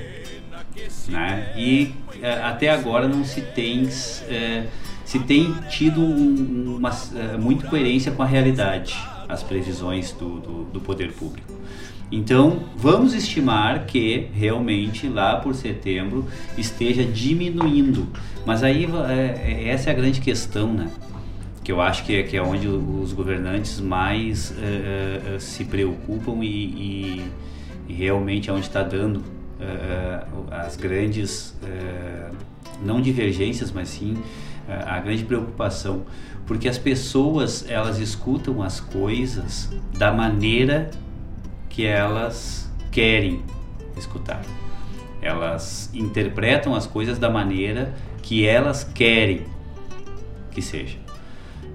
Né? 1.09 1.51
E 1.57 1.95
uh, 2.17 2.45
até 2.45 2.69
agora 2.69 3.07
não 3.07 3.25
se 3.25 3.41
tem, 3.41 3.85
uh, 3.85 4.67
se 5.03 5.17
tem 5.17 5.51
tido 5.67 5.99
um, 5.99 6.75
uma, 6.77 6.91
muito 7.39 7.65
coerência 7.65 8.11
com 8.11 8.21
a 8.21 8.25
realidade, 8.27 8.95
as 9.27 9.41
previsões 9.41 10.11
do, 10.11 10.39
do, 10.41 10.63
do 10.65 10.79
poder 10.79 11.11
público. 11.13 11.57
Então, 12.11 12.65
vamos 12.75 13.15
estimar 13.15 13.85
que 13.87 14.27
realmente 14.31 15.09
lá 15.09 15.37
por 15.37 15.55
setembro 15.55 16.27
esteja 16.55 17.03
diminuindo. 17.03 18.07
Mas 18.45 18.63
aí 18.63 18.85
é, 19.09 19.65
é, 19.65 19.69
essa 19.69 19.89
é 19.89 19.93
a 19.93 19.95
grande 19.95 20.21
questão, 20.21 20.71
né? 20.71 20.89
Que 21.67 21.73
eu 21.73 21.81
acho 21.81 22.05
que 22.05 22.15
é, 22.15 22.23
que 22.23 22.37
é 22.37 22.41
onde 22.41 22.65
os 22.65 23.11
governantes 23.11 23.81
mais 23.81 24.55
é 24.57 25.37
se 25.37 25.65
preocupam 25.65 26.41
e, 26.41 26.47
e, 26.47 27.31
e, 27.89 27.93
realmente 27.93 28.49
é 28.49 28.53
onde 28.53 28.61
está 28.61 28.81
dando 28.81 29.21
é, 29.59 30.23
as 30.49 30.77
grandes, 30.77 31.53
não 32.81 33.01
divergências, 33.01 33.69
mas 33.69 33.89
sim 33.89 34.15
a 34.85 34.97
grande 35.01 35.25
preocupação. 35.25 36.05
Porque 36.45 36.69
as 36.69 36.77
pessoas, 36.77 37.69
elas 37.69 37.99
escutam 37.99 38.63
as 38.63 38.79
coisas 38.79 39.69
da 39.97 40.09
maneira 40.09 40.89
que 41.67 41.85
elas 41.85 42.71
querem 42.89 43.41
escutar. 43.97 44.41
Elas 45.21 45.93
interpretam 45.93 46.73
as 46.73 46.87
coisas 46.87 47.19
da 47.19 47.29
maneira 47.29 47.93
que 48.21 48.47
elas 48.47 48.85
querem 48.85 49.45
que 50.49 50.61
seja. 50.61 51.06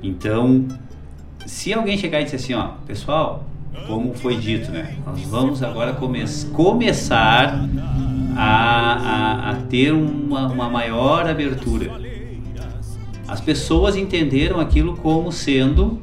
Então, 0.03 0.67
se 1.47 1.73
alguém 1.73 1.97
chegar 1.97 2.21
e 2.21 2.25
disser 2.25 2.41
assim, 2.41 2.55
ó, 2.55 2.73
pessoal, 2.87 3.45
como 3.87 4.15
foi 4.15 4.37
dito, 4.37 4.71
né? 4.71 4.97
Nós 5.07 5.21
vamos 5.23 5.63
agora 5.63 5.93
come 5.95 6.25
começar 6.53 7.69
a, 8.37 8.43
a, 8.43 9.51
a 9.51 9.55
ter 9.69 9.93
uma, 9.93 10.47
uma 10.49 10.69
maior 10.69 11.29
abertura. 11.29 11.91
As 13.27 13.41
pessoas 13.41 13.97
entenderam 13.97 14.61
aquilo 14.61 14.97
como 14.97 15.33
sendo 15.33 16.03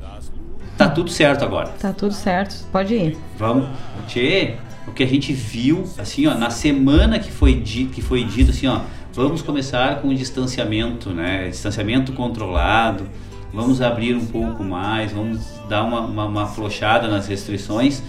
Tá 0.79 0.87
tudo 0.87 1.11
certo 1.11 1.43
agora. 1.43 1.67
Tá 1.77 1.91
tudo 1.91 2.13
certo, 2.13 2.65
pode 2.71 2.95
ir. 2.95 3.17
Vamos. 3.37 3.67
Tchê, 4.07 4.53
o 4.87 4.93
que 4.93 5.03
a 5.03 5.05
gente 5.05 5.33
viu, 5.33 5.83
assim, 5.97 6.25
ó, 6.25 6.33
na 6.35 6.49
semana 6.49 7.19
que 7.19 7.29
foi 7.29 7.53
dito, 7.53 7.91
que 7.91 8.01
foi 8.01 8.23
dito 8.23 8.51
assim, 8.51 8.65
ó, 8.65 8.79
vamos 9.13 9.41
começar 9.41 10.01
com 10.01 10.07
o 10.07 10.15
distanciamento, 10.15 11.09
né? 11.09 11.49
Distanciamento 11.49 12.13
controlado, 12.13 13.09
vamos 13.53 13.81
abrir 13.81 14.15
um 14.15 14.25
pouco 14.25 14.63
mais, 14.63 15.11
vamos 15.11 15.39
dar 15.67 15.83
uma, 15.83 16.01
uma, 16.01 16.25
uma 16.25 16.47
flochada 16.47 17.07
nas 17.07 17.27
restrições. 17.27 18.01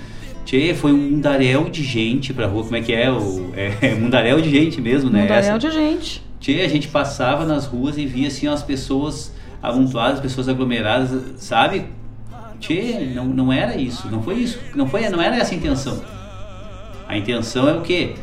Tchê, 0.44 0.74
foi 0.74 0.92
um 0.92 0.96
mundaréu 0.96 1.68
de 1.68 1.82
gente 1.82 2.32
pra 2.32 2.46
rua, 2.46 2.64
como 2.64 2.76
é 2.76 2.80
que 2.80 2.92
é? 2.92 3.10
O, 3.10 3.52
é, 3.54 3.74
é 3.92 3.94
mundaréu 3.94 4.40
de 4.40 4.50
gente 4.50 4.80
mesmo, 4.80 5.10
né? 5.10 5.22
Mundaréu 5.22 5.56
Essa. 5.56 5.58
de 5.58 5.70
gente. 5.70 6.22
Tchê, 6.40 6.62
a 6.62 6.68
gente 6.68 6.88
passava 6.88 7.44
nas 7.44 7.66
ruas 7.66 7.98
e 7.98 8.06
via 8.06 8.28
assim 8.28 8.46
as 8.46 8.62
pessoas 8.62 9.34
amontoadas, 9.62 10.20
pessoas 10.20 10.48
aglomeradas, 10.48 11.34
sabe? 11.36 11.86
Tchê, 12.58 13.12
não, 13.14 13.26
não 13.26 13.52
era 13.52 13.76
isso, 13.76 14.08
não 14.10 14.22
foi 14.22 14.34
isso, 14.34 14.58
não 14.74 14.86
foi, 14.86 15.08
não 15.08 15.20
era 15.20 15.36
essa 15.36 15.54
a 15.54 15.56
intenção. 15.56 16.02
A 17.06 17.16
intenção 17.16 17.68
é 17.68 17.74
o 17.74 17.82
quê? 17.82 18.14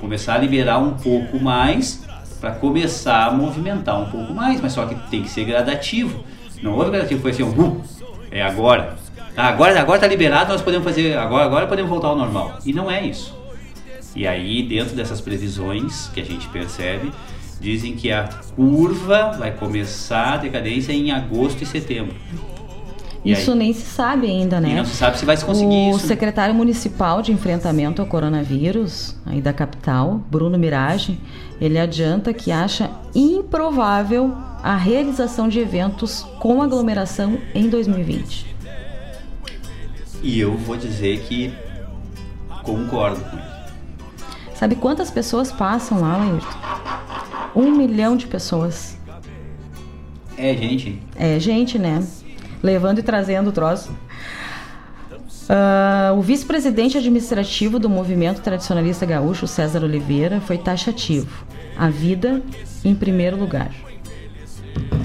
Começar 0.00 0.34
a 0.34 0.38
liberar 0.38 0.78
um 0.78 0.94
pouco 0.94 1.38
mais 1.38 2.04
para 2.40 2.52
começar 2.52 3.26
a 3.26 3.32
movimentar 3.32 4.00
um 4.00 4.10
pouco 4.10 4.32
mais, 4.32 4.60
mas 4.60 4.72
só 4.72 4.86
que 4.86 4.94
tem 5.10 5.22
que 5.22 5.28
ser 5.28 5.44
gradativo. 5.44 6.24
Não 6.62 6.72
houve 6.72 6.90
gradativo, 6.90 7.20
foi 7.20 7.30
assim, 7.30 7.42
uh, 7.42 7.82
é 8.30 8.42
agora. 8.42 8.96
Ah, 9.36 9.48
agora, 9.48 9.78
agora 9.78 10.00
tá 10.00 10.06
liberado, 10.06 10.52
nós 10.52 10.62
podemos 10.62 10.84
fazer, 10.84 11.16
agora, 11.16 11.44
agora 11.44 11.66
podemos 11.66 11.90
voltar 11.90 12.08
ao 12.08 12.16
normal. 12.16 12.58
E 12.64 12.72
não 12.72 12.90
é 12.90 13.04
isso. 13.04 13.36
E 14.14 14.26
aí, 14.26 14.62
dentro 14.62 14.96
dessas 14.96 15.20
previsões 15.20 16.08
que 16.08 16.20
a 16.20 16.24
gente 16.24 16.48
percebe, 16.48 17.12
dizem 17.60 17.94
que 17.94 18.10
a 18.10 18.28
curva 18.54 19.32
vai 19.38 19.50
começar 19.50 20.34
a 20.34 20.36
decadência 20.38 20.92
em 20.92 21.10
agosto 21.10 21.62
e 21.62 21.66
setembro. 21.66 22.16
Isso 23.32 23.54
nem 23.54 23.72
se 23.72 23.86
sabe 23.86 24.26
ainda, 24.26 24.60
né? 24.60 24.70
E 24.70 24.74
não 24.74 24.84
se 24.84 24.96
sabe 24.96 25.18
se 25.18 25.24
vai 25.24 25.36
se 25.36 25.44
conseguir 25.44 25.66
o 25.66 25.96
isso. 25.96 26.04
O 26.04 26.08
secretário 26.08 26.54
municipal 26.54 27.22
de 27.22 27.32
enfrentamento 27.32 28.00
ao 28.00 28.08
coronavírus, 28.08 29.16
aí 29.24 29.40
da 29.40 29.52
capital, 29.52 30.20
Bruno 30.30 30.58
Mirage, 30.58 31.18
ele 31.60 31.78
adianta 31.78 32.32
que 32.32 32.52
acha 32.52 32.90
improvável 33.14 34.32
a 34.62 34.76
realização 34.76 35.48
de 35.48 35.58
eventos 35.58 36.26
com 36.38 36.62
aglomeração 36.62 37.38
em 37.54 37.68
2020. 37.68 38.54
E 40.22 40.40
eu 40.40 40.56
vou 40.56 40.76
dizer 40.76 41.20
que 41.20 41.52
concordo 42.62 43.20
com 43.20 43.36
ele. 43.36 43.46
Sabe 44.54 44.74
quantas 44.74 45.10
pessoas 45.10 45.52
passam 45.52 46.00
lá, 46.00 46.16
Laírton? 46.16 46.58
Um 47.54 47.70
milhão 47.70 48.16
de 48.16 48.26
pessoas. 48.26 48.96
É 50.36 50.54
gente. 50.54 51.00
É 51.14 51.38
gente, 51.38 51.78
né? 51.78 52.02
Levando 52.66 52.98
e 52.98 53.02
trazendo 53.02 53.50
o 53.50 53.52
troço. 53.52 53.90
Uh, 55.48 56.18
o 56.18 56.20
vice-presidente 56.20 56.98
administrativo 56.98 57.78
do 57.78 57.88
movimento 57.88 58.40
tradicionalista 58.42 59.06
gaúcho, 59.06 59.46
César 59.46 59.84
Oliveira, 59.84 60.40
foi 60.40 60.58
taxativo. 60.58 61.46
A 61.78 61.88
vida 61.88 62.42
em 62.84 62.94
primeiro 62.94 63.36
lugar. 63.36 63.70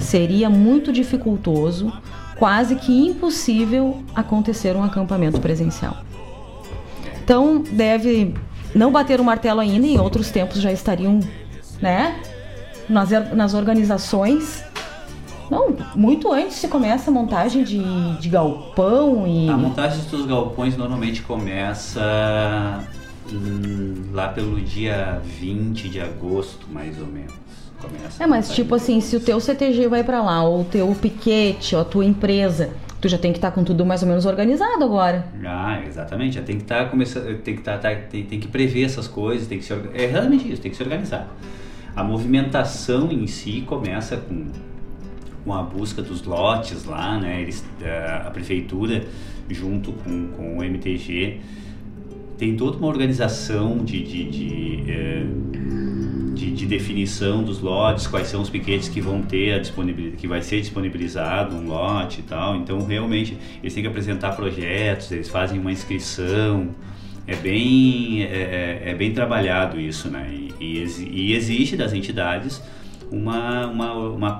Seria 0.00 0.50
muito 0.50 0.92
dificultoso, 0.92 1.92
quase 2.36 2.74
que 2.74 2.92
impossível, 3.06 4.02
acontecer 4.14 4.74
um 4.74 4.82
acampamento 4.82 5.40
presencial. 5.40 5.98
Então 7.22 7.62
deve 7.62 8.34
não 8.74 8.90
bater 8.90 9.20
o 9.20 9.24
martelo 9.24 9.60
ainda, 9.60 9.86
em 9.86 9.98
outros 9.98 10.30
tempos 10.30 10.60
já 10.60 10.72
estariam, 10.72 11.20
né? 11.80 12.20
Nas, 12.88 13.10
nas 13.32 13.54
organizações. 13.54 14.64
Não, 15.52 15.76
muito 15.94 16.32
antes 16.32 16.56
se 16.56 16.66
começa 16.66 17.10
a 17.10 17.12
montagem 17.12 17.62
de, 17.62 17.78
de 18.18 18.28
galpão 18.30 19.26
e. 19.26 19.50
A 19.50 19.56
montagem 19.58 20.02
dos 20.10 20.24
galpões 20.24 20.78
normalmente 20.78 21.20
começa 21.20 22.82
hum, 23.30 23.92
lá 24.14 24.28
pelo 24.28 24.58
dia 24.62 25.20
20 25.38 25.90
de 25.90 26.00
agosto, 26.00 26.66
mais 26.72 26.98
ou 26.98 27.06
menos. 27.06 27.34
Começa 27.78 28.24
é, 28.24 28.26
mas 28.26 28.54
tipo 28.54 28.74
assim, 28.74 28.98
se 29.02 29.14
o 29.14 29.20
teu 29.20 29.38
CTG 29.38 29.88
vai 29.88 30.02
para 30.02 30.22
lá, 30.22 30.42
ou 30.42 30.62
o 30.62 30.64
teu 30.64 30.88
piquete, 30.98 31.74
ou 31.74 31.82
a 31.82 31.84
tua 31.84 32.06
empresa, 32.06 32.70
tu 32.98 33.06
já 33.06 33.18
tem 33.18 33.30
que 33.30 33.36
estar 33.36 33.50
tá 33.50 33.54
com 33.54 33.62
tudo 33.62 33.84
mais 33.84 34.02
ou 34.02 34.08
menos 34.08 34.24
organizado 34.24 34.82
agora. 34.82 35.26
Ah, 35.44 35.82
exatamente. 35.86 36.36
Já 36.36 36.42
tem 36.42 36.56
que 36.56 36.62
estar 36.62 36.84
tá, 36.84 36.88
começando, 36.88 37.26
tem 37.42 37.54
que 37.54 37.60
estar, 37.60 37.76
tá, 37.76 37.94
tem, 37.94 38.24
tem, 38.24 38.40
que 38.40 38.48
prever 38.48 38.84
essas 38.84 39.06
coisas, 39.06 39.46
tem 39.46 39.58
que 39.58 39.66
se 39.66 39.74
é 39.92 40.06
realmente 40.06 40.50
isso, 40.50 40.62
tem 40.62 40.70
que 40.70 40.78
se 40.78 40.82
organizar. 40.82 41.28
A 41.94 42.02
movimentação 42.02 43.12
em 43.12 43.26
si 43.26 43.62
começa 43.66 44.16
com, 44.16 44.46
com 45.44 45.52
a 45.52 45.62
busca 45.62 46.02
dos 46.02 46.22
lotes 46.22 46.84
lá, 46.84 47.18
né? 47.18 47.42
Eles, 47.42 47.64
a, 47.82 48.28
a 48.28 48.30
prefeitura 48.30 49.04
junto 49.50 49.92
com, 49.92 50.28
com 50.28 50.58
o 50.58 50.64
MTG 50.64 51.40
tem 52.38 52.56
toda 52.56 52.76
uma 52.76 52.88
organização 52.88 53.78
de, 53.78 54.02
de, 54.02 54.24
de 54.24 54.90
eh, 54.90 55.26
de, 56.34 56.50
de, 56.50 56.66
definição 56.66 57.44
dos 57.44 57.60
lotes, 57.60 58.06
quais 58.06 58.26
são 58.26 58.40
os 58.40 58.50
piquetes 58.50 58.88
que 58.88 59.00
vão 59.00 59.22
ter 59.22 59.52
a 59.52 59.58
disponibilidade, 59.58 60.16
que 60.16 60.26
vai 60.26 60.42
ser 60.42 60.60
disponibilizado 60.60 61.54
um 61.54 61.66
lote 61.66 62.20
e 62.20 62.22
tal. 62.22 62.56
Então, 62.56 62.84
realmente, 62.84 63.36
eles 63.62 63.72
têm 63.74 63.82
que 63.82 63.88
apresentar 63.88 64.32
projetos, 64.32 65.12
eles 65.12 65.28
fazem 65.28 65.58
uma 65.60 65.70
inscrição. 65.70 66.70
É 67.26 67.36
bem, 67.36 68.24
é, 68.24 68.82
é, 68.86 68.90
é 68.90 68.94
bem 68.94 69.12
trabalhado 69.12 69.78
isso, 69.78 70.10
né? 70.10 70.28
E, 70.32 70.52
e, 70.60 71.08
e 71.10 71.34
existe 71.34 71.76
das 71.76 71.92
entidades 71.92 72.60
uma, 73.10 73.66
uma, 73.66 73.92
uma 73.94 74.30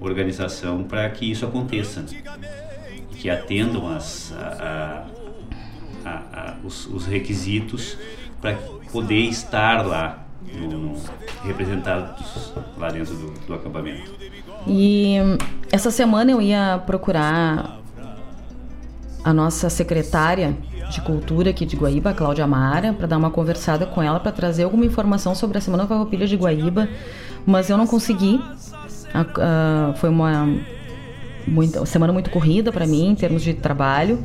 pré-organização 0.00 0.82
para 0.82 1.08
que 1.10 1.30
isso 1.30 1.44
aconteça, 1.44 2.04
que 3.12 3.28
atendam 3.28 3.88
as, 3.94 4.32
a, 4.32 5.06
a, 6.04 6.10
a, 6.10 6.54
os, 6.64 6.86
os 6.86 7.06
requisitos 7.06 7.96
para 8.40 8.54
poder 8.90 9.20
estar 9.20 9.86
lá 9.86 10.26
no, 10.52 10.96
representados 11.44 12.52
lá 12.78 12.90
dentro 12.90 13.14
do, 13.14 13.30
do 13.46 13.54
acampamento. 13.54 14.10
E 14.66 15.16
essa 15.70 15.90
semana 15.90 16.30
eu 16.30 16.40
ia 16.40 16.82
procurar 16.86 17.78
a 19.22 19.34
nossa 19.34 19.68
secretária 19.68 20.56
de 20.90 21.00
Cultura 21.02 21.50
aqui 21.50 21.64
de 21.64 21.76
Guaíba, 21.76 22.12
Cláudia 22.14 22.44
Amara, 22.44 22.92
para 22.92 23.06
dar 23.06 23.18
uma 23.18 23.30
conversada 23.30 23.86
com 23.86 24.02
ela, 24.02 24.18
para 24.18 24.32
trazer 24.32 24.64
alguma 24.64 24.84
informação 24.84 25.34
sobre 25.34 25.58
a 25.58 25.60
Semana 25.60 25.86
Farroupilha 25.86 26.26
de 26.26 26.36
Guaíba, 26.36 26.88
mas 27.46 27.70
eu 27.70 27.76
não 27.76 27.86
consegui. 27.86 28.40
Uh, 29.14 29.96
foi 29.96 30.08
uma 30.08 30.48
muito, 31.46 31.84
semana 31.84 32.12
muito 32.12 32.30
corrida 32.30 32.70
para 32.70 32.86
mim 32.86 33.08
em 33.08 33.14
termos 33.14 33.42
de 33.42 33.54
trabalho 33.54 34.22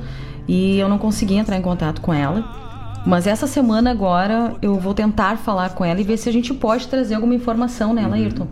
e 0.47 0.77
eu 0.77 0.87
não 0.87 0.97
consegui 0.97 1.35
entrar 1.35 1.57
em 1.57 1.61
contato 1.61 2.01
com 2.01 2.13
ela. 2.13 2.43
Mas 3.05 3.27
essa 3.27 3.45
semana 3.45 3.91
agora 3.91 4.55
eu 4.61 4.79
vou 4.79 4.93
tentar 4.93 5.37
falar 5.37 5.69
com 5.69 5.85
ela 5.85 5.99
e 5.99 6.03
ver 6.03 6.17
se 6.17 6.27
a 6.27 6.31
gente 6.31 6.53
pode 6.53 6.87
trazer 6.87 7.15
alguma 7.15 7.35
informação 7.35 7.93
nela, 7.93 8.09
uhum. 8.09 8.23
Ayrton. 8.23 8.47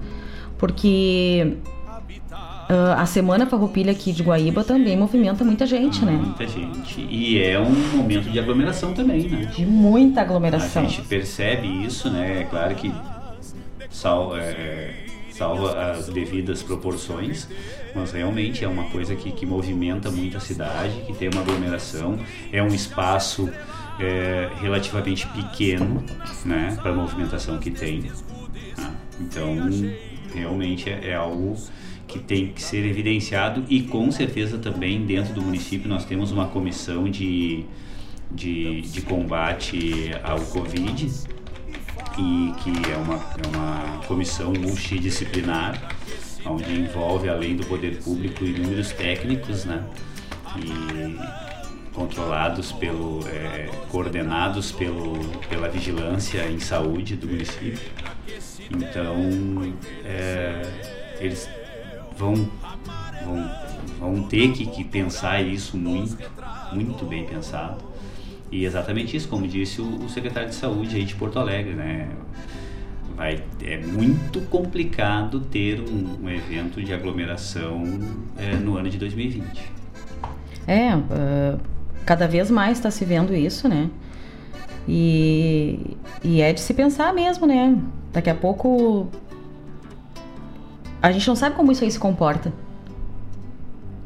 Porque 0.59 1.57
uh, 2.69 2.93
a 2.99 3.05
Semana 3.07 3.47
Farroupilha 3.47 3.91
aqui 3.91 4.11
de 4.11 4.21
Guaíba 4.21 4.63
também 4.63 4.95
movimenta 4.95 5.43
muita 5.43 5.65
gente, 5.65 6.05
né? 6.05 6.11
Muita 6.11 6.47
gente. 6.47 7.01
E 7.09 7.41
é 7.41 7.59
um 7.59 7.97
momento 7.97 8.29
de 8.29 8.39
aglomeração 8.39 8.93
também, 8.93 9.27
né? 9.27 9.45
De 9.45 9.65
muita 9.65 10.21
aglomeração. 10.21 10.83
A 10.83 10.85
gente 10.85 11.01
percebe 11.01 11.67
isso, 11.83 12.11
né? 12.11 12.41
É 12.41 12.43
claro 12.43 12.75
que 12.75 12.93
sal, 13.89 14.37
é, 14.37 14.93
salva 15.33 15.91
as 15.91 16.07
devidas 16.09 16.61
proporções, 16.61 17.47
mas 17.95 18.11
realmente 18.11 18.63
é 18.63 18.67
uma 18.67 18.85
coisa 18.85 19.15
que, 19.15 19.31
que 19.31 19.45
movimenta 19.45 20.11
muito 20.11 20.37
a 20.37 20.39
cidade, 20.39 21.01
que 21.07 21.13
tem 21.13 21.29
uma 21.29 21.41
aglomeração, 21.41 22.19
é 22.51 22.61
um 22.61 22.67
espaço 22.67 23.49
é, 23.99 24.49
relativamente 24.61 25.27
pequeno 25.27 26.03
né, 26.45 26.77
para 26.81 26.91
a 26.91 26.93
movimentação 26.93 27.57
que 27.57 27.71
tem. 27.71 28.01
Né? 28.01 28.11
Então, 29.19 29.55
realmente 30.33 30.89
é, 30.89 31.09
é 31.09 31.15
algo 31.15 31.55
que 32.07 32.19
tem 32.19 32.47
que 32.47 32.61
ser 32.61 32.85
evidenciado 32.85 33.63
e 33.69 33.81
com 33.81 34.11
certeza 34.11 34.57
também 34.59 35.03
dentro 35.03 35.33
do 35.33 35.41
município 35.41 35.89
nós 35.89 36.05
temos 36.05 36.31
uma 36.31 36.47
comissão 36.47 37.09
de, 37.09 37.65
de, 38.31 38.81
de 38.81 39.01
combate 39.01 40.11
ao 40.23 40.39
Covid 40.39 41.32
e 42.17 42.53
que 42.61 42.71
é 42.91 42.97
uma, 42.97 43.15
é 43.15 43.47
uma 43.47 44.05
comissão 44.05 44.53
multidisciplinar 44.53 45.93
onde 46.45 46.71
envolve 46.71 47.29
além 47.29 47.55
do 47.55 47.65
poder 47.65 48.01
público 48.03 48.43
inúmeros 48.43 48.91
técnicos, 48.91 49.65
né? 49.65 49.83
E 50.57 51.17
controlados 51.93 52.71
pelo, 52.71 53.25
é, 53.27 53.69
coordenados 53.89 54.71
pelo, 54.71 55.17
pela 55.47 55.69
vigilância 55.69 56.45
em 56.49 56.59
saúde 56.59 57.15
do 57.15 57.27
município. 57.27 57.79
Então, 58.71 59.73
é, 60.03 60.61
eles 61.19 61.47
vão, 62.17 62.33
vão, 63.23 63.51
vão 63.99 64.23
ter 64.23 64.51
que, 64.51 64.65
que 64.65 64.83
pensar 64.83 65.41
isso 65.41 65.77
muito, 65.77 66.17
muito 66.71 67.05
bem 67.05 67.25
pensado. 67.25 67.92
E 68.53 68.65
exatamente 68.65 69.17
isso, 69.17 69.27
como 69.27 69.47
disse 69.47 69.81
o, 69.81 70.05
o 70.05 70.07
secretário 70.07 70.47
de 70.47 70.53
saúde 70.53 70.95
aí 70.95 71.03
de 71.03 71.15
Porto 71.15 71.39
Alegre, 71.39 71.73
né? 71.73 72.07
Vai, 73.15 73.43
é 73.63 73.77
muito 73.77 74.41
complicado 74.41 75.39
ter 75.39 75.79
um, 75.79 76.23
um 76.23 76.29
evento 76.29 76.79
de 76.79 76.93
aglomeração 76.93 77.83
é, 78.37 78.55
no 78.55 78.77
ano 78.77 78.91
de 78.91 78.99
2020. 78.99 79.71
É, 80.67 80.95
uh, 80.95 81.59
cada 82.05 82.27
vez 82.27 82.51
mais 82.51 82.77
está 82.77 82.91
se 82.91 83.03
vendo 83.03 83.33
isso, 83.33 83.67
né? 83.67 83.89
E, 84.87 85.97
e 86.23 86.39
é 86.39 86.53
de 86.53 86.61
se 86.61 86.75
pensar 86.75 87.11
mesmo, 87.11 87.47
né? 87.47 87.75
Daqui 88.11 88.29
a 88.29 88.35
pouco 88.35 89.07
a 91.01 91.11
gente 91.11 91.27
não 91.27 91.35
sabe 91.35 91.55
como 91.55 91.71
isso 91.71 91.83
aí 91.83 91.89
se 91.89 91.97
comporta. 91.97 92.53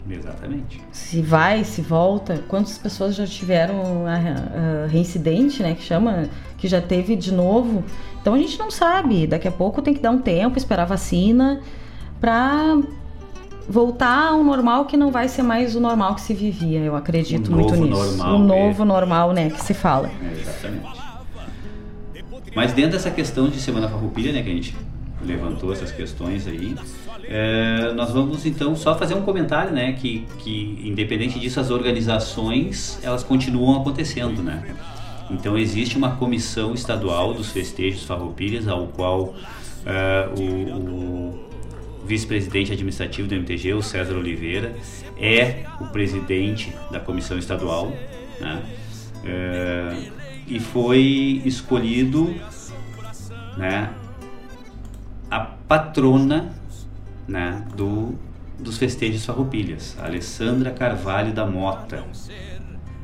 Exatamente. 0.10 0.82
Se 0.92 1.22
vai, 1.22 1.64
se 1.64 1.82
volta. 1.82 2.44
Quantas 2.48 2.78
pessoas 2.78 3.16
já 3.16 3.26
tiveram 3.26 4.06
a, 4.06 4.84
a 4.84 4.88
reincidente, 4.88 5.62
né? 5.62 5.74
Que 5.74 5.84
chama, 5.84 6.30
que 6.58 6.68
já 6.68 6.82
teve 6.82 7.16
de 7.16 7.34
novo. 7.34 7.84
Então 8.22 8.34
a 8.34 8.38
gente 8.38 8.58
não 8.58 8.72
sabe. 8.72 9.28
Daqui 9.28 9.48
a 9.48 9.52
pouco 9.52 9.82
tem 9.82 9.94
que 9.94 10.00
dar 10.00 10.12
um 10.12 10.20
tempo, 10.20 10.58
esperar 10.58 10.84
a 10.84 10.86
vacina 10.86 11.62
para 12.20 12.78
voltar 13.70 14.30
ao 14.30 14.44
normal 14.44 14.86
que 14.86 14.96
não 14.96 15.12
vai 15.12 15.28
ser 15.28 15.44
mais 15.44 15.76
o 15.76 15.80
normal 15.80 16.16
que 16.16 16.22
se 16.22 16.34
vivia. 16.34 16.80
Eu 16.80 16.96
acredito 16.96 17.52
muito 17.52 17.76
nisso. 17.76 18.18
Normal, 18.18 18.36
o 18.36 18.40
novo 18.40 18.84
é... 18.84 18.86
normal, 18.86 19.34
né, 19.34 19.50
que 19.50 19.62
se 19.64 19.74
fala. 19.74 20.10
É, 20.24 20.40
exatamente. 20.40 20.98
Mas 22.56 22.74
dentro 22.74 22.94
dessa 22.94 23.12
questão 23.12 23.50
de 23.50 23.60
Semana 23.60 23.88
Farroupilha, 23.88 24.32
né, 24.32 24.42
que 24.42 24.50
a 24.50 24.54
gente 24.54 24.76
levantou 25.22 25.72
essas 25.74 25.92
questões 25.92 26.48
aí, 26.48 26.76
é, 27.30 27.92
nós 27.94 28.12
vamos 28.12 28.46
então 28.46 28.76
só 28.76 28.98
fazer 28.98 29.14
um 29.14 29.22
comentário, 29.22 29.72
né, 29.72 29.94
que, 29.94 30.26
que 30.40 30.82
independente 30.84 31.40
disso 31.40 31.60
as 31.60 31.70
organizações 31.70 33.00
elas 33.04 33.24
continuam 33.24 33.82
acontecendo, 33.82 34.42
né. 34.42 34.76
Então 35.30 35.58
existe 35.58 35.98
uma 35.98 36.16
comissão 36.16 36.74
estadual 36.74 37.34
dos 37.34 37.52
festejos 37.52 38.06
farroupilhas 38.06 38.68
ao 38.68 38.88
qual 38.88 39.36
é, 39.86 40.30
o, 40.38 40.74
o 40.74 41.48
vice-presidente 42.06 42.72
administrativo 42.72 43.28
do 43.28 43.36
MTG, 43.36 43.74
o 43.74 43.82
César 43.82 44.16
Oliveira, 44.16 44.74
é 45.20 45.66
o 45.82 45.86
presidente 45.88 46.74
da 46.90 47.00
comissão 47.00 47.38
estadual, 47.38 47.92
né? 48.40 48.64
É, 49.26 50.12
e 50.48 50.60
foi 50.60 51.42
escolhido 51.44 52.34
né, 53.58 53.90
a 55.30 55.40
patrona 55.42 56.57
né, 57.28 57.64
do, 57.76 58.16
dos 58.58 58.78
festejos 58.78 59.26
farroupilhas, 59.26 59.98
Alessandra 60.00 60.72
Carvalho 60.72 61.34
da 61.34 61.46
Mota. 61.46 62.04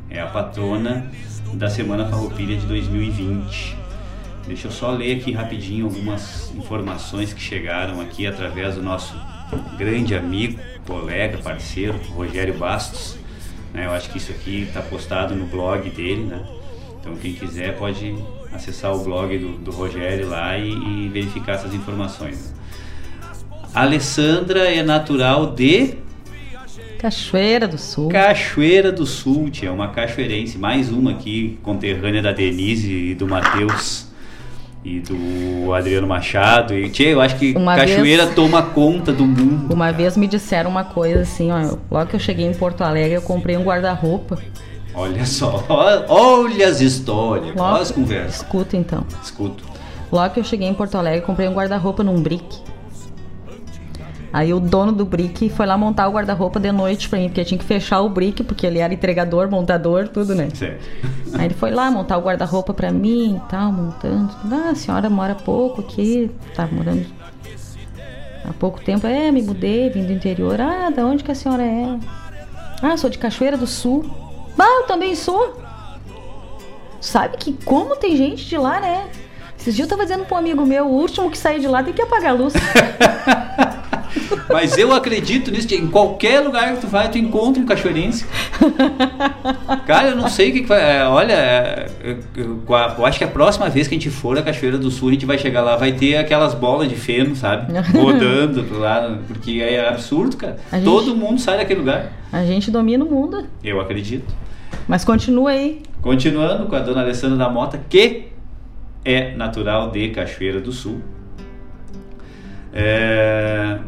É 0.09 0.21
a 0.21 0.27
patrona 0.27 1.11
da 1.53 1.69
Semana 1.69 2.05
Farroupilha 2.05 2.55
de 2.57 2.65
2020. 2.65 3.77
Deixa 4.45 4.67
eu 4.67 4.71
só 4.71 4.91
ler 4.91 5.19
aqui 5.19 5.31
rapidinho 5.31 5.85
algumas 5.85 6.53
informações 6.53 7.33
que 7.33 7.41
chegaram 7.41 8.01
aqui 8.01 8.27
através 8.27 8.75
do 8.75 8.83
nosso 8.83 9.15
grande 9.77 10.15
amigo, 10.15 10.59
colega, 10.85 11.37
parceiro, 11.37 11.97
Rogério 12.09 12.53
Bastos. 12.57 13.17
Né? 13.73 13.85
Eu 13.85 13.91
acho 13.91 14.09
que 14.11 14.17
isso 14.17 14.31
aqui 14.31 14.63
está 14.63 14.81
postado 14.81 15.35
no 15.35 15.45
blog 15.45 15.89
dele, 15.89 16.23
né? 16.25 16.45
Então 16.99 17.15
quem 17.17 17.33
quiser 17.33 17.77
pode 17.77 18.15
acessar 18.53 18.93
o 18.93 19.03
blog 19.03 19.37
do, 19.37 19.57
do 19.57 19.71
Rogério 19.71 20.29
lá 20.29 20.57
e, 20.57 20.71
e, 20.71 21.09
verificar 21.09 21.53
essas 21.53 21.73
informações. 21.73 22.53
A 23.73 23.81
Alessandra 23.81 24.71
é 24.71 24.83
natural 24.83 25.47
de 25.47 25.95
Cachoeira 26.99 27.67
do 27.67 27.77
Sul. 27.77 28.07
Cachoeira 28.07 28.91
do 28.91 29.03
Sul, 29.03 29.49
tia, 29.49 29.73
uma 29.73 29.87
cachoeirense, 29.87 30.59
mais 30.59 30.91
uma 30.91 31.09
aqui, 31.09 31.57
conterrânea 31.63 32.21
da 32.21 32.31
Denise 32.31 32.93
e 32.93 33.15
do 33.15 33.27
Matheus 33.27 34.07
e 34.85 34.99
do 34.99 35.73
Adriano 35.73 36.05
Machado. 36.05 36.75
E, 36.75 36.87
tia, 36.87 37.09
eu 37.09 37.19
acho 37.19 37.35
que 37.35 37.53
uma 37.57 37.75
Cachoeira 37.75 38.25
vez, 38.25 38.35
toma 38.35 38.61
conta 38.61 39.11
do 39.11 39.25
mundo. 39.25 39.73
Uma 39.73 39.85
cara. 39.85 39.97
vez 39.97 40.15
me 40.15 40.27
disseram 40.27 40.69
uma 40.69 40.83
coisa 40.83 41.21
assim, 41.21 41.51
ó, 41.51 41.75
logo 41.89 42.05
que 42.11 42.15
eu 42.15 42.19
cheguei 42.19 42.45
em 42.45 42.53
Porto 42.53 42.83
Alegre, 42.83 43.13
eu 43.13 43.23
comprei 43.23 43.57
um 43.57 43.63
guarda-roupa. 43.63 44.37
Olha 44.93 45.25
só, 45.25 45.65
olha 46.07 46.67
as 46.67 46.79
histórias, 46.79 47.55
olha 47.57 47.81
as 47.81 47.89
conversas. 47.89 48.35
Escuta 48.35 48.77
então. 48.77 49.03
Escuto. 49.21 49.63
Logo 50.11 50.31
que 50.31 50.39
eu 50.39 50.43
cheguei 50.43 50.67
em 50.67 50.73
Porto 50.75 50.95
Alegre, 50.95 51.21
comprei 51.21 51.47
um 51.47 51.53
guarda-roupa 51.53 52.03
num 52.03 52.21
brick. 52.21 52.61
Aí 54.33 54.51
o 54.51 54.59
dono 54.59 54.91
do 54.91 55.05
brick 55.05 55.47
foi 55.49 55.67
lá 55.67 55.77
montar 55.77 56.07
o 56.07 56.11
guarda-roupa 56.11 56.59
de 56.59 56.71
noite 56.71 57.07
pra 57.07 57.19
mim, 57.19 57.27
porque 57.29 57.45
tinha 57.45 57.57
que 57.57 57.63
fechar 57.63 58.01
o 58.01 58.09
brick, 58.09 58.43
porque 58.43 58.65
ele 58.65 58.79
era 58.79 58.91
entregador, 58.91 59.47
montador, 59.47 60.07
tudo, 60.07 60.33
né? 60.33 60.49
Sim. 60.51 60.73
Aí 61.37 61.45
ele 61.45 61.53
foi 61.53 61.69
lá 61.69 61.91
montar 61.91 62.17
o 62.17 62.21
guarda-roupa 62.21 62.73
pra 62.73 62.91
mim 62.91 63.35
e 63.37 63.49
tal, 63.49 63.71
montando. 63.71 64.33
Ah, 64.51 64.71
a 64.71 64.75
senhora 64.75 65.07
mora 65.07 65.35
pouco 65.35 65.81
aqui, 65.81 66.31
tá 66.55 66.67
morando 66.67 67.05
há 68.43 68.53
pouco 68.53 68.81
tempo. 68.81 69.07
É, 69.07 69.31
me 69.31 69.41
mudei, 69.41 69.89
vim 69.89 70.03
do 70.03 70.11
interior. 70.11 70.59
Ah, 70.59 70.89
da 70.89 71.05
onde 71.05 71.23
que 71.23 71.31
a 71.31 71.35
senhora 71.35 71.63
é? 71.63 71.99
Ah, 72.81 72.97
sou 72.97 73.09
de 73.09 73.17
Cachoeira 73.17 73.57
do 73.57 73.67
Sul. 73.67 74.03
Ah, 74.57 74.81
eu 74.81 74.87
também 74.87 75.15
sou. 75.15 75.61
Sabe 76.99 77.37
que 77.37 77.53
como 77.65 77.95
tem 77.95 78.15
gente 78.15 78.45
de 78.45 78.57
lá, 78.57 78.79
né? 78.79 79.09
Esses 79.57 79.75
dias 79.75 79.87
eu 79.87 79.89
tava 79.95 80.03
dizendo 80.03 80.25
pra 80.25 80.35
um 80.35 80.39
amigo 80.39 80.65
meu, 80.65 80.85
o 80.85 80.91
último 80.91 81.29
que 81.29 81.37
sair 81.37 81.59
de 81.59 81.67
lá 81.67 81.83
tem 81.83 81.93
que 81.93 82.01
apagar 82.01 82.31
a 82.31 82.33
luz. 82.33 82.53
Mas 84.49 84.77
eu 84.77 84.93
acredito 84.93 85.51
nisso. 85.51 85.73
Em 85.73 85.87
qualquer 85.87 86.39
lugar 86.41 86.73
que 86.73 86.81
tu 86.81 86.87
vai, 86.87 87.09
tu 87.09 87.17
encontra 87.17 87.61
um 87.61 87.65
cachoeirense. 87.65 88.25
Cara, 89.85 90.09
eu 90.09 90.15
não 90.15 90.27
sei 90.27 90.49
o 90.49 90.53
que, 90.53 90.61
que 90.61 90.67
vai. 90.67 90.97
É, 90.97 91.05
olha, 91.05 91.33
é, 91.33 91.89
eu, 92.03 92.17
eu, 92.35 92.63
eu, 92.67 93.05
acho 93.05 93.17
que 93.17 93.23
a 93.23 93.27
próxima 93.27 93.69
vez 93.69 93.87
que 93.87 93.95
a 93.95 93.97
gente 93.97 94.09
for 94.09 94.37
à 94.37 94.41
Cachoeira 94.41 94.77
do 94.77 94.91
Sul, 94.91 95.09
a 95.09 95.13
gente 95.13 95.25
vai 95.25 95.37
chegar 95.37 95.61
lá, 95.61 95.75
vai 95.75 95.91
ter 95.93 96.17
aquelas 96.17 96.53
bolas 96.53 96.89
de 96.89 96.95
feno, 96.95 97.35
sabe? 97.35 97.73
Rodando 97.97 98.65
lá, 98.77 99.17
porque 99.27 99.61
é 99.61 99.87
absurdo, 99.87 100.37
cara. 100.37 100.57
Gente, 100.71 100.83
Todo 100.83 101.15
mundo 101.15 101.39
sai 101.39 101.57
daquele 101.57 101.79
lugar. 101.79 102.11
A 102.31 102.45
gente 102.45 102.69
domina 102.69 103.03
o 103.03 103.09
mundo. 103.09 103.45
Eu 103.63 103.79
acredito. 103.79 104.33
Mas 104.87 105.05
continua 105.05 105.51
aí. 105.51 105.81
Continuando 106.01 106.65
com 106.65 106.75
a 106.75 106.79
dona 106.79 107.01
Alessandra 107.01 107.37
da 107.37 107.49
Mota, 107.49 107.79
que 107.89 108.27
é 109.05 109.35
natural 109.35 109.91
de 109.91 110.09
Cachoeira 110.09 110.59
do 110.59 110.71
Sul. 110.71 111.01
É, 112.73 113.79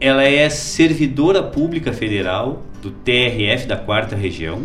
ela 0.00 0.22
é 0.22 0.48
servidora 0.48 1.42
pública 1.42 1.92
federal 1.92 2.62
do 2.80 2.90
TRF 2.90 3.66
da 3.66 3.76
quarta 3.76 4.14
região. 4.14 4.62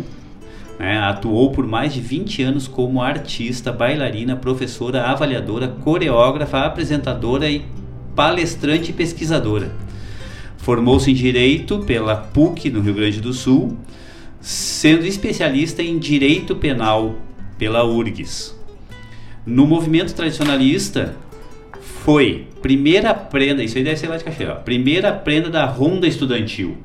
Né? 0.78 0.96
Atuou 0.98 1.50
por 1.50 1.66
mais 1.66 1.92
de 1.92 2.00
20 2.00 2.42
anos 2.42 2.68
como 2.68 3.02
artista, 3.02 3.72
bailarina, 3.72 4.36
professora, 4.36 5.04
avaliadora, 5.04 5.68
coreógrafa, 5.68 6.60
apresentadora 6.60 7.50
e 7.50 7.64
palestrante 8.14 8.90
e 8.90 8.94
pesquisadora. 8.94 9.70
Formou-se 10.56 11.10
em 11.10 11.14
Direito 11.14 11.80
pela 11.80 12.16
PUC, 12.16 12.70
no 12.70 12.80
Rio 12.80 12.94
Grande 12.94 13.20
do 13.20 13.32
Sul, 13.32 13.76
sendo 14.40 15.04
especialista 15.04 15.82
em 15.82 15.98
Direito 15.98 16.56
Penal 16.56 17.16
pela 17.58 17.84
URGS. 17.84 18.54
No 19.44 19.66
movimento 19.66 20.14
tradicionalista, 20.14 21.16
foi 22.04 22.46
primeira 22.60 23.14
prenda, 23.14 23.64
isso 23.64 23.78
aí 23.78 23.82
deve 23.82 23.96
ser 23.96 24.08
lá 24.08 24.18
de 24.18 24.24
Cachoeira, 24.24 24.56
primeira 24.56 25.10
prenda 25.10 25.48
da 25.48 25.64
Ronda 25.64 26.06
Estudantil. 26.06 26.76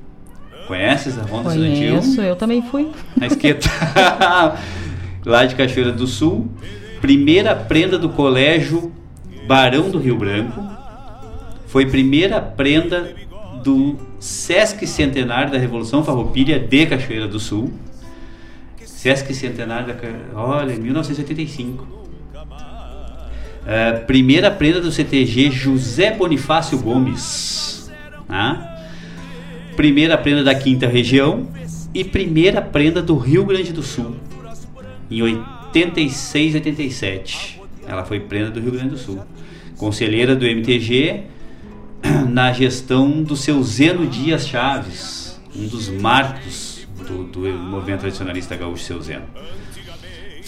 Conheces 0.66 1.18
a 1.18 1.24
Ronda 1.24 1.50
Conheço, 1.50 1.66
Estudantil? 1.66 2.00
Conheço, 2.00 2.22
eu 2.22 2.36
também 2.38 2.62
fui. 2.62 2.90
Na 3.18 3.28
esqueta. 3.28 3.68
lá 5.26 5.46
de 5.46 5.56
Cachoeira 5.56 5.92
do 5.92 6.08
Sul. 6.08 6.50
Primeira 7.02 7.54
prenda 7.54 8.00
do 8.00 8.08
colégio 8.08 8.94
Barão 9.46 9.90
do 9.90 10.00
Rio 10.00 10.16
Branco. 10.16 10.64
Foi 11.68 11.86
primeira 11.86 12.40
prenda 12.40 13.14
do 13.62 13.98
Sesc 14.22 14.88
Centenário 14.88 15.52
da 15.52 15.58
Revolução 15.58 16.02
Farroupilha 16.02 16.58
de 16.58 16.86
Cachoeira 16.86 17.28
do 17.28 17.42
Sul. 17.42 17.74
Sesc 18.86 19.34
Centenário 19.34 19.94
da... 19.94 20.40
Olha, 20.40 20.74
1985. 20.76 22.09
Uh, 23.62 24.06
primeira 24.06 24.50
prenda 24.50 24.82
do 24.82 24.92
CTG 24.92 25.52
José 25.52 26.12
Bonifácio 26.12 26.78
Gomes. 26.80 27.92
Né? 28.28 28.78
Primeira 29.76 30.18
prenda 30.18 30.44
da 30.44 30.56
quinta 30.56 30.88
região 30.88 31.48
e 31.94 32.04
primeira 32.04 32.62
prenda 32.62 33.02
do 33.02 33.18
Rio 33.18 33.46
Grande 33.46 33.72
do 33.72 33.84
Sul. 33.84 34.16
Em 35.10 35.22
86 35.22 36.56
87. 36.56 37.62
Ela 37.88 38.04
foi 38.06 38.20
prenda 38.20 38.50
do 38.50 38.60
Rio 38.60 38.72
Grande 38.72 38.90
do 38.90 38.98
Sul. 38.98 39.20
Conselheira 39.78 40.36
do 40.36 40.46
MTG 40.46 41.24
na 42.30 42.52
gestão 42.52 43.22
do 43.24 43.36
seu 43.36 43.62
Zeno 43.64 44.06
Dias 44.08 44.48
Chaves, 44.48 45.40
um 45.56 45.68
dos 45.68 45.90
marcos 45.90 46.88
do, 47.08 47.24
do 47.24 47.40
movimento 47.58 48.02
tradicionalista 48.02 48.56
gaúcho, 48.56 48.84
seu 48.84 49.02
Zeno 49.02 49.26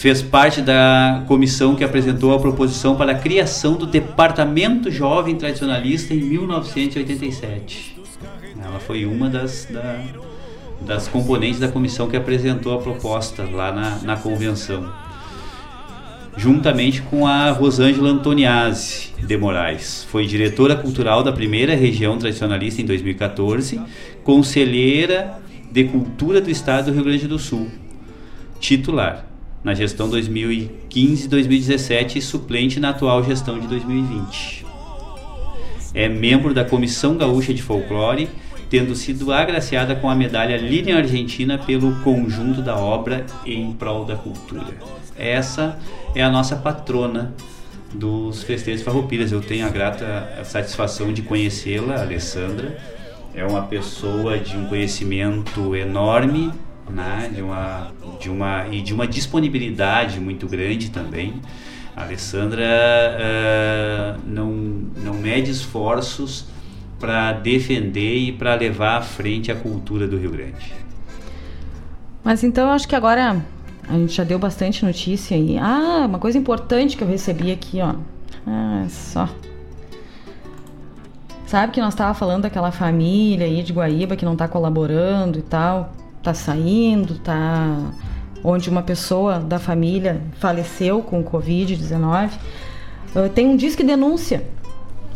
fez 0.02 0.20
parte 0.20 0.60
da 0.60 1.22
comissão 1.28 1.76
que 1.76 1.84
apresentou 1.84 2.34
a 2.34 2.40
proposição 2.40 2.96
para 2.96 3.12
a 3.12 3.14
criação 3.14 3.74
do 3.74 3.86
Departamento 3.86 4.90
Jovem 4.90 5.36
Tradicionalista 5.36 6.12
em 6.12 6.18
1987. 6.18 7.98
Ela 8.60 8.80
foi 8.80 9.06
uma 9.06 9.30
das, 9.30 9.68
da, 9.70 10.00
das 10.80 11.06
componentes 11.06 11.60
da 11.60 11.68
comissão 11.68 12.08
que 12.08 12.16
apresentou 12.16 12.74
a 12.74 12.82
proposta 12.82 13.44
lá 13.44 13.70
na, 13.70 13.98
na 14.02 14.16
convenção. 14.16 14.92
Juntamente 16.36 17.00
com 17.02 17.24
a 17.24 17.52
Rosângela 17.52 18.10
Antoniazzi 18.10 19.12
de 19.24 19.36
Moraes. 19.36 20.04
Foi 20.10 20.26
diretora 20.26 20.74
cultural 20.74 21.22
da 21.22 21.30
primeira 21.30 21.76
região 21.76 22.18
tradicionalista 22.18 22.82
em 22.82 22.86
2014, 22.86 23.80
conselheira 24.24 25.38
de 25.70 25.84
cultura 25.84 26.40
do 26.40 26.50
estado 26.50 26.86
do 26.86 26.92
Rio 26.92 27.04
Grande 27.04 27.28
do 27.28 27.38
Sul, 27.38 27.68
titular 28.58 29.30
na 29.62 29.74
gestão 29.74 30.10
2015-2017 30.10 32.16
e 32.16 32.22
suplente 32.22 32.80
na 32.80 32.90
atual 32.90 33.22
gestão 33.22 33.58
de 33.58 33.66
2020. 33.66 34.64
É 35.94 36.08
membro 36.08 36.54
da 36.54 36.64
Comissão 36.64 37.16
Gaúcha 37.16 37.52
de 37.52 37.62
Folclore, 37.62 38.28
tendo 38.70 38.94
sido 38.94 39.32
agraciada 39.32 39.94
com 39.94 40.08
a 40.08 40.14
medalha 40.14 40.56
Lilian 40.56 40.96
Argentina 40.96 41.58
pelo 41.58 41.96
conjunto 41.96 42.62
da 42.62 42.76
obra 42.76 43.26
em 43.44 43.72
prol 43.72 44.06
da 44.06 44.16
cultura. 44.16 44.74
Essa 45.16 45.78
é 46.14 46.22
a 46.22 46.30
nossa 46.30 46.56
patrona 46.56 47.34
dos 47.92 48.42
festejos 48.42 48.82
farroupilhas. 48.82 49.30
Eu 49.30 49.42
tenho 49.42 49.66
a 49.66 49.68
grata 49.68 50.42
satisfação 50.44 51.12
de 51.12 51.22
conhecê-la, 51.22 52.00
Alessandra. 52.00 52.78
É 53.34 53.44
uma 53.44 53.62
pessoa 53.62 54.38
de 54.38 54.56
um 54.56 54.66
conhecimento 54.66 55.76
enorme, 55.76 56.50
né? 56.90 57.30
de, 57.34 57.42
uma, 57.42 57.90
de 58.20 58.30
uma, 58.30 58.68
e 58.68 58.80
de 58.80 58.94
uma 58.94 59.06
disponibilidade 59.06 60.20
muito 60.20 60.46
grande 60.46 60.90
também. 60.90 61.40
A 61.94 62.04
Alessandra 62.04 62.64
uh, 62.64 64.20
não, 64.26 64.50
não 64.50 65.14
mede 65.14 65.50
esforços 65.50 66.46
para 66.98 67.32
defender 67.32 68.16
e 68.16 68.32
para 68.32 68.54
levar 68.54 68.98
à 68.98 69.02
frente 69.02 69.50
a 69.50 69.54
cultura 69.54 70.06
do 70.06 70.16
Rio 70.16 70.30
Grande. 70.30 70.72
Mas 72.24 72.44
então 72.44 72.68
eu 72.68 72.72
acho 72.72 72.86
que 72.88 72.94
agora 72.94 73.44
a 73.88 73.92
gente 73.94 74.14
já 74.14 74.24
deu 74.24 74.38
bastante 74.38 74.84
notícia 74.84 75.36
aí. 75.36 75.58
Ah, 75.58 76.06
uma 76.06 76.18
coisa 76.18 76.38
importante 76.38 76.96
que 76.96 77.02
eu 77.02 77.08
recebi 77.08 77.50
aqui, 77.50 77.80
ó. 77.80 77.94
Ah, 78.46 78.86
só. 78.88 79.28
Sabe 81.44 81.72
que 81.72 81.80
nós 81.80 81.92
estava 81.92 82.14
falando 82.14 82.42
daquela 82.42 82.70
família 82.70 83.44
aí 83.44 83.62
de 83.62 83.72
Guaíba 83.72 84.16
que 84.16 84.24
não 84.24 84.32
está 84.32 84.48
colaborando 84.48 85.38
e 85.38 85.42
tal 85.42 85.92
tá 86.22 86.34
saindo, 86.34 87.18
tá 87.18 87.76
onde 88.44 88.68
uma 88.68 88.82
pessoa 88.82 89.38
da 89.38 89.58
família 89.58 90.20
faleceu 90.38 91.02
com 91.02 91.22
Covid-19, 91.22 92.30
uh, 93.14 93.28
tem 93.28 93.46
um 93.46 93.56
disque 93.56 93.84
denúncia 93.84 94.44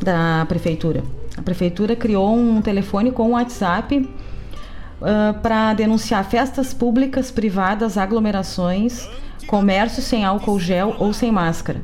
da 0.01 0.45
prefeitura. 0.49 1.03
A 1.37 1.43
prefeitura 1.43 1.97
criou 1.97 2.35
um 2.37 2.62
telefone 2.62 3.11
com 3.11 3.33
WhatsApp 3.33 3.99
uh, 3.99 5.41
para 5.41 5.74
denunciar 5.74 6.24
festas 6.24 6.73
públicas, 6.73 7.31
privadas, 7.31 7.99
aglomerações, 7.99 9.09
comércio 9.47 10.03
sem 10.03 10.24
álcool 10.24 10.59
gel 10.59 10.95
ou 10.99 11.12
sem 11.12 11.31
máscara. 11.31 11.81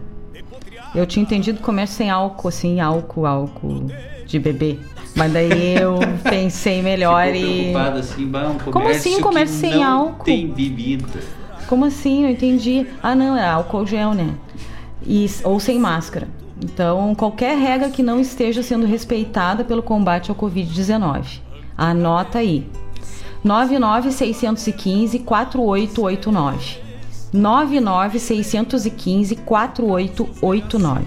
Eu 0.94 1.06
tinha 1.06 1.22
entendido 1.22 1.60
comércio 1.60 1.96
sem 1.96 2.10
álcool, 2.10 2.48
assim, 2.48 2.80
álcool, 2.80 3.26
álcool 3.26 3.86
de 4.26 4.38
bebê. 4.38 4.78
Mas 5.14 5.32
daí 5.32 5.74
eu 5.74 5.98
pensei 6.24 6.82
melhor 6.82 7.26
Ficou 7.26 7.40
e. 7.40 7.74
assim, 7.98 8.26
um 8.26 8.58
Como 8.70 8.88
assim 8.88 9.20
comércio 9.20 9.56
sem 9.56 9.82
álcool? 9.82 10.24
Tem 10.24 10.48
bebida. 10.48 11.20
Como 11.66 11.84
assim? 11.84 12.24
Eu 12.24 12.30
entendi. 12.30 12.86
Ah, 13.02 13.14
não, 13.14 13.36
é 13.36 13.48
álcool 13.48 13.86
gel, 13.86 14.14
né? 14.14 14.34
E, 15.06 15.30
ou 15.44 15.60
sem 15.60 15.78
máscara. 15.78 16.28
Então, 16.62 17.14
qualquer 17.14 17.58
regra 17.58 17.90
que 17.90 18.02
não 18.02 18.20
esteja 18.20 18.62
sendo 18.62 18.86
respeitada 18.86 19.64
pelo 19.64 19.82
combate 19.82 20.30
ao 20.30 20.36
Covid-19. 20.36 21.40
Anota 21.76 22.38
aí. 22.38 22.66
99615 23.42 25.18
4889. 25.20 26.80
99615 27.32 29.36
4889. 29.36 31.04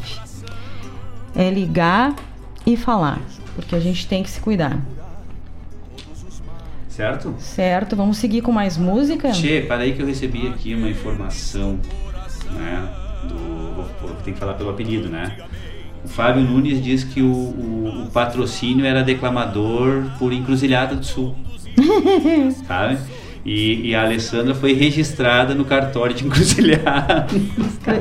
É 1.35 1.49
ligar 1.49 2.15
e 2.65 2.75
falar, 2.75 3.21
porque 3.55 3.75
a 3.75 3.79
gente 3.79 4.07
tem 4.07 4.21
que 4.21 4.29
se 4.29 4.39
cuidar. 4.39 4.79
Certo? 6.89 7.35
Certo, 7.39 7.95
vamos 7.95 8.17
seguir 8.17 8.41
com 8.41 8.51
mais 8.51 8.77
música? 8.77 9.31
Tchê, 9.31 9.61
para 9.67 9.83
aí 9.83 9.93
que 9.93 10.01
eu 10.01 10.05
recebi 10.05 10.47
aqui 10.47 10.73
uma 10.73 10.89
informação, 10.89 11.79
né? 12.51 12.87
Do, 13.27 13.83
vou, 14.01 14.15
tem 14.23 14.33
que 14.33 14.39
falar 14.39 14.53
pelo 14.53 14.69
apelido, 14.69 15.09
né? 15.09 15.35
O 16.05 16.07
Fábio 16.07 16.43
Nunes 16.43 16.81
diz 16.81 17.03
que 17.03 17.21
o, 17.21 17.33
o, 17.33 18.03
o 18.05 18.11
patrocínio 18.11 18.85
era 18.85 19.03
declamador 19.03 20.05
por 20.17 20.31
Encruzilhada 20.31 20.95
do 20.95 21.05
Sul. 21.05 21.35
sabe? 22.65 22.97
E, 23.45 23.89
e, 23.89 23.95
a 23.95 24.01
Alessandra 24.01 24.55
foi 24.55 24.73
registrada 24.73 25.53
no 25.53 25.63
cartório 25.63 26.15
de 26.15 26.25
Encruzilhada. 26.25 27.27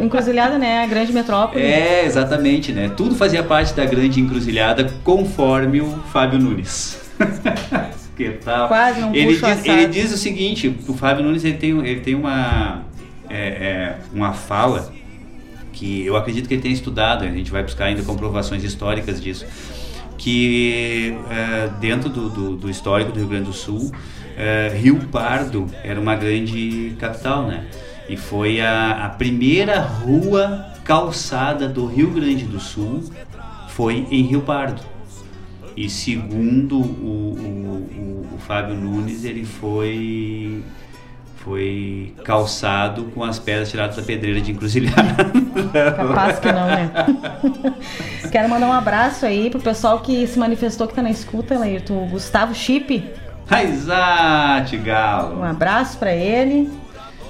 Encruzilhada, 0.03 0.57
né? 0.57 0.83
A 0.83 0.87
grande 0.87 1.13
metrópole. 1.13 1.63
É, 1.63 2.07
exatamente, 2.07 2.73
né? 2.73 2.91
Tudo 2.97 3.15
fazia 3.15 3.43
parte 3.43 3.75
da 3.75 3.85
grande 3.85 4.21
encruzilhada 4.21 4.91
conforme 5.05 5.83
o 5.83 5.87
Fábio 6.11 6.39
Nunes. 6.39 6.99
que 8.17 8.31
tal? 8.43 8.69
Quase 8.69 9.03
um 9.03 9.15
ele, 9.15 9.37
diz, 9.37 9.67
ele 9.67 9.87
diz 9.89 10.13
o 10.13 10.17
seguinte, 10.17 10.75
o 10.89 10.95
Fábio 10.95 11.23
Nunes 11.23 11.45
ele 11.45 11.59
tem, 11.59 11.87
ele 11.87 12.01
tem 12.01 12.15
uma, 12.15 12.83
é, 13.29 13.37
é, 13.37 13.99
uma 14.15 14.33
fala 14.33 14.91
que 15.75 16.07
eu 16.07 16.17
acredito 16.17 16.49
que 16.49 16.55
ele 16.55 16.63
tem 16.63 16.73
estudado, 16.73 17.25
a 17.25 17.29
gente 17.29 17.51
vai 17.51 17.63
buscar 17.63 17.87
ainda 17.87 18.03
comprovações 18.03 18.65
históricas 18.65 19.21
disso, 19.21 19.45
que 20.17 21.15
é, 21.31 21.69
dentro 21.81 22.09
do, 22.09 22.31
do, 22.31 22.57
do 22.57 22.71
histórico 22.71 23.13
do 23.13 23.19
Rio 23.19 23.29
Grande 23.29 23.45
do 23.45 23.53
Sul 23.53 23.93
uh, 24.37 24.77
Rio 24.77 25.01
Pardo 25.11 25.71
era 25.83 26.01
uma 26.01 26.15
grande 26.15 26.97
capital, 26.99 27.47
né? 27.47 27.65
E 28.09 28.17
foi 28.17 28.61
a, 28.61 29.07
a 29.07 29.09
primeira 29.09 29.81
rua 29.81 30.67
calçada 30.85 31.67
do 31.67 31.87
Rio 31.87 32.11
Grande 32.11 32.45
do 32.45 32.61
Sul 32.61 33.03
foi 33.69 34.07
em 34.11 34.23
Rio 34.23 34.43
Pardo. 34.43 34.83
E 35.77 35.89
segundo 35.89 36.79
o, 36.79 36.85
o, 36.85 38.29
o, 38.31 38.35
o 38.35 38.39
Fábio 38.39 38.75
Nunes, 38.75 39.25
ele 39.25 39.45
foi 39.45 40.63
foi 41.45 42.15
calçado 42.25 43.05
com 43.15 43.23
as 43.23 43.39
pedras 43.39 43.71
tiradas 43.71 43.97
da 43.97 44.03
pedreira 44.03 44.41
de 44.41 44.53
encruzilhada. 44.53 45.31
Capaz 45.95 46.39
que 46.39 46.51
não, 46.51 46.67
né? 46.67 46.91
Quero 48.33 48.49
mandar 48.49 48.67
um 48.67 48.73
abraço 48.73 49.27
aí 49.27 49.51
pro 49.51 49.61
pessoal 49.61 50.01
que 50.01 50.27
se 50.27 50.39
manifestou 50.39 50.89
que 50.89 50.95
tá 50.95 51.03
na 51.03 51.11
escuta, 51.11 51.59
Leirto. 51.59 51.93
Gustavo 52.07 52.55
Chip, 52.55 53.05
Raizate, 53.47 54.77
Galo. 54.79 55.41
Um 55.41 55.45
abraço 55.45 55.99
para 55.99 56.15
ele. 56.15 56.71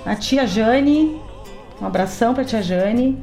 A 0.06 0.14
tia 0.14 0.46
Jane. 0.46 1.20
Um 1.80 1.86
abração 1.86 2.34
pra 2.34 2.44
tia 2.44 2.62
Jane. 2.62 3.18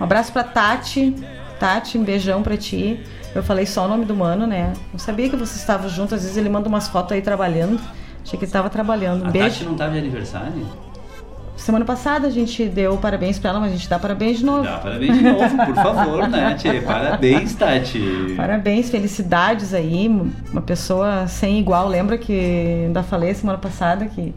Um 0.00 0.04
abraço 0.04 0.32
pra 0.32 0.42
Tati. 0.44 1.14
Tati, 1.58 1.98
um 1.98 2.04
beijão 2.04 2.42
pra 2.42 2.56
ti. 2.56 3.00
Eu 3.34 3.42
falei 3.42 3.66
só 3.66 3.84
o 3.84 3.88
nome 3.88 4.04
do 4.04 4.14
mano, 4.14 4.46
né? 4.46 4.72
Não 4.92 4.98
sabia 4.98 5.28
que 5.28 5.36
vocês 5.36 5.56
estavam 5.56 5.88
juntos. 5.88 6.14
Às 6.14 6.22
vezes 6.22 6.36
ele 6.36 6.48
manda 6.48 6.68
umas 6.68 6.88
fotos 6.88 7.12
aí 7.12 7.22
trabalhando. 7.22 7.80
Achei 8.24 8.38
que 8.38 8.44
ele 8.44 8.52
tava 8.52 8.68
trabalhando. 8.70 9.24
Um 9.24 9.28
a 9.28 9.30
beijo. 9.30 9.48
Tati 9.48 9.64
não 9.64 9.74
tava 9.74 9.92
de 9.92 9.98
aniversário? 9.98 10.66
Semana 11.62 11.84
passada 11.84 12.26
a 12.26 12.30
gente 12.30 12.64
deu 12.64 12.96
parabéns 12.96 13.38
pra 13.38 13.50
ela, 13.50 13.60
mas 13.60 13.70
a 13.70 13.76
gente 13.76 13.88
dá 13.88 13.96
parabéns 13.96 14.38
de 14.38 14.44
novo. 14.44 14.64
Dá 14.64 14.78
parabéns 14.78 15.16
de 15.16 15.22
novo, 15.22 15.56
por 15.64 15.74
favor, 15.76 16.28
né, 16.28 16.56
Tchê? 16.56 16.80
Parabéns, 16.80 17.54
Tati. 17.54 18.34
Parabéns, 18.36 18.90
felicidades 18.90 19.72
aí. 19.72 20.08
Uma 20.50 20.60
pessoa 20.60 21.28
sem 21.28 21.60
igual. 21.60 21.86
Lembra 21.86 22.18
que 22.18 22.84
ainda 22.86 23.04
falei 23.04 23.32
semana 23.32 23.58
passada 23.58 24.06
que 24.06 24.34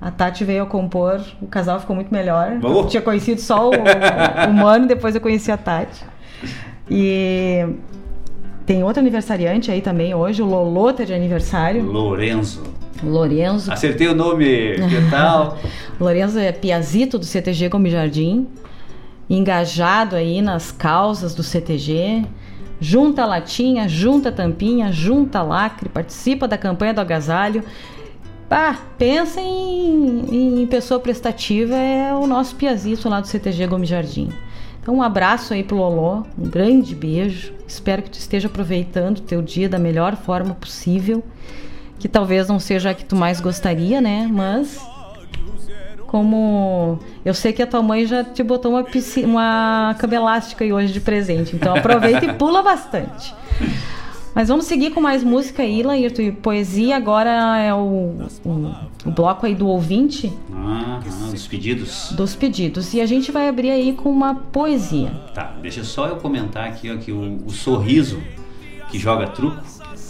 a 0.00 0.10
Tati 0.10 0.42
veio 0.42 0.64
a 0.64 0.66
compor, 0.66 1.20
o 1.40 1.46
casal 1.46 1.78
ficou 1.78 1.94
muito 1.94 2.12
melhor. 2.12 2.58
Eu 2.60 2.86
tinha 2.88 3.02
conhecido 3.02 3.40
só 3.40 3.70
o, 3.70 3.72
o 3.72 4.52
Mano, 4.52 4.88
depois 4.88 5.14
eu 5.14 5.20
conheci 5.20 5.52
a 5.52 5.56
Tati. 5.56 6.04
E 6.90 7.66
tem 8.66 8.82
outro 8.82 8.98
aniversariante 8.98 9.70
aí 9.70 9.80
também 9.80 10.12
hoje, 10.12 10.42
o 10.42 10.46
Lolota 10.46 11.06
de 11.06 11.14
aniversário. 11.14 11.84
Lorenzo. 11.84 12.77
Lorenzo. 13.02 13.72
Acertei 13.72 14.08
o 14.08 14.14
nome, 14.14 14.44
que 14.44 15.00
tal? 15.10 15.58
Lorenzo 16.00 16.38
é 16.38 16.52
piazito 16.52 17.18
do 17.18 17.24
CTG 17.24 17.68
Gomes 17.68 17.92
Jardim, 17.92 18.46
engajado 19.28 20.16
aí 20.16 20.40
nas 20.40 20.70
causas 20.70 21.34
do 21.34 21.42
CTG, 21.42 22.24
junta 22.80 23.24
latinha, 23.24 23.88
junta 23.88 24.30
tampinha, 24.32 24.92
junta 24.92 25.42
lacre, 25.42 25.88
participa 25.88 26.46
da 26.48 26.56
campanha 26.56 26.94
do 26.94 27.00
agasalho. 27.00 27.62
Ah, 28.50 28.76
pensa 28.96 29.40
em, 29.40 30.62
em 30.62 30.66
pessoa 30.66 30.98
prestativa, 30.98 31.74
é 31.76 32.14
o 32.14 32.26
nosso 32.26 32.56
piazito 32.56 33.08
lá 33.08 33.20
do 33.20 33.26
CTG 33.26 33.66
Gomes 33.66 33.88
Jardim. 33.88 34.30
Então 34.80 34.94
um 34.94 35.02
abraço 35.02 35.52
aí 35.52 35.62
pro 35.62 35.76
Loló, 35.76 36.22
um 36.38 36.48
grande 36.48 36.94
beijo. 36.94 37.52
Espero 37.66 38.02
que 38.02 38.08
tu 38.08 38.18
esteja 38.18 38.48
aproveitando 38.48 39.18
o 39.18 39.22
teu 39.22 39.42
dia 39.42 39.68
da 39.68 39.78
melhor 39.78 40.16
forma 40.16 40.54
possível 40.54 41.22
que 41.98 42.08
talvez 42.08 42.48
não 42.48 42.58
seja 42.58 42.90
a 42.90 42.94
que 42.94 43.04
tu 43.04 43.16
mais 43.16 43.40
gostaria, 43.40 44.00
né? 44.00 44.28
Mas 44.30 44.80
como 46.06 46.98
eu 47.24 47.34
sei 47.34 47.52
que 47.52 47.62
a 47.62 47.66
tua 47.66 47.82
mãe 47.82 48.06
já 48.06 48.24
te 48.24 48.42
botou 48.42 48.72
uma, 48.72 48.82
piscina, 48.82 49.28
uma 49.28 49.96
cama 49.98 50.14
elástica 50.14 50.64
aí 50.64 50.72
hoje 50.72 50.92
de 50.92 51.00
presente, 51.00 51.54
então 51.54 51.76
aproveita 51.76 52.24
e 52.24 52.32
pula 52.34 52.62
bastante. 52.62 53.34
Mas 54.34 54.48
vamos 54.48 54.66
seguir 54.66 54.92
com 54.92 55.00
mais 55.00 55.24
música 55.24 55.62
aí, 55.64 55.82
Laírto, 55.82 56.22
e 56.22 56.30
poesia 56.30 56.96
agora 56.96 57.58
é 57.58 57.74
o, 57.74 58.28
o, 58.44 58.74
o, 59.04 59.10
bloco 59.10 59.44
aí 59.44 59.54
do 59.54 59.66
ouvinte. 59.66 60.32
Ah, 60.52 61.00
ah, 61.02 61.30
dos 61.30 61.46
pedidos. 61.46 62.12
Dos 62.12 62.36
pedidos. 62.36 62.94
E 62.94 63.00
a 63.00 63.06
gente 63.06 63.32
vai 63.32 63.48
abrir 63.48 63.70
aí 63.70 63.92
com 63.92 64.08
uma 64.08 64.34
poesia. 64.36 65.10
Tá, 65.34 65.56
deixa 65.60 65.82
só 65.82 66.06
eu 66.06 66.16
comentar 66.16 66.68
aqui 66.68 66.88
ó, 66.90 66.96
que 66.96 67.10
o, 67.10 67.38
o 67.44 67.50
sorriso 67.50 68.22
que 68.90 68.98
joga 68.98 69.26
truco 69.26 69.60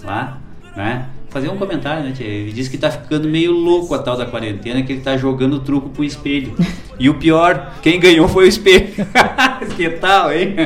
lá, 0.05 0.39
né? 0.77 1.09
Fazer 1.31 1.49
um 1.49 1.57
comentário, 1.57 2.05
né, 2.05 2.13
tia? 2.13 2.27
Ele 2.27 2.53
disse 2.53 2.71
que 2.71 2.79
tá 2.79 2.91
ficando 2.91 3.29
meio 3.29 3.53
louco 3.53 3.95
a 3.95 3.99
tal 3.99 4.17
da 4.17 4.27
quarentena, 4.27 4.83
que 4.83 4.93
ele 4.93 5.01
tá 5.01 5.17
jogando 5.17 5.61
truco 5.61 5.89
pro 5.91 6.05
espelho. 6.05 6.55
E 6.99 7.09
o 7.09 7.15
pior, 7.15 7.75
quem 7.83 8.01
ganhou 8.01 8.29
foi 8.29 8.47
o 8.47 8.49
espelho. 8.49 8.89
que 9.77 9.89
tal, 9.91 10.33
hein? 10.33 10.57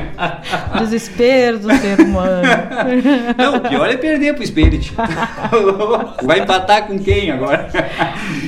Desespero 0.79 1.59
do 1.59 1.75
ser 1.75 2.01
humano. 2.01 2.43
Não, 3.37 3.57
o 3.57 3.61
pior 3.61 3.89
é 3.91 3.97
perder 3.97 4.35
pro 4.35 4.43
espelho, 4.43 4.79
tia. 4.79 4.95
Vai 6.23 6.41
empatar 6.41 6.87
com 6.87 6.99
quem 6.99 7.31
agora? 7.31 7.69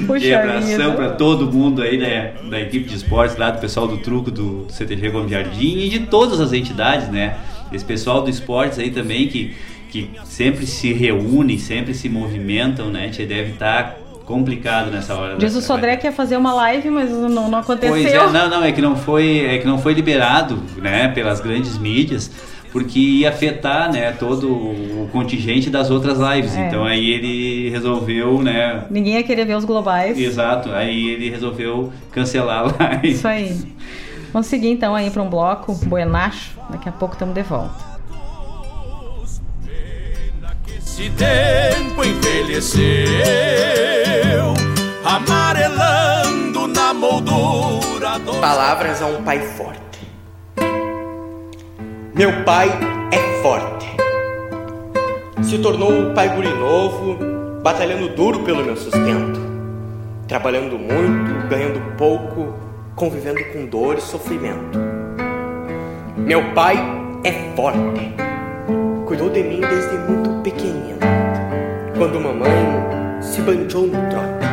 Puxa 0.06 0.26
e 0.26 0.34
abração 0.34 0.94
para 0.94 1.10
todo 1.10 1.52
mundo 1.52 1.82
aí 1.82 1.98
né, 1.98 2.34
da 2.48 2.60
equipe 2.60 2.88
de 2.88 2.96
esportes 2.96 3.36
lá, 3.36 3.50
do 3.50 3.60
pessoal 3.60 3.86
do 3.86 3.98
truco 3.98 4.30
do, 4.30 4.66
CTG 4.68 5.10
Gomes 5.10 5.30
Jardim 5.30 5.78
e 5.78 5.88
de 5.88 6.00
todas 6.00 6.40
as 6.40 6.52
entidades, 6.52 7.08
né? 7.08 7.36
Esse 7.72 7.84
pessoal 7.84 8.22
do 8.22 8.30
esportes 8.30 8.78
aí 8.78 8.90
também 8.90 9.26
que 9.28 9.54
que 9.94 10.10
sempre 10.24 10.66
se 10.66 10.92
reúnem, 10.92 11.56
sempre 11.56 11.94
se 11.94 12.08
movimentam, 12.08 12.90
né? 12.90 13.10
Te 13.10 13.24
deve 13.24 13.52
estar 13.52 13.84
tá 13.84 13.96
complicado 14.24 14.90
nessa 14.90 15.14
hora. 15.14 15.36
Diz 15.36 15.54
o 15.54 15.62
Sodré 15.62 15.96
que 15.96 16.04
ia 16.04 16.12
fazer 16.12 16.36
uma 16.36 16.52
live, 16.52 16.90
mas 16.90 17.12
não, 17.12 17.48
não 17.48 17.58
aconteceu. 17.60 17.94
Pois 17.94 18.12
é, 18.12 18.32
não, 18.32 18.50
não, 18.50 18.64
é 18.64 18.72
que 18.72 18.82
não 18.82 18.96
foi, 18.96 19.46
é 19.46 19.58
que 19.58 19.66
não 19.66 19.78
foi 19.78 19.94
liberado, 19.94 20.60
né, 20.78 21.06
pelas 21.08 21.40
grandes 21.40 21.78
mídias, 21.78 22.28
porque 22.72 22.98
ia 22.98 23.28
afetar, 23.28 23.92
né, 23.92 24.10
todo 24.10 24.50
o 24.50 25.08
contingente 25.12 25.70
das 25.70 25.92
outras 25.92 26.18
lives. 26.18 26.56
É. 26.56 26.66
Então 26.66 26.84
aí 26.84 27.10
ele 27.10 27.70
resolveu, 27.70 28.42
né? 28.42 28.86
Ninguém 28.90 29.14
ia 29.14 29.22
querer 29.22 29.44
ver 29.44 29.54
os 29.54 29.64
globais. 29.64 30.18
Exato. 30.18 30.72
Aí 30.72 31.08
ele 31.08 31.30
resolveu 31.30 31.92
cancelar 32.10 32.58
a 32.58 32.84
live. 32.84 33.10
Isso 33.10 33.28
aí. 33.28 33.56
Vamos 34.32 34.48
seguir 34.48 34.70
então 34.70 34.92
aí 34.92 35.08
para 35.08 35.22
um 35.22 35.30
bloco 35.30 35.72
Buenacho. 35.86 36.58
Daqui 36.68 36.88
a 36.88 36.92
pouco 36.92 37.14
estamos 37.14 37.32
de 37.32 37.42
volta. 37.42 37.93
Esse 40.96 41.10
tempo 41.10 42.04
envelheceu, 42.04 42.78
amarelando 45.04 46.68
na 46.68 46.94
moldura 46.94 48.16
do. 48.20 48.34
Palavras 48.34 49.02
a 49.02 49.06
um 49.06 49.24
pai 49.24 49.40
forte. 49.40 50.08
Meu 52.14 52.44
pai 52.44 52.68
é 53.10 53.42
forte. 53.42 53.88
Se 55.42 55.58
tornou 55.58 55.90
um 55.90 56.14
pai 56.14 56.28
guri 56.28 56.54
novo, 56.54 57.18
batalhando 57.60 58.10
duro 58.10 58.44
pelo 58.44 58.64
meu 58.64 58.76
sustento. 58.76 59.40
Trabalhando 60.28 60.78
muito, 60.78 61.48
ganhando 61.48 61.96
pouco, 61.96 62.54
convivendo 62.94 63.44
com 63.46 63.66
dor 63.66 63.98
e 63.98 64.00
sofrimento. 64.00 64.78
Meu 66.16 66.54
pai 66.54 66.76
é 67.24 67.32
forte 67.56 68.14
cuidou 69.06 69.28
de 69.28 69.42
mim 69.42 69.60
desde 69.60 69.98
muito 69.98 70.30
pequenino, 70.42 70.98
quando 71.96 72.20
mamãe 72.20 73.20
se 73.20 73.42
banjou 73.42 73.86
no 73.86 73.98
trote. 74.08 74.46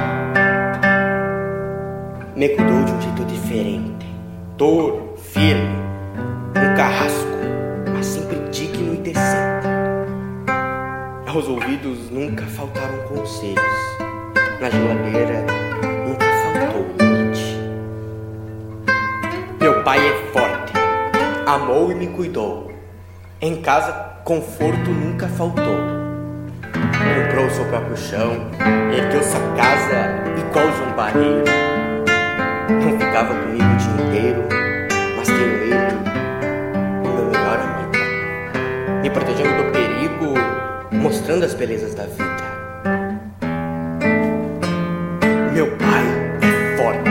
Me 2.36 2.50
cuidou 2.50 2.84
de 2.84 2.92
um 2.92 3.02
jeito 3.02 3.26
diferente, 3.26 4.06
touro, 4.58 5.14
firme, 5.18 5.76
um 6.50 6.76
carrasco, 6.76 7.30
mas 7.94 8.06
sempre 8.06 8.40
digno 8.50 8.94
e 8.94 8.98
decente. 8.98 9.68
Aos 11.28 11.48
ouvidos 11.48 12.10
nunca 12.10 12.44
faltaram 12.46 12.98
conselhos, 13.08 13.58
na 14.60 14.70
geladeira 14.70 15.46
nunca 16.06 16.26
faltou 16.26 16.86
leite. 17.00 17.58
Meu 19.62 19.82
pai 19.84 20.00
é 20.00 20.32
forte, 20.34 20.74
amou 21.46 21.90
e 21.92 21.96
me 21.96 22.08
cuidou. 22.08 22.71
Em 23.44 23.60
casa, 23.60 23.92
conforto 24.24 24.92
nunca 24.92 25.28
faltou. 25.28 25.64
Comprou 26.62 27.50
seu 27.50 27.66
próprio 27.66 27.98
chão, 27.98 28.52
ergueu 28.96 29.24
sua 29.24 29.40
casa 29.56 30.12
igual 30.38 30.72
João 30.72 30.92
Barreiro. 30.96 31.44
Não 32.70 33.00
ficava 33.00 33.34
comigo 33.34 33.64
o 33.64 33.78
dia 33.78 34.06
inteiro, 34.06 34.44
mas 35.18 35.28
tenho 35.28 35.64
ele, 35.64 35.74
o 37.04 37.14
meu 37.16 37.26
melhor 37.32 37.60
amigo, 37.60 39.02
me 39.02 39.10
protegendo 39.10 39.64
do 39.64 39.72
perigo, 39.72 40.36
mostrando 40.92 41.44
as 41.44 41.56
belezas 41.56 41.96
da 41.96 42.04
vida. 42.04 42.44
Meu 45.52 45.66
pai 45.78 46.06
é 46.44 46.78
forte. 46.78 47.10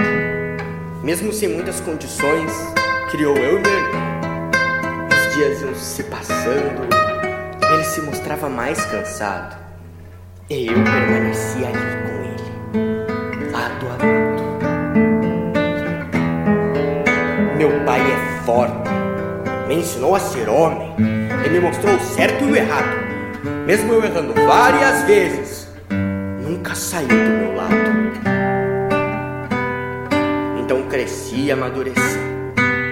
Mesmo 1.02 1.32
sem 1.32 1.48
muitas 1.48 1.80
condições, 1.80 2.52
criou 3.10 3.36
eu 3.36 3.58
e 3.58 3.62
meu 3.62 3.72
irmão. 3.72 3.99
Dias 5.40 5.62
iam 5.62 5.74
se 5.74 6.02
passando, 6.02 6.86
ele 7.72 7.84
se 7.84 8.02
mostrava 8.02 8.50
mais 8.50 8.84
cansado. 8.84 9.56
E 10.50 10.66
eu 10.66 10.74
permanecia 10.74 11.66
ali 11.66 11.78
com 12.04 12.12
ele, 12.26 13.50
lado 13.50 13.86
a 13.86 13.88
lado. 13.88 14.42
Meu 17.56 17.70
pai 17.86 18.02
é 18.02 18.44
forte. 18.44 18.90
Me 19.66 19.76
ensinou 19.76 20.14
a 20.14 20.20
ser 20.20 20.46
homem. 20.46 20.94
Ele 21.42 21.58
me 21.58 21.60
mostrou 21.60 21.96
o 21.96 22.00
certo 22.00 22.44
e 22.44 22.52
o 22.52 22.56
errado. 22.56 22.98
Mesmo 23.64 23.94
eu 23.94 24.04
errando 24.04 24.34
várias 24.46 25.04
vezes, 25.04 25.66
nunca 26.46 26.74
saiu 26.74 27.08
do 27.08 27.14
meu 27.14 27.56
lado. 27.56 27.74
Então 30.62 30.82
cresci 30.90 31.46
e 31.46 31.50
amadureci. 31.50 32.18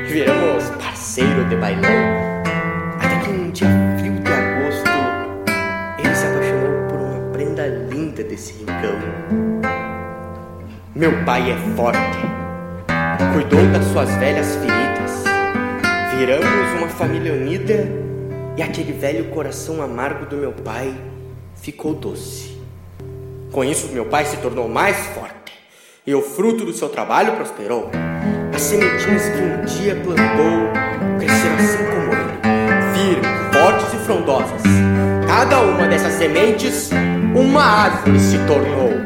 Viramos 0.07 0.71
parceiro 0.81 1.45
de 1.45 1.57
bailão. 1.57 2.38
Linda 7.69 8.23
desse 8.25 8.53
rincão. 8.53 8.99
Meu 10.95 11.25
pai 11.25 11.51
é 11.51 11.57
forte. 11.77 12.19
Cuidou 13.33 13.65
das 13.73 13.85
suas 13.87 14.11
velhas 14.17 14.57
feridas. 14.57 15.25
Viramos 16.17 16.79
uma 16.79 16.89
família 16.89 17.33
unida 17.33 17.89
e 18.57 18.63
aquele 18.63 18.93
velho 18.93 19.27
coração 19.27 19.81
amargo 19.81 20.27
do 20.27 20.37
meu 20.37 20.53
pai 20.53 20.93
ficou 21.55 21.95
doce. 21.95 22.59
Com 23.53 23.63
isso, 23.63 23.89
meu 23.93 24.07
pai 24.07 24.25
se 24.25 24.37
tornou 24.39 24.69
mais 24.69 24.97
forte 25.09 25.53
e 26.07 26.15
o 26.15 26.23
fruto 26.23 26.65
do 26.65 26.73
seu 26.73 26.89
trabalho 26.89 27.37
prosperou. 27.37 27.91
As 28.55 28.63
sementinhas 28.63 29.29
que 29.29 29.43
um 29.43 29.65
dia 29.65 29.95
plantou 29.95 30.73
cresceram 31.19 31.55
assim 31.57 31.85
como 31.85 32.13
ele, 32.13 32.39
firmes, 32.95 33.53
fortes 33.53 33.93
e 33.93 33.97
frondosas. 34.05 34.88
Cada 35.39 35.61
uma 35.61 35.87
dessas 35.87 36.15
sementes, 36.15 36.91
uma 37.33 37.63
árvore 37.63 38.19
se 38.19 38.37
tornou. 38.39 38.98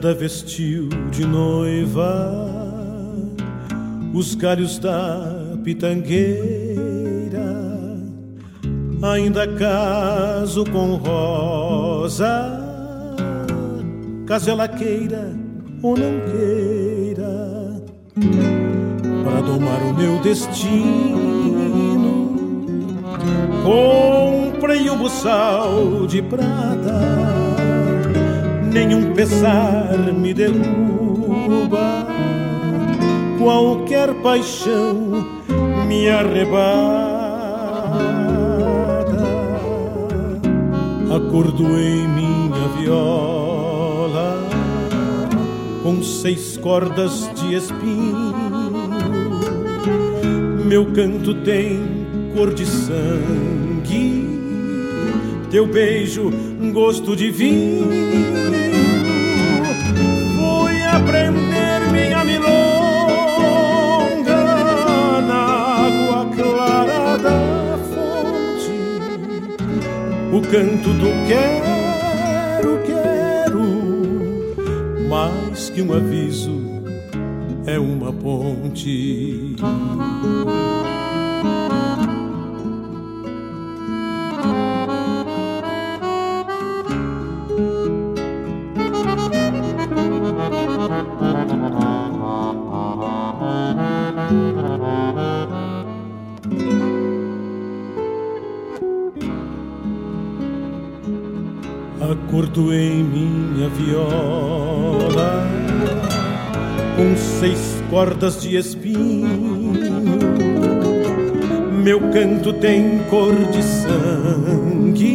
Giada 0.00 0.14
vestiu 0.14 0.88
de 1.10 1.26
noiva 1.26 2.32
os 4.14 4.34
galhos 4.34 4.78
da 4.78 5.58
pitangueira. 5.62 6.80
Ainda 9.02 9.46
caso 9.46 10.64
com 10.64 10.94
rosa, 10.94 12.32
caso 14.26 14.48
ela 14.48 14.66
queira 14.66 15.36
ou 15.82 15.94
não 15.94 16.20
queira, 16.30 17.82
para 19.22 19.42
domar 19.42 19.82
o 19.82 19.92
meu 19.92 20.18
destino. 20.22 21.60
Comprei 23.62 24.88
um 24.88 24.96
buçal 24.96 26.06
de 26.06 26.22
prata 26.22 27.19
nenhum 28.72 29.12
pesar 29.12 29.96
me 30.12 30.32
derruba, 30.32 32.06
qualquer 33.38 34.14
paixão 34.22 35.26
me 35.86 36.08
arrebata. 36.08 37.10
Acordo 41.14 41.64
em 41.78 42.06
minha 42.06 42.68
viola 42.78 44.48
com 45.82 46.02
seis 46.02 46.56
cordas 46.56 47.28
de 47.34 47.54
espinho. 47.54 48.34
Meu 50.64 50.92
canto 50.92 51.34
tem 51.42 51.80
cor 52.36 52.54
de 52.54 52.64
sangue, 52.64 54.19
teu 55.50 55.66
beijo 55.66 56.30
gosto 56.72 57.16
de 57.16 57.30
vinho 57.30 58.30
aprender 61.00 61.90
minha 61.92 62.24
milonga 62.24 62.50
na 65.22 65.42
água 65.86 66.26
clara 66.34 67.16
da 67.16 67.78
fonte. 67.90 68.70
O 70.32 70.40
canto 70.42 70.90
do 70.94 71.08
quero, 71.26 72.80
quero, 72.86 73.64
mais 75.08 75.70
que 75.70 75.82
um 75.82 75.92
aviso, 75.92 76.60
é 77.66 77.78
uma 77.78 78.12
ponte. 78.12 79.56
Espinho. 108.56 109.72
Meu 111.82 112.00
canto 112.10 112.52
tem 112.52 112.98
cor 113.08 113.34
de 113.34 113.62
sangue, 113.62 115.10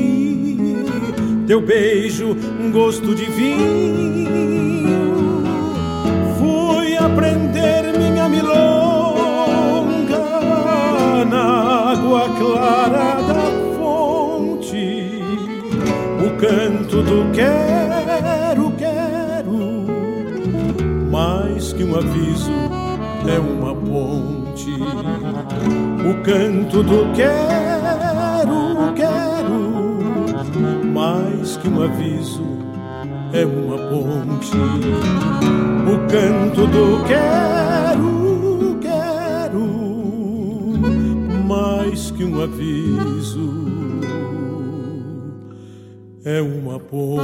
teu 1.47 1.61
beijo 1.61 2.35
gosto 2.71 3.13
de 3.13 3.25
vinho. 3.25 4.27
Fui 6.39 6.97
aprender 6.97 7.97
minha 7.97 8.27
milonga 8.27 8.55
na 11.29 11.91
água 11.91 12.29
clara 12.37 13.21
da 13.21 13.65
canto 16.37 17.01
do 17.01 17.31
quero, 17.33 18.71
quero, 18.77 19.85
mais 21.09 21.73
que 21.73 21.83
um 21.83 21.95
aviso 21.95 22.74
é 23.27 23.39
uma 23.39 23.73
ponte. 23.75 24.71
O 24.73 26.13
canto 26.23 26.83
do 26.83 27.11
quero, 27.15 28.93
quero, 28.95 29.59
mais 30.93 31.57
que 31.57 31.67
um 31.67 31.81
aviso 31.83 32.43
é 33.33 33.45
uma 33.45 33.77
ponte. 33.77 34.55
O 35.87 35.97
canto 36.07 36.67
do 36.67 37.03
quero, 37.07 38.77
quero, 38.81 39.65
mais 41.45 42.11
que 42.11 42.23
um 42.23 42.41
aviso 42.41 43.65
é 46.23 46.41
uma 46.41 46.79
ponte. 46.79 47.14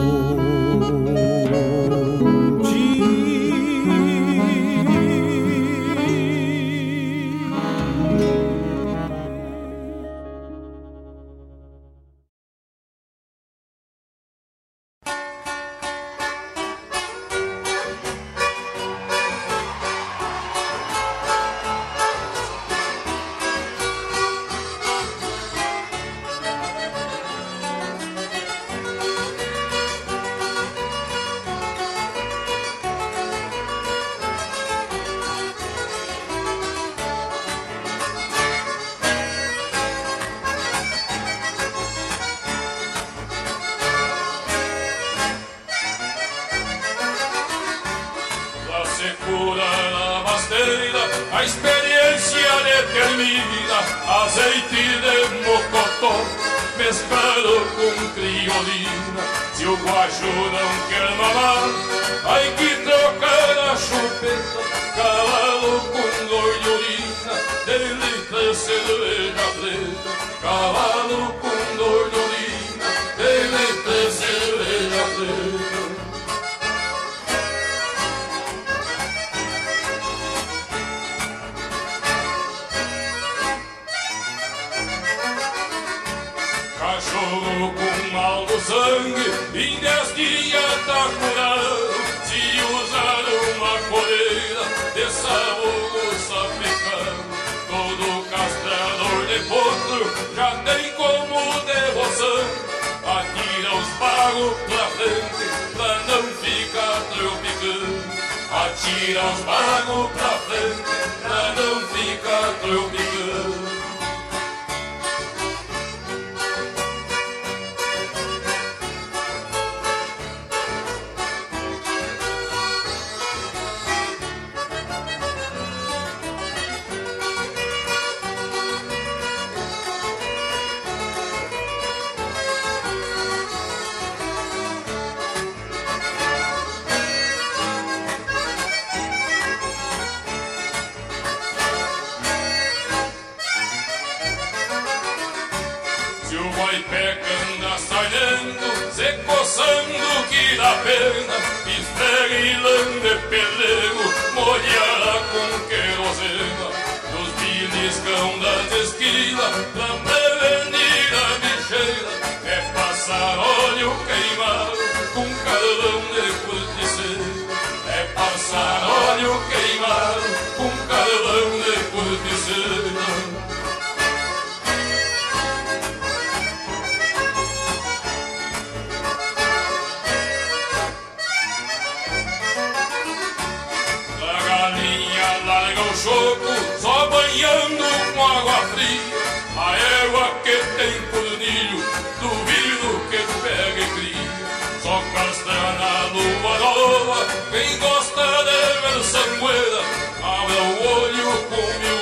Só 195.11 195.17
castra 195.17 195.53
na 195.53 196.05
lua 196.13 197.27
quem 197.51 197.77
gosta 197.79 198.21
de 198.21 198.59
ver 198.81 199.03
sangueira, 199.03 199.81
abra 200.23 200.61
o 200.61 200.87
olho 201.01 201.29
com 201.49 201.67
mil 201.79 202.00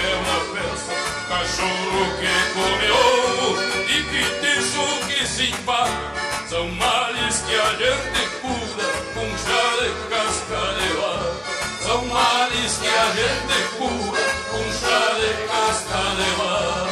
uma 0.00 0.40
peça. 0.54 0.92
Cachorro 1.28 2.04
que 2.18 2.32
come 2.54 2.90
ovo 2.90 3.62
e 3.82 4.02
pitiço 4.04 4.84
que 5.06 5.26
se 5.26 5.50
empata. 5.50 6.12
São 6.48 6.68
males 6.70 7.42
que 7.46 7.54
a 7.54 7.70
gente 7.74 8.26
cura 8.40 8.88
com 9.14 9.28
chá 9.38 9.64
de 9.80 9.88
casca 10.08 10.60
de 10.78 10.88
vaca. 10.94 11.32
São 11.82 12.04
males 12.06 12.78
que 12.78 12.88
a 12.88 13.06
gente 13.12 13.58
cura 13.76 14.22
com 14.50 14.64
chá 14.72 15.14
de 15.18 15.30
casca 15.48 16.02
de 16.16 16.30
vaca. 16.36 16.91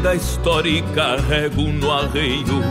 Da 0.00 0.14
história 0.14 0.70
e 0.70 0.82
carrego 0.94 1.62
no 1.62 1.90
arreio 1.90 2.62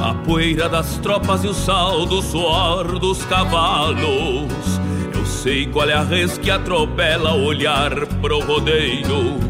a 0.00 0.14
poeira 0.14 0.68
das 0.68 0.98
tropas 0.98 1.42
e 1.42 1.48
o 1.48 1.54
sal 1.54 2.06
do 2.06 2.22
suor 2.22 2.98
dos 2.98 3.24
cavalos. 3.24 4.78
Eu 5.12 5.26
sei 5.26 5.66
qual 5.66 5.88
é 5.88 5.94
a 5.94 6.02
res 6.02 6.38
que 6.38 6.50
atropela 6.50 7.34
olhar 7.34 7.90
pro 8.20 8.38
rodeio. 8.40 9.40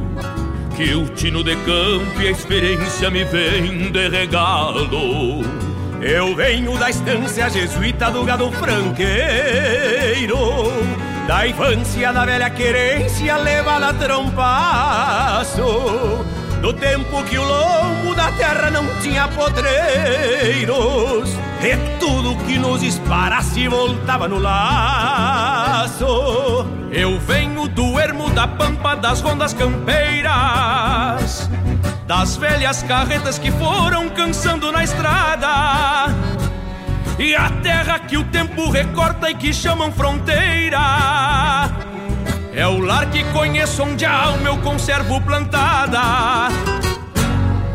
Que 0.75 0.95
o 0.95 1.07
tino 1.09 1.43
de 1.45 1.57
campo 1.57 2.23
e 2.23 2.29
a 2.29 2.31
experiência 2.31 3.11
me 3.11 3.25
vem 3.25 3.91
de 3.91 4.09
regalo. 4.09 5.45
Eu 6.01 6.35
venho 6.35 6.79
da 6.79 6.89
estância 6.91 7.51
jesuíta 7.51 8.11
do 8.11 8.23
gado 8.23 8.53
franqueiro 8.53 10.37
Da 11.27 11.49
infância 11.49 12.13
da 12.13 12.27
velha 12.27 12.51
querência 12.51 13.37
levada 13.39 13.89
a 13.89 13.95
trompaço 13.95 15.63
no 16.61 16.73
tempo 16.73 17.23
que 17.25 17.39
o 17.39 17.45
lombo 17.45 18.15
da 18.15 18.31
terra 18.33 18.71
não 18.71 18.87
tinha 19.01 19.29
podreiros 19.29 19.69
E 21.61 21.77
tudo 21.99 22.37
que 22.45 22.59
nos 22.59 22.81
disparasse 22.81 23.69
voltava 23.69 24.27
no 24.29 24.39
laço. 24.39 26.07
Eu 26.91 27.19
venho 27.21 27.69
do 27.69 27.99
ermo 27.99 28.31
da 28.31 28.49
pampa 28.49 28.95
das 28.95 29.21
rondas 29.21 29.53
campeiras 29.53 30.31
Das 32.07 32.37
velhas 32.37 32.83
carretas 32.83 33.39
que 33.39 33.51
foram 33.51 34.09
cansando 34.09 34.71
na 34.73 34.85
estrada 34.85 36.07
E 37.19 37.35
a 37.35 37.51
terra 37.63 37.99
que 37.99 38.17
o 38.17 38.25
tempo 38.25 38.71
recorta 38.71 39.31
e 39.31 39.35
que 39.35 39.53
chamam 39.53 39.93
fronteira 39.93 41.86
é 42.57 42.67
o 42.67 42.81
lar 42.81 43.11
que 43.11 43.23
conheço 43.33 43.83
onde 43.83 44.07
a 44.07 44.29
alma 44.29 44.49
eu 44.49 44.57
conservo 44.59 45.21
plantada. 45.21 46.49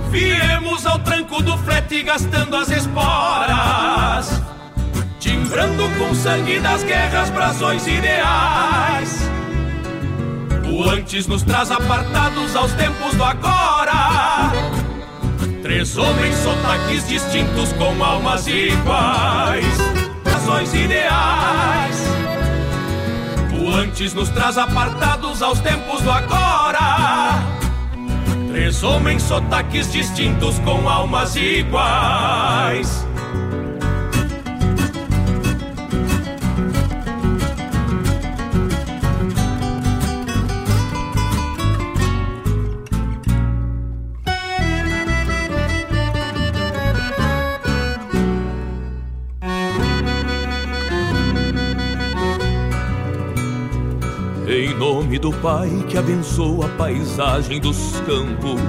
Viemos 0.10 0.88
ao 0.88 0.98
tranco 0.98 1.42
do 1.44 1.56
flete 1.60 2.02
gastando 2.02 2.56
as 2.56 2.70
esporas, 2.70 4.42
timbrando 5.20 5.88
com 6.00 6.16
sangue 6.16 6.60
das 6.60 6.84
guerras 6.84 7.30
brasões 7.30 7.86
ideais. 7.86 9.30
O 10.68 10.90
antes 10.90 11.28
nos 11.28 11.44
traz 11.44 11.70
apartados 11.70 12.56
aos 12.56 12.74
tempos 12.74 13.14
do 13.14 13.24
agora. 13.24 14.52
Três 15.62 15.96
homens 15.96 16.36
sotaques 16.38 17.08
distintos 17.08 17.72
com 17.74 18.04
almas 18.04 18.48
iguais, 18.48 19.78
brasões 20.24 20.74
ideais 20.74 22.01
antes 23.74 24.14
nos 24.14 24.30
traz 24.30 24.58
apartados 24.58 25.42
aos 25.42 25.60
tempos 25.60 26.02
do 26.02 26.12
agora. 26.12 27.40
Três 28.50 28.84
homens 28.84 29.24
sotaques 29.24 29.92
distintos 29.92 30.60
com 30.60 30.88
almas 30.90 31.36
iguais. 31.36 33.06
Nome 55.12 55.20
do 55.20 55.34
Pai 55.34 55.70
que 55.90 55.98
abençoa 55.98 56.68
a 56.68 56.70
paisagem 56.70 57.60
dos 57.60 58.00
campos. 58.06 58.62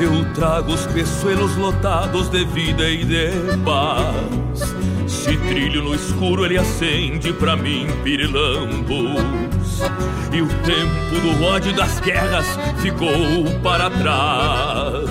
Eu 0.00 0.24
trago 0.32 0.72
os 0.72 0.86
peçoelos 0.86 1.54
lotados 1.56 2.30
de 2.30 2.46
vida 2.46 2.88
e 2.88 3.04
de 3.04 3.28
paz. 3.62 4.74
Se 5.06 5.36
trilho 5.36 5.82
no 5.82 5.94
escuro, 5.94 6.46
ele 6.46 6.56
acende 6.56 7.30
pra 7.34 7.56
mim 7.56 7.86
pirilampos. 8.02 9.20
E 10.32 10.40
o 10.40 10.48
tempo 10.48 11.20
do 11.20 11.44
ódio 11.44 11.74
das 11.74 12.00
guerras 12.00 12.46
ficou 12.78 13.44
para 13.62 13.90
trás. 13.90 15.10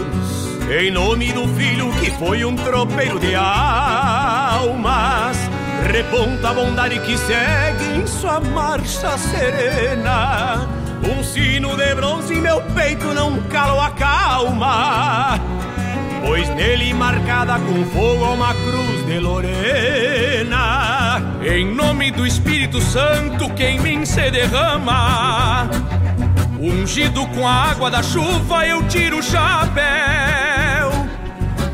Em 0.82 0.90
nome 0.90 1.32
do 1.32 1.48
filho 1.50 1.92
que 2.00 2.10
foi 2.18 2.44
um 2.44 2.56
tropeiro 2.56 3.20
de 3.20 3.36
almas 3.36 5.47
Reponta 5.92 6.50
a 6.50 6.54
bondade 6.54 7.00
que 7.00 7.18
segue 7.18 7.86
em 7.96 8.08
sua 8.08 8.40
marcha 8.40 9.18
serena. 9.18 10.68
Um 11.04 11.24
sino 11.24 11.76
de 11.76 11.96
bronze 11.96 12.34
em 12.34 12.42
meu 12.42 12.62
peito 12.62 13.14
não 13.14 13.42
calo 13.44 13.80
a 13.80 13.92
calma. 13.92 15.40
Pois 16.26 16.50
nele 16.56 16.94
marcada 16.94 17.60
com 17.60 17.86
fogo 17.86 18.34
uma 18.34 18.54
cruz 18.54 19.06
de 19.06 19.20
Lorena. 19.20 20.58
Em 21.44 21.74
nome 21.74 22.12
do 22.12 22.26
Espírito 22.26 22.82
Santo 22.82 23.50
que 23.54 23.64
em 23.64 23.80
mim 23.80 24.06
se 24.06 24.30
derrama. 24.32 25.70
Ungido 26.60 27.26
com 27.28 27.48
a 27.48 27.54
água 27.72 27.92
da 27.92 28.02
chuva 28.02 28.66
eu 28.66 28.82
tiro 28.88 29.20
o 29.20 29.24
chapéu 29.24 30.57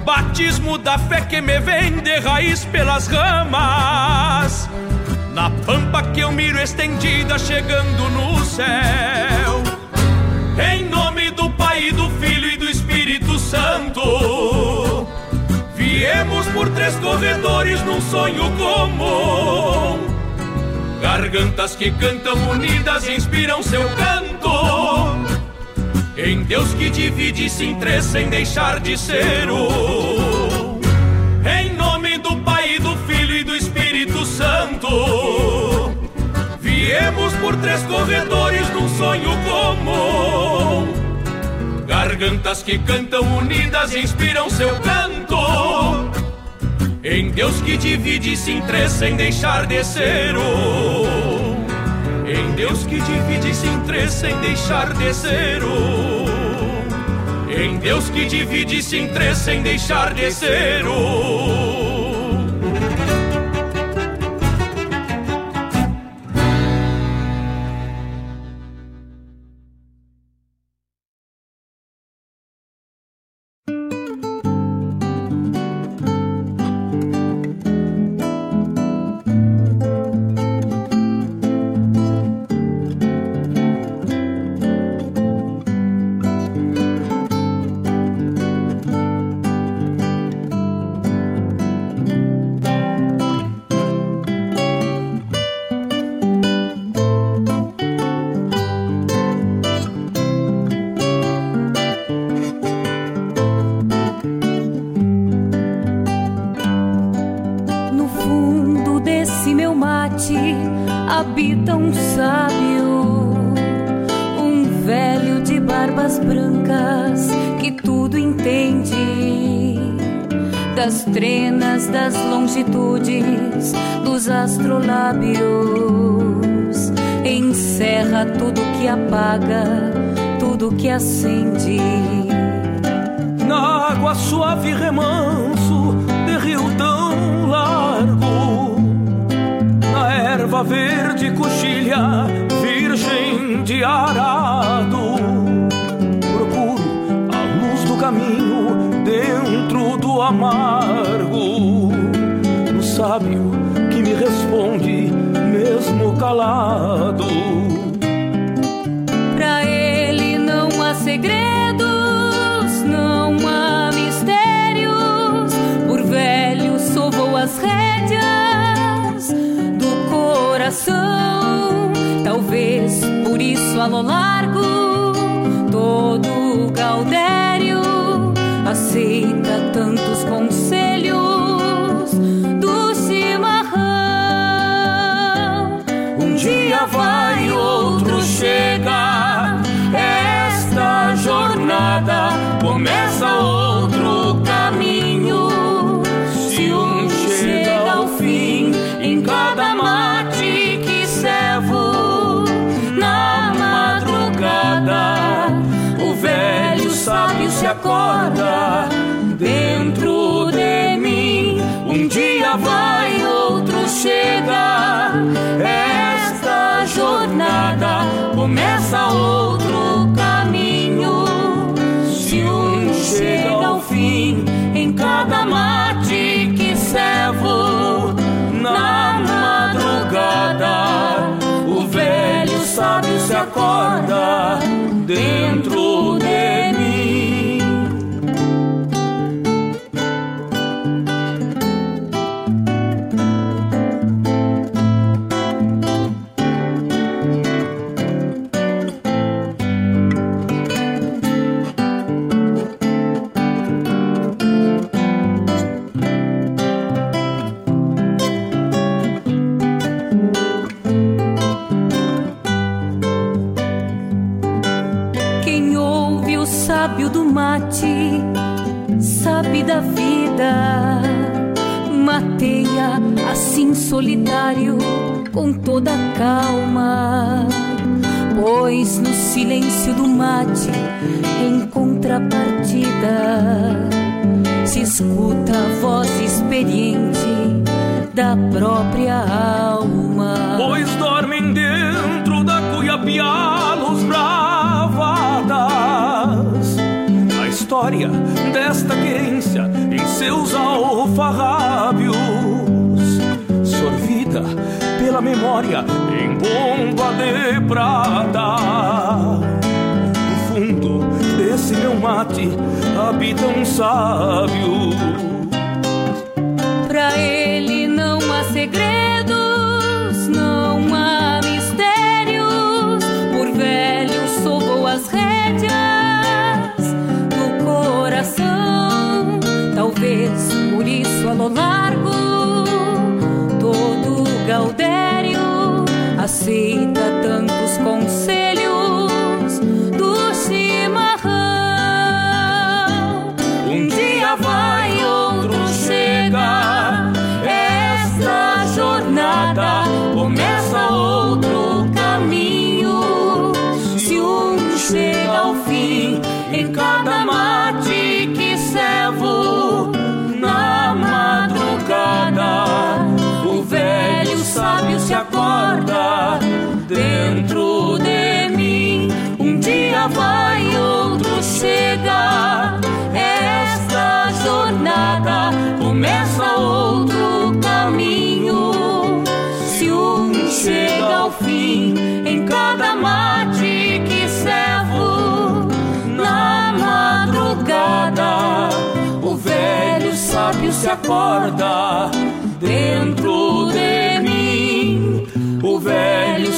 batismo 0.04 0.78
da 0.78 0.98
fé 0.98 1.22
que 1.22 1.42
me 1.42 1.60
vem 1.60 2.00
de 2.00 2.20
raiz 2.20 2.66
pelas 2.66 3.08
ramas. 3.08 4.70
Na 5.34 5.50
pampa 5.66 6.04
que 6.04 6.20
eu 6.20 6.32
miro 6.32 6.60
estendida 6.60 7.40
chegando 7.40 8.10
no 8.12 8.44
céu. 8.46 9.64
Em 10.72 10.86
nome 10.86 11.32
do 11.32 11.50
Pai, 11.52 11.92
do 11.92 12.10
Filho 12.22 12.50
e 12.50 12.58
do 12.58 12.70
Espírito 12.70 13.40
Santo. 13.40 15.08
Viemos 15.76 16.46
por 16.48 16.70
três 16.70 16.96
corredores 16.96 17.82
num 17.84 18.02
sonho 18.02 18.52
comum. 18.52 20.00
Gargantas 21.02 21.76
que 21.76 21.92
cantam 21.92 22.36
unidas 22.50 23.08
inspiram 23.08 23.64
seu 23.64 23.84
canto 23.96 25.13
em 26.18 26.44
Deus 26.44 26.74
que 26.74 26.90
divide-se 26.90 27.66
em 27.66 27.76
três 27.76 28.06
sem 28.06 28.30
deixar 28.30 28.80
de 28.80 28.98
ser 28.98 29.50
um. 29.50 30.80
Em 31.46 31.74
nome 31.74 32.18
do 32.20 32.36
Pai, 32.38 32.78
do 32.80 32.96
Filho 33.08 33.36
e 33.36 33.44
do 33.44 33.56
Espírito 33.56 34.26
Santo. 34.26 35.92
Viemos 36.60 37.34
por 37.36 37.56
três 37.58 37.82
corredores 37.84 38.70
num 38.70 38.90
sonho 38.90 39.30
comum. 39.44 40.94
Gargantas 41.88 42.62
que 42.62 42.78
cantam 42.80 43.38
unidas 43.38 43.96
inspiram 43.96 44.50
seu 44.50 44.70
canto. 44.80 46.12
Em 47.04 47.32
Deus 47.32 47.60
que 47.62 47.76
divide-se 47.76 48.52
em 48.52 48.62
três 48.62 48.92
sem 48.92 49.16
deixar 49.16 49.66
de 49.66 49.84
ser 49.84 50.38
um. 50.38 51.03
Em 52.34 52.52
Deus 52.56 52.84
que 52.84 53.00
divide-se 53.00 53.68
em 53.68 53.80
três 53.82 54.12
sem 54.12 54.36
deixar 54.40 54.92
de 54.94 55.14
ser 55.14 55.64
um. 55.64 56.26
Em 57.48 57.78
Deus 57.78 58.10
que 58.10 58.26
divide-se 58.26 58.98
em 58.98 59.08
três 59.10 59.38
sem 59.38 59.62
deixar 59.62 60.16
de 60.16 60.32
ser 60.32 60.84
um. 60.88 61.53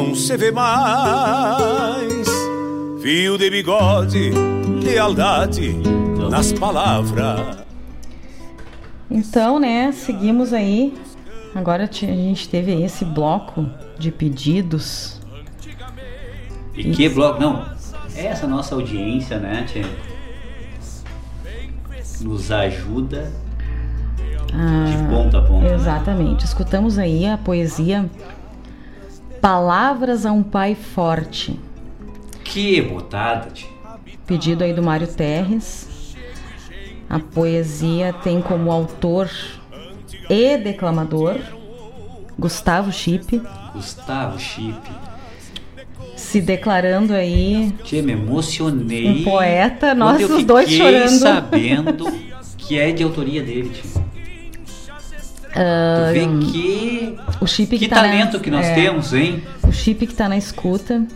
não 0.00 0.14
se 0.14 0.34
vê 0.36 0.50
mais. 0.50 2.26
Fio 3.02 3.36
de 3.36 3.50
bigode, 3.50 4.30
lealdade 4.82 5.74
nas 6.30 6.52
palavras. 6.54 7.58
Então, 9.10 9.58
né, 9.58 9.92
seguimos 9.92 10.52
aí. 10.54 10.94
Agora 11.54 11.84
a 11.84 11.92
gente 11.92 12.48
teve 12.48 12.72
esse 12.82 13.04
bloco 13.04 13.68
de 13.98 14.10
pedidos. 14.10 15.20
E 16.74 16.92
que 16.92 17.08
bloco? 17.08 17.40
Não, 17.40 17.66
essa 18.16 18.46
nossa 18.46 18.74
audiência, 18.74 19.38
né, 19.38 19.66
Tia? 19.70 19.84
Nos 22.22 22.50
ajuda 22.50 23.32
ah, 24.52 24.84
de 24.86 25.14
ponta 25.14 25.38
a 25.38 25.42
ponta. 25.42 25.66
Exatamente. 25.74 26.44
Escutamos 26.44 26.98
aí 26.98 27.26
a 27.26 27.36
poesia 27.36 28.08
Palavras 29.40 30.26
a 30.26 30.32
um 30.32 30.42
Pai 30.42 30.74
Forte. 30.74 31.58
Que 32.44 32.82
botada, 32.82 33.50
tia. 33.50 33.68
Pedido 34.26 34.62
aí 34.62 34.74
do 34.74 34.82
Mário 34.82 35.06
Terres. 35.06 36.14
A 37.08 37.18
poesia 37.18 38.12
tem 38.12 38.42
como 38.42 38.70
autor 38.70 39.30
e 40.28 40.58
declamador 40.58 41.38
Gustavo 42.38 42.92
Chip. 42.92 43.42
Gustavo 43.72 44.38
Chip. 44.38 44.78
Se 46.14 46.40
declarando 46.40 47.14
aí. 47.14 47.74
Tia, 47.82 48.02
me 48.02 48.12
emocionei. 48.12 49.08
Um 49.08 49.24
poeta, 49.24 49.94
nós 49.94 50.22
os 50.30 50.44
dois 50.44 50.70
chorando. 50.70 51.18
sabendo 51.18 52.12
que 52.58 52.78
é 52.78 52.92
de 52.92 53.02
autoria 53.02 53.42
dele, 53.42 53.70
tia. 53.70 54.09
Uh, 55.50 56.06
tu 56.06 56.12
vê 56.12 56.52
que, 56.52 57.18
o 57.40 57.46
chip 57.46 57.70
que, 57.70 57.78
que 57.80 57.88
tá 57.88 57.96
talento 57.96 58.34
na, 58.34 58.42
que 58.42 58.50
nós 58.50 58.66
é, 58.66 58.74
temos, 58.74 59.12
hein? 59.12 59.42
O 59.66 59.72
chip 59.72 60.06
que 60.06 60.14
tá 60.14 60.28
na 60.28 60.36
escuta. 60.36 61.06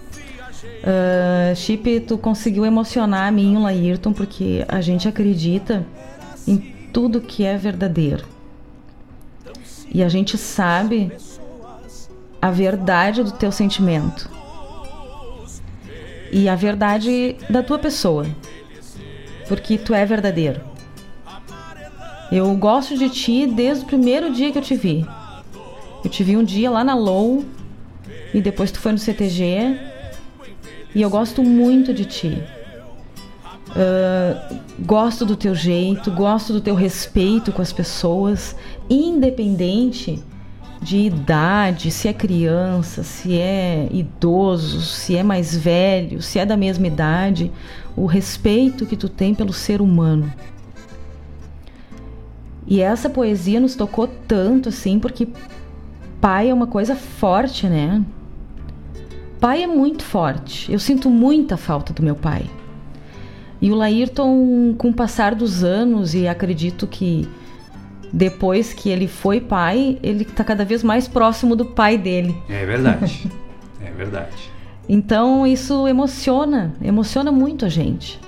Uh, 0.84 1.56
Chip, 1.56 2.00
tu 2.00 2.18
conseguiu 2.18 2.66
emocionar 2.66 3.28
a 3.28 3.30
mim 3.30 3.54
e 3.54 3.56
o 3.56 3.62
Laírton 3.62 4.12
porque 4.12 4.66
a 4.68 4.82
gente 4.82 5.08
acredita 5.08 5.86
em 6.46 6.58
tudo 6.92 7.22
que 7.22 7.42
é 7.42 7.56
verdadeiro. 7.56 8.26
E 9.92 10.02
a 10.02 10.08
gente 10.10 10.36
sabe 10.36 11.10
a 12.40 12.50
verdade 12.50 13.22
do 13.22 13.32
teu 13.32 13.50
sentimento. 13.50 14.28
E 16.30 16.48
a 16.48 16.54
verdade 16.54 17.36
da 17.48 17.62
tua 17.62 17.78
pessoa. 17.78 18.26
Porque 19.48 19.78
tu 19.78 19.94
é 19.94 20.04
verdadeiro. 20.04 20.60
Eu 22.34 22.52
gosto 22.56 22.98
de 22.98 23.08
ti 23.10 23.46
desde 23.46 23.84
o 23.84 23.86
primeiro 23.86 24.32
dia 24.32 24.50
que 24.50 24.58
eu 24.58 24.62
te 24.62 24.74
vi. 24.74 25.06
Eu 26.02 26.10
te 26.10 26.24
vi 26.24 26.36
um 26.36 26.42
dia 26.42 26.68
lá 26.68 26.82
na 26.82 26.92
Low 26.92 27.44
e 28.34 28.42
depois 28.42 28.72
tu 28.72 28.80
foi 28.80 28.90
no 28.90 28.98
CTG 28.98 29.78
e 30.92 31.00
eu 31.00 31.08
gosto 31.08 31.44
muito 31.44 31.94
de 31.94 32.04
ti. 32.04 32.42
Uh, 33.70 34.58
gosto 34.80 35.24
do 35.24 35.36
teu 35.36 35.54
jeito, 35.54 36.10
gosto 36.10 36.52
do 36.52 36.60
teu 36.60 36.74
respeito 36.74 37.52
com 37.52 37.62
as 37.62 37.72
pessoas, 37.72 38.56
independente 38.90 40.20
de 40.82 40.98
idade, 40.98 41.92
se 41.92 42.08
é 42.08 42.12
criança, 42.12 43.04
se 43.04 43.38
é 43.38 43.86
idoso, 43.92 44.80
se 44.80 45.16
é 45.16 45.22
mais 45.22 45.56
velho, 45.56 46.20
se 46.20 46.40
é 46.40 46.44
da 46.44 46.56
mesma 46.56 46.88
idade, 46.88 47.52
o 47.94 48.06
respeito 48.06 48.86
que 48.86 48.96
tu 48.96 49.08
tem 49.08 49.36
pelo 49.36 49.52
ser 49.52 49.80
humano. 49.80 50.32
E 52.66 52.80
essa 52.80 53.10
poesia 53.10 53.60
nos 53.60 53.74
tocou 53.74 54.06
tanto 54.06 54.68
assim, 54.70 54.98
porque 54.98 55.28
pai 56.20 56.50
é 56.50 56.54
uma 56.54 56.66
coisa 56.66 56.94
forte, 56.94 57.68
né? 57.68 58.02
pai 59.44 59.62
é 59.62 59.66
muito 59.66 60.02
forte. 60.02 60.72
Eu 60.72 60.78
sinto 60.78 61.10
muita 61.10 61.58
falta 61.58 61.92
do 61.92 62.02
meu 62.02 62.14
pai. 62.14 62.46
E 63.60 63.70
o 63.70 63.74
Laírton, 63.74 64.74
com 64.78 64.88
o 64.88 64.94
passar 64.94 65.34
dos 65.34 65.62
anos, 65.62 66.14
e 66.14 66.26
acredito 66.26 66.86
que 66.86 67.28
depois 68.10 68.72
que 68.72 68.88
ele 68.88 69.06
foi 69.06 69.42
pai, 69.42 69.98
ele 70.02 70.22
está 70.22 70.42
cada 70.42 70.64
vez 70.64 70.82
mais 70.82 71.06
próximo 71.06 71.54
do 71.54 71.66
pai 71.66 71.98
dele. 71.98 72.34
É 72.48 72.64
verdade. 72.64 73.30
é 73.84 73.90
verdade. 73.90 74.50
Então 74.88 75.46
isso 75.46 75.86
emociona, 75.86 76.72
emociona 76.80 77.30
muito 77.30 77.66
a 77.66 77.68
gente. 77.68 78.18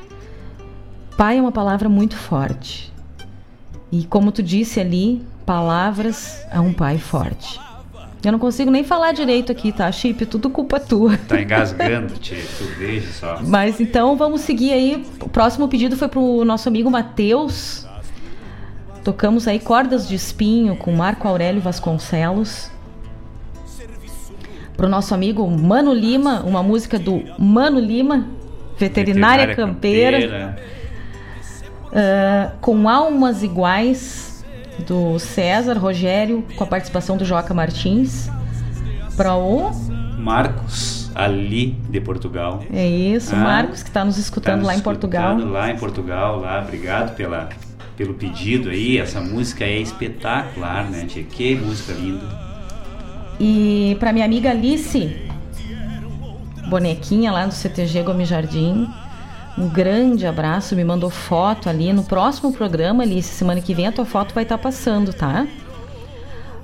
Pai 1.17 1.39
é 1.39 1.41
uma 1.41 1.53
palavra 1.53 1.89
muito 1.89 2.15
forte. 2.15 2.93
E 3.91 4.05
como 4.05 4.33
tu 4.33 4.43
disse 4.43 4.81
ali, 4.81 5.23
palavras 5.45 6.45
a 6.51 6.61
um 6.61 6.73
pai 6.73 6.99
forte. 6.99 7.61
Eu 8.25 8.33
não 8.33 8.39
consigo 8.41 8.71
nem 8.73 8.83
falar 8.83 9.13
direito 9.13 9.53
aqui, 9.53 9.71
tá, 9.71 9.91
Chip? 9.93 10.27
Tudo 10.27 10.51
culpa 10.51 10.81
tua. 10.81 11.17
Tá 11.29 11.41
engasgando. 11.41 12.15
Tu 12.19 12.35
veja 12.77 13.13
só. 13.13 13.41
Mas 13.43 13.81
então 13.81 14.17
vamos 14.17 14.41
seguir 14.41 14.73
aí. 14.73 15.07
O 15.21 15.29
próximo 15.29 15.69
pedido 15.69 15.97
foi 15.97 16.09
pro 16.09 16.45
nosso 16.45 16.69
amigo 16.69 16.91
Matheus. 16.91 17.87
Tocamos 19.05 19.47
aí 19.47 19.61
Cordas 19.61 20.09
de 20.09 20.17
Espinho 20.17 20.75
com 20.75 20.91
Marco 20.93 21.29
Aurélio 21.29 21.61
Vasconcelos. 21.61 22.69
Pro 24.77 24.89
nosso 24.89 25.15
amigo 25.15 25.49
Mano 25.49 25.95
Lima, 25.95 26.43
uma 26.45 26.63
música 26.63 26.99
do 26.99 27.23
Mano 27.39 27.79
Lima, 27.79 28.27
Veterinária, 28.77 29.47
Veterinária 29.47 29.55
Campeira. 29.55 30.21
Campeira. 30.21 30.76
Uh, 31.97 32.53
com 32.61 32.89
Almas 32.89 33.43
Iguais 33.43 34.45
do 34.87 35.19
César 35.19 35.79
Rogério, 35.79 36.45
com 36.55 36.65
a 36.65 36.67
participação 36.67 37.17
do 37.17 37.25
Joca 37.25 37.55
Martins, 37.55 38.29
para 39.17 39.35
o 39.35 39.71
Marcos 40.19 41.11
ali 41.15 41.71
de 41.89 42.01
Portugal. 42.01 42.63
É 42.71 42.87
isso, 42.87 43.35
ah, 43.35 43.39
Marcos 43.39 43.83
que 43.83 43.89
está 43.89 44.05
nos 44.05 44.19
escutando 44.19 44.53
tá 44.53 44.57
nos 44.59 44.67
lá 44.67 44.77
em 44.77 44.81
Portugal. 44.81 45.39
Lá 45.39 45.71
em 45.71 45.77
Portugal, 45.79 46.41
lá, 46.41 46.61
obrigado 46.61 47.17
pela, 47.17 47.49
pelo 47.97 48.13
pedido 48.13 48.69
aí. 48.69 48.99
Essa 48.99 49.21
música 49.21 49.65
é 49.65 49.79
espetacular, 49.79 50.91
né, 50.91 51.07
tia? 51.07 51.23
Que 51.23 51.55
música 51.55 51.95
linda. 51.95 52.27
E 53.41 53.97
para 53.99 54.13
minha 54.13 54.27
amiga 54.27 54.51
Alice, 54.51 55.17
bonequinha 56.69 57.33
lá 57.33 57.47
do 57.47 57.55
CTG 57.55 58.03
Gomes 58.03 58.29
Jardim, 58.29 58.89
um 59.59 59.69
grande 59.69 60.27
abraço, 60.27 60.77
me 60.77 60.85
mandou 60.85 61.09
foto 61.09 61.71
ali. 61.71 61.91
No 61.91 62.05
próximo 62.05 62.53
programa, 62.53 63.03
Alice, 63.03 63.31
semana 63.31 63.61
que 63.61 63.73
vem, 63.73 63.87
a 63.87 63.93
tua 63.93 64.05
foto 64.05 64.35
vai 64.35 64.43
estar 64.43 64.59
tá 64.59 64.63
passando, 64.63 65.15
tá? 65.15 65.47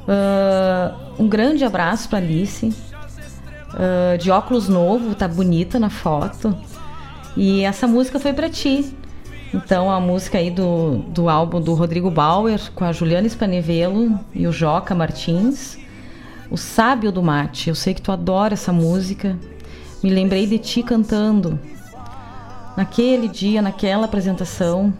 Uh, 0.07 1.23
um 1.23 1.27
grande 1.27 1.65
abraço 1.65 2.09
para 2.09 2.19
Alice. 2.19 2.67
Uh, 2.67 4.19
de 4.19 4.31
óculos 4.31 4.69
novo, 4.69 5.15
tá 5.15 5.27
bonita 5.27 5.79
na 5.79 5.89
foto. 5.89 6.55
E 7.35 7.65
essa 7.65 7.87
música 7.87 8.21
foi 8.21 8.35
para 8.35 8.51
ti. 8.51 8.95
Então, 9.55 9.91
a 9.91 9.99
música 9.99 10.37
aí 10.37 10.51
do, 10.51 10.99
do 11.09 11.31
álbum 11.31 11.63
do 11.63 11.73
Rodrigo 11.73 12.11
Bauer, 12.11 12.61
com 12.75 12.85
a 12.85 12.93
Juliana 12.93 13.27
Spanevelo 13.27 14.21
e 14.35 14.47
o 14.47 14.53
Joca 14.53 14.95
Martins. 14.95 15.79
O 16.51 16.59
Sábio 16.59 17.11
do 17.11 17.23
Mate. 17.23 17.71
Eu 17.71 17.75
sei 17.75 17.95
que 17.95 18.03
tu 18.03 18.13
adora 18.13 18.53
essa 18.53 18.73
música. 18.73 19.39
Me 20.03 20.11
lembrei 20.11 20.47
de 20.47 20.59
ti 20.59 20.83
cantando 20.83 21.59
naquele 22.77 23.29
dia, 23.29 23.63
naquela 23.63 24.05
apresentação. 24.05 24.93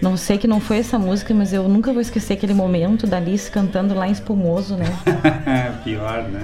Não 0.00 0.16
sei 0.16 0.36
que 0.36 0.48
não 0.48 0.58
foi 0.58 0.78
essa 0.78 0.98
música, 0.98 1.32
mas 1.32 1.52
eu 1.52 1.68
nunca 1.68 1.92
vou 1.92 2.02
esquecer 2.02 2.32
aquele 2.32 2.54
momento 2.54 3.06
da 3.06 3.18
Alice 3.18 3.50
cantando 3.50 3.94
lá 3.94 4.08
em 4.08 4.10
Espumoso, 4.10 4.76
né? 4.76 4.86
Pior, 5.84 6.24
né? 6.24 6.42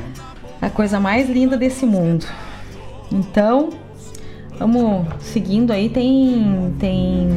A 0.63 0.71
coisa 0.71 1.01
mais 1.01 1.29
linda 1.29 1.57
desse 1.57 1.85
mundo. 1.85 2.25
Então, 3.11 3.71
vamos 4.59 5.07
seguindo 5.21 5.73
aí. 5.73 5.89
Tem 5.89 6.75
tem 6.79 7.29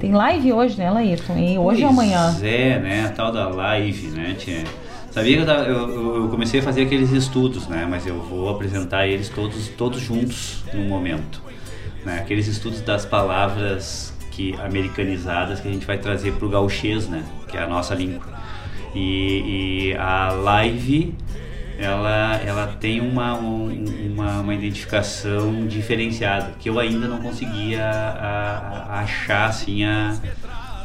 tem 0.00 0.12
live 0.12 0.52
hoje, 0.52 0.76
né, 0.76 0.90
Laírton? 0.90 1.38
E 1.38 1.56
hoje 1.56 1.82
pois 1.82 1.82
ou 1.82 1.88
amanhã? 1.88 2.36
É, 2.42 2.80
né? 2.80 3.06
A 3.06 3.10
tal 3.10 3.30
da 3.30 3.48
live, 3.48 4.08
né, 4.08 4.34
tia? 4.36 4.64
Sabia 5.12 5.44
que 5.44 5.48
eu, 5.48 5.54
eu, 5.54 6.16
eu, 6.22 6.28
comecei 6.30 6.58
a 6.58 6.62
fazer 6.62 6.82
aqueles 6.82 7.12
estudos, 7.12 7.68
né? 7.68 7.86
Mas 7.88 8.06
eu 8.06 8.18
vou 8.20 8.48
apresentar 8.48 9.06
eles 9.06 9.28
todos, 9.28 9.68
todos 9.68 10.00
juntos 10.00 10.64
no 10.72 10.84
momento 10.86 11.51
né? 12.04 12.20
Aqueles 12.20 12.46
estudos 12.46 12.80
das 12.80 13.04
palavras 13.04 14.12
que 14.30 14.54
americanizadas 14.56 15.60
que 15.60 15.68
a 15.68 15.72
gente 15.72 15.86
vai 15.86 15.98
trazer 15.98 16.32
para 16.32 16.46
o 16.46 16.48
gauchês, 16.48 17.08
né? 17.08 17.24
Que 17.48 17.56
é 17.56 17.62
a 17.62 17.66
nossa 17.66 17.94
língua. 17.94 18.22
E, 18.94 19.90
e 19.90 19.96
a 19.96 20.30
live 20.32 21.14
ela, 21.78 22.36
ela 22.36 22.66
tem 22.78 23.00
uma, 23.00 23.34
um, 23.34 23.66
uma, 24.12 24.40
uma, 24.40 24.54
identificação 24.54 25.66
diferenciada 25.66 26.52
que 26.58 26.68
eu 26.68 26.78
ainda 26.78 27.08
não 27.08 27.20
conseguia 27.20 27.84
a, 27.84 28.86
a 28.88 29.00
achar 29.00 29.48
assim 29.48 29.84
a, 29.84 30.14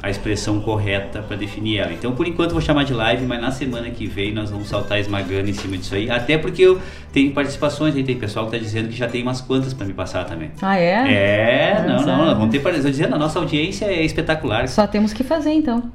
a 0.08 0.10
expressão 0.10 0.60
correta 0.60 1.22
para 1.22 1.36
definir 1.36 1.80
ela. 1.80 1.94
Então, 1.94 2.14
por 2.14 2.28
enquanto, 2.28 2.52
vou 2.52 2.62
chamar 2.62 2.84
de 2.84 2.94
live, 2.94 3.26
mas 3.26 3.42
na 3.42 3.52
semana 3.52 3.90
que 3.90 4.08
vem 4.08 4.34
nós 4.34 4.50
vamos 4.50 4.68
saltar 4.68 5.00
esmagando 5.00 5.50
em 5.50 5.54
cima 5.54 5.78
disso 5.78 5.96
aí. 5.96 6.10
Até 6.10 6.38
porque 6.38 6.62
eu 6.62 6.80
tenho 7.12 7.32
participações 7.32 7.96
aí, 7.96 8.04
tem 8.04 8.18
pessoal 8.18 8.48
que 8.48 8.56
está 8.56 8.66
dizendo 8.66 8.90
que 8.90 8.96
já 8.96 9.08
tem 9.08 9.22
umas 9.22 9.42
quantas 9.42 9.74
para 9.74 9.86
me 9.86 9.94
passar 9.94 10.26
também. 10.26 10.52
Ah, 10.62 10.78
é? 10.78 11.14
É, 11.14 11.86
não, 11.88 12.06
não, 12.06 12.26
não, 12.26 12.36
vamos 12.36 12.50
ter 12.50 12.60
participações. 12.60 12.96
dizendo, 12.98 13.16
a 13.16 13.20
nossa 13.20 13.40
audiência 13.40 13.86
é 13.86 14.04
espetacular. 14.04 14.68
Só 14.68 14.88
temos 14.88 15.14
que 15.14 15.24
fazer 15.24 15.52
então. 15.52 15.92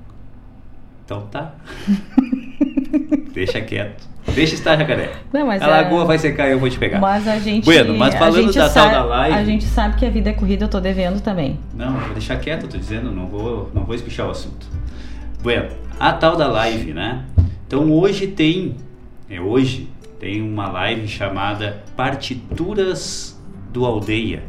Então 1.04 1.22
tá. 1.22 1.54
Deixa 3.32 3.60
quieto. 3.60 4.12
Deixa 4.34 4.54
estar, 4.54 4.76
jacaré. 4.76 5.10
Não, 5.32 5.46
mas 5.46 5.60
a 5.60 5.66
lagoa 5.66 6.04
vai 6.04 6.16
secar 6.18 6.48
e 6.48 6.52
eu 6.52 6.58
vou 6.58 6.70
te 6.70 6.78
pegar. 6.78 7.00
Mas 7.00 7.26
a 7.26 7.38
gente. 7.38 7.64
Bueno, 7.64 7.94
mas 7.94 8.14
falando 8.14 8.52
da 8.52 8.68
sabe, 8.68 8.94
tal 8.94 9.08
da 9.08 9.16
live. 9.16 9.36
A 9.36 9.44
gente 9.44 9.64
sabe 9.64 9.96
que 9.96 10.06
a 10.06 10.10
vida 10.10 10.30
é 10.30 10.32
corrida, 10.32 10.64
eu 10.64 10.68
tô 10.68 10.80
devendo 10.80 11.20
também. 11.20 11.58
Não, 11.74 11.94
vou 11.94 12.12
deixar 12.12 12.36
quieto, 12.38 12.68
tô 12.68 12.78
dizendo, 12.78 13.10
não 13.10 13.26
vou, 13.26 13.70
não 13.74 13.84
vou 13.84 13.94
espichar 13.94 14.28
o 14.28 14.30
assunto. 14.30 14.66
Bueno, 15.42 15.70
a 15.98 16.12
tal 16.12 16.36
da 16.36 16.46
live, 16.46 16.92
né? 16.92 17.24
Então 17.66 17.90
hoje 17.90 18.28
tem, 18.28 18.76
é 19.28 19.40
hoje, 19.40 19.88
tem 20.20 20.40
uma 20.40 20.68
live 20.68 21.08
chamada 21.08 21.82
Partituras 21.96 23.36
do 23.72 23.84
Aldeia. 23.84 24.44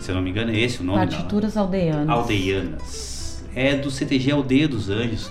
Se 0.00 0.10
eu 0.10 0.14
não 0.14 0.22
me 0.22 0.30
engano, 0.30 0.52
é 0.52 0.58
esse 0.58 0.80
o 0.80 0.84
nome? 0.84 0.98
Partituras 0.98 1.54
não? 1.54 1.64
Aldeianas. 1.64 2.08
Aldeianas. 2.08 3.44
É 3.54 3.74
do 3.74 3.90
CTG 3.90 4.30
Aldeia 4.30 4.68
dos 4.68 4.88
Anjos, 4.88 5.30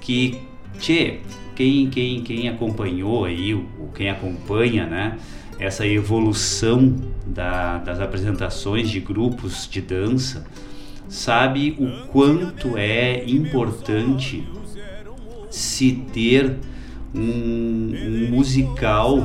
que, 0.00 0.40
tchê, 0.80 1.18
quem, 1.54 1.88
quem, 1.88 2.22
quem 2.22 2.48
acompanhou 2.48 3.24
aí, 3.26 3.54
ou 3.54 3.88
quem 3.94 4.08
acompanha, 4.10 4.86
né? 4.86 5.18
Essa 5.58 5.86
evolução 5.86 6.96
da, 7.26 7.78
das 7.78 8.00
apresentações 8.00 8.88
de 8.88 8.98
grupos 8.98 9.68
de 9.70 9.82
dança, 9.82 10.46
sabe 11.06 11.76
o 11.78 12.06
quanto 12.08 12.78
é 12.78 13.24
importante 13.28 14.48
se 15.50 15.92
ter 16.12 16.56
um, 17.14 17.20
um 17.20 18.30
musical 18.30 19.18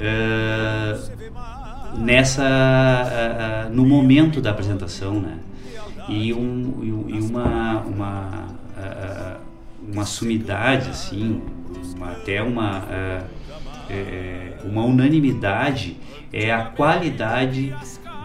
uh, 0.00 1.98
nessa 1.98 2.42
uh, 2.42 3.70
uh, 3.70 3.74
no 3.74 3.84
momento 3.84 4.40
da 4.40 4.50
apresentação, 4.50 5.20
né? 5.20 5.38
E, 6.08 6.32
um, 6.32 7.06
e 7.08 7.18
uma 7.18 7.80
uma 7.80 8.48
uma 9.92 10.04
sumidade 10.04 10.90
assim, 10.90 11.42
uma, 11.96 12.12
até 12.12 12.42
uma 12.42 12.88
é, 13.90 14.58
uma 14.64 14.84
unanimidade 14.84 15.96
é 16.32 16.52
a 16.52 16.64
qualidade 16.64 17.74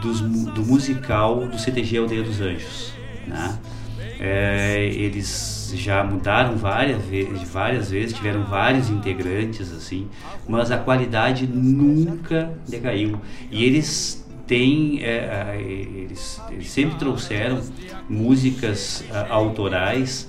dos, 0.02 0.22
do 0.22 0.64
musical 0.64 1.48
do 1.48 1.60
CTG 1.60 1.98
Aldeia 1.98 2.24
dos 2.24 2.42
Anjos, 2.42 2.94
né? 3.28 3.60
É, 4.22 4.86
eles 4.86 5.72
já 5.76 6.04
mudaram 6.04 6.58
várias 6.58 7.02
vezes, 7.06 7.50
várias 7.50 7.90
vezes, 7.90 8.14
tiveram 8.14 8.44
vários 8.44 8.90
integrantes 8.90 9.72
assim, 9.72 10.10
mas 10.48 10.72
a 10.72 10.78
qualidade 10.78 11.48
nunca 11.48 12.52
decaiu. 12.68 13.22
E 13.50 13.64
eles 13.64 14.28
têm, 14.46 15.02
é, 15.04 15.58
eles, 15.62 16.42
eles, 16.52 16.70
sempre 16.70 16.98
trouxeram 16.98 17.62
músicas 18.10 19.06
a, 19.10 19.34
autorais 19.34 20.28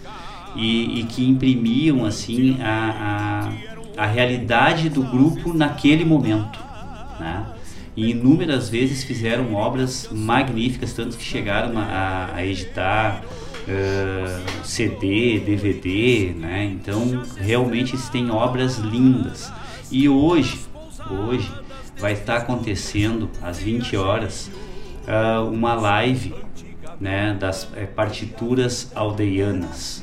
e, 0.56 1.00
e, 1.00 1.04
que 1.04 1.28
imprimiam 1.28 2.04
assim 2.04 2.56
a, 2.60 3.50
a, 3.96 4.02
a 4.04 4.06
realidade 4.06 4.88
do 4.88 5.02
grupo 5.02 5.52
naquele 5.52 6.04
momento, 6.04 6.58
né? 7.18 7.46
e 7.96 8.10
inúmeras 8.10 8.68
vezes 8.68 9.04
fizeram 9.04 9.54
obras 9.54 10.08
magníficas, 10.10 10.92
tanto 10.92 11.16
que 11.16 11.24
chegaram 11.24 11.76
a, 11.76 12.30
a 12.34 12.46
editar 12.46 13.22
uh, 13.22 14.64
CD, 14.64 15.40
DVD, 15.40 16.32
né? 16.34 16.64
Então 16.64 17.22
realmente 17.36 17.94
eles 17.94 18.30
obras 18.30 18.78
lindas. 18.78 19.52
E 19.90 20.08
hoje, 20.08 20.60
hoje 21.10 21.50
vai 21.98 22.12
estar 22.12 22.38
acontecendo 22.38 23.28
às 23.42 23.58
20 23.58 23.96
horas 23.96 24.50
uh, 25.06 25.46
uma 25.50 25.74
live 25.74 26.32
né, 27.00 27.36
das 27.38 27.68
é, 27.74 27.86
partituras 27.86 28.92
aldeianas 28.94 30.02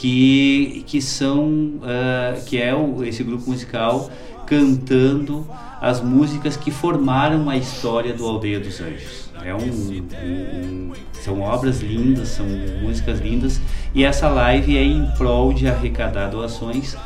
que, 0.00 0.82
que 0.86 1.02
são 1.02 1.44
uh, 1.44 2.42
que 2.46 2.60
é 2.60 2.74
o, 2.74 3.04
esse 3.04 3.22
grupo 3.22 3.50
musical 3.50 4.10
cantando 4.46 5.46
as 5.78 6.00
músicas 6.00 6.56
que 6.56 6.70
formaram 6.70 7.50
a 7.50 7.56
história 7.56 8.14
do 8.14 8.26
Aldeia 8.26 8.58
dos 8.58 8.80
Anjos. 8.80 9.30
É 9.44 9.54
um, 9.54 9.58
um, 9.58 10.92
são 11.12 11.42
obras 11.42 11.82
lindas, 11.82 12.28
são 12.28 12.46
músicas 12.82 13.20
lindas 13.20 13.60
e 13.94 14.02
essa 14.02 14.28
live 14.28 14.76
é 14.76 14.82
em 14.82 15.06
prol 15.18 15.52
de 15.52 15.68
arrecadar 15.68 16.28
doações 16.28 16.96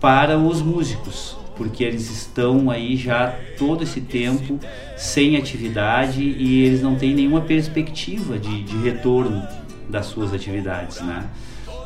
para 0.00 0.38
os 0.38 0.62
músicos, 0.62 1.36
porque 1.56 1.82
eles 1.82 2.08
estão 2.10 2.70
aí 2.70 2.96
já 2.96 3.34
todo 3.58 3.82
esse 3.82 4.00
tempo 4.00 4.58
sem 4.96 5.36
atividade 5.36 6.22
e 6.22 6.64
eles 6.64 6.80
não 6.80 6.94
têm 6.94 7.12
nenhuma 7.12 7.40
perspectiva 7.40 8.38
de, 8.38 8.62
de 8.62 8.76
retorno 8.76 9.42
das 9.88 10.06
suas 10.06 10.32
atividades, 10.32 11.00
né? 11.00 11.28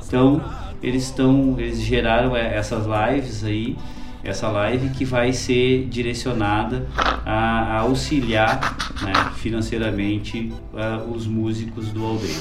Então 0.06 0.40
eles 0.82 1.04
estão, 1.04 1.54
eles 1.58 1.80
geraram 1.80 2.36
essas 2.36 2.84
lives 2.86 3.44
aí 3.44 3.76
essa 4.24 4.48
live 4.48 4.88
que 4.88 5.04
vai 5.04 5.32
ser 5.32 5.86
direcionada 5.86 6.86
a, 7.26 7.76
a 7.76 7.78
auxiliar 7.80 8.76
né, 9.02 9.12
financeiramente 9.36 10.50
uh, 10.72 11.12
os 11.12 11.26
músicos 11.26 11.90
do 11.90 12.04
aldeia. 12.04 12.40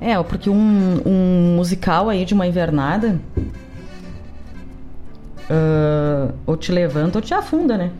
É, 0.00 0.20
porque 0.22 0.48
um, 0.48 1.02
um 1.06 1.54
musical 1.56 2.08
aí 2.08 2.24
de 2.24 2.32
uma 2.32 2.46
invernada 2.46 3.20
uh, 5.50 6.34
ou 6.46 6.56
te 6.56 6.72
levanta 6.72 7.18
ou 7.18 7.22
te 7.22 7.34
afunda, 7.34 7.76
né? 7.76 7.92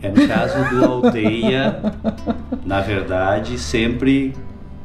É 0.00 0.08
no 0.08 0.26
caso 0.26 0.70
do 0.70 0.84
aldeia, 0.84 1.78
na 2.64 2.80
verdade, 2.80 3.58
sempre 3.58 4.34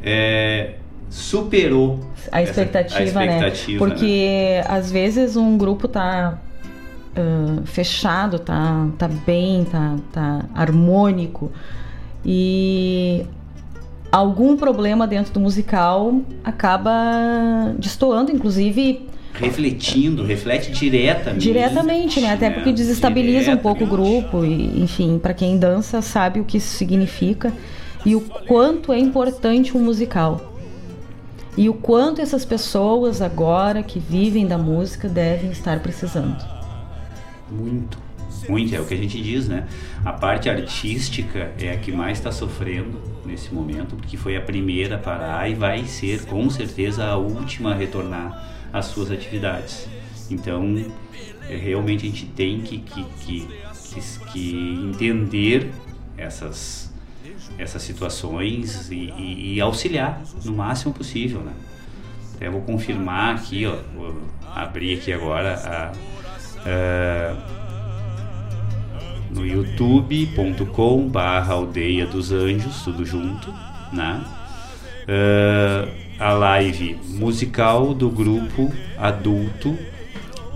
é, 0.03 0.73
superou 1.15 2.01
a 2.29 2.43
expectativa, 2.43 3.03
essa, 3.03 3.19
a 3.19 3.25
expectativa 3.25 3.71
né? 3.71 3.91
Porque 3.91 4.61
né? 4.61 4.65
às 4.67 4.91
vezes 4.91 5.37
um 5.37 5.57
grupo 5.57 5.87
tá 5.87 6.37
uh, 7.15 7.65
fechado, 7.65 8.37
tá, 8.37 8.89
tá 8.97 9.07
bem, 9.07 9.63
tá, 9.63 9.95
tá 10.11 10.45
harmônico. 10.53 11.51
E 12.25 13.25
algum 14.11 14.57
problema 14.57 15.07
dentro 15.07 15.33
do 15.33 15.39
musical 15.39 16.19
acaba 16.43 17.73
destoando, 17.79 18.31
inclusive 18.31 19.07
refletindo, 19.33 20.23
reflete 20.23 20.71
diretamente. 20.71 21.43
Diretamente, 21.43 22.21
né? 22.21 22.33
Até 22.33 22.49
porque 22.49 22.71
desestabiliza 22.73 23.51
um 23.51 23.57
pouco 23.57 23.85
o 23.85 23.87
grupo 23.87 24.43
e, 24.43 24.81
enfim, 24.81 25.17
para 25.17 25.33
quem 25.33 25.57
dança 25.57 26.01
sabe 26.01 26.41
o 26.41 26.45
que 26.45 26.57
isso 26.57 26.75
significa 26.77 27.53
e 28.05 28.15
o 28.15 28.21
quanto 28.21 28.93
é 28.93 28.99
importante 28.99 29.75
um 29.75 29.81
musical. 29.81 30.54
E 31.57 31.69
o 31.69 31.73
quanto 31.73 32.21
essas 32.21 32.43
pessoas 32.43 33.21
agora 33.21 33.81
que 33.81 33.97
vivem 33.97 34.45
da 34.45 34.57
música 34.57 35.07
devem 35.07 35.51
estar 35.51 35.79
precisando. 35.79 36.43
Muito, 37.49 37.97
muito, 38.49 38.75
é 38.75 38.79
o 38.79 38.85
que 38.85 38.93
a 38.93 38.97
gente 38.97 39.21
diz, 39.21 39.47
né? 39.47 39.67
A 40.03 40.11
parte 40.11 40.49
artística 40.49 41.53
é 41.59 41.71
a 41.71 41.77
que 41.77 41.91
mais 41.91 42.17
está 42.17 42.31
sofrendo 42.31 42.99
nesse 43.25 43.53
momento, 43.53 43.95
porque 43.95 44.17
foi 44.17 44.35
a 44.35 44.41
primeira 44.41 44.95
a 44.95 44.99
parar 44.99 45.49
e 45.49 45.53
vai 45.53 45.85
ser 45.85 46.25
com 46.25 46.49
certeza 46.49 47.05
a 47.05 47.15
última 47.15 47.71
a 47.71 47.75
retornar 47.75 48.67
às 48.73 48.85
suas 48.87 49.09
atividades. 49.09 49.87
Então, 50.29 50.85
é, 51.49 51.55
realmente 51.55 52.05
a 52.05 52.09
gente 52.09 52.25
tem 52.25 52.61
que, 52.61 52.79
que, 52.79 53.03
que, 53.21 53.47
que, 53.93 54.31
que 54.31 54.89
entender 54.89 55.71
essas, 56.17 56.84
essas 57.57 57.81
situações 57.81 58.89
e, 58.91 58.95
e, 59.17 59.55
e, 59.55 59.61
auxiliar 59.61 60.21
no 60.43 60.53
máximo 60.53 60.93
possível, 60.93 61.39
né? 61.41 61.53
Até 62.35 62.49
vou 62.49 62.61
confirmar 62.61 63.35
aqui, 63.35 63.65
ó, 63.65 63.77
vou 63.95 64.13
abrir 64.53 64.97
aqui 64.97 65.13
agora 65.13 65.55
a 65.55 65.91
uh, 66.65 67.55
no 69.33 69.45
youtube.com 69.45 71.07
barra 71.07 71.53
aldeia 71.53 72.05
dos 72.05 72.31
anjos, 72.31 72.83
tudo 72.83 73.05
junto, 73.05 73.53
né? 73.93 74.23
Uh, 75.07 76.05
a 76.19 76.33
live 76.33 76.97
musical 77.09 77.93
do 77.93 78.09
grupo 78.09 78.73
adulto 78.97 79.77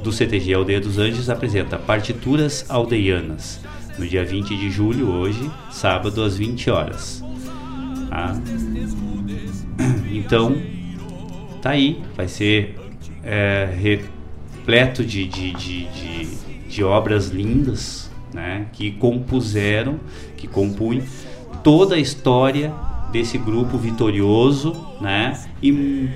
do 0.01 0.11
CTG 0.11 0.53
Aldeia 0.53 0.79
dos 0.79 0.97
Anjos 0.97 1.29
apresenta 1.29 1.77
partituras 1.77 2.65
aldeianas 2.69 3.59
no 3.99 4.07
dia 4.07 4.23
20 4.23 4.55
de 4.55 4.71
julho, 4.71 5.09
hoje, 5.11 5.51
sábado 5.69 6.23
às 6.23 6.37
20 6.37 6.69
horas. 6.69 7.23
Tá? 8.09 8.39
Então, 10.11 10.55
tá 11.61 11.69
aí, 11.69 12.01
vai 12.15 12.27
ser 12.27 12.75
é, 13.23 13.69
repleto 13.79 15.05
de, 15.05 15.25
de, 15.25 15.53
de, 15.53 15.85
de, 15.85 16.27
de 16.67 16.83
obras 16.83 17.29
lindas 17.29 18.11
né, 18.33 18.65
que 18.73 18.91
compuseram, 18.91 19.99
que 20.35 20.47
compunham 20.47 21.05
toda 21.63 21.95
a 21.95 21.99
história 21.99 22.73
desse 23.11 23.37
grupo 23.37 23.77
vitorioso 23.77 24.75
né, 24.99 25.39
e 25.63 26.09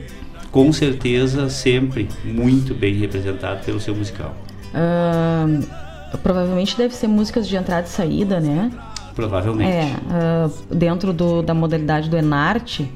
com 0.52 0.74
certeza 0.74 1.50
sempre 1.50 2.10
muito 2.26 2.76
bem 2.76 2.96
representado 2.96 3.64
pelo 3.64 3.80
seu 3.80 3.96
musical. 3.96 4.36
Uh, 4.74 5.83
provavelmente 6.22 6.78
deve 6.78 6.94
ser 6.94 7.08
músicas 7.08 7.48
de 7.48 7.56
entrada 7.56 7.88
e 7.88 7.90
saída, 7.90 8.40
né? 8.40 8.72
Provavelmente. 9.16 9.72
É, 9.72 9.86
uh, 9.86 10.76
dentro 10.76 11.14
do, 11.14 11.42
da 11.42 11.54
modalidade 11.54 12.10
do 12.10 12.18
Enarte, 12.18 12.90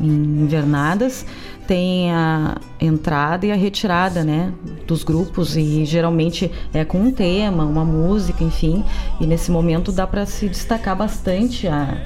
em 0.00 0.42
invernadas, 0.42 1.24
tem 1.66 2.12
a 2.12 2.56
entrada 2.80 3.46
e 3.46 3.52
a 3.52 3.54
retirada, 3.54 4.24
né, 4.24 4.52
dos 4.86 5.04
grupos 5.04 5.56
e 5.56 5.84
geralmente 5.84 6.50
é 6.74 6.84
com 6.84 6.98
um 6.98 7.12
tema, 7.12 7.64
uma 7.64 7.84
música, 7.84 8.42
enfim. 8.42 8.84
E 9.20 9.26
nesse 9.26 9.50
momento 9.50 9.92
dá 9.92 10.06
para 10.06 10.26
se 10.26 10.48
destacar 10.48 10.96
bastante 10.96 11.66
a, 11.68 11.96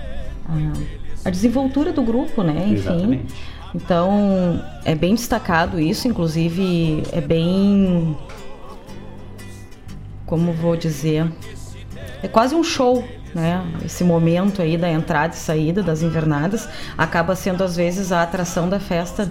a, 0.48 1.28
a, 1.28 1.30
desenvoltura 1.30 1.92
do 1.92 2.02
grupo, 2.02 2.42
né, 2.42 2.66
enfim. 2.68 2.74
Exatamente. 2.74 3.34
Então, 3.74 4.62
é 4.84 4.94
bem 4.94 5.14
destacado 5.14 5.80
isso, 5.80 6.06
inclusive 6.08 7.02
é 7.12 7.20
bem 7.20 8.16
como 10.26 10.52
vou 10.52 10.76
dizer, 10.76 11.26
é 12.22 12.28
quase 12.28 12.54
um 12.54 12.62
show, 12.62 13.04
né? 13.34 13.62
Esse 13.84 14.02
momento 14.02 14.60
aí 14.60 14.76
da 14.76 14.90
entrada 14.90 15.34
e 15.34 15.36
saída 15.36 15.82
das 15.82 16.02
invernadas 16.02 16.68
acaba 16.98 17.34
sendo 17.36 17.62
às 17.62 17.76
vezes 17.76 18.12
a 18.12 18.22
atração 18.22 18.68
da 18.68 18.80
festa. 18.80 19.30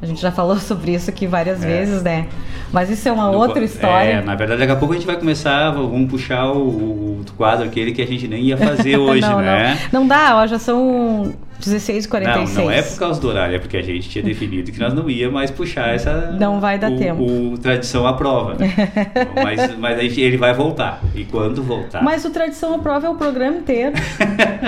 A 0.00 0.06
gente 0.06 0.20
já 0.20 0.30
falou 0.30 0.56
sobre 0.60 0.94
isso 0.94 1.10
aqui 1.10 1.26
várias 1.26 1.62
é. 1.62 1.66
vezes, 1.66 2.02
né? 2.02 2.28
Mas 2.72 2.88
isso 2.88 3.08
é 3.08 3.12
uma 3.12 3.30
outra 3.30 3.62
história. 3.64 4.10
É, 4.10 4.22
na 4.22 4.34
verdade, 4.34 4.60
daqui 4.60 4.72
a 4.72 4.76
pouco 4.76 4.94
a 4.94 4.96
gente 4.96 5.06
vai 5.06 5.16
começar, 5.16 5.70
vamos 5.72 6.08
puxar 6.08 6.46
o, 6.52 7.20
o 7.20 7.24
quadro 7.36 7.66
aquele 7.66 7.92
que 7.92 8.00
a 8.00 8.06
gente 8.06 8.28
nem 8.28 8.44
ia 8.44 8.56
fazer 8.56 8.96
hoje, 8.98 9.22
não, 9.22 9.40
né? 9.40 9.78
Não, 9.92 10.00
não 10.00 10.06
dá, 10.06 10.36
ó, 10.36 10.46
já 10.46 10.58
são 10.58 11.34
16h46. 11.60 12.54
Não, 12.54 12.64
não 12.64 12.70
é 12.70 12.82
por 12.82 12.98
causa 12.98 13.20
do 13.20 13.28
horário, 13.28 13.56
é 13.56 13.58
porque 13.58 13.76
a 13.76 13.82
gente 13.82 14.08
tinha 14.08 14.24
definido 14.24 14.72
que 14.72 14.80
nós 14.80 14.92
não 14.94 15.08
ia 15.08 15.30
mais 15.30 15.50
puxar 15.50 15.94
essa. 15.94 16.32
Não 16.32 16.60
vai 16.60 16.78
dar 16.78 16.90
o, 16.90 16.96
tempo. 16.96 17.22
O 17.22 17.58
Tradição 17.58 18.06
à 18.06 18.14
Prova. 18.14 18.54
Né? 18.54 18.68
mas 19.42 19.78
mas 19.78 19.98
a 19.98 20.02
gente, 20.02 20.20
ele 20.20 20.36
vai 20.36 20.54
voltar. 20.54 21.00
E 21.14 21.24
quando 21.24 21.62
voltar. 21.62 22.02
Mas 22.02 22.24
o 22.24 22.30
Tradição 22.30 22.74
à 22.74 22.78
Prova 22.78 23.06
é 23.06 23.10
o 23.10 23.14
programa 23.14 23.58
inteiro. 23.58 23.92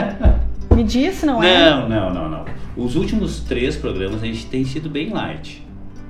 Me 0.75 0.85
disse, 0.85 1.27
não, 1.27 1.35
não 1.35 1.43
é? 1.43 1.71
Não, 1.71 1.89
não, 1.89 2.15
não, 2.15 2.29
não. 2.29 2.45
Os 2.77 2.97
últimos 2.97 3.41
três 3.41 3.77
programas 3.77 4.23
a 4.23 4.27
gente 4.27 4.47
tem 4.47 4.65
sido 4.65 4.89
bem 4.89 5.11
light. 5.11 5.67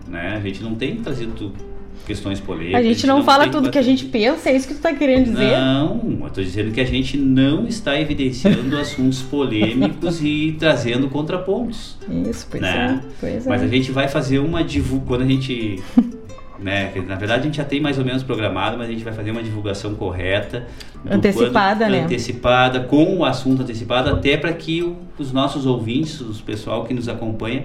Né? 0.06 0.34
A 0.36 0.40
gente 0.40 0.62
não 0.62 0.74
tem 0.74 0.96
trazido 0.96 1.52
questões 2.06 2.40
polêmicas. 2.40 2.74
A 2.74 2.82
gente, 2.82 2.90
a 2.90 2.94
gente 2.94 3.06
não, 3.06 3.18
não, 3.18 3.24
fala 3.24 3.48
tudo 3.48 3.70
que 3.70 3.78
a 3.78 3.82
gente 3.82 4.04
pensa, 4.06 4.50
é 4.50 4.56
isso 4.56 4.66
que 4.66 4.74
tu 4.74 4.78
está 4.78 4.92
querendo 4.92 5.30
dizer? 5.30 5.52
Não, 5.52 6.18
eu 6.20 6.26
estou 6.26 6.44
dizendo 6.44 6.72
que 6.72 6.80
a 6.80 6.86
gente 6.86 7.16
não 7.16 7.66
está 7.66 7.98
evidenciando 7.98 8.76
assuntos 8.78 9.22
polêmicos 9.22 10.22
e 10.22 10.56
trazendo 10.58 11.08
contrapontos. 11.08 11.96
Isso, 12.28 12.46
pois 12.50 12.62
né? 12.62 13.02
é. 13.02 13.12
Pois 13.20 13.46
Mas 13.46 13.62
é. 13.62 13.64
a 13.64 13.68
gente 13.68 13.92
vai 13.92 14.08
fazer 14.08 14.38
uma 14.38 14.62
divulgação, 14.62 15.06
quando 15.06 15.22
a 15.22 15.26
gente... 15.26 15.82
né, 16.58 16.92
na 17.06 17.16
verdade 17.16 17.40
a 17.40 17.44
gente 17.44 17.56
já 17.56 17.64
tem 17.64 17.80
mais 17.80 17.98
ou 17.98 18.04
menos 18.04 18.22
programado, 18.22 18.78
mas 18.78 18.88
a 18.88 18.92
gente 18.92 19.02
vai 19.02 19.12
fazer 19.12 19.30
uma 19.30 19.42
divulgação 19.42 19.94
correta. 19.94 20.66
Antecipada, 21.08 21.86
quando, 21.86 21.92
né? 21.92 22.04
Antecipada, 22.04 22.80
com 22.80 23.18
o 23.18 23.24
assunto 23.24 23.62
antecipado, 23.62 24.10
até 24.10 24.36
para 24.36 24.52
que 24.52 24.82
o, 24.82 24.96
os 25.18 25.32
nossos 25.32 25.66
ouvintes, 25.66 26.20
o 26.20 26.32
pessoal 26.42 26.84
que 26.84 26.94
nos 26.94 27.08
acompanha, 27.08 27.64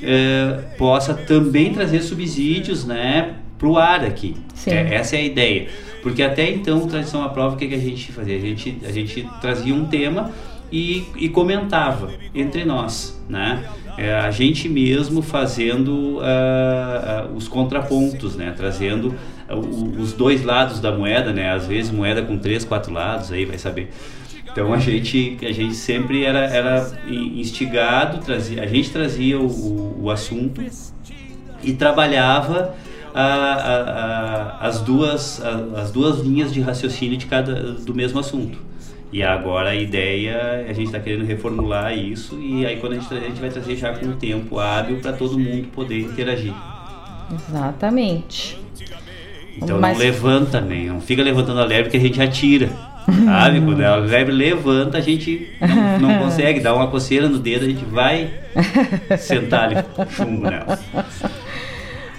é, 0.00 0.60
possa 0.76 1.14
também 1.14 1.72
trazer 1.72 2.00
subsídios, 2.02 2.84
né? 2.84 3.36
Para 3.58 3.68
o 3.68 3.76
ar 3.76 4.04
aqui. 4.04 4.36
É, 4.66 4.94
essa 4.94 5.16
é 5.16 5.18
a 5.18 5.22
ideia. 5.22 5.68
Porque 6.02 6.22
até 6.22 6.48
então, 6.48 6.86
tradição 6.86 7.22
à 7.22 7.28
prova, 7.28 7.56
o 7.56 7.58
que, 7.58 7.66
que 7.66 7.74
a 7.74 7.78
gente 7.78 8.12
fazia? 8.12 8.36
A 8.36 8.40
gente, 8.40 8.78
a 8.84 8.92
gente 8.92 9.28
trazia 9.40 9.74
um 9.74 9.84
tema 9.86 10.30
e, 10.70 11.04
e 11.16 11.28
comentava 11.28 12.10
entre 12.34 12.64
nós, 12.64 13.20
né? 13.28 13.64
É, 13.96 14.14
a 14.14 14.30
gente 14.30 14.68
mesmo 14.68 15.22
fazendo 15.22 16.18
uh, 16.18 16.20
uh, 16.20 17.36
os 17.36 17.48
contrapontos, 17.48 18.36
né? 18.36 18.54
Trazendo 18.56 19.12
uh, 19.50 20.00
os 20.00 20.12
dois 20.12 20.44
lados 20.44 20.78
da 20.78 20.92
moeda, 20.92 21.32
né? 21.32 21.50
Às 21.50 21.66
vezes 21.66 21.90
moeda 21.90 22.22
com 22.22 22.38
três, 22.38 22.64
quatro 22.64 22.92
lados, 22.92 23.32
aí 23.32 23.44
vai 23.44 23.58
saber. 23.58 23.90
Então 24.50 24.72
a 24.72 24.78
gente, 24.78 25.36
a 25.42 25.52
gente 25.52 25.74
sempre 25.74 26.24
era, 26.24 26.40
era 26.40 26.90
instigado, 27.08 28.18
trazia, 28.24 28.62
a 28.62 28.66
gente 28.66 28.90
trazia 28.90 29.38
o, 29.38 29.46
o, 29.46 30.04
o 30.04 30.10
assunto 30.10 30.62
e 31.62 31.72
trabalhava 31.72 32.74
a, 33.14 33.24
a, 33.24 34.62
a, 34.62 34.66
as, 34.66 34.80
duas, 34.80 35.42
as 35.76 35.90
duas 35.90 36.20
linhas 36.20 36.52
de 36.52 36.60
raciocínio 36.60 37.16
de 37.16 37.26
cada, 37.26 37.72
do 37.72 37.94
mesmo 37.94 38.18
assunto. 38.18 38.58
E 39.10 39.22
agora 39.22 39.70
a 39.70 39.74
ideia, 39.74 40.66
a 40.68 40.72
gente 40.72 40.86
está 40.86 41.00
querendo 41.00 41.24
reformular 41.24 41.96
isso 41.96 42.38
e 42.38 42.66
aí 42.66 42.76
quando 42.76 42.92
a 42.92 42.98
gente, 42.98 43.14
a 43.14 43.20
gente 43.20 43.40
vai 43.40 43.48
trazer 43.48 43.74
já 43.74 43.92
com 43.94 44.06
o 44.06 44.12
tempo 44.12 44.58
hábil 44.58 44.98
para 44.98 45.14
todo 45.14 45.38
mundo 45.38 45.68
poder 45.68 46.00
interagir. 46.00 46.52
Exatamente. 47.34 48.58
Então 49.56 49.80
Mas... 49.80 49.96
não 49.96 50.04
levanta 50.04 50.60
nem, 50.60 50.86
não 50.86 51.00
fica 51.00 51.22
levantando 51.22 51.60
a 51.60 51.64
lebre 51.64 51.90
que 51.90 51.96
a 51.96 52.00
gente 52.00 52.20
atira. 52.20 52.68
Sabe? 53.24 53.62
Quando 53.62 53.80
a 53.82 53.96
lebre 53.96 54.34
levanta, 54.34 54.98
a 54.98 55.00
gente 55.00 55.48
não, 55.98 56.08
não 56.08 56.18
consegue, 56.18 56.60
dá 56.60 56.74
uma 56.74 56.88
coceira 56.88 57.26
no 57.26 57.38
dedo, 57.38 57.64
a 57.64 57.68
gente 57.68 57.84
vai 57.86 58.30
sentar 59.18 59.64
ali 59.64 59.76
chumbo 60.10 60.42
nela. 60.42 60.78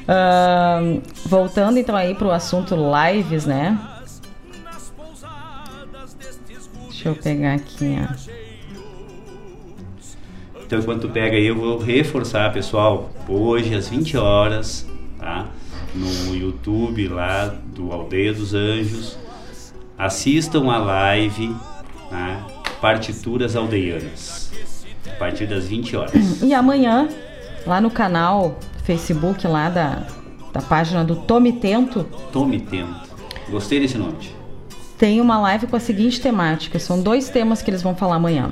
Uh, 0.10 1.04
voltando 1.28 1.78
então 1.78 1.96
aí 1.96 2.16
para 2.16 2.28
o 2.28 2.32
assunto 2.32 2.76
lives, 2.76 3.46
né? 3.46 3.80
Deixa 6.88 7.10
eu 7.10 7.16
pegar 7.16 7.54
aqui, 7.54 7.96
ó. 8.02 8.40
Então, 10.66 10.80
enquanto 10.80 11.02
tu 11.02 11.10
pega 11.10 11.38
aí, 11.38 11.46
eu 11.46 11.56
vou 11.56 11.78
reforçar, 11.78 12.52
pessoal. 12.52 13.12
Hoje, 13.28 13.76
às 13.76 13.88
20 13.88 14.18
horas, 14.18 14.88
tá? 15.20 15.46
No 15.94 16.36
YouTube 16.36 17.08
lá 17.08 17.56
do 17.76 17.92
Aldeia 17.92 18.34
dos 18.34 18.56
Anjos. 18.56 19.18
Assistam 19.96 20.72
a 20.72 20.78
live, 20.78 21.56
tá? 22.10 22.48
Partituras 22.82 23.56
Aldeianas. 23.56 24.52
A 25.08 25.16
partir 25.16 25.46
das 25.46 25.68
20 25.68 25.96
horas. 25.96 26.42
E 26.42 26.54
amanhã, 26.54 27.08
lá 27.66 27.80
no 27.80 27.92
canal 27.92 28.58
Facebook 28.90 29.45
lá 29.45 29.69
da, 29.69 30.01
da 30.51 30.64
página 30.64 31.03
do 31.06 31.16
Tome 31.16 31.53
Tento. 31.53 32.06
Tome 32.32 32.59
Tento. 32.59 33.08
Gostei 33.48 33.80
desse 33.80 34.00
nome. 34.00 34.16
Tem 34.98 35.22
uma 35.22 35.38
live 35.38 35.68
com 35.68 35.76
a 35.76 35.80
seguinte 35.80 36.19
temática. 36.19 36.80
São 36.80 37.00
dois 37.00 37.30
temas 37.30 37.61
que 37.61 37.69
eles 37.69 37.84
vão 37.84 37.95
falar 37.95 38.16
amanhã. 38.16 38.51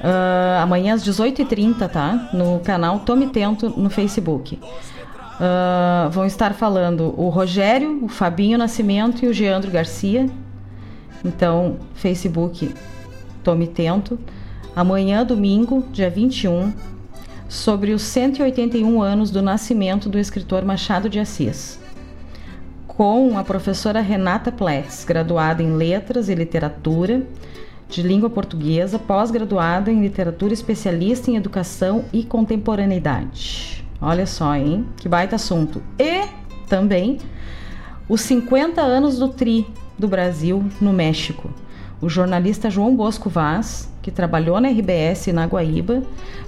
Uh, 0.00 0.62
amanhã 0.62 0.94
às 0.94 1.04
18h30, 1.04 1.86
tá? 1.90 2.30
No 2.32 2.60
canal 2.60 3.00
Tome 3.00 3.26
Tento 3.26 3.68
no 3.68 3.90
Facebook. 3.90 4.58
Uh, 4.58 6.08
vão 6.08 6.24
estar 6.24 6.54
falando 6.54 7.14
o 7.14 7.28
Rogério, 7.28 8.02
o 8.02 8.08
Fabinho 8.08 8.56
Nascimento 8.56 9.22
e 9.22 9.28
o 9.28 9.34
Geandro 9.34 9.70
Garcia. 9.70 10.30
Então, 11.22 11.76
Facebook 11.92 12.74
Tome 13.44 13.66
Tento. 13.66 14.18
Amanhã, 14.74 15.26
domingo, 15.26 15.84
dia 15.92 16.08
21, 16.08 16.72
sobre 17.50 17.92
os 17.92 18.02
181 18.02 19.02
anos 19.02 19.32
do 19.32 19.42
nascimento 19.42 20.08
do 20.08 20.20
escritor 20.20 20.64
Machado 20.64 21.08
de 21.08 21.18
Assis, 21.18 21.80
com 22.86 23.36
a 23.36 23.42
professora 23.42 24.00
Renata 24.00 24.52
Pletz, 24.52 25.04
graduada 25.04 25.60
em 25.60 25.74
Letras 25.74 26.28
e 26.28 26.34
Literatura 26.36 27.26
de 27.88 28.02
Língua 28.02 28.30
Portuguesa, 28.30 29.00
pós-graduada 29.00 29.90
em 29.90 30.00
Literatura, 30.00 30.54
especialista 30.54 31.28
em 31.28 31.34
Educação 31.34 32.04
e 32.12 32.22
Contemporaneidade. 32.22 33.84
Olha 34.00 34.26
só, 34.28 34.54
hein? 34.54 34.86
Que 34.96 35.08
baita 35.08 35.34
assunto. 35.34 35.82
E 35.98 36.28
também 36.68 37.18
os 38.08 38.20
50 38.20 38.80
anos 38.80 39.18
do 39.18 39.26
TRI 39.26 39.66
do 39.98 40.06
Brasil 40.06 40.64
no 40.80 40.92
México. 40.92 41.50
O 42.00 42.08
jornalista 42.08 42.70
João 42.70 42.94
Bosco 42.94 43.28
Vaz, 43.28 43.89
que 44.02 44.10
trabalhou 44.10 44.60
na 44.60 44.68
RBS 44.68 45.28
na 45.28 45.46
Guaíba, 45.46 46.02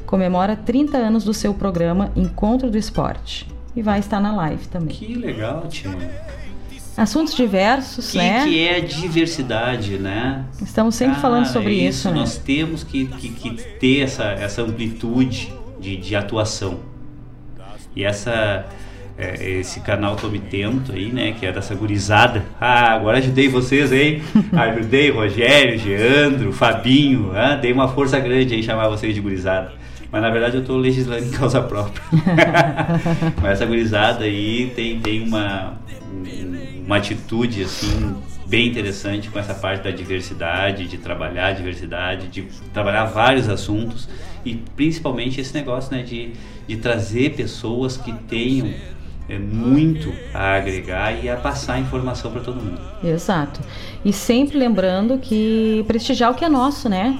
comemora 0.07 0.57
30 0.57 0.97
anos 0.99 1.25
do 1.25 1.35
seu 1.35 1.55
programa 1.55 2.11
Encontro 2.17 2.71
do 2.71 2.79
Esporte. 2.79 3.47
E 3.75 3.83
vai 3.83 4.01
estar 4.01 4.21
na 4.21 4.35
live 4.35 4.67
também. 4.69 4.95
Que 4.95 5.15
legal, 5.15 5.67
Tia. 5.69 5.91
Assuntos 6.95 7.35
diversos, 7.35 8.11
que, 8.11 8.19
né? 8.19 8.45
Que 8.45 8.69
é 8.69 8.81
diversidade, 8.81 9.97
né? 9.97 10.45
Estamos 10.61 10.95
sempre 10.95 11.19
falando 11.21 11.47
sobre 11.47 11.71
é 11.71 11.89
isso. 11.89 12.01
isso 12.01 12.11
né? 12.11 12.17
Nós 12.17 12.37
temos 12.37 12.85
que, 12.85 13.07
que, 13.07 13.31
que, 13.31 13.51
ter 13.79 14.01
essa, 14.01 14.25
essa 14.25 14.61
amplitude 14.61 15.53
de, 15.81 15.97
de 15.97 16.15
atuação. 16.15 16.81
E 17.97 18.05
essa 18.05 18.67
é, 19.17 19.59
esse 19.61 19.81
canal 19.81 20.17
Tome 20.17 20.39
Tento 20.39 20.93
aí, 20.93 21.13
né? 21.13 21.33
Que 21.39 21.47
é 21.47 21.53
dessa 21.53 21.75
gurizada. 21.75 22.45
Ah, 22.61 22.93
agora 22.95 23.19
ajudei 23.19 23.49
vocês, 23.49 23.93
hein? 23.93 24.23
ajudei 24.53 25.11
Rogério, 25.11 25.79
Geandro, 25.79 26.53
Fabinho. 26.53 27.33
Ah, 27.35 27.55
dei 27.57 27.73
uma 27.73 27.89
força 27.89 28.19
grande 28.19 28.55
aí 28.55 28.63
chamar 28.63 28.89
vocês 28.89 29.15
de 29.15 29.21
gurizada. 29.21 29.73
Mas 30.11 30.21
na 30.21 30.31
verdade 30.31 30.57
eu 30.57 30.61
estou 30.61 30.77
legislando 30.77 31.25
em 31.25 31.31
causa 31.31 31.61
própria. 31.63 32.03
Mas 33.41 33.53
essa 33.53 33.67
gurizada 33.67 34.25
aí 34.25 34.71
tem, 34.77 35.01
tem 35.01 35.23
uma, 35.23 35.75
uma 36.85 36.97
atitude 36.99 37.63
assim 37.63 38.15
bem 38.47 38.69
interessante 38.69 39.31
com 39.31 39.39
essa 39.39 39.55
parte 39.55 39.83
da 39.83 39.91
diversidade, 39.91 40.87
de 40.87 40.99
trabalhar 40.99 41.47
a 41.47 41.53
diversidade, 41.53 42.29
de 42.29 42.43
trabalhar 42.75 43.07
vários 43.07 43.49
assuntos 43.49 44.07
e 44.45 44.57
principalmente 44.77 45.41
esse 45.41 45.55
negócio 45.55 45.91
né, 45.91 46.03
de, 46.03 46.33
de 46.69 46.77
trazer 46.77 47.35
pessoas 47.35 47.97
que 47.97 48.13
tenham 48.13 48.71
é, 49.33 49.39
muito 49.39 50.13
a 50.35 50.57
agregar 50.57 51.13
e 51.13 51.27
a 51.27 51.37
passar 51.37 51.79
informação 51.79 52.31
para 52.31 52.43
todo 52.43 52.63
mundo. 52.63 52.79
Exato. 53.03 53.63
E 54.05 54.13
sempre 54.13 54.59
lembrando 54.59 55.17
que 55.17 55.83
prestigiar 55.89 56.31
o 56.31 56.35
que 56.35 56.45
é 56.45 56.51
nosso, 56.51 56.87
né? 56.87 57.19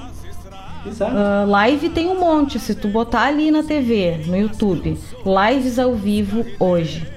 Exato. 0.85 1.11
Uh, 1.11 1.49
live 1.49 1.89
tem 1.89 2.07
um 2.07 2.19
monte. 2.19 2.59
Se 2.59 2.75
tu 2.75 2.87
botar 2.87 3.23
ali 3.23 3.49
na 3.49 3.63
TV, 3.63 4.19
no 4.27 4.37
YouTube, 4.37 4.95
lives 5.25 5.79
ao 5.79 5.95
vivo 5.95 6.45
hoje, 6.59 7.07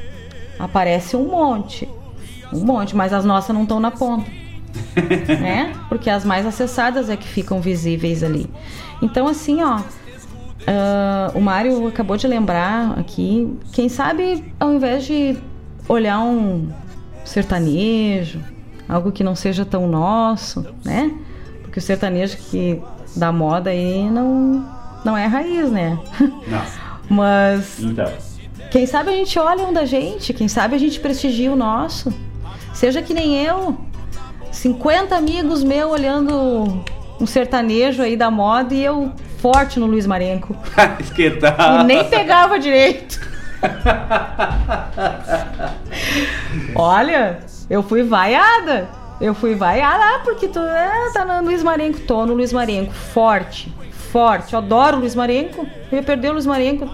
aparece 0.58 1.14
um 1.14 1.28
monte. 1.28 1.86
Um 2.50 2.64
monte, 2.64 2.96
mas 2.96 3.12
as 3.12 3.24
nossas 3.24 3.54
não 3.54 3.64
estão 3.64 3.78
na 3.78 3.90
ponta. 3.90 4.30
né? 5.28 5.74
Porque 5.90 6.08
as 6.08 6.24
mais 6.24 6.46
acessadas 6.46 7.10
é 7.10 7.18
que 7.18 7.28
ficam 7.28 7.60
visíveis 7.60 8.22
ali. 8.22 8.48
Então, 9.02 9.28
assim, 9.28 9.62
ó, 9.62 9.80
uh, 10.66 11.36
o 11.36 11.40
Mário 11.40 11.86
acabou 11.86 12.16
de 12.16 12.26
lembrar 12.26 12.98
aqui, 12.98 13.56
quem 13.72 13.88
sabe 13.88 14.52
ao 14.58 14.72
invés 14.72 15.04
de 15.04 15.36
olhar 15.88 16.20
um 16.20 16.68
sertanejo, 17.24 18.40
algo 18.88 19.12
que 19.12 19.24
não 19.24 19.34
seja 19.34 19.64
tão 19.64 19.86
nosso, 19.88 20.66
né? 20.84 21.12
Porque 21.62 21.78
o 21.78 21.82
sertanejo 21.82 22.36
que 22.36 22.80
da 23.14 23.32
moda 23.32 23.70
aí 23.70 24.08
não, 24.10 24.64
não 25.04 25.16
é 25.16 25.26
raiz, 25.26 25.70
né? 25.70 25.98
Não. 26.20 26.86
Mas. 27.08 27.80
Então. 27.80 28.12
Quem 28.70 28.84
sabe 28.84 29.10
a 29.10 29.12
gente 29.12 29.38
olha 29.38 29.64
um 29.64 29.72
da 29.72 29.84
gente, 29.84 30.34
quem 30.34 30.48
sabe 30.48 30.74
a 30.74 30.78
gente 30.78 30.98
prestigia 31.00 31.52
o 31.52 31.56
nosso. 31.56 32.12
Seja 32.74 33.00
que 33.00 33.14
nem 33.14 33.42
eu. 33.42 33.78
50 34.50 35.14
amigos 35.14 35.62
meus 35.62 35.90
olhando 35.90 36.82
um 37.20 37.26
sertanejo 37.26 38.02
aí 38.02 38.16
da 38.16 38.30
moda 38.30 38.74
e 38.74 38.84
eu 38.84 39.12
forte 39.38 39.78
no 39.78 39.86
Luiz 39.86 40.06
Marenco. 40.06 40.56
que 41.14 41.30
tal? 41.30 41.80
E 41.80 41.84
nem 41.84 42.04
pegava 42.04 42.58
direito. 42.58 43.20
Olha, 46.74 47.38
eu 47.68 47.82
fui 47.82 48.02
vaiada. 48.02 48.88
Eu 49.20 49.34
fui 49.34 49.54
vaiada 49.54 50.04
ah, 50.04 50.20
porque 50.22 50.46
tu 50.46 50.58
é, 50.58 51.10
tá 51.12 51.24
no 51.24 51.46
Luiz 51.46 51.62
Marenco. 51.62 52.00
Tô 52.00 52.26
no 52.26 52.34
Luiz 52.34 52.52
Marenco. 52.52 52.92
Forte. 52.92 53.74
Forte. 54.12 54.52
Eu 54.52 54.58
adoro 54.58 54.98
o 54.98 55.00
Luiz 55.00 55.14
Marenco. 55.14 55.66
Eu 55.90 55.98
ia 55.98 56.02
perder 56.02 56.30
o 56.30 56.32
Luiz 56.32 56.46
Marenco. 56.46 56.90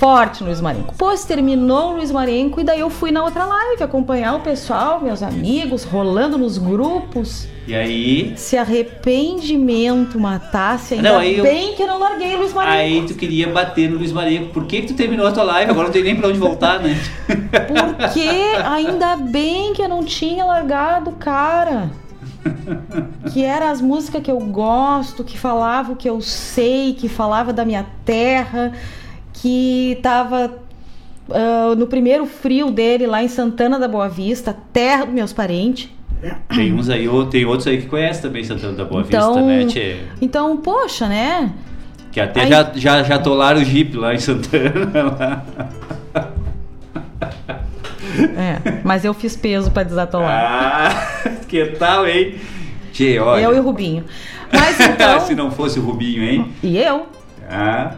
Forte 0.00 0.40
no 0.40 0.46
Luiz 0.48 0.62
Marenco. 0.62 0.94
Pois 0.96 1.26
terminou 1.26 1.90
o 1.90 1.96
Luiz 1.96 2.10
Marenco 2.10 2.58
e 2.58 2.64
daí 2.64 2.80
eu 2.80 2.88
fui 2.88 3.10
na 3.12 3.22
outra 3.22 3.44
live 3.44 3.82
acompanhar 3.82 4.34
o 4.34 4.40
pessoal, 4.40 4.98
meus 4.98 5.22
amigos, 5.22 5.84
rolando 5.84 6.38
nos 6.38 6.56
grupos. 6.56 7.46
E 7.68 7.74
aí? 7.74 8.32
Se 8.34 8.56
arrependimento 8.56 10.18
matasse, 10.18 10.94
ainda 10.94 11.12
Não, 11.12 11.18
aí 11.18 11.38
bem 11.42 11.68
eu- 11.70 11.76
que 11.76 11.82
eu 11.82 11.86
não 11.86 11.98
larguei 11.98 12.34
o 12.34 12.38
Luiz 12.38 12.54
Marenco. 12.54 12.76
Aí 12.78 13.06
tu 13.06 13.14
queria 13.14 13.46
bater 13.48 13.90
no 13.90 13.98
Luiz 13.98 14.10
Marenco. 14.10 14.54
Por 14.54 14.64
que, 14.64 14.80
que 14.80 14.86
tu 14.88 14.94
terminou 14.94 15.26
a 15.26 15.32
tua 15.32 15.42
live? 15.44 15.70
Agora 15.70 15.88
não 15.88 15.92
tem 15.92 16.02
nem 16.02 16.16
pra 16.16 16.28
onde 16.28 16.38
voltar, 16.38 16.80
né? 16.80 16.96
Porque 17.28 18.28
ainda 18.64 19.16
bem 19.16 19.74
que 19.74 19.82
eu 19.82 19.88
não 19.88 20.02
tinha 20.02 20.46
largado 20.46 21.10
o 21.10 21.14
cara. 21.14 21.90
Que 23.32 23.44
era 23.44 23.70
as 23.70 23.80
músicas 23.82 24.22
que 24.22 24.30
eu 24.30 24.40
gosto, 24.40 25.22
que 25.22 25.38
falava 25.38 25.92
o 25.92 25.96
que 25.96 26.08
eu 26.08 26.20
sei, 26.22 26.94
que 26.94 27.06
falava 27.08 27.52
da 27.52 27.64
minha 27.66 27.86
terra, 28.04 28.72
que 29.40 29.98
tava 30.02 30.58
ah, 31.30 31.74
no 31.76 31.86
primeiro 31.86 32.26
frio 32.26 32.70
dele 32.70 33.06
lá 33.06 33.22
em 33.22 33.28
Santana 33.28 33.78
da 33.78 33.88
Boa 33.88 34.08
Vista, 34.08 34.56
terra 34.72 35.04
dos 35.04 35.14
meus 35.14 35.32
parentes. 35.32 35.88
Tem 36.54 36.72
uns 36.74 36.90
aí, 36.90 37.08
tem 37.30 37.46
outros 37.46 37.66
aí 37.66 37.78
que 37.80 37.86
conhecem 37.86 38.20
também 38.22 38.44
Santana 38.44 38.74
da 38.74 38.84
Boa 38.84 39.02
Então- 39.06 39.34
Vista, 39.34 39.46
né, 39.46 39.64
tchê? 39.66 39.96
Então, 40.20 40.56
poxa, 40.58 41.08
né? 41.08 41.52
Que 42.12 42.20
até 42.20 42.42
Aí- 42.42 42.48
já, 42.48 42.72
já, 42.74 43.02
já 43.02 43.14
atolaram 43.14 43.60
o 43.60 43.64
Jeep 43.64 43.96
lá 43.96 44.12
em 44.14 44.18
Santana. 44.18 44.90
lá. 45.18 45.44
É, 48.36 48.80
mas 48.84 49.04
eu 49.04 49.14
fiz 49.14 49.36
peso 49.36 49.70
pra 49.70 49.82
desatolar. 49.82 50.30
Ah, 50.30 51.30
que 51.48 51.64
tal, 51.78 52.06
hein? 52.06 52.34
Tchê, 52.92 53.18
olha. 53.18 53.42
eu 53.42 53.54
e 53.56 53.60
o 53.60 53.62
Rubinho. 53.62 54.04
Mas 54.52 54.78
então. 54.80 55.20
Se 55.20 55.34
não 55.34 55.50
fosse 55.50 55.78
o 55.78 55.82
Rubinho, 55.82 56.22
hein? 56.24 56.52
e 56.62 56.76
eu. 56.78 57.06
Ah, 57.50 57.92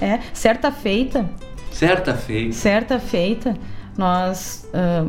É, 0.00 0.04
é. 0.04 0.20
Certa 0.32 0.70
feita. 0.70 1.24
certa 1.72 2.14
feita. 2.14 2.52
Certa 2.52 2.98
feita, 2.98 3.54
nós. 3.96 4.68
ah, 4.74 5.06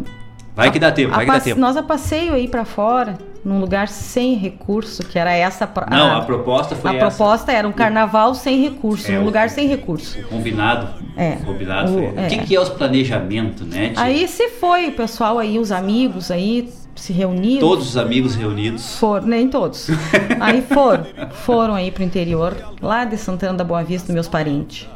Vai 0.56 0.72
que 0.72 0.80
dá 0.80 0.92
tempo, 0.92 1.12
vai 1.12 1.26
que 1.26 1.32
dá 1.32 1.38
a 1.38 1.42
tempo. 1.42 1.60
Nós 1.60 1.78
a 1.78 1.84
passeio 1.84 2.34
aí 2.34 2.46
pra 2.48 2.66
fora, 2.66 3.18
num 3.46 3.60
lugar 3.62 3.88
sem 3.88 4.36
recurso, 4.36 5.04
que 5.04 5.18
era 5.18 5.32
essa. 5.34 5.66
pro- 5.66 5.86
Não, 5.90 6.18
a 6.18 6.22
proposta 6.22 6.76
foi 6.76 6.92
a 6.92 6.94
essa. 6.96 7.08
proposta 7.08 7.52
era 7.52 7.66
um 7.68 7.72
carnaval 7.72 8.34
sem 8.36 8.62
recurso, 8.62 9.10
É, 9.10 9.16
num 9.16 9.22
o- 9.22 9.26
lugar 9.26 9.50
sem 9.50 9.68
recurso. 9.68 10.22
Combinado. 10.24 10.90
É. 11.16 11.38
Combinado 11.46 11.92
O- 11.92 11.94
foi. 11.96 12.06
é. 12.24 12.26
O 12.26 12.30
que, 12.30 12.38
que 12.40 12.56
é 12.56 12.60
os 12.60 12.68
planejamentos, 12.70 13.66
né? 13.68 13.90
tchê? 13.90 14.00
Aí 14.02 14.28
se 14.28 14.50
foi 14.50 14.88
o 14.88 14.92
pessoal 14.94 15.40
aí, 15.40 15.58
os 15.58 15.72
amigos 15.72 16.30
aí, 16.30 16.70
se 17.00 17.14
reuniram. 17.14 17.60
Todos 17.68 17.90
os 17.90 17.98
amigos 17.98 18.36
reunidos. 18.36 18.96
Foram, 18.98 19.28
nem 19.28 19.48
todos. 19.48 19.90
Aí 20.40 20.62
foram, 20.62 21.06
foram 21.32 21.76
aí 21.76 21.92
pro 21.92 22.04
interior, 22.04 22.56
lá 22.82 23.06
de 23.06 23.18
Santana 23.18 23.58
da 23.58 23.64
Boa 23.64 23.84
Vista, 23.84 24.08
dos 24.08 24.14
meus 24.14 24.28
parentes. 24.28 24.88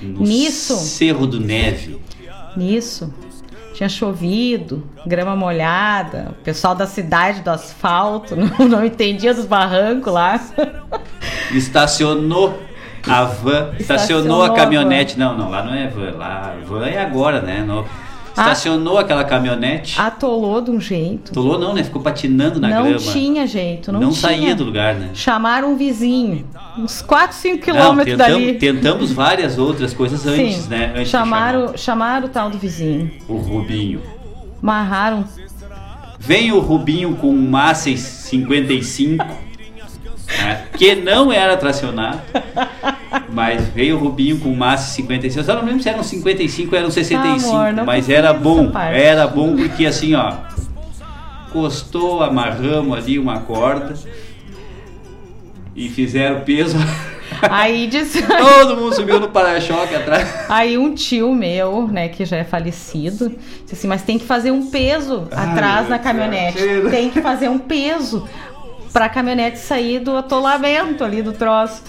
No 0.00 0.22
Nisso. 0.22 0.76
Cerro 0.76 1.26
do 1.26 1.38
Neve. 1.40 1.98
Nisso, 2.56 3.12
tinha 3.72 3.88
chovido, 3.88 4.86
grama 5.06 5.34
molhada, 5.34 6.34
o 6.38 6.44
pessoal 6.44 6.74
da 6.74 6.86
cidade 6.86 7.40
do 7.40 7.50
asfalto 7.50 8.34
não, 8.36 8.68
não 8.68 8.84
entendia 8.84 9.32
dos 9.32 9.46
barrancos 9.46 10.12
lá. 10.12 10.40
Estacionou 11.52 12.58
a 13.06 13.24
van. 13.24 13.72
Estacionou, 13.78 13.78
Estacionou 13.78 14.42
a 14.42 14.46
a 14.46 14.54
caminhonete. 14.54 15.18
Não, 15.18 15.36
não, 15.36 15.50
lá 15.50 15.62
não 15.64 15.74
é 15.74 15.88
van. 15.88 16.10
Lá, 16.16 16.54
van 16.64 16.86
é 16.86 17.00
agora, 17.00 17.40
né? 17.40 17.62
No- 17.62 17.84
estacionou 18.32 18.98
aquela 18.98 19.24
caminhonete. 19.24 20.00
Atolou 20.00 20.60
de 20.60 20.70
um 20.70 20.80
jeito. 20.80 21.32
Tolou 21.32 21.58
não, 21.58 21.74
né? 21.74 21.84
Ficou 21.84 22.02
patinando 22.02 22.58
na 22.60 22.68
não 22.68 22.82
grama. 22.84 22.98
tinha 22.98 23.46
jeito, 23.46 23.92
não, 23.92 24.00
Não 24.00 24.10
tinha. 24.10 24.20
saía 24.20 24.54
do 24.54 24.64
lugar, 24.64 24.94
né? 24.94 25.10
Chamaram 25.14 25.72
um 25.72 25.76
vizinho, 25.76 26.44
uns 26.78 27.02
4, 27.02 27.36
5 27.36 27.54
Não, 27.56 27.62
quilômetros 27.62 28.16
tentamos, 28.16 28.46
dali. 28.46 28.58
tentamos 28.58 29.12
várias 29.12 29.58
outras 29.58 29.92
coisas 29.94 30.26
antes, 30.26 30.56
Sim. 30.64 30.68
né? 30.70 30.92
Antes 30.96 31.08
chamaram, 31.10 31.76
chamaram 31.76 32.26
o 32.26 32.28
tal 32.30 32.50
do 32.50 32.58
vizinho. 32.58 33.10
o 33.28 33.36
Rubinho. 33.36 34.00
Amarraram. 34.62 35.24
Vem 36.18 36.52
o 36.52 36.60
Rubinho 36.60 37.16
com 37.16 37.28
um 37.30 37.50
Massey 37.50 37.96
55, 37.98 39.24
né, 40.38 40.66
que 40.78 40.94
não 40.94 41.32
era 41.32 41.56
tracionado, 41.56 42.20
mas 43.32 43.66
veio 43.68 43.96
o 43.96 43.98
Rubinho 43.98 44.38
com 44.38 44.54
Massey 44.54 45.02
55. 45.02 45.40
Eu 45.40 45.44
só 45.44 45.54
não 45.54 45.66
lembro 45.66 45.82
se 45.82 45.88
eram 45.88 46.02
55 46.02 46.72
ou 46.74 46.78
eram 46.78 46.90
65, 46.90 47.50
Amor, 47.50 47.72
não 47.72 47.84
mas 47.84 48.08
era 48.08 48.32
bom. 48.32 48.70
Era 48.92 49.26
bom 49.26 49.56
porque 49.56 49.86
assim, 49.86 50.14
ó, 50.14 50.34
costou, 51.52 52.22
amarramos 52.22 52.96
ali 52.96 53.18
uma 53.18 53.40
corda 53.40 53.94
e 55.74 55.88
fizeram 55.88 56.40
peso. 56.40 56.76
Aí 57.42 57.86
disse. 57.86 58.22
Todo 58.26 58.76
mundo 58.76 58.94
subiu 58.94 59.18
no 59.18 59.28
para-choque 59.28 59.94
atrás. 59.94 60.28
Aí 60.48 60.76
um 60.76 60.94
tio 60.94 61.34
meu, 61.34 61.88
né, 61.88 62.08
que 62.08 62.24
já 62.24 62.36
é 62.36 62.44
falecido, 62.44 63.30
disse 63.62 63.74
assim, 63.74 63.88
mas 63.88 64.02
tem 64.02 64.18
que 64.18 64.24
fazer 64.24 64.50
um 64.50 64.70
peso 64.70 65.26
atrás 65.32 65.88
na 65.88 65.98
caminhonete. 65.98 66.58
Tem 66.90 67.10
que 67.10 67.20
fazer 67.20 67.48
um 67.48 67.58
peso 67.58 68.28
pra 68.92 69.08
caminhonete 69.08 69.58
sair 69.58 69.98
do 69.98 70.16
atolamento 70.16 71.02
ali 71.02 71.22
do 71.22 71.32
troço. 71.32 71.82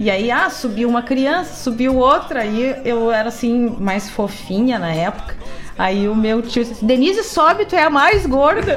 E 0.00 0.10
aí, 0.10 0.30
ah, 0.30 0.50
subiu 0.50 0.88
uma 0.88 1.02
criança, 1.02 1.62
subiu 1.62 1.96
outra, 1.96 2.40
aí 2.40 2.76
eu 2.84 3.12
era 3.12 3.28
assim, 3.28 3.76
mais 3.78 4.10
fofinha 4.10 4.78
na 4.78 4.92
época. 4.92 5.36
Aí 5.78 6.08
o 6.08 6.14
meu 6.14 6.42
tio 6.42 6.64
disse, 6.64 6.84
Denise, 6.84 7.22
sobe, 7.24 7.64
tu 7.64 7.74
é 7.74 7.84
a 7.84 7.90
mais 7.90 8.26
gorda. 8.26 8.76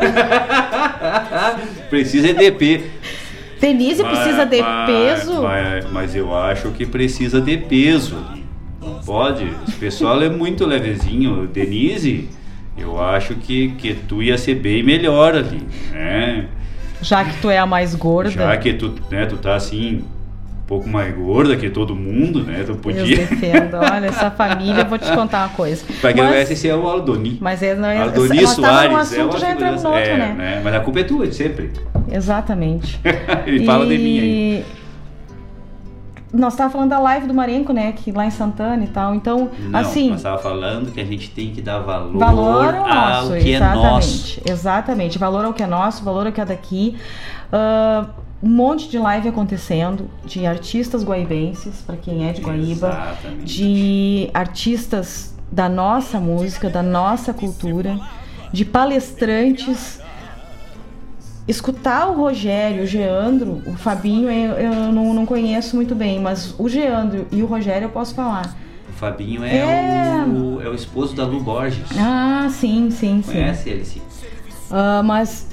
Precisa 1.89 2.29
é 2.29 2.33
DP. 2.33 2.83
Denise 3.59 4.03
precisa 4.03 4.45
de 4.45 4.61
peso. 4.85 5.41
Mas, 5.41 5.91
mas 5.91 6.15
eu 6.15 6.35
acho 6.35 6.69
que 6.71 6.85
precisa 6.85 7.41
de 7.41 7.57
peso. 7.57 8.17
Pode. 9.05 9.45
O 9.45 9.71
pessoal 9.79 10.21
é 10.21 10.29
muito 10.29 10.65
levezinho. 10.65 11.47
Denise, 11.47 12.29
eu 12.77 13.01
acho 13.01 13.35
que, 13.35 13.69
que 13.69 13.93
tu 13.93 14.21
ia 14.21 14.37
ser 14.37 14.55
bem 14.55 14.83
melhor 14.83 15.35
ali, 15.35 15.61
né? 15.91 16.47
Já 17.01 17.23
que 17.23 17.39
tu 17.41 17.49
é 17.49 17.57
a 17.57 17.65
mais 17.65 17.93
gorda. 17.93 18.31
Já 18.31 18.57
que 18.57 18.73
tu, 18.73 18.93
né, 19.09 19.25
tu 19.25 19.37
tá 19.37 19.55
assim, 19.55 20.03
um 20.65 20.67
pouco 20.67 20.89
mais 20.89 21.15
gorda 21.15 21.55
que 21.55 21.69
todo 21.69 21.95
mundo, 21.95 22.43
né? 22.43 22.63
Tu 22.65 22.73
Deus 22.73 22.77
podia. 22.79 23.17
defenda. 23.17 23.79
Olha, 23.79 24.07
essa 24.07 24.31
família, 24.31 24.81
eu 24.81 24.85
vou 24.87 24.97
te 24.97 25.11
contar 25.13 25.43
uma 25.43 25.49
coisa. 25.49 25.85
pra 26.01 26.11
quem 26.11 26.23
não 26.23 26.31
conhece, 26.31 26.53
esse 26.53 26.67
é 26.67 26.75
o 26.75 26.87
Aldoni. 26.87 27.37
Mas 27.39 27.61
é, 27.61 27.75
não 27.75 27.87
é, 27.87 28.01
Aldoni 28.01 28.29
tava 28.41 28.47
Soares. 28.47 28.91
num 28.91 28.97
é 28.97 29.01
assunto, 29.01 29.29
uma 29.29 29.39
já 29.39 29.51
entramos 29.51 29.83
no 29.83 29.89
outro, 29.89 30.03
é, 30.03 30.17
né? 30.17 30.61
Mas 30.63 30.73
a 30.73 30.79
culpa 30.79 30.99
é 31.01 31.03
tua, 31.03 31.27
de 31.27 31.35
sempre. 31.35 31.71
Exatamente. 32.11 32.99
Ele 33.45 33.63
fala 33.63 33.85
de 33.85 33.95
mim 33.95 34.19
aí. 34.19 34.65
E 36.33 36.35
Nós 36.35 36.53
estávamos 36.53 36.73
falando 36.73 36.89
da 36.89 36.99
live 36.99 37.27
do 37.27 37.33
Marenco, 37.35 37.71
né? 37.71 37.91
Que 37.91 38.11
lá 38.11 38.25
em 38.25 38.31
Santana 38.31 38.83
e 38.83 38.87
tal. 38.87 39.13
Então, 39.13 39.51
Não, 39.69 39.79
assim. 39.79 40.09
nós 40.09 40.23
tava 40.23 40.39
falando 40.39 40.91
que 40.91 40.99
a 40.99 41.05
gente 41.05 41.29
tem 41.29 41.51
que 41.51 41.61
dar 41.61 41.77
valor, 41.79 42.17
Valor 42.17 42.73
ao 42.73 42.85
ao 42.85 42.87
nosso, 42.87 43.37
que 43.37 43.53
é 43.53 43.59
nosso. 43.59 44.39
exatamente. 44.39 44.41
Exatamente. 44.49 45.19
Valor 45.19 45.45
ao 45.45 45.53
que 45.53 45.61
é 45.61 45.67
nosso, 45.67 46.03
valor 46.03 46.25
ao 46.25 46.33
que 46.33 46.41
é 46.41 46.45
daqui. 46.45 46.95
Ah, 47.53 48.07
um 48.45 48.49
monte 48.49 48.87
de 48.87 48.99
live 48.99 49.27
acontecendo, 49.27 50.07
de 50.23 50.45
artistas 50.45 51.03
guaibenses, 51.03 51.81
para 51.81 51.97
quem 51.97 52.29
é 52.29 52.31
de 52.31 52.41
Guaíba, 52.41 52.89
Exatamente. 52.89 53.55
de 53.55 54.29
artistas 54.35 55.33
da 55.51 55.67
nossa 55.67 56.19
música, 56.19 56.69
da 56.69 56.83
nossa 56.83 57.33
cultura, 57.33 57.99
de 58.53 58.63
palestrantes. 58.63 59.99
Escutar 61.47 62.07
o 62.07 62.13
Rogério, 62.13 62.83
o 62.83 62.85
Geandro, 62.85 63.63
o 63.65 63.73
Fabinho 63.73 64.29
eu, 64.29 64.53
eu 64.53 64.91
não, 64.91 65.11
não 65.11 65.25
conheço 65.25 65.75
muito 65.75 65.95
bem, 65.95 66.19
mas 66.19 66.53
o 66.59 66.69
Geandro 66.69 67.27
e 67.31 67.41
o 67.41 67.47
Rogério 67.47 67.85
eu 67.85 67.89
posso 67.89 68.13
falar. 68.13 68.55
O 68.89 68.93
Fabinho 68.93 69.43
é, 69.43 69.57
É. 69.57 70.23
O, 70.23 70.61
é 70.61 70.69
o 70.69 70.75
esposo 70.75 71.15
da 71.15 71.25
Lu 71.25 71.39
Borges. 71.39 71.85
Ah, 71.97 72.47
sim, 72.51 72.91
sim, 72.91 73.23
sim. 73.23 73.31
Conhece 73.31 73.69
ele, 73.69 73.85
sim. 73.85 74.01
Ah, 74.69 75.01
mas 75.03 75.47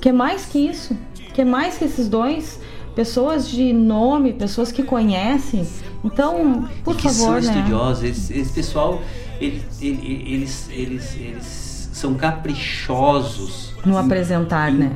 que 0.00 0.10
mais 0.12 0.44
que 0.46 0.58
isso? 0.58 0.96
Que 1.32 1.44
mais 1.44 1.78
que 1.78 1.84
esses 1.84 2.08
dois? 2.08 2.60
pessoas 2.94 3.48
de 3.48 3.72
nome, 3.72 4.32
pessoas 4.32 4.70
que 4.70 4.82
conhecem. 4.82 5.66
Então, 6.04 6.68
por 6.84 6.96
que 6.96 7.04
favor, 7.04 7.42
são 7.42 7.52
né? 7.52 7.58
estudiosos, 7.58 8.04
esse, 8.04 8.38
esse 8.38 8.52
pessoal, 8.52 9.02
eles, 9.40 9.62
eles, 9.80 10.68
eles, 10.70 11.16
eles 11.16 11.90
são 11.92 12.14
caprichosos 12.14 13.72
no 13.84 13.96
apresentar, 13.96 14.72
né? 14.72 14.92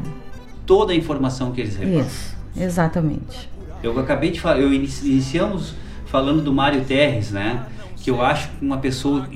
Toda 0.65 0.92
a 0.92 0.97
informação 0.97 1.52
que 1.52 1.60
eles 1.60 1.76
repassam. 1.76 2.06
Isso, 2.06 2.36
exatamente. 2.56 3.48
Eu 3.82 3.98
acabei 3.98 4.31
de 4.31 4.40
falar, 4.40 4.58
eu 4.58 4.73
iniciamos 4.73 5.74
falando 6.06 6.42
do 6.42 6.52
Mário 6.52 6.84
Terres, 6.84 7.31
né? 7.31 7.66
Que 7.97 8.10
eu 8.10 8.20
acho 8.20 8.50
uma 8.60 8.78
pessoa 8.78 9.26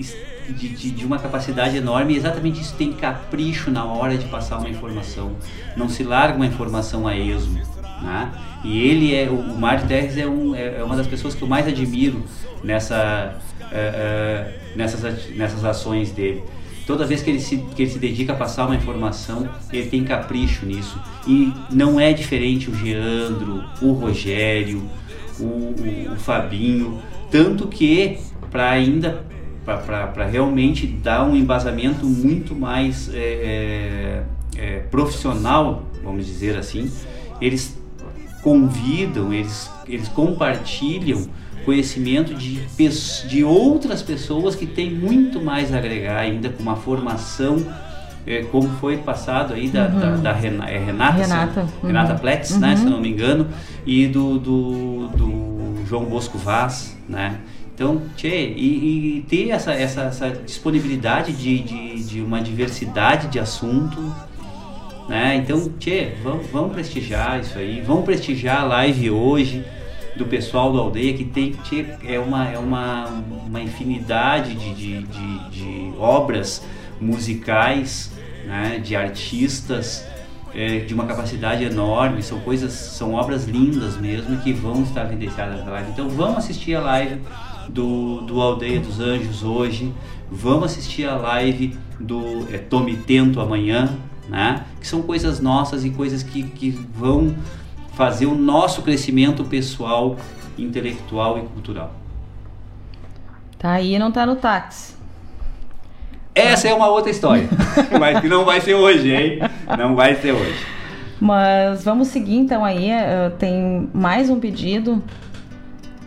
de, 0.52 0.68
de, 0.68 0.90
de, 0.90 1.04
uma 1.04 1.18
capacidade 1.18 1.76
enorme 1.76 2.14
e 2.14 2.16
exatamente 2.16 2.60
isso 2.60 2.74
tem 2.74 2.92
capricho 2.92 3.70
na 3.70 3.84
hora 3.84 4.16
de 4.16 4.26
passar 4.26 4.58
uma 4.58 4.68
informação. 4.68 5.36
Não 5.76 5.88
se 5.88 6.02
larga 6.02 6.36
uma 6.36 6.46
informação 6.46 7.06
a 7.06 7.16
esmo. 7.16 7.60
Né? 8.02 8.32
E 8.64 8.86
ele 8.86 9.14
é, 9.14 9.28
o 9.28 9.58
Mário 9.58 9.86
Terres 9.86 10.16
é, 10.16 10.26
um, 10.26 10.54
é, 10.54 10.78
é, 10.78 10.84
uma 10.84 10.96
das 10.96 11.06
pessoas 11.06 11.34
que 11.34 11.42
eu 11.42 11.48
mais 11.48 11.66
admiro 11.66 12.24
nessa, 12.62 13.38
uh, 13.60 13.64
uh, 13.64 14.76
nessas, 14.76 15.30
nessas 15.36 15.64
ações 15.64 16.10
dele. 16.12 16.42
Toda 16.86 17.06
vez 17.06 17.22
que 17.22 17.30
ele, 17.30 17.40
se, 17.40 17.58
que 17.58 17.82
ele 17.82 17.90
se 17.90 17.98
dedica 17.98 18.32
a 18.32 18.36
passar 18.36 18.66
uma 18.66 18.74
informação, 18.74 19.48
ele 19.72 19.88
tem 19.88 20.02
capricho 20.02 20.66
nisso. 20.66 21.00
E 21.26 21.52
não 21.70 22.00
é 22.00 22.12
diferente 22.12 22.70
o 22.70 22.74
Geandro, 22.74 23.62
o 23.80 23.92
Rogério, 23.92 24.82
o, 25.38 25.44
o, 25.44 26.12
o 26.12 26.16
Fabinho. 26.16 27.00
Tanto 27.30 27.68
que, 27.68 28.18
para 28.50 28.70
ainda 28.70 29.24
para 29.76 30.26
realmente 30.26 30.86
dar 30.86 31.24
um 31.24 31.36
embasamento 31.36 32.06
muito 32.06 32.54
mais 32.54 33.12
é, 33.12 33.18
é, 33.18 34.22
é, 34.56 34.78
profissional, 34.90 35.84
vamos 36.02 36.26
dizer 36.26 36.56
assim, 36.56 36.90
eles 37.40 37.78
convidam, 38.42 39.32
eles, 39.32 39.70
eles 39.86 40.08
compartilham 40.08 41.26
conhecimento 41.64 42.34
de, 42.34 42.60
de 43.28 43.44
outras 43.44 44.02
pessoas 44.02 44.54
que 44.54 44.66
têm 44.66 44.90
muito 44.90 45.40
mais 45.42 45.72
a 45.74 45.78
agregar 45.78 46.18
ainda 46.18 46.48
com 46.48 46.62
uma 46.62 46.76
formação 46.76 47.64
é, 48.26 48.42
como 48.44 48.68
foi 48.80 48.98
passado 48.98 49.54
aí 49.54 49.68
da, 49.68 49.86
uhum. 49.86 49.98
da, 49.98 50.16
da 50.16 50.32
Renata, 50.32 50.70
é 50.70 50.78
Renata, 50.78 51.18
Renata, 51.18 51.66
se, 51.66 51.72
uhum. 51.80 51.86
Renata 51.86 52.14
Pletz, 52.14 52.58
né, 52.58 52.76
se 52.76 52.84
eu 52.84 52.90
não 52.90 53.00
me 53.00 53.10
engano, 53.10 53.48
e 53.86 54.06
do, 54.06 54.38
do, 54.38 55.08
do 55.08 55.86
João 55.86 56.04
Bosco 56.04 56.38
Vaz, 56.38 56.96
né? 57.08 57.40
Então, 57.80 58.02
tchê, 58.14 58.52
e, 58.54 59.16
e, 59.16 59.22
ter 59.22 59.48
essa, 59.48 59.72
essa, 59.72 60.02
essa 60.02 60.28
disponibilidade 60.28 61.32
de, 61.32 61.60
de, 61.60 62.04
de, 62.04 62.20
uma 62.20 62.42
diversidade 62.42 63.28
de 63.28 63.38
assunto, 63.38 63.98
né? 65.08 65.36
Então, 65.36 65.66
tchê, 65.78 66.12
vamos, 66.22 66.46
vamos 66.48 66.74
prestigiar 66.74 67.40
isso 67.40 67.58
aí, 67.58 67.80
vamos 67.80 68.04
prestigiar 68.04 68.60
a 68.60 68.64
live 68.64 69.10
hoje 69.10 69.64
do 70.14 70.26
pessoal 70.26 70.70
da 70.74 70.78
aldeia 70.78 71.14
que 71.14 71.24
tem 71.24 71.52
tchê, 71.52 71.86
é 72.04 72.18
uma, 72.18 72.46
é 72.46 72.58
uma, 72.58 73.06
uma 73.46 73.62
infinidade 73.62 74.52
de, 74.56 74.74
de, 74.74 75.02
de, 75.02 75.48
de 75.48 75.92
obras 75.98 76.62
musicais, 77.00 78.12
né? 78.44 78.78
de 78.78 78.94
artistas, 78.94 80.04
é, 80.54 80.80
de 80.80 80.92
uma 80.92 81.06
capacidade 81.06 81.64
enorme, 81.64 82.22
são 82.22 82.40
coisas, 82.40 82.74
são 82.74 83.14
obras 83.14 83.46
lindas 83.46 83.96
mesmo 83.96 84.36
que 84.42 84.52
vão 84.52 84.82
estar 84.82 85.06
evidenciadas 85.06 85.64
na 85.64 85.70
live. 85.70 85.90
Então 85.92 86.10
vamos 86.10 86.36
assistir 86.36 86.74
a 86.74 86.82
live 86.82 87.18
do, 87.70 88.20
do 88.22 88.40
Aldeia 88.40 88.80
dos 88.80 89.00
Anjos 89.00 89.42
hoje, 89.42 89.92
vamos 90.30 90.66
assistir 90.66 91.06
a 91.06 91.16
live 91.16 91.78
do 91.98 92.46
é, 92.52 92.58
Tome 92.58 92.96
Tento 92.96 93.40
amanhã, 93.40 93.96
né? 94.28 94.64
Que 94.80 94.86
são 94.86 95.02
coisas 95.02 95.40
nossas 95.40 95.84
e 95.84 95.90
coisas 95.90 96.22
que, 96.22 96.42
que 96.42 96.70
vão 96.70 97.34
fazer 97.94 98.26
o 98.26 98.34
nosso 98.34 98.82
crescimento 98.82 99.44
pessoal, 99.44 100.16
intelectual 100.58 101.38
e 101.38 101.42
cultural. 101.42 101.92
Tá 103.58 103.72
aí 103.72 103.98
não 103.98 104.10
tá 104.10 104.24
no 104.26 104.36
táxi. 104.36 104.94
Essa 106.34 106.68
é 106.68 106.74
uma 106.74 106.88
outra 106.88 107.10
história, 107.10 107.48
mas 107.98 108.20
que 108.20 108.28
não 108.28 108.44
vai 108.44 108.60
ser 108.60 108.74
hoje, 108.74 109.12
hein? 109.12 109.38
Não 109.78 109.94
vai 109.94 110.14
ser 110.14 110.32
hoje. 110.32 110.66
Mas 111.20 111.84
vamos 111.84 112.08
seguir 112.08 112.36
então 112.36 112.64
aí, 112.64 112.90
eh, 112.90 113.30
tem 113.38 113.90
mais 113.92 114.30
um 114.30 114.40
pedido 114.40 115.02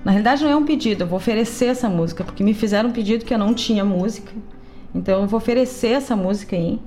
na 0.03 0.11
realidade 0.11 0.43
não 0.43 0.51
é 0.51 0.55
um 0.55 0.65
pedido, 0.65 1.03
eu 1.03 1.07
vou 1.07 1.17
oferecer 1.17 1.67
essa 1.67 1.87
música, 1.87 2.23
porque 2.23 2.43
me 2.43 2.53
fizeram 2.53 2.89
um 2.89 2.91
pedido 2.91 3.23
que 3.23 3.33
eu 3.33 3.37
não 3.37 3.53
tinha 3.53 3.85
música. 3.85 4.31
Então 4.93 5.21
eu 5.21 5.27
vou 5.27 5.37
oferecer 5.37 5.93
essa 5.93 6.15
música 6.15 6.55
aí 6.55 6.79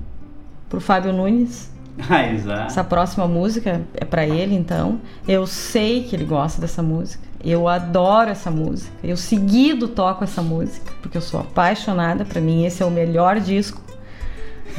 pro 0.69 0.79
Fábio 0.79 1.11
Nunes. 1.13 1.75
Ah, 2.09 2.31
exato. 2.31 2.67
Essa 2.67 2.83
próxima 2.83 3.27
música 3.27 3.81
é 3.95 4.05
para 4.05 4.23
ele, 4.23 4.53
então. 4.53 5.01
Eu 5.27 5.47
sei 5.47 6.03
que 6.03 6.15
ele 6.15 6.25
gosta 6.25 6.61
dessa 6.61 6.83
música. 6.83 7.23
Eu 7.43 7.67
adoro 7.67 8.29
essa 8.29 8.51
música. 8.51 8.93
Eu 9.03 9.17
seguido 9.17 9.87
toco 9.87 10.23
essa 10.23 10.43
música, 10.43 10.93
porque 11.01 11.17
eu 11.17 11.21
sou 11.21 11.39
apaixonada. 11.39 12.23
Para 12.23 12.39
mim 12.39 12.65
esse 12.65 12.83
é 12.83 12.85
o 12.85 12.91
melhor 12.91 13.39
disco. 13.39 13.81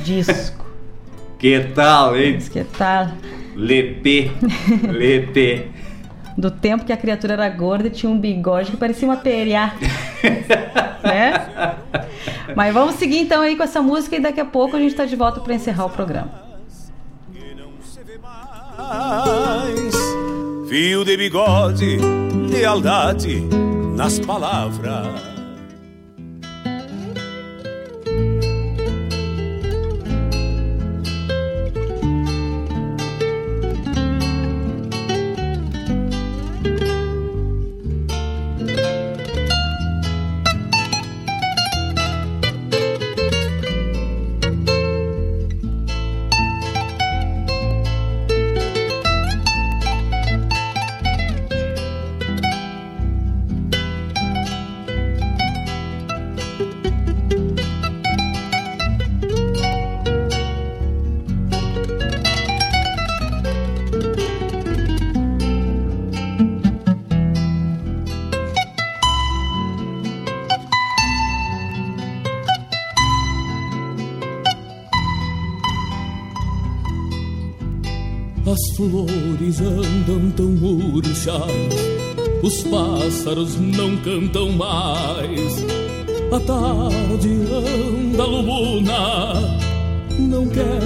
Disco. 0.04 0.64
que 1.40 1.58
tal, 1.74 2.16
hein? 2.16 2.38
Que 2.38 2.62
tal? 2.62 3.08
Lepê. 3.56 4.30
Lepê 4.88 5.66
do 6.38 6.52
tempo 6.52 6.84
que 6.84 6.92
a 6.92 6.96
criatura 6.96 7.32
era 7.32 7.48
gorda 7.48 7.88
e 7.88 7.90
tinha 7.90 8.10
um 8.10 8.16
bigode 8.16 8.70
que 8.70 8.76
parecia 8.76 9.08
uma 9.08 9.16
periá. 9.16 9.74
né? 11.02 11.74
Mas 12.54 12.72
vamos 12.72 12.94
seguir 12.94 13.18
então 13.18 13.42
aí 13.42 13.56
com 13.56 13.64
essa 13.64 13.82
música 13.82 14.14
e 14.14 14.20
daqui 14.20 14.40
a 14.40 14.44
pouco 14.44 14.76
a 14.76 14.78
gente 14.78 14.92
está 14.92 15.04
de 15.04 15.16
volta 15.16 15.40
para 15.40 15.52
encerrar 15.52 15.86
o 15.86 15.90
programa. 15.90 16.30
Fio 20.68 21.04
de 21.04 21.16
bigode, 21.16 21.98
lealdade 22.48 23.40
nas 23.96 24.20
palavras 24.20 25.37
pássaros 83.28 83.56
não 83.56 83.96
cantam 83.98 84.52
mais. 84.52 85.64
A 86.32 86.40
tarde 86.40 87.28
anda 87.52 88.24
lubuna, 88.24 89.58
não 90.18 90.48
quer 90.48 90.82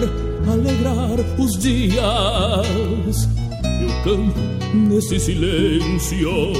alegrar 0.51 1.19
os 1.39 1.53
dias. 1.59 3.29
E 3.65 3.85
o 3.85 4.05
campo 4.05 4.41
nesse 4.75 5.21
silêncio 5.21 6.53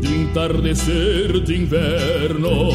de 0.00 0.14
entardecer 0.14 1.40
de 1.40 1.56
inverno 1.56 2.70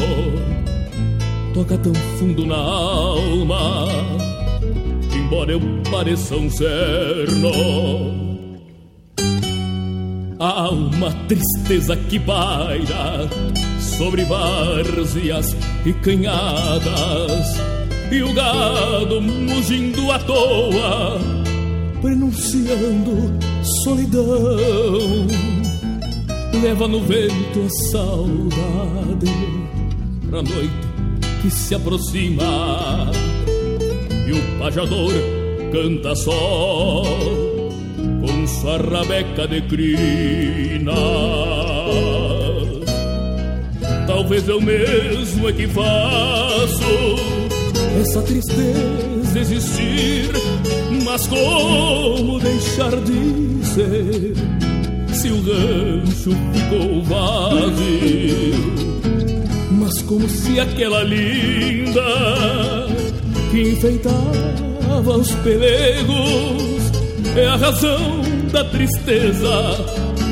toca 1.54 1.76
tão 1.78 1.94
fundo 2.18 2.46
na 2.46 2.56
alma 2.56 3.86
embora 5.14 5.52
eu 5.52 5.60
pareça 5.90 6.36
um 6.36 6.48
cerno. 6.48 8.27
Tristeza 11.28 11.94
que 11.94 12.18
paira 12.18 13.28
sobre 13.78 14.24
várzeas 14.24 15.54
e 15.84 15.92
canhadas, 15.92 17.46
e 18.10 18.22
o 18.22 18.32
gado 18.32 19.20
mugindo 19.20 20.10
à 20.10 20.18
toa, 20.18 21.20
prenunciando 22.00 23.38
solidão. 23.84 25.26
Leva 26.62 26.88
no 26.88 27.00
vento 27.02 27.66
a 27.66 27.90
saudade 27.92 29.30
pra 30.28 30.42
noite 30.42 30.88
que 31.42 31.50
se 31.50 31.74
aproxima 31.74 33.12
e 34.26 34.32
o 34.32 34.58
pajador 34.58 35.12
canta 35.70 36.16
só 36.16 37.02
sua 38.68 38.76
rabeca 38.76 39.48
de 39.48 39.62
crina. 39.62 40.92
Talvez 44.06 44.46
eu 44.46 44.60
mesmo 44.60 45.48
é 45.48 45.52
que 45.54 45.66
faço 45.68 46.82
essa 47.98 48.20
tristeza 48.22 49.38
existir, 49.38 50.30
mas 51.02 51.26
como 51.26 52.38
deixar 52.40 52.94
de 52.96 53.64
ser 53.64 54.34
se 55.14 55.28
o 55.28 55.40
rancho 55.40 56.30
ficou 56.52 57.02
vazio? 57.04 58.58
Mas 59.70 60.02
como 60.02 60.28
se 60.28 60.60
aquela 60.60 61.02
linda 61.04 62.02
que 63.50 63.62
enfeitava 63.70 65.16
os 65.16 65.30
pelegos 65.36 66.92
é 67.34 67.46
a 67.46 67.56
razão 67.56 68.27
da 68.48 68.64
tristeza 68.64 69.76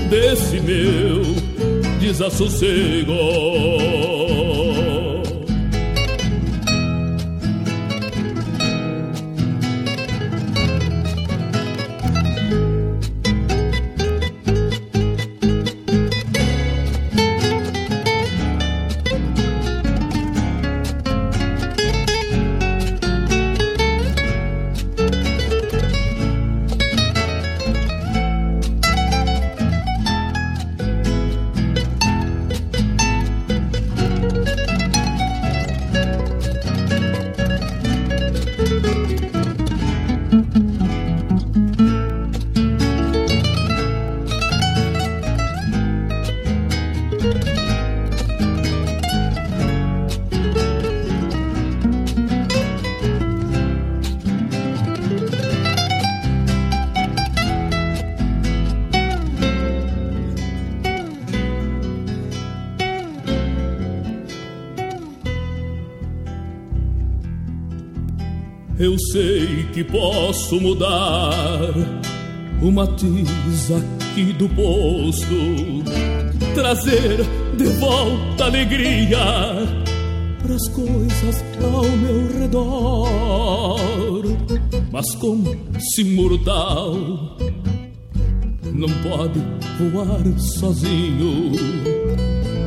desse 0.09 0.61
meu 0.61 1.23
desassossego. 2.01 3.12
Que 69.77 69.85
posso 69.85 70.59
mudar 70.59 71.71
o 72.63 72.73
matiz 72.73 73.71
aqui 73.71 74.33
do 74.33 74.49
posto, 74.49 75.35
trazer 76.55 77.19
de 77.59 77.65
volta 77.79 78.47
alegria 78.47 79.19
pras 80.43 80.67
coisas 80.69 81.45
ao 81.63 81.83
meu 81.83 82.41
redor. 82.41 84.23
Mas 84.91 85.15
como 85.17 85.55
se 85.79 86.05
mortal 86.05 87.37
não 88.73 88.89
pode 89.03 89.43
voar 89.79 90.39
sozinho 90.39 91.53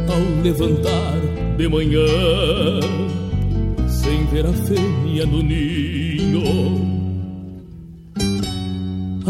ao 0.08 0.44
levantar 0.44 1.18
de 1.58 1.68
manhã 1.68 2.06
sem 3.88 4.28
ver 4.28 4.46
a 4.46 4.54
fêmea 4.54 5.26
no 5.26 5.42
ninho. 5.42 6.89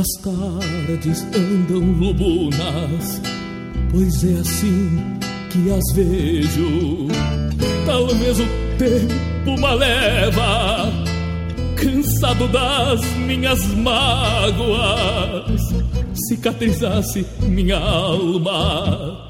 As 0.09 0.15
tardes 0.23 1.21
andam 1.35 1.81
lubunas, 1.91 3.21
pois 3.91 4.23
é 4.23 4.39
assim 4.39 5.19
que 5.51 5.71
as 5.71 5.93
vejo. 5.93 7.07
Talvez 7.85 8.39
o 8.39 8.45
tempo 8.79 9.61
me 9.61 9.75
leva, 9.75 10.91
cansado 11.75 12.47
das 12.47 13.03
minhas 13.17 13.63
mágoas, 13.75 15.61
cicatrizasse 16.27 17.23
minha 17.43 17.77
alma, 17.77 19.29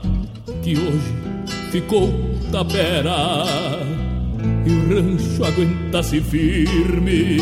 que 0.64 0.78
hoje 0.78 1.14
ficou 1.72 2.10
tapera 2.54 3.46
e 4.66 4.72
o 4.72 4.88
rancho 4.88 5.44
aguenta-se 5.44 6.22
firme, 6.22 7.38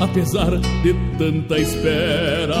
apesar 0.00 0.58
de 0.82 0.94
tanta 1.18 1.58
espera. 1.58 2.56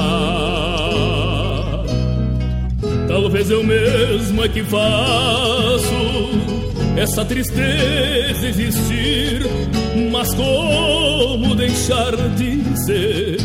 Talvez 3.06 3.50
eu 3.50 3.64
mesmo 3.64 4.44
é 4.44 4.48
que 4.48 4.62
faço 4.64 5.94
essa 6.96 7.24
tristeza 7.24 8.46
existir, 8.48 9.42
mas 10.10 10.34
como 10.34 11.54
deixar 11.54 12.16
de 12.36 12.62
ser 12.84 13.38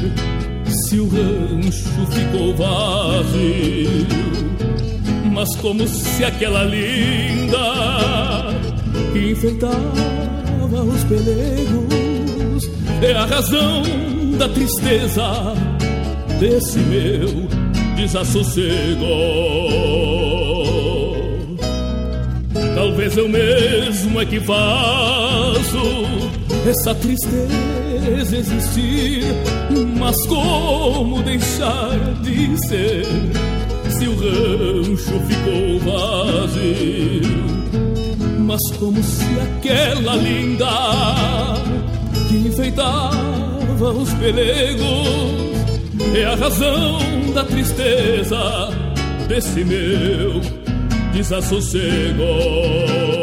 se 0.68 1.00
o 1.00 1.08
rancho 1.08 1.90
ficou 2.12 2.56
vazio? 2.56 4.08
Mas 5.32 5.56
como 5.58 5.88
se 5.88 6.24
aquela 6.24 6.64
linda 6.64 7.58
que 9.12 9.32
enfeitava 9.32 10.84
os 10.84 11.04
pelegos 11.06 12.03
é 13.02 13.14
a 13.14 13.26
razão 13.26 13.82
da 14.38 14.48
tristeza 14.50 15.54
desse 16.40 16.80
meu 16.80 17.48
desassossego. 17.96 19.06
Talvez 22.76 23.18
eu 23.18 23.30
mesmo 23.30 24.22
é 24.22 24.26
que 24.26 24.40
faço 24.40 26.04
essa 26.70 26.96
tristeza 26.96 28.38
existir, 28.38 29.24
mas 29.98 30.26
como 30.28 31.22
deixar 31.24 31.98
de 32.22 32.58
ser 32.68 33.06
se 33.90 34.08
o 34.08 34.16
rancho 34.16 35.20
ficou 35.28 35.80
vazio? 35.80 37.44
mas 38.54 38.78
como 38.78 39.02
se 39.02 39.26
aquela 39.40 40.16
linda 40.16 40.68
enfeitava 42.46 43.92
os 43.92 44.14
pelegos 44.16 45.44
é 46.16 46.26
a 46.26 46.36
razão 46.36 47.00
da 47.34 47.44
tristeza 47.44 48.70
desse 49.28 49.64
meu 49.64 50.42
desassossego. 51.14 53.23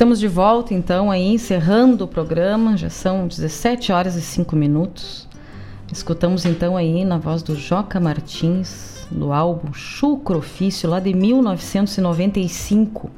Estamos 0.00 0.18
de 0.18 0.28
volta 0.28 0.72
então 0.72 1.10
aí 1.10 1.34
encerrando 1.34 2.06
o 2.06 2.08
programa, 2.08 2.74
já 2.74 2.88
são 2.88 3.28
17 3.28 3.92
horas 3.92 4.16
e 4.16 4.22
5 4.22 4.56
minutos. 4.56 5.28
Escutamos 5.92 6.46
então 6.46 6.74
aí 6.74 7.04
na 7.04 7.18
voz 7.18 7.42
do 7.42 7.54
Joca 7.54 8.00
Martins, 8.00 9.06
do 9.10 9.30
álbum 9.30 9.74
Chucro 9.74 10.38
Ofício, 10.38 10.88
lá 10.88 11.00
de 11.00 11.12
1995. 11.12 13.10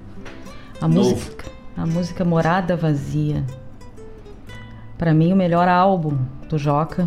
A 0.81 0.89
Novo. 0.89 1.11
música, 1.11 1.44
a 1.77 1.86
música 1.86 2.25
Morada 2.25 2.75
Vazia. 2.75 3.44
Para 4.99 5.15
mim 5.15 5.33
o 5.33 5.36
melhor 5.36 5.69
álbum 5.69 6.19
do 6.49 6.59
Joca. 6.59 7.07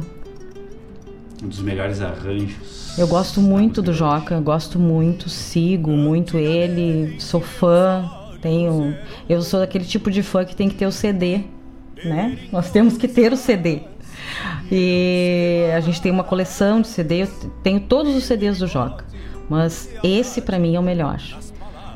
Um 1.43 1.49
dos 1.49 1.59
melhores 1.59 2.01
arranjos. 2.01 2.97
Eu 2.97 3.07
gosto 3.07 3.41
muito 3.41 3.81
do 3.81 3.91
Joca, 3.91 4.39
gosto 4.39 4.79
muito, 4.79 5.27
sigo 5.27 5.91
muito 5.91 6.37
ele, 6.37 7.19
sou 7.19 7.41
fã, 7.41 8.09
tenho, 8.45 8.95
eu 9.27 9.41
sou 9.41 9.59
daquele 9.59 9.83
tipo 9.83 10.11
de 10.11 10.21
fã 10.21 10.45
que 10.45 10.55
tem 10.55 10.69
que 10.69 10.75
ter 10.75 10.85
o 10.85 10.91
CD, 10.91 11.41
né? 12.03 12.37
Nós 12.51 12.69
temos 12.69 12.95
que 12.95 13.07
ter 13.07 13.33
o 13.33 13.37
CD. 13.37 13.81
E 14.71 15.65
a 15.75 15.79
gente 15.79 15.99
tem 15.99 16.11
uma 16.11 16.23
coleção 16.23 16.79
de 16.79 16.87
CD, 16.87 17.23
eu 17.23 17.27
tenho 17.63 17.79
todos 17.79 18.15
os 18.15 18.23
CDs 18.23 18.59
do 18.59 18.67
Joca. 18.67 19.03
Mas 19.49 19.89
esse 20.03 20.41
para 20.41 20.59
mim 20.59 20.75
é 20.75 20.79
o 20.79 20.83
melhor. 20.83 21.19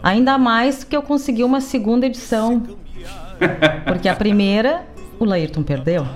Ainda 0.01 0.39
mais 0.39 0.83
que 0.83 0.97
eu 0.97 1.03
consegui 1.03 1.43
uma 1.43 1.61
segunda 1.61 2.07
edição. 2.07 2.63
Porque 3.85 4.09
a 4.09 4.15
primeira 4.15 4.87
o 5.19 5.25
Laírton 5.25 5.61
perdeu. 5.61 6.07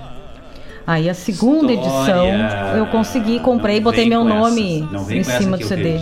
Aí 0.84 1.08
a 1.08 1.14
segunda 1.14 1.72
História. 1.72 2.12
edição 2.12 2.76
eu 2.76 2.86
consegui, 2.86 3.38
comprei, 3.38 3.76
e 3.76 3.80
botei 3.80 4.08
meu 4.08 4.24
nome 4.24 4.80
em 5.10 5.22
cima 5.22 5.56
do 5.56 5.64
CD. 5.64 6.00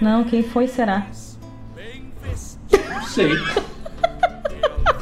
Não, 0.00 0.24
quem 0.24 0.42
foi 0.42 0.66
será? 0.66 1.06
Não 2.72 3.02
sei. 3.06 3.32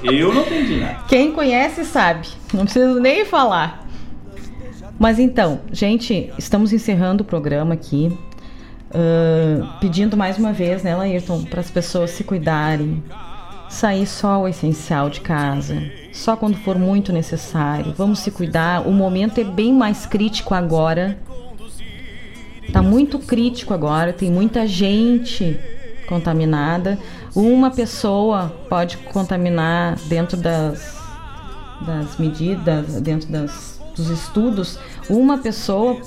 Eu 0.03 0.33
não 0.33 0.43
entendi 0.43 0.81
nada. 0.81 1.05
Quem 1.09 1.33
conhece 1.33 1.85
sabe. 1.85 2.28
Não 2.53 2.65
preciso 2.65 3.01
nem 3.01 3.25
falar. 3.25 3.86
Mas 4.99 5.19
então, 5.19 5.61
gente, 5.73 6.33
estamos 6.39 6.73
encerrando 6.73 7.23
o 7.23 7.27
programa 7.27 7.75
aqui. 7.75 8.17
Uh, 8.89 9.67
pedindo 9.81 10.17
mais 10.17 10.39
uma 10.39 10.53
vez, 10.53 10.83
né, 10.83 10.95
Laírton, 10.97 11.45
para 11.45 11.61
as 11.61 11.70
pessoas 11.70 12.12
se 12.12 12.25
cuidarem, 12.25 13.03
sair 13.69 14.07
só 14.07 14.43
o 14.43 14.49
essencial 14.49 15.11
de 15.11 15.20
casa, 15.20 15.83
só 16.12 16.36
quando 16.36 16.57
for 16.59 16.78
muito 16.78 17.12
necessário. 17.12 17.93
Vamos 17.97 18.20
se 18.20 18.31
cuidar. 18.31 18.86
O 18.86 18.93
momento 18.93 19.39
é 19.39 19.45
bem 19.45 19.73
mais 19.73 20.07
crítico 20.07 20.55
agora. 20.55 21.19
Tá 22.73 22.81
muito 22.81 23.19
crítico 23.19 23.75
agora, 23.75 24.12
tem 24.12 24.31
muita 24.31 24.67
gente 24.67 25.59
contaminada. 26.09 26.99
Uma 27.37 27.71
pessoa 27.71 28.51
pode 28.67 28.97
contaminar 28.97 29.97
dentro 30.07 30.39
das, 30.39 30.97
das 31.85 32.17
medidas, 32.17 32.99
dentro 33.03 33.31
das, 33.31 33.79
dos 33.95 34.09
estudos, 34.09 34.79
uma 35.11 35.37
pessoa 35.37 36.01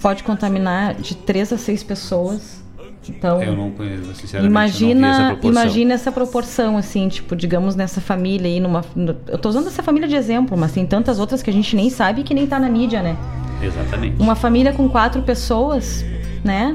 pode 0.00 0.22
contaminar 0.22 0.94
de 0.94 1.16
três 1.16 1.52
a 1.52 1.58
seis 1.58 1.82
pessoas. 1.82 2.62
Então, 3.08 3.42
eu 3.42 3.56
não 3.56 3.72
conheço, 3.72 4.14
sinceramente. 4.14 4.50
Imagina, 4.50 5.32
essa 5.32 5.46
imagina 5.46 5.94
essa 5.94 6.12
proporção, 6.12 6.76
assim, 6.76 7.08
tipo, 7.08 7.34
digamos 7.34 7.74
nessa 7.74 8.00
família 8.00 8.46
aí, 8.46 8.60
numa. 8.60 8.84
Eu 9.26 9.38
tô 9.38 9.48
usando 9.48 9.66
essa 9.66 9.82
família 9.82 10.06
de 10.06 10.14
exemplo, 10.14 10.56
mas 10.56 10.70
tem 10.72 10.86
tantas 10.86 11.18
outras 11.18 11.42
que 11.42 11.50
a 11.50 11.52
gente 11.52 11.74
nem 11.74 11.90
sabe 11.90 12.22
que 12.22 12.34
nem 12.34 12.46
tá 12.46 12.60
na 12.60 12.68
mídia, 12.68 13.02
né? 13.02 13.16
Exatamente. 13.60 14.22
Uma 14.22 14.36
família 14.36 14.72
com 14.72 14.88
quatro 14.88 15.22
pessoas, 15.22 16.04
né? 16.44 16.74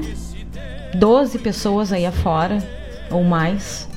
Doze 0.98 1.38
pessoas 1.38 1.90
aí 1.90 2.04
afora, 2.04 2.58
ou 3.10 3.24
mais. 3.24 3.88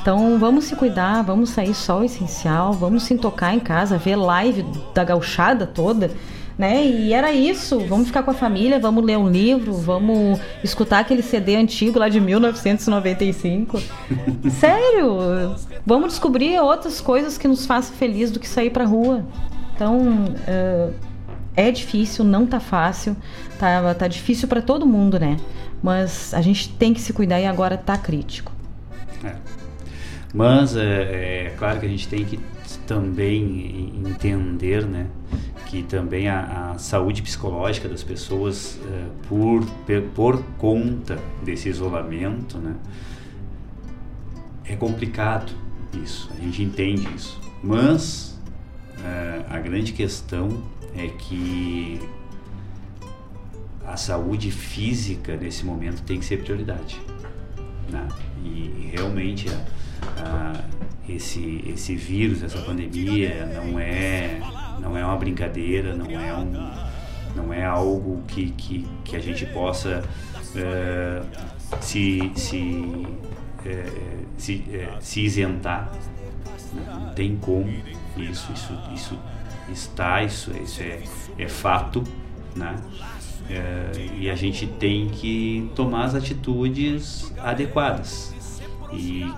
Então 0.00 0.38
vamos 0.38 0.64
se 0.64 0.76
cuidar, 0.76 1.22
vamos 1.22 1.50
sair 1.50 1.74
só 1.74 2.00
o 2.00 2.04
essencial, 2.04 2.72
vamos 2.72 3.02
se 3.02 3.16
tocar 3.16 3.54
em 3.54 3.60
casa, 3.60 3.98
ver 3.98 4.16
live 4.16 4.64
da 4.94 5.04
gauchada 5.04 5.66
toda 5.66 6.10
né? 6.60 6.84
E 6.84 7.14
era 7.14 7.32
isso. 7.32 7.80
Vamos 7.86 8.08
ficar 8.08 8.22
com 8.22 8.30
a 8.30 8.34
família, 8.34 8.78
vamos 8.78 9.02
ler 9.02 9.16
um 9.16 9.30
livro, 9.30 9.72
vamos 9.72 10.38
escutar 10.62 10.98
aquele 10.98 11.22
CD 11.22 11.56
antigo 11.56 11.98
lá 11.98 12.10
de 12.10 12.20
1995. 12.20 13.80
Sério, 14.60 15.56
vamos 15.86 16.10
descobrir 16.10 16.60
outras 16.60 17.00
coisas 17.00 17.38
que 17.38 17.48
nos 17.48 17.64
façam 17.64 17.96
feliz 17.96 18.30
do 18.30 18.38
que 18.38 18.46
sair 18.46 18.68
pra 18.68 18.84
rua. 18.84 19.24
Então, 19.74 19.98
uh, 19.98 20.92
é 21.56 21.70
difícil, 21.70 22.26
não 22.26 22.46
tá 22.46 22.60
fácil, 22.60 23.16
tá, 23.58 23.94
tá 23.94 24.06
difícil 24.06 24.46
para 24.46 24.60
todo 24.60 24.84
mundo, 24.84 25.18
né? 25.18 25.38
Mas 25.82 26.34
a 26.34 26.42
gente 26.42 26.68
tem 26.68 26.92
que 26.92 27.00
se 27.00 27.14
cuidar 27.14 27.40
e 27.40 27.46
agora 27.46 27.78
tá 27.78 27.96
crítico. 27.96 28.52
É. 29.24 29.59
Mas 30.32 30.76
é, 30.76 31.46
é 31.46 31.54
claro 31.58 31.80
que 31.80 31.86
a 31.86 31.88
gente 31.88 32.06
tem 32.08 32.24
que 32.24 32.38
também 32.86 33.92
entender, 34.04 34.86
né? 34.86 35.08
que 35.70 35.84
também 35.84 36.28
a, 36.28 36.72
a 36.72 36.78
saúde 36.78 37.22
psicológica 37.22 37.88
das 37.88 38.02
pessoas, 38.02 38.80
uh, 38.82 39.10
por, 39.28 39.64
por 40.16 40.42
conta 40.58 41.16
desse 41.44 41.68
isolamento, 41.68 42.58
né, 42.58 42.74
é 44.64 44.74
complicado 44.74 45.52
isso, 46.02 46.28
a 46.36 46.40
gente 46.42 46.64
entende 46.64 47.08
isso. 47.14 47.40
Mas 47.62 48.36
uh, 48.98 49.44
a 49.48 49.60
grande 49.60 49.92
questão 49.92 50.60
é 50.92 51.06
que 51.06 52.00
a 53.86 53.96
saúde 53.96 54.50
física 54.50 55.36
nesse 55.36 55.64
momento 55.64 56.02
tem 56.02 56.18
que 56.18 56.24
ser 56.24 56.42
prioridade. 56.42 57.00
Né? 57.88 58.08
E 58.44 58.90
realmente 58.92 59.48
a, 59.48 59.64
esse, 61.08 61.64
esse 61.66 61.96
vírus, 61.96 62.42
essa 62.42 62.58
pandemia 62.58 63.46
não 63.46 63.78
é 63.78 64.40
não 64.80 64.96
é 64.96 65.04
uma 65.04 65.16
brincadeira, 65.16 65.94
não 65.94 66.10
é 66.10 66.34
um, 66.34 66.70
não 67.36 67.52
é 67.52 67.64
algo 67.64 68.22
que, 68.26 68.50
que, 68.50 68.86
que 69.04 69.14
a 69.14 69.20
gente 69.20 69.46
possa 69.46 70.02
uh, 70.54 71.26
se, 71.80 72.32
se, 72.34 72.56
uh, 72.56 74.26
se, 74.36 74.54
uh, 74.54 74.96
se 75.00 75.20
isentar. 75.20 75.92
Não 76.72 77.12
tem 77.14 77.36
como 77.36 77.68
isso, 78.16 78.52
isso, 78.52 78.72
isso 78.94 79.18
está, 79.70 80.22
isso, 80.22 80.50
isso 80.56 80.82
é, 80.82 81.02
é 81.38 81.48
fato, 81.48 82.02
né? 82.54 82.76
e 84.16 84.30
a 84.30 84.36
gente 84.36 84.64
tem 84.64 85.08
que 85.08 85.68
tomar 85.74 86.04
as 86.04 86.14
atitudes 86.14 87.32
adequadas. 87.36 88.32
E 88.92 89.28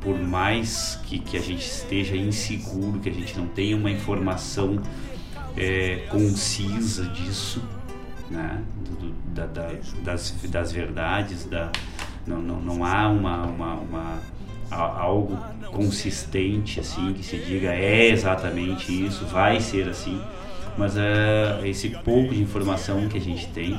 por 0.00 0.18
mais 0.18 0.98
que, 1.04 1.18
que 1.18 1.36
a 1.36 1.40
gente 1.40 1.64
esteja 1.64 2.16
inseguro, 2.16 2.98
que 3.00 3.08
a 3.08 3.12
gente 3.12 3.36
não 3.38 3.46
tenha 3.46 3.76
uma 3.76 3.90
informação 3.90 4.80
é, 5.56 6.06
concisa 6.08 7.04
disso, 7.08 7.62
né? 8.30 8.62
Do, 8.98 9.10
da, 9.34 9.46
da, 9.46 9.72
das, 10.02 10.34
das 10.48 10.72
verdades, 10.72 11.44
da, 11.44 11.70
não, 12.26 12.40
não, 12.40 12.60
não 12.60 12.84
há 12.84 13.08
uma, 13.08 13.46
uma, 13.46 13.74
uma, 13.74 14.18
algo 14.70 15.38
consistente 15.72 16.80
assim 16.80 17.12
que 17.12 17.22
se 17.24 17.36
diga 17.38 17.72
é 17.72 18.08
exatamente 18.08 19.06
isso, 19.06 19.24
vai 19.26 19.60
ser 19.60 19.88
assim, 19.88 20.20
mas 20.76 20.96
é, 20.96 21.60
esse 21.64 21.90
pouco 21.90 22.34
de 22.34 22.42
informação 22.42 23.08
que 23.08 23.18
a 23.18 23.20
gente 23.20 23.48
tem, 23.48 23.78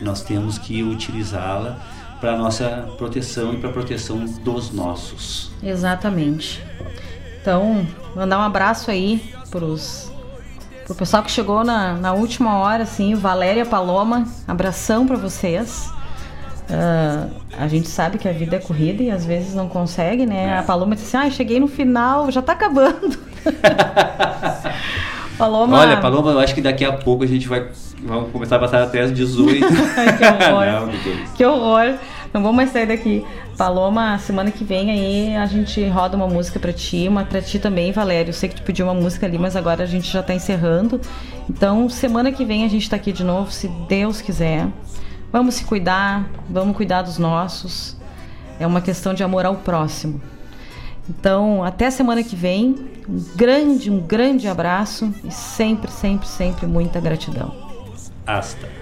nós 0.00 0.22
temos 0.22 0.58
que 0.58 0.82
utilizá-la 0.82 1.78
para 2.22 2.36
nossa 2.36 2.88
proteção 2.96 3.52
e 3.52 3.56
para 3.56 3.68
a 3.68 3.72
proteção 3.72 4.24
dos 4.24 4.70
nossos. 4.70 5.50
Exatamente. 5.60 6.62
Então, 7.40 7.84
mandar 8.14 8.38
um 8.38 8.42
abraço 8.42 8.92
aí 8.92 9.20
pros 9.50 10.08
o 10.88 10.94
pessoal 10.94 11.22
que 11.24 11.32
chegou 11.32 11.64
na, 11.64 11.94
na 11.94 12.12
última 12.12 12.58
hora, 12.58 12.84
assim, 12.84 13.14
Valéria 13.14 13.66
Paloma, 13.66 14.24
abração 14.46 15.04
para 15.04 15.16
vocês. 15.16 15.90
Uh, 16.70 17.28
a 17.58 17.66
gente 17.66 17.88
sabe 17.88 18.18
que 18.18 18.28
a 18.28 18.32
vida 18.32 18.54
é 18.56 18.58
corrida 18.60 19.02
e 19.02 19.10
às 19.10 19.26
vezes 19.26 19.52
não 19.54 19.68
consegue, 19.68 20.24
né? 20.24 20.44
É. 20.44 20.58
A 20.58 20.62
Paloma 20.62 20.94
disse 20.94 21.16
assim: 21.16 21.26
ah, 21.26 21.30
cheguei 21.30 21.58
no 21.58 21.66
final, 21.66 22.30
já 22.30 22.40
tá 22.40 22.52
acabando. 22.52 23.18
Paloma. 25.36 25.76
Olha, 25.76 25.96
Paloma, 25.96 26.30
eu 26.30 26.38
acho 26.38 26.54
que 26.54 26.60
daqui 26.60 26.84
a 26.84 26.92
pouco 26.92 27.24
a 27.24 27.26
gente 27.26 27.48
vai 27.48 27.68
vamos 28.04 28.30
começar 28.30 28.56
a 28.56 28.58
passar 28.58 28.82
até 28.82 29.00
as 29.00 29.12
18. 29.12 29.66
que 29.66 29.74
horror. 30.46 30.66
não, 30.66 30.88
que 31.36 31.44
horror. 31.44 31.94
Não 32.32 32.42
vou 32.42 32.52
mais 32.52 32.70
sair 32.70 32.86
daqui. 32.86 33.24
Paloma, 33.58 34.18
semana 34.18 34.50
que 34.50 34.64
vem 34.64 34.90
aí 34.90 35.36
a 35.36 35.44
gente 35.44 35.86
roda 35.88 36.16
uma 36.16 36.26
música 36.26 36.58
para 36.58 36.72
ti, 36.72 37.06
uma 37.06 37.24
para 37.24 37.42
ti 37.42 37.58
também, 37.58 37.92
Valério. 37.92 38.30
Eu 38.30 38.34
sei 38.34 38.48
que 38.48 38.56
tu 38.56 38.62
pediu 38.62 38.86
uma 38.86 38.94
música 38.94 39.26
ali, 39.26 39.38
mas 39.38 39.54
agora 39.54 39.82
a 39.82 39.86
gente 39.86 40.10
já 40.10 40.22
tá 40.22 40.32
encerrando. 40.32 41.00
Então, 41.48 41.88
semana 41.88 42.32
que 42.32 42.44
vem 42.44 42.64
a 42.64 42.68
gente 42.68 42.88
tá 42.88 42.96
aqui 42.96 43.12
de 43.12 43.22
novo, 43.22 43.50
se 43.50 43.68
Deus 43.86 44.22
quiser. 44.22 44.66
Vamos 45.30 45.56
se 45.56 45.64
cuidar, 45.64 46.28
vamos 46.48 46.76
cuidar 46.76 47.02
dos 47.02 47.18
nossos. 47.18 47.96
É 48.58 48.66
uma 48.66 48.80
questão 48.80 49.12
de 49.12 49.22
amor 49.22 49.44
ao 49.44 49.56
próximo. 49.56 50.20
Então, 51.08 51.62
até 51.62 51.90
semana 51.90 52.22
que 52.22 52.36
vem. 52.36 52.90
Um 53.08 53.18
grande, 53.34 53.90
um 53.90 53.98
grande 53.98 54.46
abraço 54.46 55.12
e 55.24 55.30
sempre, 55.30 55.90
sempre, 55.90 56.26
sempre 56.26 56.66
muita 56.66 57.00
gratidão. 57.00 57.52
Hasta. 58.24 58.81